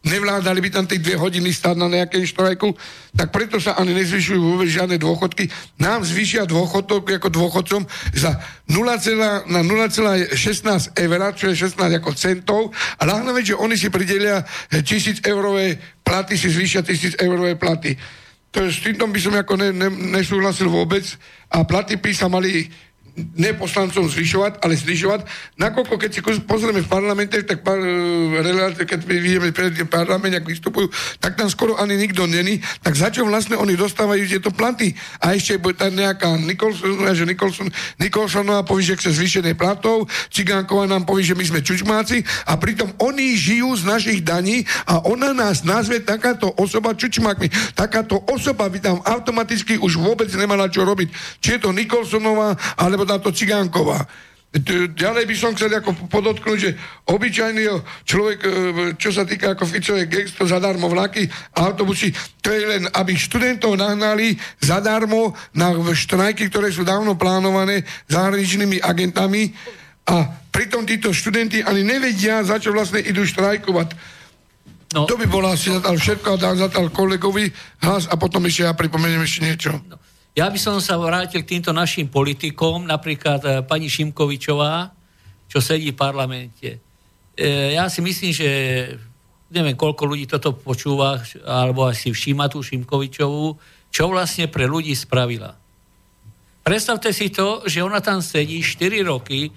nevládali 0.08 0.64
by 0.64 0.70
tam 0.72 0.84
tie 0.88 0.98
dve 0.98 1.20
hodiny 1.20 1.52
stáť 1.52 1.76
na 1.76 1.86
nejakej 1.92 2.32
štrajku, 2.32 2.72
tak 3.12 3.28
preto 3.28 3.60
sa 3.60 3.76
ani 3.76 3.92
nezvyšujú 3.92 4.40
vôbec 4.40 4.66
žiadne 4.72 4.96
dôchodky. 4.96 5.46
Nám 5.78 6.08
zvyšia 6.08 6.48
dôchodok 6.48 7.20
ako 7.20 7.28
dôchodcom 7.28 7.84
za 8.16 8.40
0, 8.72 8.84
na 9.46 9.60
0,16 9.60 10.32
eur, 10.96 11.20
čo 11.36 11.52
je 11.52 11.56
16 11.68 11.78
ako 12.00 12.10
centov, 12.16 12.72
a 12.96 13.02
hlavne, 13.04 13.44
že 13.44 13.54
oni 13.54 13.76
si 13.76 13.92
pridelia 13.92 14.42
tisíc 14.82 15.20
eurové 15.22 15.76
platy, 16.00 16.40
si 16.40 16.48
zvýšia 16.48 16.80
tisíc 16.80 17.14
eurové 17.20 17.54
platy. 17.60 17.94
To, 18.56 18.64
s 18.64 18.80
týmto 18.80 19.04
by 19.04 19.20
som 19.20 19.36
ako 19.36 19.60
ne, 19.60 19.76
ne, 19.76 19.88
nesúhlasil 19.92 20.72
vôbec 20.72 21.04
a 21.52 21.68
platy 21.68 22.00
by 22.00 22.16
sa 22.16 22.32
mali 22.32 22.64
ne 23.18 23.50
poslancom 23.54 24.06
zvyšovať, 24.06 24.62
ale 24.62 24.78
zvyšovať. 24.78 25.20
Nakoľko, 25.58 25.94
keď 25.98 26.10
si 26.14 26.20
pozrieme 26.46 26.82
v 26.82 26.90
parlamente, 26.90 27.34
tak 27.42 27.66
par, 27.66 27.78
e, 27.78 28.86
keď 28.86 29.00
vidíme 29.02 29.50
pred 29.50 29.74
parlament, 29.90 30.38
ak 30.38 30.46
vystupujú, 30.46 30.86
tak 31.18 31.34
tam 31.34 31.50
skoro 31.50 31.74
ani 31.74 31.98
nikto 31.98 32.30
není, 32.30 32.62
tak 32.82 32.94
za 32.94 33.10
čo 33.10 33.26
vlastne 33.26 33.58
oni 33.58 33.74
dostávajú 33.74 34.22
tieto 34.28 34.54
platy? 34.54 34.94
A 35.18 35.34
ešte 35.34 35.58
bude 35.58 35.74
tam 35.74 35.94
nejaká 35.94 36.38
Nikolson, 36.38 37.02
že 37.10 37.24
Nikolson, 37.26 37.68
Nikolsonová 37.98 38.62
povie, 38.62 38.94
že 38.94 38.98
chce 39.00 39.10
zvýšené 39.18 39.58
platov, 39.58 40.06
Cigánková 40.30 40.86
nám 40.86 41.02
povie, 41.08 41.26
že 41.26 41.34
my 41.34 41.44
sme 41.44 41.60
čučmáci 41.64 42.22
a 42.46 42.54
pritom 42.54 42.92
oni 43.02 43.34
žijú 43.34 43.74
z 43.74 43.82
našich 43.88 44.20
daní 44.22 44.62
a 44.84 45.02
ona 45.08 45.32
nás 45.32 45.64
nazve 45.64 46.04
takáto 46.04 46.52
osoba 46.60 46.94
čučmákmi. 46.94 47.74
Takáto 47.74 48.20
osoba 48.28 48.68
by 48.68 48.78
tam 48.78 48.96
automaticky 49.02 49.80
už 49.80 49.96
vôbec 49.96 50.28
nemala 50.36 50.68
čo 50.68 50.84
robiť. 50.84 51.08
Či 51.40 51.48
je 51.56 51.60
to 51.64 51.70
Nikolsonová, 51.72 52.54
alebo 52.76 53.07
táto 53.08 53.32
Cigánková. 53.32 54.04
Ďalej 54.96 55.28
by 55.28 55.36
som 55.36 55.52
chcel 55.52 55.68
ako 55.76 56.08
podotknúť, 56.08 56.56
že 56.56 56.72
obyčajný 57.04 57.68
človek, 58.08 58.38
e, 58.40 58.48
čo 58.96 59.12
sa 59.12 59.28
týka 59.28 59.52
ako 59.52 59.68
Ficové 59.68 60.08
gesto 60.08 60.48
zadarmo 60.48 60.88
vlaky 60.88 61.28
a 61.52 61.68
autobusy, 61.68 62.08
to 62.40 62.48
je 62.56 62.64
len, 62.64 62.88
aby 62.96 63.12
študentov 63.12 63.76
nahnali 63.76 64.40
zadarmo 64.56 65.36
na 65.52 65.76
štrajky, 65.76 66.48
ktoré 66.48 66.72
sú 66.72 66.80
dávno 66.80 67.12
plánované 67.20 67.84
zahraničnými 68.08 68.80
agentami 68.80 69.52
a 70.08 70.24
pritom 70.48 70.88
títo 70.88 71.12
študenti 71.12 71.60
ani 71.60 71.84
nevedia, 71.84 72.40
za 72.40 72.56
čo 72.56 72.72
vlastne 72.72 73.04
idú 73.04 73.28
štrajkovať. 73.28 74.16
No. 74.96 75.04
To 75.04 75.20
by 75.20 75.28
bolo 75.28 75.52
asi 75.52 75.68
zatal 75.68 76.00
všetko 76.00 76.28
a 76.34 76.40
dám 76.40 76.56
zatal 76.56 76.88
kolegovi 76.88 77.52
hlas 77.84 78.08
a 78.08 78.16
potom 78.16 78.48
ešte 78.48 78.64
ja 78.64 78.72
pripomeniem 78.72 79.20
ešte 79.20 79.44
niečo. 79.44 79.76
No. 79.76 80.07
Ja 80.36 80.50
by 80.52 80.58
som 80.60 80.78
sa 80.78 81.00
vrátil 81.00 81.42
k 81.42 81.56
týmto 81.56 81.72
našim 81.72 82.10
politikom, 82.10 82.84
napríklad 82.84 83.40
e, 83.42 83.50
pani 83.66 83.88
Šimkovičová, 83.88 84.92
čo 85.48 85.58
sedí 85.58 85.90
v 85.92 85.98
parlamente. 85.98 86.68
E, 87.34 87.74
ja 87.74 87.88
si 87.88 88.04
myslím, 88.04 88.32
že 88.34 88.48
neviem, 89.48 89.74
koľko 89.74 90.04
ľudí 90.04 90.28
toto 90.28 90.52
počúva, 90.52 91.20
alebo 91.44 91.88
asi 91.88 92.12
všíma 92.12 92.52
tú 92.52 92.60
Šimkovičovú, 92.60 93.56
čo 93.88 94.12
vlastne 94.12 94.46
pre 94.52 94.68
ľudí 94.68 94.92
spravila. 94.92 95.56
Predstavte 96.60 97.16
si 97.16 97.32
to, 97.32 97.64
že 97.64 97.80
ona 97.80 98.04
tam 98.04 98.20
sedí 98.20 98.60
4 98.60 99.08
roky, 99.08 99.48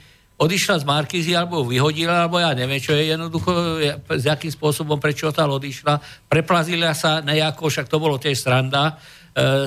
odišla 0.41 0.81
z 0.81 0.87
Markízy, 0.87 1.35
alebo 1.35 1.61
vyhodila, 1.67 2.25
alebo 2.25 2.41
ja 2.41 2.55
neviem, 2.57 2.81
čo 2.81 2.97
je 2.97 3.13
jednoducho, 3.13 3.51
s 4.09 4.25
akým 4.25 4.49
spôsobom, 4.49 4.97
prečo 4.97 5.29
tam 5.29 5.53
odišla. 5.53 6.01
Preplazila 6.25 6.95
sa 6.97 7.21
nejako, 7.21 7.69
však 7.69 7.91
to 7.91 8.01
bolo 8.01 8.17
tiež 8.17 8.41
sranda, 8.41 8.95
e, 8.95 9.20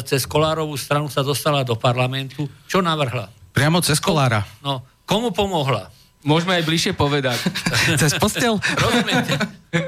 cez 0.05 0.29
Kolárovú 0.29 0.77
stranu 0.77 1.09
sa 1.09 1.25
dostala 1.25 1.65
do 1.65 1.77
parlamentu. 1.79 2.45
Čo 2.69 2.85
navrhla? 2.85 3.33
Priamo 3.55 3.81
cez 3.81 4.03
Kolára. 4.03 4.45
No, 4.61 4.85
komu 5.09 5.31
pomohla? 5.31 5.89
Môžeme 6.25 6.57
aj 6.57 6.65
bližšie 6.65 6.93
povedať. 6.97 7.37
Cez 8.01 8.17
postel? 8.17 8.57
Rozumiete? 8.81 9.37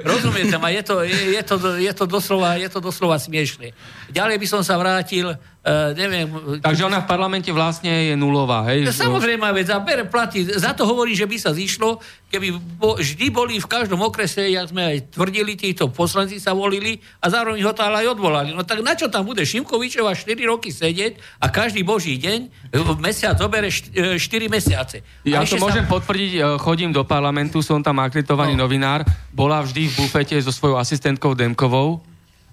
Rozumiete 0.02 0.56
ma? 0.58 0.68
Je 0.74 0.82
to, 0.82 1.02
je, 1.06 1.38
je, 1.38 1.42
to, 1.42 1.56
je, 1.78 1.92
to 1.94 2.04
doslova, 2.04 2.58
je 2.58 2.68
to 2.68 2.82
doslova 2.82 3.16
smiešne. 3.18 3.72
Ďalej 4.10 4.36
by 4.42 4.46
som 4.46 4.60
sa 4.66 4.74
vrátil 4.78 5.34
Uh, 5.66 5.90
neviem... 5.98 6.30
Takže 6.62 6.86
ona 6.86 7.02
v 7.02 7.10
parlamente 7.10 7.50
vlastne 7.50 7.90
je 7.90 8.14
nulová, 8.14 8.70
hej? 8.70 8.86
Samozrejme 8.86 9.50
vec, 9.50 9.66
a 9.66 9.82
bere 9.82 10.06
platy. 10.06 10.46
Za 10.46 10.70
to 10.78 10.86
hovorí, 10.86 11.10
že 11.18 11.26
by 11.26 11.42
sa 11.42 11.50
zišlo, 11.50 11.98
keby 12.30 12.54
bo, 12.78 12.94
vždy 12.94 13.34
boli 13.34 13.58
v 13.58 13.66
každom 13.66 13.98
okrese, 13.98 14.46
jak 14.46 14.70
sme 14.70 14.94
aj 14.94 15.18
tvrdili, 15.18 15.58
títo 15.58 15.90
poslanci 15.90 16.38
sa 16.38 16.54
volili 16.54 17.02
a 17.18 17.26
zároveň 17.34 17.66
ho 17.66 17.74
tam 17.74 17.90
aj 17.98 18.14
odvolali. 18.14 18.54
No 18.54 18.62
tak 18.62 18.78
na 18.86 18.94
čo 18.94 19.10
tam 19.10 19.26
bude 19.26 19.42
Šimkovičova 19.42 20.14
4 20.14 20.38
roky 20.46 20.70
sedieť 20.70 21.42
a 21.42 21.50
každý 21.50 21.82
boží 21.82 22.14
deň 22.14 22.70
mesiac 23.02 23.34
zobere 23.34 23.66
4 23.66 24.14
e, 24.14 24.46
mesiace. 24.46 25.02
Ja 25.26 25.42
to 25.42 25.58
môžem 25.58 25.82
sa... 25.82 25.98
potvrdiť, 25.98 26.32
e, 26.38 26.62
chodím 26.62 26.94
do 26.94 27.02
parlamentu, 27.02 27.58
som 27.58 27.82
tam 27.82 27.98
akreditovaný 28.06 28.54
no. 28.54 28.70
novinár, 28.70 29.02
bola 29.34 29.66
vždy 29.66 29.76
v 29.85 29.93
bufete 30.01 30.40
so 30.40 30.48
svojou 30.48 30.81
asistentkou 30.81 31.36
Demkovou, 31.36 32.01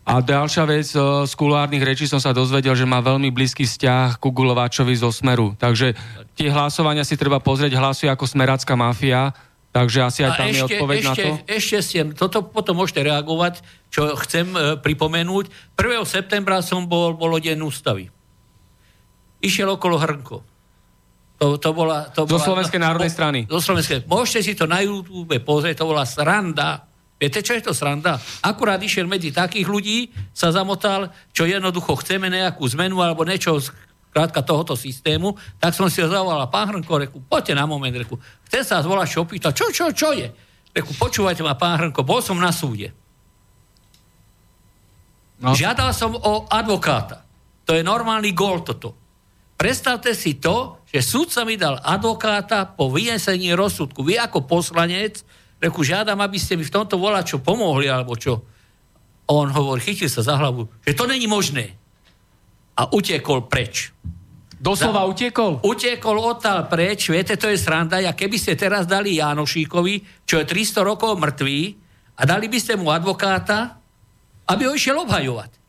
a 0.04 0.20
ďalšia 0.20 0.68
vec, 0.68 0.92
e, 0.92 1.00
z 1.24 1.34
kulárnych 1.40 1.80
rečí 1.80 2.04
som 2.12 2.20
sa 2.20 2.36
dozvedel, 2.36 2.76
že 2.76 2.84
má 2.84 3.00
veľmi 3.00 3.32
blízky 3.32 3.64
vzťah 3.64 4.20
ku 4.20 4.36
Gulováčovi 4.36 4.92
zo 5.00 5.08
Smeru. 5.16 5.56
Takže 5.56 5.96
tie 6.36 6.52
hlasovania 6.52 7.08
si 7.08 7.16
treba 7.16 7.40
pozrieť, 7.40 7.80
hlasuje 7.80 8.12
ako 8.12 8.28
smerácká 8.28 8.76
mafia, 8.76 9.32
takže 9.72 10.04
asi 10.04 10.20
aj 10.28 10.32
tam 10.36 10.48
ešte, 10.52 10.60
je 10.60 10.64
odpoveď 10.68 10.98
ešte, 11.00 11.08
na 11.08 11.16
to. 11.16 11.30
Ešte 11.48 11.78
ste, 11.80 12.00
toto 12.20 12.38
potom 12.44 12.84
môžete 12.84 13.00
reagovať, 13.00 13.64
čo 13.88 14.12
chcem 14.28 14.52
e, 14.52 14.76
pripomenúť. 14.84 15.80
1. 15.80 16.04
septembra 16.04 16.60
som 16.60 16.84
bol, 16.84 17.16
bolo 17.16 17.40
deň 17.40 17.64
ústavy. 17.64 18.12
Išiel 19.40 19.72
okolo 19.72 20.04
Hrnko. 20.04 20.38
To, 21.40 21.56
to 21.56 21.70
bola, 21.72 22.12
to 22.12 22.28
zo 22.28 22.36
bola, 22.36 22.44
Slovenskej 22.44 22.80
národnej 22.84 23.12
strany. 23.12 23.40
Zo 23.48 23.72
Slovenskej. 23.72 24.04
Môžete 24.04 24.52
si 24.52 24.52
to 24.52 24.68
na 24.68 24.84
YouTube 24.84 25.32
pozrieť, 25.48 25.80
to 25.80 25.88
bola 25.88 26.04
sranda 26.04 26.92
Viete, 27.24 27.40
čo 27.40 27.56
je 27.56 27.64
to 27.64 27.72
sranda? 27.72 28.20
Akurát 28.44 28.84
išiel 28.84 29.08
medzi 29.08 29.32
takých 29.32 29.64
ľudí, 29.64 30.12
sa 30.36 30.52
zamotal, 30.52 31.08
čo 31.32 31.48
jednoducho 31.48 31.96
chceme 32.04 32.28
nejakú 32.28 32.68
zmenu 32.76 33.00
alebo 33.00 33.24
niečo 33.24 33.64
krátka 34.12 34.44
tohoto 34.44 34.76
systému, 34.76 35.32
tak 35.56 35.72
som 35.72 35.88
si 35.88 36.04
ho 36.04 36.12
zavolal, 36.12 36.52
pán 36.52 36.76
Hrnko, 36.76 36.94
reku, 37.00 37.18
poďte 37.24 37.56
na 37.56 37.64
moment, 37.64 37.96
reku, 37.96 38.20
chcem 38.52 38.68
sa 38.68 38.84
zvolať, 38.84 39.08
čo 39.08 39.24
opýtať, 39.24 39.56
čo, 39.56 39.72
čo, 39.72 39.86
čo 39.96 40.12
je? 40.12 40.28
Reku, 40.76 40.92
počúvajte 41.00 41.48
ma, 41.48 41.56
pán 41.56 41.80
Hrnko, 41.80 42.04
bol 42.04 42.20
som 42.20 42.36
na 42.36 42.52
súde. 42.52 42.92
No. 45.40 45.56
Žiadal 45.56 45.96
som 45.96 46.20
o 46.20 46.44
advokáta. 46.52 47.24
To 47.64 47.72
je 47.72 47.88
normálny 47.88 48.36
gól 48.36 48.68
toto. 48.68 49.00
Predstavte 49.56 50.12
si 50.12 50.44
to, 50.44 50.84
že 50.92 51.00
súdca 51.00 51.48
mi 51.48 51.56
dal 51.56 51.80
advokáta 51.80 52.68
po 52.68 52.92
vynesení 52.92 53.56
rozsudku. 53.56 54.04
Vy 54.04 54.20
ako 54.20 54.44
poslanec 54.44 55.24
Reku, 55.64 55.80
žiadam, 55.80 56.20
aby 56.20 56.36
ste 56.36 56.60
mi 56.60 56.68
v 56.68 56.76
tomto 56.76 57.00
čo 57.24 57.40
pomohli, 57.40 57.88
alebo 57.88 58.20
čo. 58.20 58.44
On 59.32 59.48
hovorí, 59.48 59.80
chytil 59.80 60.12
sa 60.12 60.20
za 60.20 60.36
hlavu, 60.36 60.68
že 60.84 60.92
to 60.92 61.08
není 61.08 61.24
možné. 61.24 61.80
A 62.76 62.92
utiekol 62.92 63.48
preč. 63.48 63.96
Doslova 64.60 65.08
za, 65.08 65.12
utiekol? 65.12 65.64
Utiekol 65.64 66.20
odtiaľ 66.20 66.68
preč, 66.68 67.08
viete, 67.08 67.40
to 67.40 67.48
je 67.48 67.56
sranda, 67.56 68.04
a 68.04 68.12
keby 68.12 68.36
ste 68.36 68.60
teraz 68.60 68.84
dali 68.84 69.24
Janošíkovi, 69.24 70.28
čo 70.28 70.44
je 70.44 70.46
300 70.52 70.84
rokov 70.84 71.16
mŕtvý, 71.16 71.60
a 72.20 72.22
dali 72.28 72.52
by 72.52 72.60
ste 72.60 72.76
mu 72.76 72.92
advokáta, 72.92 73.80
aby 74.52 74.68
ho 74.68 74.76
išiel 74.76 75.00
obhajovať. 75.00 75.64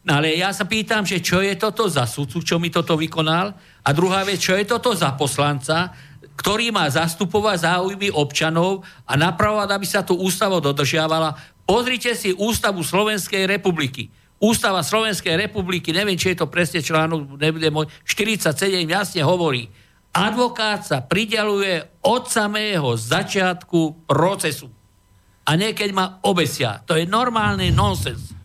No 0.00 0.16
ale 0.16 0.32
ja 0.32 0.54
sa 0.54 0.64
pýtam, 0.64 1.04
že 1.04 1.20
čo 1.20 1.44
je 1.44 1.52
toto 1.60 1.84
za 1.90 2.08
sudcu, 2.08 2.40
čo 2.40 2.56
mi 2.56 2.72
toto 2.72 2.96
vykonal? 2.96 3.52
A 3.84 3.88
druhá 3.92 4.24
vec, 4.24 4.40
čo 4.40 4.56
je 4.56 4.64
toto 4.64 4.96
za 4.96 5.12
poslanca, 5.12 5.92
ktorý 6.40 6.72
má 6.72 6.88
zastupovať 6.88 7.68
záujmy 7.68 8.08
občanov 8.16 8.80
a 9.04 9.12
napravovať, 9.12 9.68
aby 9.76 9.84
sa 9.84 10.00
tu 10.00 10.16
ústava 10.16 10.56
dodržiavala. 10.56 11.36
Pozrite 11.68 12.16
si 12.16 12.32
ústavu 12.32 12.80
Slovenskej 12.80 13.44
republiky. 13.44 14.08
Ústava 14.40 14.80
Slovenskej 14.80 15.36
republiky, 15.36 15.92
neviem, 15.92 16.16
či 16.16 16.32
je 16.32 16.40
to 16.40 16.48
presne 16.48 16.80
článok, 16.80 17.36
nebude 17.36 17.68
môj, 17.68 17.92
47 18.08 18.56
jasne 18.88 19.20
hovorí, 19.20 19.68
advokát 20.16 20.80
sa 20.80 21.04
prideluje 21.04 21.84
od 22.00 22.24
samého 22.24 22.96
začiatku 22.96 24.08
procesu. 24.08 24.72
A 25.44 25.60
nie 25.60 25.76
keď 25.76 25.90
ma 25.92 26.06
obesia. 26.24 26.80
To 26.88 26.96
je 26.96 27.04
normálny 27.04 27.68
nonsens. 27.68 28.40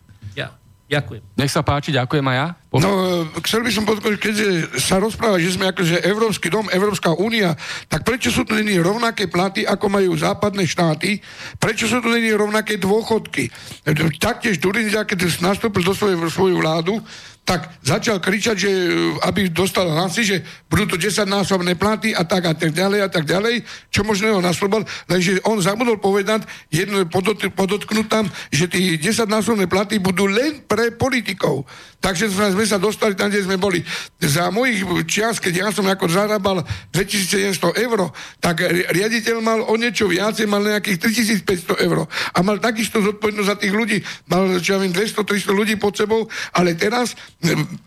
Ďakujem. 0.86 1.22
Nech 1.34 1.50
sa 1.50 1.66
páči, 1.66 1.90
ďakujem 1.90 2.22
aj 2.30 2.36
ja. 2.38 2.46
No, 2.80 3.24
chcel 3.44 3.64
by 3.64 3.70
som 3.72 3.84
podkoliť, 3.88 4.18
keď 4.20 4.36
sa 4.76 5.00
rozpráva, 5.00 5.40
že 5.40 5.56
sme 5.56 5.72
akože 5.72 6.04
Európsky 6.04 6.52
dom, 6.52 6.68
Európska 6.68 7.16
únia, 7.16 7.56
tak 7.88 8.04
prečo 8.04 8.28
sú 8.28 8.44
tu 8.44 8.56
není 8.56 8.76
rovnaké 8.80 9.26
platy, 9.26 9.64
ako 9.64 9.86
majú 9.88 10.12
západné 10.16 10.68
štáty? 10.68 11.20
Prečo 11.56 11.88
sú 11.88 12.04
tu 12.04 12.12
není 12.12 12.32
rovnaké 12.34 12.76
dôchodky? 12.76 13.48
Taktiež 14.20 14.60
Durindia, 14.60 15.08
keď 15.08 15.40
nastúpil 15.40 15.80
do 15.86 15.96
svojej, 15.96 16.18
svoju 16.28 16.60
vládu, 16.60 17.00
tak 17.46 17.78
začal 17.78 18.18
kričať, 18.18 18.56
že 18.58 18.70
aby 19.22 19.46
dostal 19.54 19.86
hlasy, 19.86 20.26
že 20.26 20.36
budú 20.66 20.90
to 20.90 20.96
10-násobné 20.98 21.78
platy 21.78 22.10
a 22.10 22.26
tak 22.26 22.42
a 22.42 22.58
tak 22.58 22.74
ďalej 22.74 23.06
a 23.06 23.08
tak 23.08 23.22
ďalej, 23.22 23.62
čo 23.86 24.02
možno 24.02 24.34
ho 24.34 24.42
nasloboval, 24.42 24.82
lenže 25.06 25.38
on 25.46 25.62
zabudol 25.62 26.02
povedať, 26.02 26.42
jedno 26.74 27.06
podot, 27.06 27.38
podotknúť 27.38 28.06
tam, 28.10 28.26
že 28.50 28.66
tí 28.66 28.98
10-násobné 28.98 29.70
platy 29.70 30.02
budú 30.02 30.26
len 30.26 30.66
pre 30.66 30.90
politikov. 30.90 31.62
Takže 32.02 32.34
sme 32.34 32.65
sa 32.66 32.82
dostali 32.82 33.14
tam, 33.14 33.30
kde 33.30 33.46
sme 33.46 33.56
boli. 33.56 33.80
Za 34.18 34.50
mojich 34.50 34.82
čias, 35.06 35.38
keď 35.38 35.54
ja 35.54 35.68
som 35.70 35.86
ako 35.86 36.10
zarábal 36.10 36.66
2700 36.90 37.78
eur, 37.86 38.10
tak 38.42 38.66
riaditeľ 38.66 39.36
mal 39.38 39.60
o 39.62 39.74
niečo 39.78 40.10
viacej, 40.10 40.50
mal 40.50 40.62
nejakých 40.66 40.98
3500 41.46 41.86
eur. 41.86 42.10
A 42.34 42.38
mal 42.42 42.58
takisto 42.58 42.98
zodpovednosť 42.98 43.48
za 43.48 43.56
tých 43.56 43.74
ľudí. 43.74 43.98
Mal, 44.26 44.58
čo 44.60 44.76
ja 44.76 44.78
viem, 44.82 44.90
200-300 44.90 45.54
ľudí 45.54 45.74
pod 45.78 45.94
sebou, 45.94 46.26
ale 46.52 46.74
teraz 46.74 47.14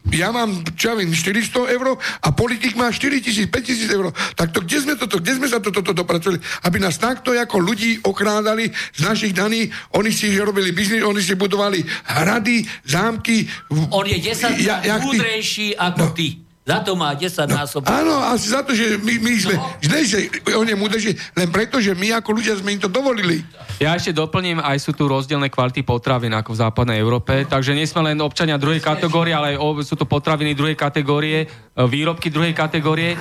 ja 0.09 0.29
mám, 0.31 0.63
čo 0.77 0.93
ja 0.93 0.95
viem, 0.95 1.11
400 1.11 1.75
eur 1.75 1.99
a 1.99 2.27
politik 2.31 2.77
má 2.79 2.87
4000, 2.91 3.49
5000 3.51 3.97
eur. 3.97 4.05
Tak 4.35 4.53
to, 4.53 4.61
kde 4.63 4.77
sme 4.85 4.93
toto, 4.95 5.17
kde 5.19 5.33
sme 5.39 5.47
sa 5.49 5.59
toto 5.59 5.81
to, 5.81 5.91
to 5.91 5.93
dopracovali? 5.95 6.39
Aby 6.67 6.77
nás 6.83 6.99
takto 6.99 7.31
ako 7.33 7.57
ľudí 7.63 8.03
okrádali 8.03 8.69
z 8.93 9.01
našich 9.01 9.33
daní, 9.33 9.71
oni 9.95 10.11
si 10.11 10.31
robili 10.35 10.75
biznis, 10.75 11.01
oni 11.01 11.23
si 11.23 11.33
budovali 11.39 11.81
hrady, 12.05 12.67
zámky. 12.85 13.47
On 13.95 14.03
je 14.03 14.19
10 14.19 14.58
ja, 14.59 14.75
ja, 14.83 14.95
múdrejší 14.99 15.75
ako 15.75 16.11
no. 16.11 16.15
ty. 16.15 16.49
Za 16.69 16.85
to 16.85 16.93
má 16.93 17.17
10 17.17 17.49
násob. 17.49 17.81
No, 17.81 17.89
áno, 17.89 18.15
asi 18.29 18.53
za 18.53 18.61
to, 18.61 18.77
že 18.77 19.01
my, 19.01 19.17
my 19.17 19.33
sme... 19.41 19.57
No. 19.57 19.73
Ne, 19.89 20.05
že 20.05 20.29
on 20.53 20.69
je 20.69 20.77
múdrejší, 20.77 21.17
len 21.33 21.49
preto, 21.49 21.81
že 21.81 21.97
my 21.97 22.21
ako 22.21 22.29
ľudia 22.37 22.53
sme 22.61 22.77
im 22.77 22.81
to 22.81 22.85
dovolili. 22.85 23.41
Ja 23.81 23.97
ešte 23.97 24.13
doplním, 24.13 24.61
aj 24.61 24.77
sú 24.77 24.93
tu 24.93 25.09
rozdielne 25.09 25.49
kvality 25.49 25.81
potravín 25.81 26.29
ako 26.37 26.53
v 26.53 26.61
západnej 26.61 27.01
Európe, 27.01 27.41
takže 27.49 27.73
nie 27.73 27.89
sme 27.89 28.13
len 28.13 28.21
občania 28.21 28.61
druhej 28.61 28.85
kategórie, 28.85 29.33
ale 29.33 29.57
aj 29.57 29.81
sú 29.81 29.97
to 29.97 30.05
potraviny 30.05 30.53
druhej 30.53 30.77
kategórie, 30.77 31.41
e, 31.41 31.47
výrobky 31.89 32.29
druhej 32.29 32.53
kategórie 32.53 33.17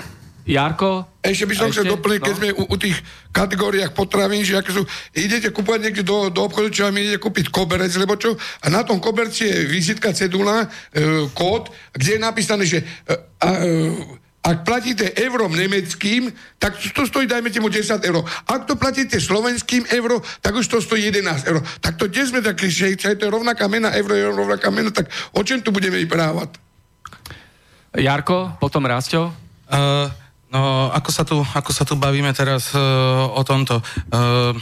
Jarko? 0.49 1.21
Ešte 1.21 1.45
by 1.45 1.55
som 1.61 1.69
chcel 1.69 1.93
doplniť, 1.93 2.21
keď 2.25 2.33
no? 2.33 2.39
sme 2.41 2.49
u, 2.57 2.65
u 2.73 2.77
tých 2.81 2.97
kategóriách 3.37 3.93
potravín, 3.93 4.41
že 4.41 4.57
aké 4.57 4.73
sú, 4.73 4.81
idete 5.13 5.53
kúpať 5.53 5.85
niekde 5.85 6.01
do, 6.01 6.33
do 6.33 6.41
obchodu, 6.49 6.73
čo 6.73 6.89
vám 6.89 6.97
idete 6.97 7.21
kúpiť 7.21 7.53
koberec, 7.53 7.93
lebo 8.01 8.17
čo, 8.17 8.33
a 8.65 8.67
na 8.73 8.81
tom 8.81 8.97
koberci 8.97 9.45
je 9.45 9.69
vizitka, 9.69 10.17
cedula, 10.17 10.65
e, 10.65 11.29
kód, 11.37 11.69
kde 11.93 12.17
je 12.17 12.21
napísané, 12.25 12.65
že 12.65 12.81
e, 12.81 13.13
e, 13.45 14.19
ak 14.41 14.65
platíte 14.65 15.13
eurom 15.21 15.53
nemeckým, 15.53 16.33
tak 16.57 16.81
to 16.81 17.05
stojí, 17.05 17.29
dajme 17.29 17.53
tomu 17.53 17.69
10 17.69 18.01
eur. 18.01 18.25
Ak 18.49 18.65
to 18.65 18.81
platíte 18.81 19.21
slovenským 19.21 19.85
euro, 19.93 20.25
tak 20.41 20.57
už 20.57 20.65
to 20.65 20.81
stojí 20.81 21.13
11 21.13 21.45
eur. 21.45 21.61
Tak 21.85 22.01
to 22.01 22.09
kde 22.09 22.25
sme 22.25 22.41
takí, 22.41 22.73
že 22.73 22.97
to 22.97 23.29
je 23.29 23.29
rovnaká 23.29 23.69
mena, 23.69 23.93
euro 23.93 24.17
je 24.17 24.25
rovnaká 24.25 24.73
mena, 24.73 24.89
tak 24.89 25.13
o 25.37 25.45
čem 25.45 25.61
tu 25.61 25.69
budeme 25.69 26.01
vyprávať? 26.01 26.57
Jarko, 28.01 28.57
potom 28.57 28.89
Rásťo? 28.89 29.29
Uh, 29.69 30.09
No, 30.49 30.89
ako 30.97 31.11
sa 31.13 31.29
tu, 31.29 31.37
ako 31.45 31.71
sa 31.77 31.85
tu 31.85 31.93
bavíme 31.93 32.33
teraz 32.33 32.73
uh, 32.73 33.29
o 33.37 33.45
tomto. 33.45 33.85
Uh, 34.09 34.57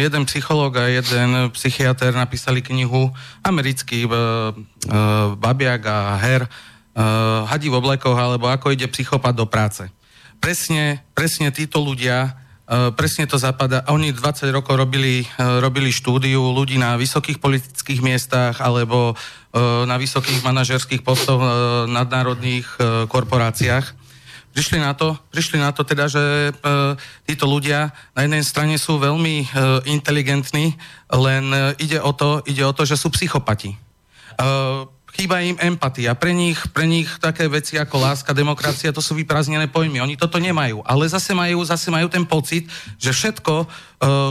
jeden 0.00 0.24
psychológ 0.24 0.80
a 0.80 0.88
jeden 0.88 1.52
psychiatr 1.52 2.16
napísali 2.16 2.64
knihu, 2.64 3.12
americký 3.44 4.08
uh, 4.08 4.12
uh, 4.12 5.36
Babiak 5.36 5.84
a 5.84 6.16
Her, 6.16 6.48
uh, 6.48 7.44
Hadí 7.44 7.68
v 7.68 7.76
oblekoch, 7.76 8.16
alebo 8.16 8.48
ako 8.48 8.72
ide 8.72 8.88
psychopat 8.88 9.36
do 9.36 9.44
práce. 9.44 9.84
Presne, 10.40 11.04
presne 11.12 11.52
títo 11.52 11.84
ľudia 11.84 12.40
presne 12.94 13.26
to 13.26 13.34
zapadá. 13.34 13.82
Oni 13.90 14.14
20 14.14 14.46
rokov 14.54 14.78
robili, 14.78 15.26
robili 15.36 15.90
štúdiu 15.90 16.38
ľudí 16.54 16.78
na 16.78 16.94
vysokých 16.94 17.42
politických 17.42 17.98
miestach 17.98 18.62
alebo 18.62 19.18
na 19.90 19.98
vysokých 19.98 20.46
manažerských 20.46 21.02
postoch 21.02 21.42
v 21.42 21.90
nadnárodných 21.90 22.70
korporáciách. 23.10 23.99
Prišli 24.50 24.82
na 24.82 24.98
to, 24.98 25.14
prišli 25.30 25.62
na 25.62 25.70
to 25.70 25.86
teda, 25.86 26.10
že 26.10 26.50
e, 26.50 26.52
títo 27.22 27.46
ľudia 27.46 27.94
na 28.18 28.26
jednej 28.26 28.42
strane 28.42 28.74
sú 28.82 28.98
veľmi 28.98 29.36
e, 29.42 29.46
inteligentní, 29.86 30.74
len 31.06 31.44
e, 31.54 31.58
ide, 31.78 32.02
o 32.02 32.10
to, 32.10 32.42
ide 32.50 32.66
o 32.66 32.74
to, 32.74 32.82
že 32.82 32.98
sú 32.98 33.14
psychopati. 33.14 33.70
E, 33.70 33.78
chýba 35.14 35.46
im 35.46 35.54
empatia. 35.54 36.18
Pre 36.18 36.34
nich, 36.34 36.58
pre 36.74 36.90
nich 36.90 37.06
také 37.22 37.46
veci 37.46 37.78
ako 37.78 38.02
láska, 38.02 38.34
demokracia, 38.34 38.90
to 38.90 38.98
sú 38.98 39.14
vyprázdnené 39.14 39.70
pojmy. 39.70 40.02
Oni 40.02 40.18
toto 40.18 40.42
nemajú. 40.42 40.82
Ale 40.82 41.06
zase 41.06 41.30
majú, 41.30 41.62
zase 41.62 41.86
majú 41.94 42.10
ten 42.10 42.26
pocit, 42.26 42.66
že 42.98 43.14
všetko, 43.14 43.54
e, 43.62 43.66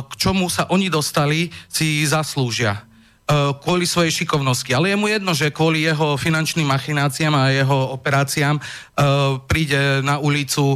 k 0.03 0.13
čomu 0.19 0.51
sa 0.51 0.67
oni 0.67 0.91
dostali, 0.91 1.47
si 1.71 2.03
zaslúžia 2.03 2.88
kvôli 3.61 3.85
svojej 3.85 4.09
šikovnosti. 4.09 4.73
Ale 4.73 4.89
je 4.89 4.97
mu 4.97 5.05
jedno, 5.05 5.37
že 5.37 5.53
kvôli 5.53 5.85
jeho 5.85 6.17
finančným 6.17 6.65
machináciám 6.65 7.33
a 7.37 7.53
jeho 7.53 7.93
operáciám 7.93 8.57
e, 8.57 8.61
príde 9.45 10.01
na 10.01 10.17
ulicu 10.17 10.73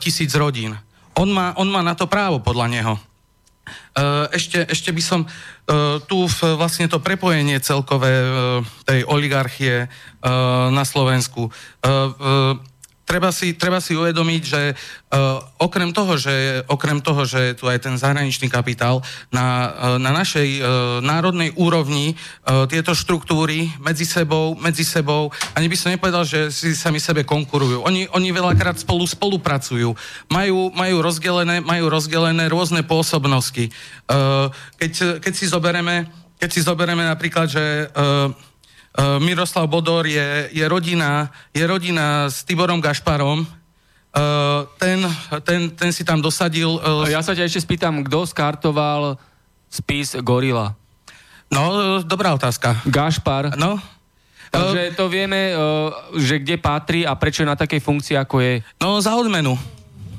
tisíc 0.00 0.32
rodín. 0.32 0.80
On 1.20 1.28
má, 1.28 1.52
on 1.60 1.68
má 1.68 1.84
na 1.84 1.92
to 1.92 2.08
právo, 2.08 2.40
podľa 2.40 2.66
neho. 2.72 2.94
Ešte, 4.32 4.64
ešte 4.70 4.90
by 4.94 5.02
som 5.04 5.20
tu 6.06 6.18
vlastne 6.56 6.86
to 6.88 7.02
prepojenie 7.02 7.60
celkové 7.60 8.10
tej 8.88 9.04
oligarchie 9.04 9.90
na 10.70 10.84
Slovensku 10.86 11.52
treba 13.10 13.34
si, 13.34 13.58
treba 13.58 13.82
si 13.82 13.98
uvedomiť, 13.98 14.42
že 14.46 14.62
uh, 14.70 15.42
okrem, 15.58 15.90
toho, 15.90 16.14
že, 16.14 16.62
okrem 16.70 17.02
toho, 17.02 17.26
že 17.26 17.58
tu 17.58 17.66
aj 17.66 17.82
ten 17.82 17.98
zahraničný 17.98 18.46
kapitál, 18.46 19.02
na, 19.34 19.74
uh, 19.74 19.98
na 19.98 20.14
našej 20.14 20.48
uh, 20.62 20.62
národnej 21.02 21.50
úrovni 21.58 22.14
uh, 22.14 22.70
tieto 22.70 22.94
štruktúry 22.94 23.66
medzi 23.82 24.06
sebou, 24.06 24.54
medzi 24.54 24.86
sebou, 24.86 25.34
ani 25.58 25.66
by 25.66 25.74
som 25.74 25.90
nepovedal, 25.90 26.22
že 26.22 26.54
si 26.54 26.70
sami 26.78 27.02
sebe 27.02 27.26
konkurujú. 27.26 27.82
Oni, 27.82 28.06
oni 28.14 28.30
veľakrát 28.30 28.78
spolu 28.78 29.02
spolupracujú. 29.02 29.90
Majú, 30.30 30.70
majú, 30.70 30.96
rozdelené, 31.02 31.58
majú 31.58 31.90
rozdelené 31.90 32.46
rôzne 32.46 32.86
pôsobnosti. 32.86 33.74
Uh, 34.06 34.54
keď, 34.78 35.18
keď 35.18 35.32
si 35.34 35.50
zobereme 35.50 36.06
keď 36.40 36.50
si 36.56 36.64
zoberieme 36.64 37.04
napríklad, 37.04 37.52
že 37.52 37.84
uh, 37.92 38.32
Miroslav 38.98 39.70
Bodor 39.70 40.02
je, 40.02 40.50
je, 40.50 40.64
rodina, 40.66 41.30
je 41.54 41.62
rodina 41.62 42.26
s 42.26 42.42
Tiborom 42.42 42.82
Gašparom. 42.82 43.46
Uh, 44.10 44.66
ten, 44.82 44.98
ten, 45.46 45.70
ten 45.70 45.90
si 45.94 46.02
tam 46.02 46.18
dosadil... 46.18 46.66
Uh, 46.82 47.06
ja 47.06 47.22
sa 47.22 47.30
ťa 47.30 47.46
ešte 47.46 47.62
spýtam, 47.62 48.02
kto 48.02 48.26
skartoval 48.26 49.14
spis 49.70 50.18
Gorila? 50.18 50.74
No, 51.46 52.02
dobrá 52.02 52.34
otázka. 52.34 52.82
Gašpar. 52.82 53.54
No. 53.54 53.78
Takže 54.50 54.98
to 54.98 55.06
vieme, 55.06 55.54
že 56.18 56.42
kde 56.42 56.58
patrí 56.58 57.06
a 57.06 57.14
prečo 57.14 57.46
je 57.46 57.50
na 57.50 57.54
takej 57.54 57.78
funkcii, 57.78 58.18
ako 58.18 58.42
je. 58.42 58.66
No, 58.82 58.98
za 58.98 59.14
odmenu. 59.14 59.54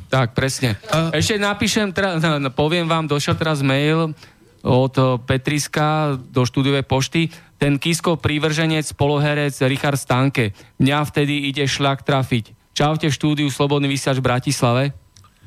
Tak, 0.07 0.31
presne. 0.31 0.79
Uh, 0.87 1.11
Ešte 1.11 1.35
napíšem, 1.35 1.91
teda, 1.91 2.15
poviem 2.55 2.87
vám, 2.87 3.11
došiel 3.11 3.35
teraz 3.35 3.59
mail 3.59 4.15
od 4.63 4.95
Petriska 5.27 6.15
do 6.15 6.47
štúdiovej 6.47 6.87
pošty 6.87 7.27
ten 7.61 7.77
Kiskov 7.77 8.17
prívrženec, 8.25 8.89
poloherec 8.97 9.53
Richard 9.69 10.01
Stanke. 10.01 10.57
Mňa 10.81 11.05
vtedy 11.05 11.45
ide 11.45 11.69
šľak 11.69 12.01
trafiť. 12.01 12.73
Čaute 12.73 13.05
v 13.05 13.13
štúdiu 13.13 13.47
Slobodný 13.53 13.85
vysiač 13.85 14.17
v 14.17 14.25
Bratislave. 14.25 14.83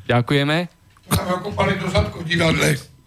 Ďakujeme. 0.07 0.71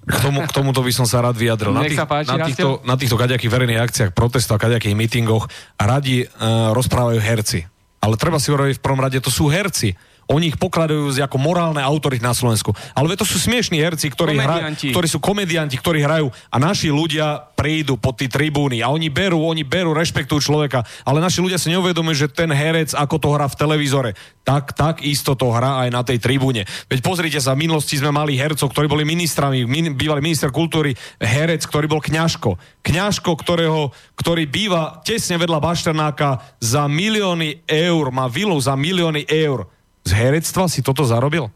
K, 0.08 0.18
tomu, 0.20 0.44
k 0.44 0.52
tomuto 0.52 0.84
by 0.84 0.92
som 0.92 1.08
sa 1.08 1.24
rád 1.24 1.40
vyjadril. 1.40 1.72
Na, 1.72 1.88
tých, 1.88 2.04
páči, 2.04 2.36
na, 2.36 2.44
týchto, 2.44 2.84
na 2.84 2.96
týchto 3.00 3.16
kaďakých 3.16 3.52
verejných 3.52 3.80
akciách, 3.80 4.12
protestov, 4.12 4.60
kaďakých 4.60 4.96
mítingoch 4.96 5.48
radi 5.80 6.28
uh, 6.28 6.76
rozprávajú 6.76 7.20
herci. 7.24 7.64
Ale 8.04 8.20
treba 8.20 8.44
si 8.44 8.52
hovoriť 8.52 8.76
v 8.80 8.84
prvom 8.84 9.00
rade, 9.00 9.24
to 9.24 9.32
sú 9.32 9.48
herci. 9.48 9.96
Oni 10.28 10.52
ich 10.52 10.60
pokladajú 10.60 11.16
ako 11.16 11.38
morálne 11.40 11.80
autority 11.80 12.20
na 12.20 12.36
Slovensku. 12.36 12.76
Ale 12.92 13.16
to 13.16 13.24
sú 13.24 13.40
smiešní 13.40 13.80
herci, 13.80 14.12
ktorí, 14.12 14.36
hra, 14.36 14.76
ktorí 14.76 15.08
sú 15.08 15.24
komedianti, 15.24 15.80
ktorí 15.80 16.04
hrajú 16.04 16.28
a 16.52 16.58
naši 16.60 16.92
ľudia 16.92 17.48
prídu 17.56 17.96
pod 17.96 18.20
tí 18.20 18.28
tribúny 18.28 18.84
a 18.84 18.92
oni 18.92 19.08
berú, 19.08 19.42
oni 19.42 19.64
berú, 19.64 19.96
rešpektujú 19.96 20.52
človeka, 20.52 20.84
ale 21.08 21.24
naši 21.24 21.40
ľudia 21.40 21.56
si 21.56 21.72
neuvedomujú, 21.72 22.28
že 22.28 22.28
ten 22.30 22.52
herec, 22.52 22.92
ako 22.92 23.16
to 23.18 23.28
hrá 23.34 23.48
v 23.48 23.56
televízore, 23.56 24.12
tak, 24.44 24.76
tak 24.76 25.02
isto 25.02 25.34
to 25.34 25.50
hrá 25.50 25.88
aj 25.88 25.90
na 25.90 26.04
tej 26.04 26.20
tribúne. 26.20 26.68
Veď 26.92 27.00
pozrite 27.02 27.40
sa, 27.40 27.56
v 27.56 27.66
minulosti 27.66 27.98
sme 27.98 28.12
mali 28.12 28.36
hercov, 28.36 28.70
ktorí 28.70 28.86
boli 28.92 29.08
ministrami, 29.08 29.64
min, 29.64 29.96
bývalý 29.96 30.20
minister 30.20 30.52
kultúry, 30.52 30.94
herec, 31.18 31.64
ktorý 31.66 31.88
bol 31.88 32.04
kňažko. 32.04 32.84
Kňažko, 32.84 33.32
ktorého, 33.32 33.96
ktorý 34.20 34.44
býva 34.46 35.00
tesne 35.02 35.40
vedľa 35.40 35.64
Bašternáka 35.64 36.60
za 36.60 36.86
milióny 36.86 37.64
eur, 37.66 38.12
má 38.12 38.28
vilu 38.28 38.60
za 38.60 38.76
milióny 38.76 39.24
eur 39.26 39.77
z 40.08 40.16
herectva 40.16 40.72
si 40.72 40.80
toto 40.80 41.04
zarobil? 41.04 41.52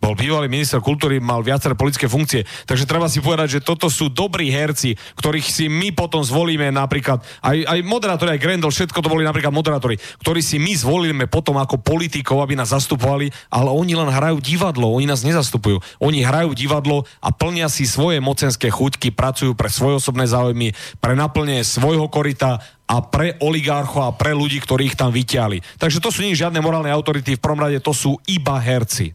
Bol 0.00 0.16
bývalý 0.16 0.48
minister 0.48 0.80
kultúry, 0.80 1.20
mal 1.20 1.44
viaceré 1.44 1.76
politické 1.76 2.08
funkcie. 2.08 2.48
Takže 2.64 2.88
treba 2.88 3.04
si 3.04 3.20
povedať, 3.20 3.60
že 3.60 3.64
toto 3.64 3.92
sú 3.92 4.08
dobrí 4.08 4.48
herci, 4.48 4.96
ktorých 4.96 5.44
si 5.44 5.68
my 5.68 5.92
potom 5.92 6.24
zvolíme 6.24 6.72
napríklad, 6.72 7.20
aj, 7.44 7.68
aj 7.68 7.78
moderátori, 7.84 8.32
aj 8.32 8.40
Grendel, 8.40 8.72
všetko 8.72 8.96
to 8.96 9.12
boli 9.12 9.28
napríklad 9.28 9.52
moderátori, 9.52 10.00
ktorí 10.24 10.40
si 10.40 10.56
my 10.56 10.72
zvolíme 10.72 11.28
potom 11.28 11.60
ako 11.60 11.84
politikov, 11.84 12.40
aby 12.40 12.56
nás 12.56 12.72
zastupovali, 12.72 13.28
ale 13.52 13.68
oni 13.68 13.92
len 13.92 14.08
hrajú 14.08 14.40
divadlo, 14.40 14.88
oni 14.88 15.04
nás 15.04 15.20
nezastupujú. 15.20 15.84
Oni 16.00 16.24
hrajú 16.24 16.56
divadlo 16.56 17.04
a 17.20 17.28
plnia 17.28 17.68
si 17.68 17.84
svoje 17.84 18.24
mocenské 18.24 18.72
chuťky, 18.72 19.12
pracujú 19.12 19.52
pre 19.52 19.68
svoje 19.68 20.00
osobné 20.00 20.24
záujmy, 20.24 20.72
pre 21.04 21.12
naplnenie 21.12 21.60
svojho 21.60 22.08
korita 22.08 22.64
a 22.90 22.96
pre 23.06 23.38
oligarchov 23.38 24.02
a 24.02 24.16
pre 24.18 24.34
ľudí, 24.34 24.58
ktorí 24.58 24.90
ich 24.90 24.98
tam 24.98 25.14
vyťali. 25.14 25.78
Takže 25.78 26.02
to 26.02 26.10
sú 26.10 26.26
nie 26.26 26.34
žiadne 26.34 26.58
morálne 26.58 26.90
autority, 26.90 27.38
v 27.38 27.42
prvom 27.42 27.62
rade 27.62 27.78
to 27.78 27.94
sú 27.94 28.18
iba 28.26 28.58
herci. 28.58 29.14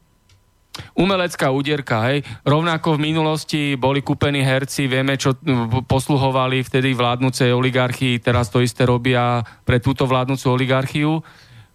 Umelecká 0.96 1.56
úderka, 1.56 2.04
hej. 2.12 2.24
Rovnako 2.44 2.96
v 2.96 3.04
minulosti 3.12 3.62
boli 3.80 4.04
kúpení 4.04 4.44
herci, 4.44 4.92
vieme, 4.92 5.16
čo 5.16 5.36
posluhovali 5.88 6.64
vtedy 6.68 6.92
vládnúcej 6.92 7.52
oligarchii, 7.56 8.20
teraz 8.20 8.52
to 8.52 8.60
isté 8.60 8.84
robia 8.84 9.44
pre 9.64 9.80
túto 9.80 10.04
vládnúcu 10.04 10.46
oligarchiu. 10.52 11.24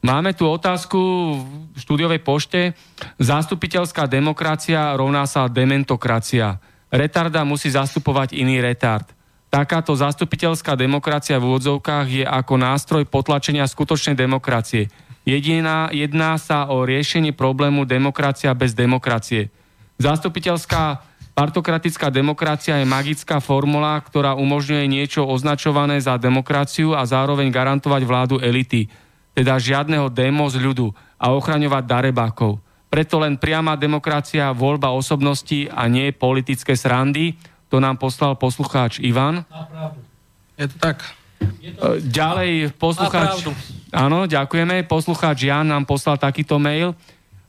Máme 0.00 0.32
tu 0.32 0.48
otázku 0.48 0.96
v 1.36 1.76
štúdiovej 1.76 2.24
pošte. 2.24 2.72
Zástupiteľská 3.20 4.08
demokracia 4.08 4.96
rovná 4.96 5.28
sa 5.28 5.48
dementokracia. 5.48 6.56
Retarda 6.88 7.44
musí 7.44 7.68
zastupovať 7.68 8.32
iný 8.36 8.64
retard. 8.64 9.19
Takáto 9.50 9.98
zastupiteľská 9.98 10.78
demokracia 10.78 11.34
v 11.42 11.50
úvodzovkách 11.50 12.06
je 12.06 12.24
ako 12.24 12.54
nástroj 12.54 13.02
potlačenia 13.02 13.66
skutočnej 13.66 14.14
demokracie. 14.14 14.86
Jediná, 15.26 15.90
jedná 15.90 16.38
sa 16.38 16.70
o 16.70 16.86
riešenie 16.86 17.34
problému 17.34 17.82
demokracia 17.82 18.54
bez 18.54 18.78
demokracie. 18.78 19.50
Zastupiteľská 19.98 21.02
partokratická 21.34 22.14
demokracia 22.14 22.78
je 22.78 22.86
magická 22.86 23.42
formula, 23.42 23.98
ktorá 23.98 24.38
umožňuje 24.38 24.86
niečo 24.86 25.26
označované 25.26 25.98
za 25.98 26.14
demokraciu 26.14 26.94
a 26.94 27.02
zároveň 27.02 27.50
garantovať 27.50 28.02
vládu 28.06 28.36
elity, 28.38 28.86
teda 29.34 29.58
žiadneho 29.58 30.14
démo 30.14 30.46
z 30.46 30.62
ľudu 30.62 30.94
a 31.18 31.34
ochraňovať 31.34 31.84
darebákov. 31.90 32.62
Preto 32.86 33.18
len 33.18 33.34
priama 33.34 33.74
demokracia, 33.74 34.54
voľba 34.54 34.94
osobností 34.94 35.66
a 35.66 35.90
nie 35.90 36.14
politické 36.14 36.78
srandy, 36.78 37.34
to 37.70 37.78
nám 37.78 37.96
poslal 37.96 38.34
poslucháč 38.34 38.98
Ivan. 38.98 39.46
Je 40.58 40.66
to 40.66 40.76
tak. 40.76 41.06
Ďalej 42.02 42.74
poslucháč... 42.76 43.46
Áno, 43.94 44.26
ďakujeme. 44.26 44.84
Poslucháč 44.84 45.46
Jan 45.46 45.70
nám 45.70 45.86
poslal 45.86 46.18
takýto 46.18 46.58
mail. 46.58 46.92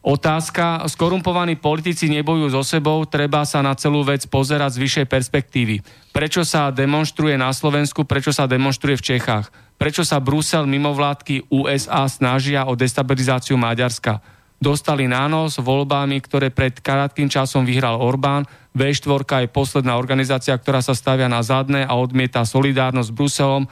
Otázka. 0.02 0.81
Skorumpovaní 0.89 1.61
politici 1.61 2.10
nebojujú 2.10 2.57
so 2.57 2.65
sebou, 2.65 3.06
treba 3.06 3.45
sa 3.45 3.61
na 3.61 3.77
celú 3.77 4.02
vec 4.02 4.26
pozerať 4.26 4.77
z 4.77 4.81
vyššej 4.81 5.06
perspektívy. 5.06 5.76
Prečo 6.10 6.41
sa 6.41 6.73
demonstruje 6.73 7.38
na 7.38 7.53
Slovensku, 7.53 8.06
prečo 8.10 8.34
sa 8.34 8.49
demonstruje 8.49 8.98
v 8.98 9.06
Čechách? 9.14 9.53
Prečo 9.77 10.02
sa 10.02 10.18
Brusel, 10.18 10.65
mimovládky 10.65 11.53
USA 11.53 12.10
snažia 12.10 12.65
o 12.65 12.73
destabilizáciu 12.73 13.61
Maďarska? 13.61 14.22
Dostali 14.57 15.06
nános 15.06 15.57
voľbami, 15.61 16.22
ktoré 16.22 16.49
pred 16.53 16.77
krátkým 16.81 17.30
časom 17.30 17.65
vyhral 17.65 17.98
Orbán. 17.98 18.45
V4 18.72 19.43
je 19.43 19.49
posledná 19.52 19.99
organizácia, 19.99 20.56
ktorá 20.56 20.80
sa 20.80 20.95
stavia 20.95 21.27
na 21.27 21.43
zadné 21.43 21.84
a 21.84 21.99
odmieta 21.99 22.48
solidárnosť 22.48 23.10
s 23.11 23.15
Bruselom 23.15 23.64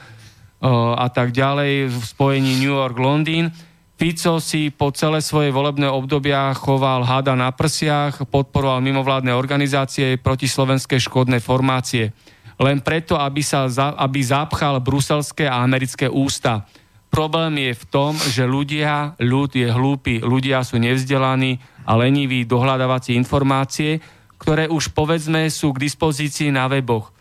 a 0.96 1.08
tak 1.08 1.32
ďalej 1.32 1.88
v 1.88 2.02
spojení 2.04 2.60
New 2.60 2.76
York-Londýn. 2.76 3.48
Fico 3.96 4.40
si 4.40 4.72
po 4.72 4.92
celé 4.92 5.20
svoje 5.24 5.52
volebné 5.52 5.88
obdobia 5.88 6.52
choval 6.56 7.04
hada 7.04 7.36
na 7.36 7.52
prsiach, 7.52 8.28
podporoval 8.28 8.80
mimovládne 8.80 9.32
organizácie 9.32 10.16
proti 10.20 10.48
slovenské 10.48 11.00
škodné 11.00 11.40
formácie. 11.40 12.12
Len 12.60 12.84
preto, 12.84 13.16
aby, 13.16 13.40
sa, 13.40 13.68
aby 13.96 14.20
zapchal 14.20 14.84
bruselské 14.84 15.48
a 15.48 15.64
americké 15.64 16.08
ústa. 16.12 16.68
Problém 17.08 17.56
je 17.56 17.72
v 17.72 17.84
tom, 17.88 18.12
že 18.16 18.44
ľudia, 18.44 19.16
ľud 19.16 19.52
je 19.56 19.68
hlúpy, 19.68 20.20
ľudia 20.20 20.60
sú 20.60 20.76
nevzdelaní 20.76 21.56
a 21.88 21.96
leniví 21.96 22.44
dohľadávací 22.44 23.16
informácie, 23.16 24.00
ktoré 24.40 24.72
už 24.72 24.96
povedzme 24.96 25.46
sú 25.52 25.76
k 25.76 25.84
dispozícii 25.84 26.48
na 26.48 26.64
weboch. 26.66 27.12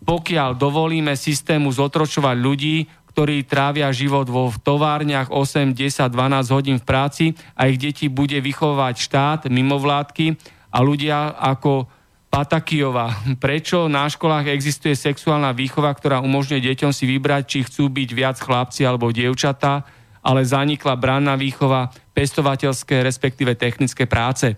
Pokiaľ 0.00 0.56
dovolíme 0.56 1.12
systému 1.18 1.68
zotročovať 1.74 2.36
ľudí, 2.38 2.88
ktorí 3.10 3.42
trávia 3.42 3.90
život 3.90 4.30
vo 4.30 4.54
továrniach 4.54 5.34
8, 5.34 5.74
10, 5.74 6.08
12 6.08 6.54
hodín 6.54 6.78
v 6.78 6.86
práci 6.86 7.24
a 7.58 7.66
ich 7.66 7.76
deti 7.76 8.06
bude 8.06 8.38
vychovať 8.38 8.94
štát, 8.96 9.40
mimovládky 9.50 10.38
a 10.70 10.78
ľudia 10.80 11.34
ako 11.34 11.90
Patakijová. 12.30 13.10
Prečo 13.44 13.90
na 13.90 14.06
školách 14.06 14.54
existuje 14.54 14.94
sexuálna 14.94 15.50
výchova, 15.50 15.90
ktorá 15.90 16.22
umožňuje 16.22 16.62
deťom 16.70 16.94
si 16.94 17.04
vybrať, 17.10 17.42
či 17.50 17.58
chcú 17.66 17.90
byť 17.90 18.08
viac 18.14 18.36
chlapci 18.38 18.86
alebo 18.86 19.10
dievčatá, 19.10 19.82
ale 20.22 20.46
zanikla 20.46 20.94
branná 20.94 21.34
výchova, 21.34 21.90
pestovateľské, 22.14 23.02
respektíve 23.02 23.58
technické 23.58 24.06
práce. 24.06 24.54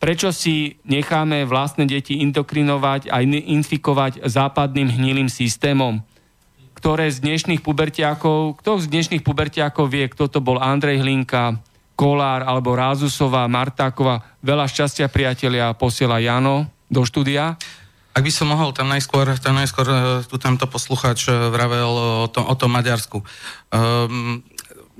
Prečo 0.00 0.32
si 0.32 0.80
necháme 0.88 1.44
vlastné 1.44 1.84
deti 1.84 2.24
indokrinovať 2.24 3.12
a 3.12 3.20
infikovať 3.20 4.24
západným 4.24 4.88
hnilým 4.88 5.28
systémom? 5.28 6.00
Ktoré 6.72 7.12
z 7.12 7.20
dnešných 7.20 7.60
pubertiakov, 7.60 8.64
kto 8.64 8.80
z 8.80 8.88
dnešných 8.88 9.20
pubertiakov 9.20 9.92
vie, 9.92 10.08
kto 10.08 10.32
to 10.32 10.40
bol 10.40 10.56
Andrej 10.56 11.04
Hlinka, 11.04 11.60
Kolár 12.00 12.48
alebo 12.48 12.72
Rázusová, 12.72 13.44
Martáková. 13.44 14.24
Veľa 14.40 14.72
šťastia, 14.72 15.12
priatelia, 15.12 15.76
posiela 15.76 16.16
Jano 16.16 16.64
do 16.88 17.04
štúdia. 17.04 17.60
Ak 18.16 18.24
by 18.24 18.32
som 18.32 18.48
mohol, 18.48 18.72
tam 18.72 18.88
najskôr, 18.88 19.36
tam 19.36 19.60
najskôr 19.60 19.84
e, 19.84 19.94
tu 20.24 20.40
tento 20.40 20.64
posluchač 20.64 21.28
e, 21.28 21.52
vravel 21.52 22.24
o 22.24 22.28
tom, 22.32 22.48
o 22.48 22.54
tom 22.56 22.72
Maďarsku. 22.72 23.20
Um, 23.68 24.40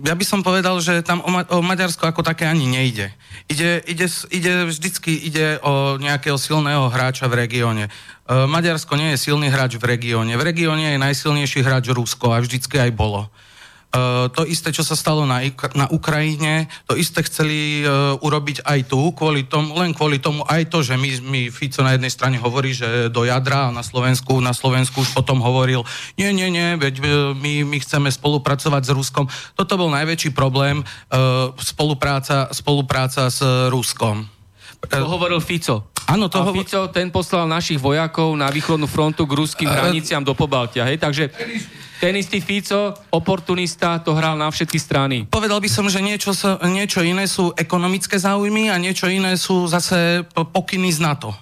ja 0.01 0.15
by 0.17 0.25
som 0.25 0.41
povedal, 0.41 0.81
že 0.81 1.05
tam 1.05 1.21
o, 1.23 1.31
Ma- 1.31 1.49
o 1.49 1.61
Maďarsko 1.61 2.09
ako 2.09 2.25
také 2.25 2.49
ani 2.49 2.67
nejde. 2.67 3.13
Ide, 3.47 3.85
ide, 3.85 4.07
ide, 4.33 4.53
vždycky 4.67 5.13
ide 5.13 5.61
o 5.61 6.01
nejakého 6.01 6.37
silného 6.41 6.89
hráča 6.89 7.29
v 7.29 7.47
regióne. 7.47 7.93
Uh, 8.25 8.47
Maďarsko 8.47 8.97
nie 8.97 9.15
je 9.15 9.23
silný 9.31 9.51
hráč 9.51 9.77
v 9.77 9.85
regióne. 9.97 10.37
V 10.39 10.43
regióne 10.43 10.95
je 10.95 11.03
najsilnejší 11.03 11.61
hráč 11.61 11.91
Rusko 11.91 12.33
a 12.33 12.41
vždycky 12.41 12.79
aj 12.79 12.91
bolo. 12.95 13.29
To 14.31 14.47
isté, 14.47 14.71
čo 14.71 14.87
sa 14.87 14.95
stalo 14.95 15.27
na, 15.27 15.43
na 15.75 15.91
Ukrajine, 15.91 16.71
to 16.87 16.95
isté 16.95 17.27
chceli 17.27 17.83
uh, 17.83 18.15
urobiť 18.23 18.63
aj 18.63 18.87
tu, 18.87 19.11
kvôli 19.11 19.51
tomu, 19.51 19.75
len 19.75 19.91
kvôli 19.91 20.23
tomu 20.23 20.47
aj 20.47 20.71
to, 20.71 20.87
že 20.87 20.95
my, 20.95 21.11
my 21.27 21.41
Fico 21.51 21.83
na 21.83 21.99
jednej 21.99 22.15
strane 22.15 22.39
hovorí, 22.39 22.71
že 22.71 23.11
do 23.11 23.27
jadra 23.27 23.67
a 23.67 23.75
na 23.75 23.83
Slovensku, 23.83 24.39
na 24.39 24.55
Slovensku 24.55 25.03
už 25.03 25.11
potom 25.11 25.43
hovoril, 25.43 25.83
nie, 26.15 26.31
nie, 26.31 26.55
nie, 26.55 26.79
veď 26.79 26.95
uh, 27.03 27.07
my, 27.35 27.67
my 27.67 27.83
chceme 27.83 28.07
spolupracovať 28.15 28.83
s 28.87 28.91
Ruskom. 28.95 29.27
Toto 29.59 29.75
bol 29.75 29.91
najväčší 29.91 30.31
problém, 30.39 30.87
spolupráca, 31.59 32.47
spolupráca 32.55 33.27
s 33.27 33.43
Ruskom. 33.69 34.31
To 34.87 35.07
hovoril 35.11 35.43
Fico. 35.43 35.91
Áno, 36.07 36.31
to 36.31 36.41
a. 36.41 36.55
Fico, 36.55 36.89
ten 36.95 37.11
poslal 37.11 37.51
našich 37.51 37.83
vojakov 37.83 38.33
na 38.39 38.49
východnú 38.49 38.87
frontu 38.87 39.27
k 39.27 39.37
ruským 39.37 39.69
hraniciam 39.69 40.23
do 40.23 40.33
Pobaltia, 40.33 40.87
hej, 40.87 40.99
takže 40.99 41.31
ten 42.01 42.17
istý 42.17 42.41
Fico, 42.41 42.97
oportunista, 43.13 44.01
to 44.01 44.17
hral 44.17 44.33
na 44.41 44.49
všetky 44.49 44.81
strany. 44.81 45.17
Povedal 45.29 45.61
by 45.61 45.69
som, 45.69 45.85
že 45.93 46.01
niečo, 46.01 46.33
sa, 46.33 46.57
niečo 46.65 47.05
iné 47.05 47.29
sú 47.29 47.53
ekonomické 47.53 48.17
záujmy 48.17 48.73
a 48.73 48.81
niečo 48.81 49.05
iné 49.13 49.37
sú 49.37 49.69
zase 49.69 50.25
pokyny 50.33 50.89
z 50.97 51.05
NATO. 51.05 51.37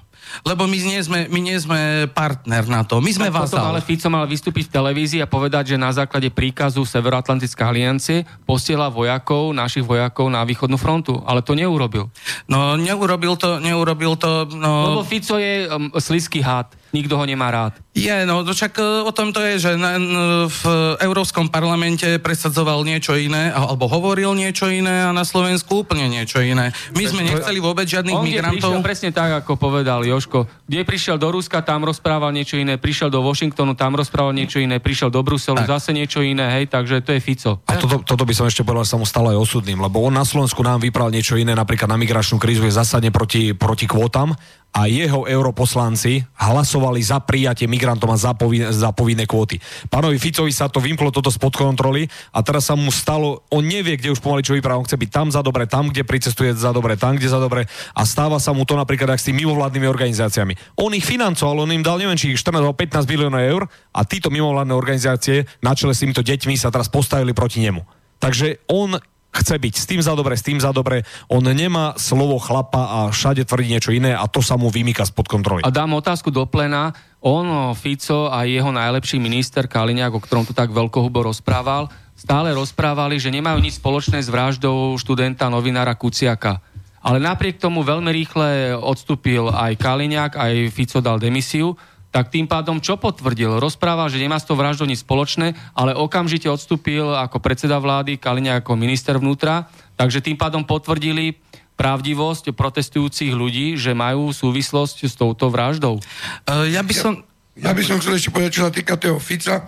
Lebo 0.44 0.68
my 0.68 0.76
nie 0.76 1.00
sme, 1.00 1.24
my 1.32 1.40
nie 1.40 1.56
sme 1.56 2.04
partner 2.12 2.64
na 2.68 2.84
to. 2.84 3.00
My 3.00 3.08
sme 3.08 3.32
vás. 3.32 3.48
Ale 3.56 3.80
Fico 3.80 4.12
mal 4.12 4.28
vystúpiť 4.28 4.68
v 4.68 4.74
televízii 4.76 5.20
a 5.24 5.30
povedať, 5.30 5.72
že 5.72 5.80
na 5.80 5.88
základe 5.88 6.28
príkazu 6.28 6.84
Severoatlantická 6.84 7.72
aliancie 7.72 8.28
posiela 8.44 8.92
vojakov, 8.92 9.56
našich 9.56 9.84
vojakov 9.84 10.28
na 10.28 10.44
východnú 10.44 10.76
frontu. 10.76 11.16
Ale 11.24 11.40
to 11.40 11.56
neurobil. 11.56 12.12
No, 12.44 12.76
neurobil 12.76 13.40
to, 13.40 13.56
neurobil 13.56 14.20
to... 14.20 14.44
No... 14.52 14.92
Lebo 14.92 15.02
Fico 15.06 15.40
je 15.40 15.64
um, 15.64 15.88
sliský 15.96 16.44
had. 16.44 16.68
Nikto 16.88 17.20
ho 17.20 17.24
nemá 17.28 17.52
rád. 17.52 17.76
Je, 17.92 18.24
no 18.24 18.40
však 18.46 18.80
e, 18.80 19.04
o 19.04 19.12
tom 19.12 19.34
to 19.34 19.44
je, 19.44 19.60
že 19.60 19.70
na, 19.76 20.00
v 20.48 20.62
Európskom 21.04 21.52
parlamente 21.52 22.16
presadzoval 22.16 22.80
niečo 22.86 23.12
iné, 23.12 23.52
alebo 23.52 23.90
hovoril 23.90 24.32
niečo 24.32 24.72
iné 24.72 25.04
a 25.04 25.12
na 25.12 25.26
Slovensku 25.26 25.84
úplne 25.84 26.08
niečo 26.08 26.40
iné. 26.40 26.72
My 26.96 27.04
sme 27.04 27.28
nechceli 27.28 27.60
vôbec 27.60 27.84
žiadnych 27.84 28.16
On, 28.16 28.24
migrantov. 28.24 28.72
On 28.72 28.80
presne 28.80 29.12
tak, 29.12 29.44
ako 29.44 29.60
povedal 29.60 30.00
Joško. 30.06 30.48
Kde 30.64 30.86
prišiel 30.86 31.20
do 31.20 31.28
Ruska, 31.28 31.60
tam 31.60 31.84
rozprával 31.84 32.32
niečo 32.32 32.56
iné, 32.56 32.80
prišiel 32.80 33.12
do 33.12 33.20
Washingtonu, 33.20 33.76
tam 33.76 33.92
rozprával 33.92 34.32
niečo 34.32 34.56
iné, 34.62 34.80
prišiel 34.80 35.12
do 35.12 35.20
Bruselu, 35.20 35.60
tak. 35.60 35.68
zase 35.76 35.92
niečo 35.92 36.24
iné, 36.24 36.48
hej, 36.56 36.72
takže 36.72 37.04
to 37.04 37.12
je 37.12 37.20
Fico. 37.20 37.60
A 37.68 37.76
toto, 37.76 38.00
toto 38.00 38.24
by 38.24 38.32
som 38.32 38.48
ešte 38.48 38.64
povedal, 38.64 38.88
že 38.88 38.96
sa 38.96 39.00
mu 39.00 39.04
stalo 39.04 39.28
aj 39.28 39.38
osudným, 39.44 39.76
lebo 39.84 40.00
on 40.00 40.16
na 40.16 40.24
Slovensku 40.24 40.64
nám 40.64 40.80
vypral 40.80 41.12
niečo 41.12 41.36
iné, 41.36 41.52
napríklad 41.52 41.90
na 41.90 42.00
migračnú 42.00 42.40
krízu 42.40 42.64
je 42.64 42.72
zásadne 42.72 43.12
proti, 43.12 43.52
proti 43.52 43.84
kvótam 43.84 44.32
a 44.68 44.84
jeho 44.86 45.24
europoslanci 45.24 46.22
hlasovali 46.36 47.00
za 47.00 47.18
prijatie 47.24 47.64
migrantom 47.64 48.12
a 48.12 48.20
za, 48.20 48.36
povin- 48.36 48.68
za 48.68 48.92
povinné 48.92 49.24
kvóty. 49.24 49.56
Pánovi 49.88 50.20
Ficovi 50.20 50.52
sa 50.52 50.68
to 50.68 50.78
vymklo 50.78 51.08
toto 51.08 51.32
spod 51.32 51.56
kontroly 51.56 52.04
a 52.30 52.44
teraz 52.44 52.68
sa 52.68 52.76
mu 52.76 52.92
stalo, 52.92 53.42
on 53.48 53.64
nevie, 53.64 53.96
kde 53.96 54.12
už 54.12 54.20
pomaly 54.20 54.44
čo 54.44 54.54
vypráva, 54.54 54.78
on 54.78 54.86
chce 54.86 55.00
byť 55.00 55.10
tam 55.10 55.28
za 55.32 55.40
dobre, 55.40 55.64
tam, 55.64 55.88
kde 55.88 56.04
pricestuje 56.04 56.52
za 56.52 56.70
dobre, 56.70 57.00
tam, 57.00 57.16
kde 57.16 57.32
za 57.32 57.40
dobre 57.40 57.64
a 57.96 58.02
stáva 58.04 58.36
sa 58.36 58.52
mu 58.52 58.68
to 58.68 58.76
napríklad 58.76 59.16
aj 59.16 59.20
s 59.24 59.26
tými 59.32 59.48
mimovládnymi 59.48 59.88
organizáciami. 59.88 60.54
On 60.78 60.92
ich 60.92 61.08
financoval, 61.08 61.64
on 61.64 61.72
im 61.72 61.82
dal 61.82 61.98
neviem, 61.98 62.20
či 62.20 62.36
14 62.36 62.60
alebo 62.60 62.76
15 62.76 63.08
miliónov 63.08 63.40
eur 63.40 63.62
a 63.94 64.00
títo 64.04 64.28
mimovládne 64.28 64.76
organizácie 64.76 65.48
na 65.64 65.72
čele 65.72 65.96
s 65.96 66.04
týmito 66.04 66.20
deťmi 66.20 66.54
sa 66.60 66.68
teraz 66.68 66.92
postavili 66.92 67.32
proti 67.32 67.64
nemu. 67.64 67.82
Takže 68.18 68.68
on 68.68 68.98
chce 69.38 69.54
byť 69.56 69.74
s 69.78 69.84
tým 69.86 70.00
za 70.02 70.12
dobre, 70.18 70.34
s 70.34 70.42
tým 70.42 70.58
za 70.58 70.74
dobre. 70.74 71.06
On 71.30 71.40
nemá 71.42 71.94
slovo 71.94 72.36
chlapa 72.42 72.82
a 72.82 72.98
všade 73.14 73.46
tvrdí 73.46 73.72
niečo 73.72 73.94
iné 73.94 74.12
a 74.12 74.26
to 74.26 74.42
sa 74.42 74.58
mu 74.58 74.68
vymýka 74.68 75.06
spod 75.06 75.30
kontroly. 75.30 75.62
A 75.62 75.70
dám 75.70 75.94
otázku 75.94 76.34
do 76.34 76.42
plena. 76.44 76.90
On, 77.22 77.74
Fico 77.74 78.30
a 78.30 78.46
jeho 78.46 78.70
najlepší 78.70 79.18
minister 79.18 79.66
Kaliňák, 79.66 80.14
o 80.14 80.22
ktorom 80.22 80.46
tu 80.46 80.54
tak 80.54 80.70
veľkohubo 80.70 81.26
rozprával, 81.26 81.90
stále 82.14 82.54
rozprávali, 82.54 83.18
že 83.18 83.34
nemajú 83.34 83.58
nič 83.58 83.78
spoločné 83.78 84.22
s 84.22 84.30
vraždou 84.30 84.94
študenta 84.98 85.50
novinára 85.50 85.98
Kuciaka. 85.98 86.62
Ale 86.98 87.22
napriek 87.22 87.62
tomu 87.62 87.86
veľmi 87.86 88.10
rýchle 88.10 88.74
odstúpil 88.74 89.50
aj 89.50 89.78
Kaliňák, 89.78 90.34
aj 90.34 90.54
Fico 90.74 90.98
dal 90.98 91.22
demisiu 91.22 91.78
tak 92.08 92.32
tým 92.32 92.48
pádom 92.48 92.80
čo 92.80 92.96
potvrdil? 92.96 93.60
Rozprával, 93.60 94.08
že 94.08 94.20
nemá 94.20 94.40
s 94.40 94.48
tou 94.48 94.56
vraždou 94.56 94.88
nič 94.88 95.04
spoločné, 95.04 95.52
ale 95.76 95.92
okamžite 95.92 96.48
odstúpil 96.48 97.04
ako 97.04 97.36
predseda 97.38 97.76
vlády, 97.76 98.16
Kaliňa 98.16 98.64
ako 98.64 98.80
minister 98.80 99.20
vnútra, 99.20 99.68
takže 100.00 100.24
tým 100.24 100.40
pádom 100.40 100.64
potvrdili 100.64 101.36
pravdivosť 101.78 102.50
protestujúcich 102.56 103.30
ľudí, 103.30 103.78
že 103.78 103.94
majú 103.94 104.34
súvislosť 104.34 105.06
s 105.06 105.14
touto 105.14 105.46
vraždou. 105.46 106.02
Uh, 106.48 106.66
ja 106.66 106.82
by 106.82 106.94
som... 106.96 107.12
Ja, 107.54 107.70
ja 107.70 107.72
by 107.74 107.82
som 107.86 107.98
chcel 108.02 108.18
ešte 108.18 108.34
povedať, 108.34 108.52
čo 108.54 108.66
sa 108.66 108.72
týka 108.74 108.94
toho 108.98 109.18
Fica 109.22 109.66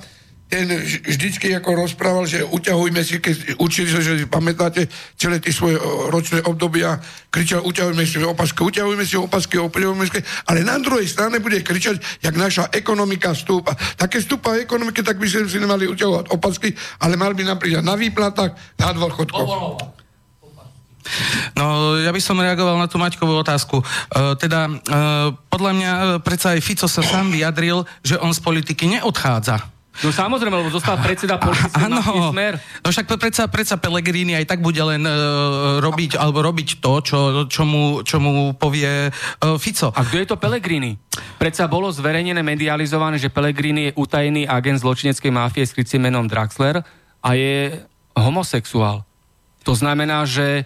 ten 0.50 0.66
vždycky 1.06 1.54
ako 1.54 1.86
rozprával, 1.86 2.26
že 2.26 2.42
uťahujme 2.42 2.98
si, 3.06 3.22
keď 3.22 3.54
učili 3.62 3.86
sa, 3.86 4.02
že 4.02 4.26
pamätáte 4.26 4.90
celé 5.14 5.38
tie 5.38 5.54
svoje 5.54 5.78
ročné 6.10 6.42
obdobia, 6.42 6.98
kričal, 7.30 7.62
uťahujme 7.62 8.02
si 8.02 8.18
opasky, 8.18 8.66
uťahujme 8.66 9.06
si 9.06 9.14
opasky, 9.14 9.62
uťahujme 9.62 10.10
si, 10.10 10.18
ale 10.50 10.66
na 10.66 10.82
druhej 10.82 11.06
strane 11.06 11.38
bude 11.38 11.62
kričať, 11.62 12.02
jak 12.18 12.34
naša 12.34 12.66
ekonomika 12.74 13.30
stúpa. 13.30 13.78
Také 13.94 14.18
stúpa 14.18 14.58
ekonomiky, 14.58 15.06
tak 15.06 15.22
by 15.22 15.30
sme 15.30 15.46
si 15.46 15.62
nemali 15.62 15.86
uťahovať 15.86 16.34
opasky, 16.34 16.74
ale 16.98 17.14
mali 17.14 17.38
by 17.38 17.46
napríklad 17.46 17.86
na 17.86 17.94
výplatách, 17.94 18.50
na 18.82 18.90
dôchodkoch. 18.90 19.48
No, 21.54 21.96
ja 21.96 22.10
by 22.12 22.20
som 22.20 22.42
reagoval 22.42 22.76
na 22.76 22.90
tú 22.90 23.00
Maťkovú 23.00 23.40
otázku. 23.40 23.80
E, 23.80 23.84
teda, 24.36 24.68
e, 24.68 24.72
podľa 25.48 25.72
mňa, 25.72 25.92
e, 25.96 26.04
predsa 26.20 26.52
aj 26.52 26.60
Fico 26.60 26.86
sa 26.90 27.00
sám 27.00 27.32
vyjadril, 27.32 27.88
že 28.04 28.20
on 28.20 28.36
z 28.36 28.40
politiky 28.44 28.84
neodchádza 28.98 29.79
No 30.00 30.08
samozrejme, 30.08 30.56
lebo 30.56 30.72
zostal 30.72 30.96
predseda 30.96 31.36
politického 31.36 32.32
smer. 32.32 32.56
No 32.80 32.88
však 32.88 33.04
predsa, 33.20 33.44
predsa 33.52 33.76
Pellegrini 33.76 34.32
aj 34.32 34.48
tak 34.48 34.60
bude 34.64 34.80
len 34.80 35.04
uh, 35.04 35.76
robiť, 35.84 36.16
alebo 36.16 36.40
robiť 36.40 36.80
to, 36.80 36.92
čo, 37.04 37.18
čo, 37.44 37.62
mu, 37.68 38.00
čo 38.00 38.16
mu 38.16 38.56
povie 38.56 39.12
uh, 39.12 39.60
Fico. 39.60 39.92
A 39.92 40.00
kto 40.00 40.16
je 40.16 40.26
to 40.28 40.36
Pellegrini? 40.40 40.96
Predsa 41.36 41.68
bolo 41.68 41.92
zverejnené, 41.92 42.40
medializované, 42.40 43.20
že 43.20 43.28
Pellegrini 43.28 43.92
je 43.92 43.96
utajený 44.00 44.48
agent 44.48 44.80
zločineckej 44.80 45.32
máfie 45.32 45.68
s 45.68 45.76
krycím 45.76 46.08
menom 46.08 46.24
Draxler 46.24 46.80
a 47.20 47.28
je 47.36 47.84
homosexuál. 48.16 49.04
To 49.68 49.76
znamená, 49.76 50.24
že 50.24 50.64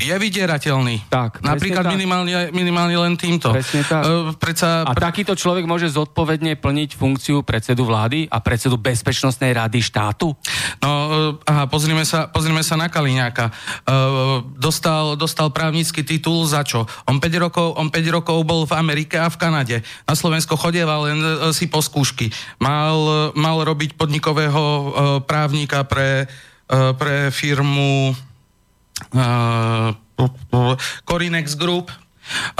je 0.00 0.14
vydierateľný. 0.14 1.08
Tak, 1.08 1.40
Napríklad 1.40 1.84
tak. 1.88 1.92
Minimálne, 1.96 2.52
minimálne 2.52 2.96
len 2.96 3.14
týmto. 3.16 3.52
Presne 3.52 3.82
tak. 3.84 4.02
Uh, 4.04 4.32
predsa, 4.36 4.84
a 4.84 4.92
takýto 4.92 5.32
človek 5.32 5.64
môže 5.64 5.88
zodpovedne 5.92 6.58
plniť 6.58 6.98
funkciu 6.98 7.40
predsedu 7.46 7.88
vlády 7.88 8.28
a 8.28 8.38
predsedu 8.42 8.76
Bezpečnostnej 8.76 9.56
rady 9.56 9.80
štátu? 9.80 10.34
No, 10.82 10.90
uh, 10.90 11.48
aha, 11.48 11.64
pozrime 11.70 12.04
sa, 12.04 12.28
pozrime 12.28 12.60
sa 12.60 12.76
na 12.76 12.92
Kaliňáka. 12.92 13.50
Uh, 13.86 14.44
dostal, 14.56 15.16
dostal 15.16 15.48
právnický 15.54 16.04
titul 16.04 16.44
za 16.44 16.66
čo? 16.66 16.84
On 17.08 17.16
5, 17.16 17.44
rokov, 17.48 17.76
on 17.78 17.88
5 17.88 18.16
rokov 18.16 18.38
bol 18.44 18.68
v 18.68 18.76
Amerike 18.76 19.16
a 19.16 19.30
v 19.32 19.36
Kanade. 19.40 19.76
Na 20.04 20.14
Slovensko 20.14 20.58
chodieval 20.58 21.08
len 21.08 21.18
uh, 21.22 21.50
si 21.54 21.70
po 21.70 21.80
skúšky. 21.80 22.28
Mal, 22.58 23.32
mal 23.36 23.56
robiť 23.62 23.94
podnikového 23.94 24.62
uh, 24.62 24.84
právnika 25.24 25.86
pre 25.86 26.28
pre 26.98 27.30
firmu 27.30 28.10
Corinex 31.04 31.54
Group, 31.54 31.92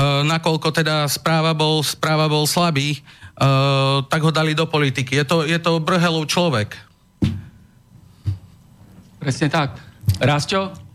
nakoľko 0.00 0.68
teda 0.70 1.08
správa 1.08 1.56
bol, 1.56 1.82
správa 1.82 2.28
bol 2.30 2.46
slabý, 2.46 3.02
tak 4.08 4.20
ho 4.22 4.30
dali 4.30 4.54
do 4.54 4.64
politiky. 4.68 5.16
Je 5.16 5.24
to, 5.26 5.44
je 5.44 5.58
to 5.58 5.80
brhelov 5.82 6.28
človek. 6.28 6.76
Presne 9.18 9.48
tak. 9.50 9.80
Rasťo? 10.22 10.85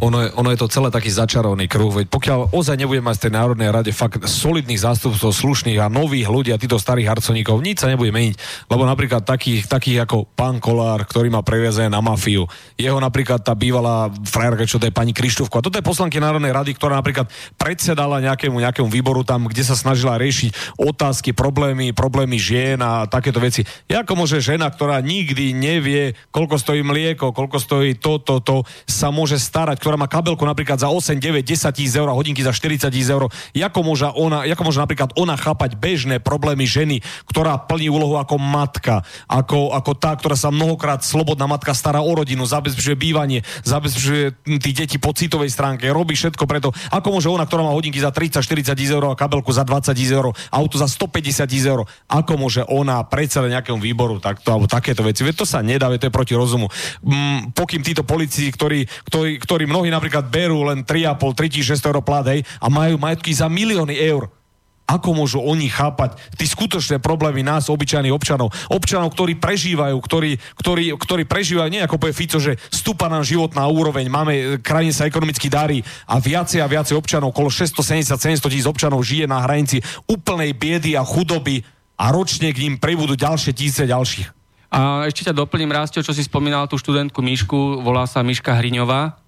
Ono 0.00 0.26
je, 0.26 0.28
ono 0.34 0.48
je 0.50 0.58
to 0.58 0.72
celé 0.72 0.90
taký 0.90 1.12
začarovný 1.12 1.70
kruh, 1.70 1.90
veď 1.90 2.06
pokiaľ 2.10 2.40
ozaj 2.50 2.74
nebudeme 2.80 3.06
mať 3.06 3.16
z 3.18 3.22
tej 3.28 3.32
Národnej 3.38 3.70
rade 3.70 3.92
fakt 3.94 4.18
solidných 4.26 4.80
zástupcov, 4.80 5.30
slušných 5.30 5.78
a 5.78 5.92
nových 5.92 6.26
ľudí 6.26 6.50
a 6.50 6.58
týchto 6.58 6.82
starých 6.82 7.14
harconíkov, 7.14 7.62
nič 7.62 7.84
sa 7.84 7.90
nebude 7.90 8.10
meniť. 8.10 8.66
Lebo 8.66 8.82
napríklad 8.82 9.22
takých, 9.22 9.70
takých 9.70 10.08
ako 10.08 10.26
pán 10.34 10.58
Kolár, 10.58 11.06
ktorý 11.06 11.30
má 11.30 11.46
previazené 11.46 11.92
na 11.92 12.02
mafiu, 12.02 12.48
jeho 12.74 12.98
napríklad 12.98 13.46
tá 13.46 13.54
bývalá 13.54 14.10
frajerka, 14.26 14.66
čo 14.66 14.82
to 14.82 14.90
je 14.90 14.94
pani 14.94 15.14
Krištúfko. 15.14 15.60
A 15.60 15.64
toto 15.64 15.78
je 15.78 15.86
poslanky 15.86 16.18
Národnej 16.18 16.50
rady, 16.50 16.74
ktorá 16.74 16.98
napríklad 16.98 17.30
predsedala 17.54 18.18
nejakému, 18.18 18.58
nejakému 18.58 18.90
výboru 18.90 19.22
tam, 19.22 19.46
kde 19.46 19.62
sa 19.62 19.78
snažila 19.78 20.18
riešiť 20.18 20.80
otázky, 20.80 21.36
problémy, 21.36 21.94
problémy 21.94 22.40
žien 22.40 22.82
a 22.82 23.06
takéto 23.06 23.38
veci. 23.38 23.62
Ako 23.86 24.18
môže 24.18 24.42
žena, 24.42 24.66
ktorá 24.66 24.98
nikdy 24.98 25.54
nevie, 25.54 26.18
koľko 26.34 26.58
stojí 26.58 26.82
mlieko, 26.82 27.30
koľko 27.30 27.56
stojí 27.62 27.96
to, 28.00 28.18
to, 28.20 28.42
to, 28.42 28.56
sa 28.88 29.14
môže 29.14 29.38
starať, 29.38 29.83
ktorá 29.84 30.00
má 30.00 30.08
kabelku 30.08 30.40
napríklad 30.48 30.80
za 30.80 30.88
8, 30.88 31.20
9, 31.20 31.44
10 31.44 31.68
tisíc 31.76 31.92
eur 31.92 32.08
a 32.08 32.16
hodinky 32.16 32.40
za 32.40 32.56
40 32.56 32.88
tisíc 32.88 33.12
eur, 33.12 33.28
ako 33.52 33.80
môže, 33.84 34.08
ona, 34.16 34.48
ako 34.48 34.72
môže 34.72 34.80
napríklad 34.80 35.12
ona 35.20 35.36
chápať 35.36 35.76
bežné 35.76 36.24
problémy 36.24 36.64
ženy, 36.64 37.04
ktorá 37.28 37.60
plní 37.60 37.92
úlohu 37.92 38.16
ako 38.16 38.40
matka, 38.40 39.04
ako, 39.28 39.76
ako 39.76 39.92
tá, 39.92 40.16
ktorá 40.16 40.40
sa 40.40 40.48
mnohokrát 40.48 41.04
slobodná 41.04 41.44
matka 41.44 41.76
stará 41.76 42.00
o 42.00 42.08
rodinu, 42.16 42.48
zabezpečuje 42.48 42.96
bývanie, 42.96 43.44
zabezpečuje 43.68 44.48
tí 44.56 44.70
deti 44.72 44.96
po 44.96 45.12
citovej 45.12 45.52
stránke, 45.52 45.92
robí 45.92 46.16
všetko 46.16 46.48
preto. 46.48 46.72
Ako 46.88 47.12
môže 47.12 47.28
ona, 47.28 47.44
ktorá 47.44 47.68
má 47.68 47.76
hodinky 47.76 48.00
za 48.00 48.08
30, 48.08 48.40
40 48.40 48.72
tisíc 48.72 48.88
eur 48.88 49.04
a 49.04 49.18
kabelku 49.18 49.52
za 49.52 49.68
20 49.68 49.92
tisíc 49.92 50.16
eur, 50.16 50.32
auto 50.32 50.80
za 50.80 50.88
150 50.88 51.44
tisíc 51.44 51.68
eur, 51.68 51.84
ako 52.08 52.40
môže 52.40 52.64
ona 52.72 53.04
predseda 53.04 53.52
nejakému 53.52 53.84
výboru 53.84 54.16
takto, 54.16 54.48
alebo 54.48 54.64
takéto 54.64 55.04
veci. 55.04 55.20
Veď 55.20 55.44
to 55.44 55.46
sa 55.46 55.60
nedá, 55.60 55.92
to 55.92 56.08
je 56.08 56.14
proti 56.14 56.32
rozumu. 56.32 56.72
Mm, 57.04 57.52
pokým 57.52 57.84
títo 57.84 58.00
policii, 58.00 58.48
ktorí, 58.48 58.88
ktorí, 59.12 59.36
ktorí 59.42 59.73
mnohí 59.74 59.90
napríklad 59.90 60.30
berú 60.30 60.70
len 60.70 60.86
3,5, 60.86 61.34
3600 61.34 61.90
eur 61.90 61.98
plat, 62.06 62.22
hej, 62.30 62.46
a 62.62 62.70
majú 62.70 62.94
majetky 62.94 63.34
za 63.34 63.50
milióny 63.50 63.98
eur. 63.98 64.30
Ako 64.84 65.16
môžu 65.16 65.40
oni 65.40 65.72
chápať 65.72 66.20
tie 66.36 66.44
skutočné 66.44 67.00
problémy 67.00 67.40
nás, 67.40 67.72
obyčajných 67.72 68.12
občanov? 68.12 68.52
Občanov, 68.68 69.16
ktorí 69.16 69.40
prežívajú, 69.40 69.96
ktorí, 69.96 70.36
ktorí, 70.60 70.92
ktorí 70.92 71.22
prežívajú, 71.24 71.72
nie 71.72 71.80
ako 71.80 71.96
povie 71.96 72.12
Fico, 72.12 72.36
že 72.36 72.60
stúpa 72.68 73.08
nám 73.08 73.24
životná 73.24 73.64
úroveň, 73.64 74.12
máme, 74.12 74.60
krajine 74.60 74.92
sa 74.92 75.08
ekonomicky 75.08 75.48
darí 75.48 75.80
a 76.04 76.20
viacej 76.20 76.60
a 76.60 76.68
viacej 76.68 77.00
občanov, 77.00 77.32
okolo 77.32 77.48
670-700 77.48 78.44
tisíc 78.44 78.68
občanov 78.68 79.00
žije 79.00 79.24
na 79.24 79.40
hranici 79.40 79.80
úplnej 80.04 80.52
biedy 80.52 81.00
a 81.00 81.02
chudoby 81.02 81.64
a 81.96 82.12
ročne 82.12 82.52
k 82.52 82.68
ním 82.68 82.76
pribudú 82.76 83.16
ďalšie 83.16 83.56
tisíce 83.56 83.88
ďalších. 83.88 84.28
A 84.68 85.08
ešte 85.08 85.32
ťa 85.32 85.38
doplním, 85.38 85.72
Rastio, 85.72 86.04
čo 86.04 86.12
si 86.12 86.20
spomínal 86.20 86.68
tú 86.68 86.76
študentku 86.76 87.24
Mišku, 87.24 87.80
volá 87.80 88.04
sa 88.04 88.20
Miška 88.20 88.52
Hriňová. 88.52 89.23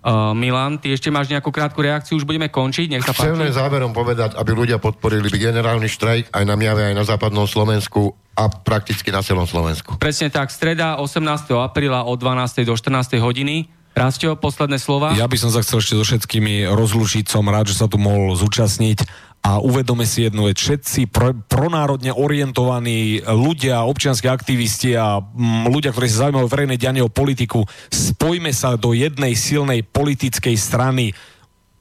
Uh, 0.00 0.32
Milan, 0.32 0.80
ty 0.80 0.96
ešte 0.96 1.12
máš 1.12 1.28
nejakú 1.28 1.52
krátku 1.52 1.84
reakciu, 1.84 2.16
už 2.16 2.24
budeme 2.24 2.48
končiť, 2.48 2.88
nech 2.88 3.04
sa 3.04 3.12
páči. 3.12 3.36
Chcem 3.36 3.36
len 3.36 3.52
záverom 3.52 3.92
povedať, 3.92 4.32
aby 4.32 4.56
ľudia 4.56 4.80
podporili 4.80 5.28
by 5.28 5.36
generálny 5.36 5.92
štrajk 5.92 6.32
aj 6.32 6.44
na 6.48 6.56
Miave, 6.56 6.88
aj 6.88 6.96
na 6.96 7.04
západnom 7.04 7.44
Slovensku 7.44 8.16
a 8.32 8.48
prakticky 8.48 9.12
na 9.12 9.20
celom 9.20 9.44
Slovensku. 9.44 10.00
Presne 10.00 10.32
tak, 10.32 10.48
streda 10.48 10.96
18. 10.96 11.52
apríla 11.52 12.08
od 12.08 12.16
12. 12.16 12.64
do 12.64 12.72
14. 12.72 13.20
hodiny. 13.20 13.68
Rastio, 13.90 14.38
posledné 14.38 14.80
slova? 14.80 15.12
Ja 15.18 15.28
by 15.28 15.36
som 15.36 15.50
sa 15.52 15.60
chcel 15.60 15.82
ešte 15.82 15.94
so 15.98 16.04
všetkými 16.06 16.64
rozlučiť, 16.72 17.28
som 17.28 17.44
rád, 17.44 17.68
že 17.68 17.76
sa 17.76 17.90
tu 17.90 18.00
mohol 18.00 18.32
zúčastniť 18.38 19.04
a 19.40 19.56
uvedome 19.56 20.04
si 20.04 20.28
jednu 20.28 20.52
vec, 20.52 20.60
všetci 20.60 21.08
pro, 21.08 21.32
pronárodne 21.32 22.12
orientovaní 22.12 23.24
ľudia, 23.24 23.88
občianskí 23.88 24.28
aktivisti 24.28 24.92
a 25.00 25.24
m, 25.24 25.64
mm, 25.64 25.64
ľudia, 25.72 25.96
ktorí 25.96 26.06
sa 26.12 26.28
zaujímajú 26.28 26.46
verejné 26.46 26.76
dianie 26.76 27.00
o 27.00 27.08
politiku, 27.08 27.64
spojme 27.88 28.52
sa 28.52 28.76
do 28.76 28.92
jednej 28.92 29.32
silnej 29.32 29.80
politickej 29.80 30.56
strany 30.60 31.16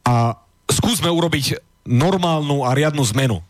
a 0.08 0.40
skúsme 0.72 1.12
urobiť 1.12 1.60
normálnu 1.84 2.64
a 2.64 2.72
riadnu 2.72 3.04
zmenu. 3.12 3.44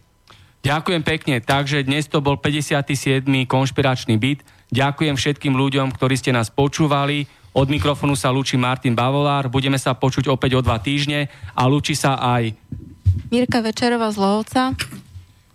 Ďakujem 0.59 1.03
pekne. 1.05 1.35
Takže 1.39 1.85
dnes 1.87 2.09
to 2.09 2.19
bol 2.19 2.35
57. 2.35 3.23
konšpiračný 3.47 4.19
byt. 4.19 4.43
Ďakujem 4.73 5.15
všetkým 5.15 5.55
ľuďom, 5.55 5.93
ktorí 5.95 6.19
ste 6.19 6.35
nás 6.35 6.51
počúvali. 6.51 7.29
Od 7.55 7.65
mikrofónu 7.65 8.13
sa 8.13 8.29
lúči 8.29 8.59
Martin 8.59 8.93
Bavolár. 8.93 9.49
Budeme 9.49 9.79
sa 9.79 9.95
počuť 9.97 10.29
opäť 10.29 10.59
o 10.59 10.61
dva 10.61 10.77
týždne 10.77 11.31
a 11.55 11.65
lúči 11.65 11.97
sa 11.97 12.19
aj 12.19 12.53
Mirka 13.29 13.61
Večerová 13.61 14.11
z 14.11 14.17
Lohovca. 14.17 14.73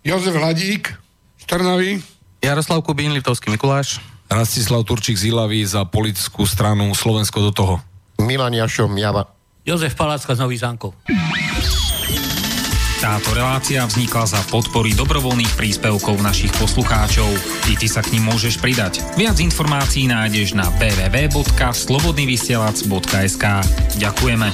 Jozef 0.05 0.37
Hladík 0.37 0.95
z 1.41 1.45
Trnavy. 1.45 2.03
Jaroslav 2.45 2.85
Kubín, 2.85 3.13
Liptovský 3.17 3.51
Mikuláš. 3.51 4.01
Rastislav 4.29 4.85
Turčík 4.85 5.17
z 5.17 5.33
Ilavy 5.33 5.65
za 5.65 5.85
politickú 5.85 6.49
stranu 6.49 6.93
Slovensko 6.93 7.41
do 7.41 7.53
toho. 7.53 7.75
Milan 8.21 8.57
Jašom, 8.57 8.97
Java. 8.97 9.29
Jozef 9.65 9.97
Palácka 9.97 10.37
z 10.37 10.41
Nových 10.45 10.61
zámkov. 10.61 10.93
Táto 13.05 13.37
relácia 13.37 13.85
vznikla 13.85 14.25
za 14.25 14.41
podpory 14.49 14.97
dobrovoľných 14.97 15.61
príspevkov 15.61 16.25
našich 16.25 16.49
poslucháčov. 16.57 17.29
I 17.69 17.77
ty 17.77 17.85
sa 17.85 18.01
k 18.01 18.17
ním 18.17 18.33
môžeš 18.33 18.57
pridať. 18.57 19.05
Viac 19.21 19.37
informácií 19.45 20.09
nájdeš 20.09 20.57
na 20.57 20.73
www.slobodnyvysielac.sk 20.81 23.45
Ďakujeme. 24.01 24.49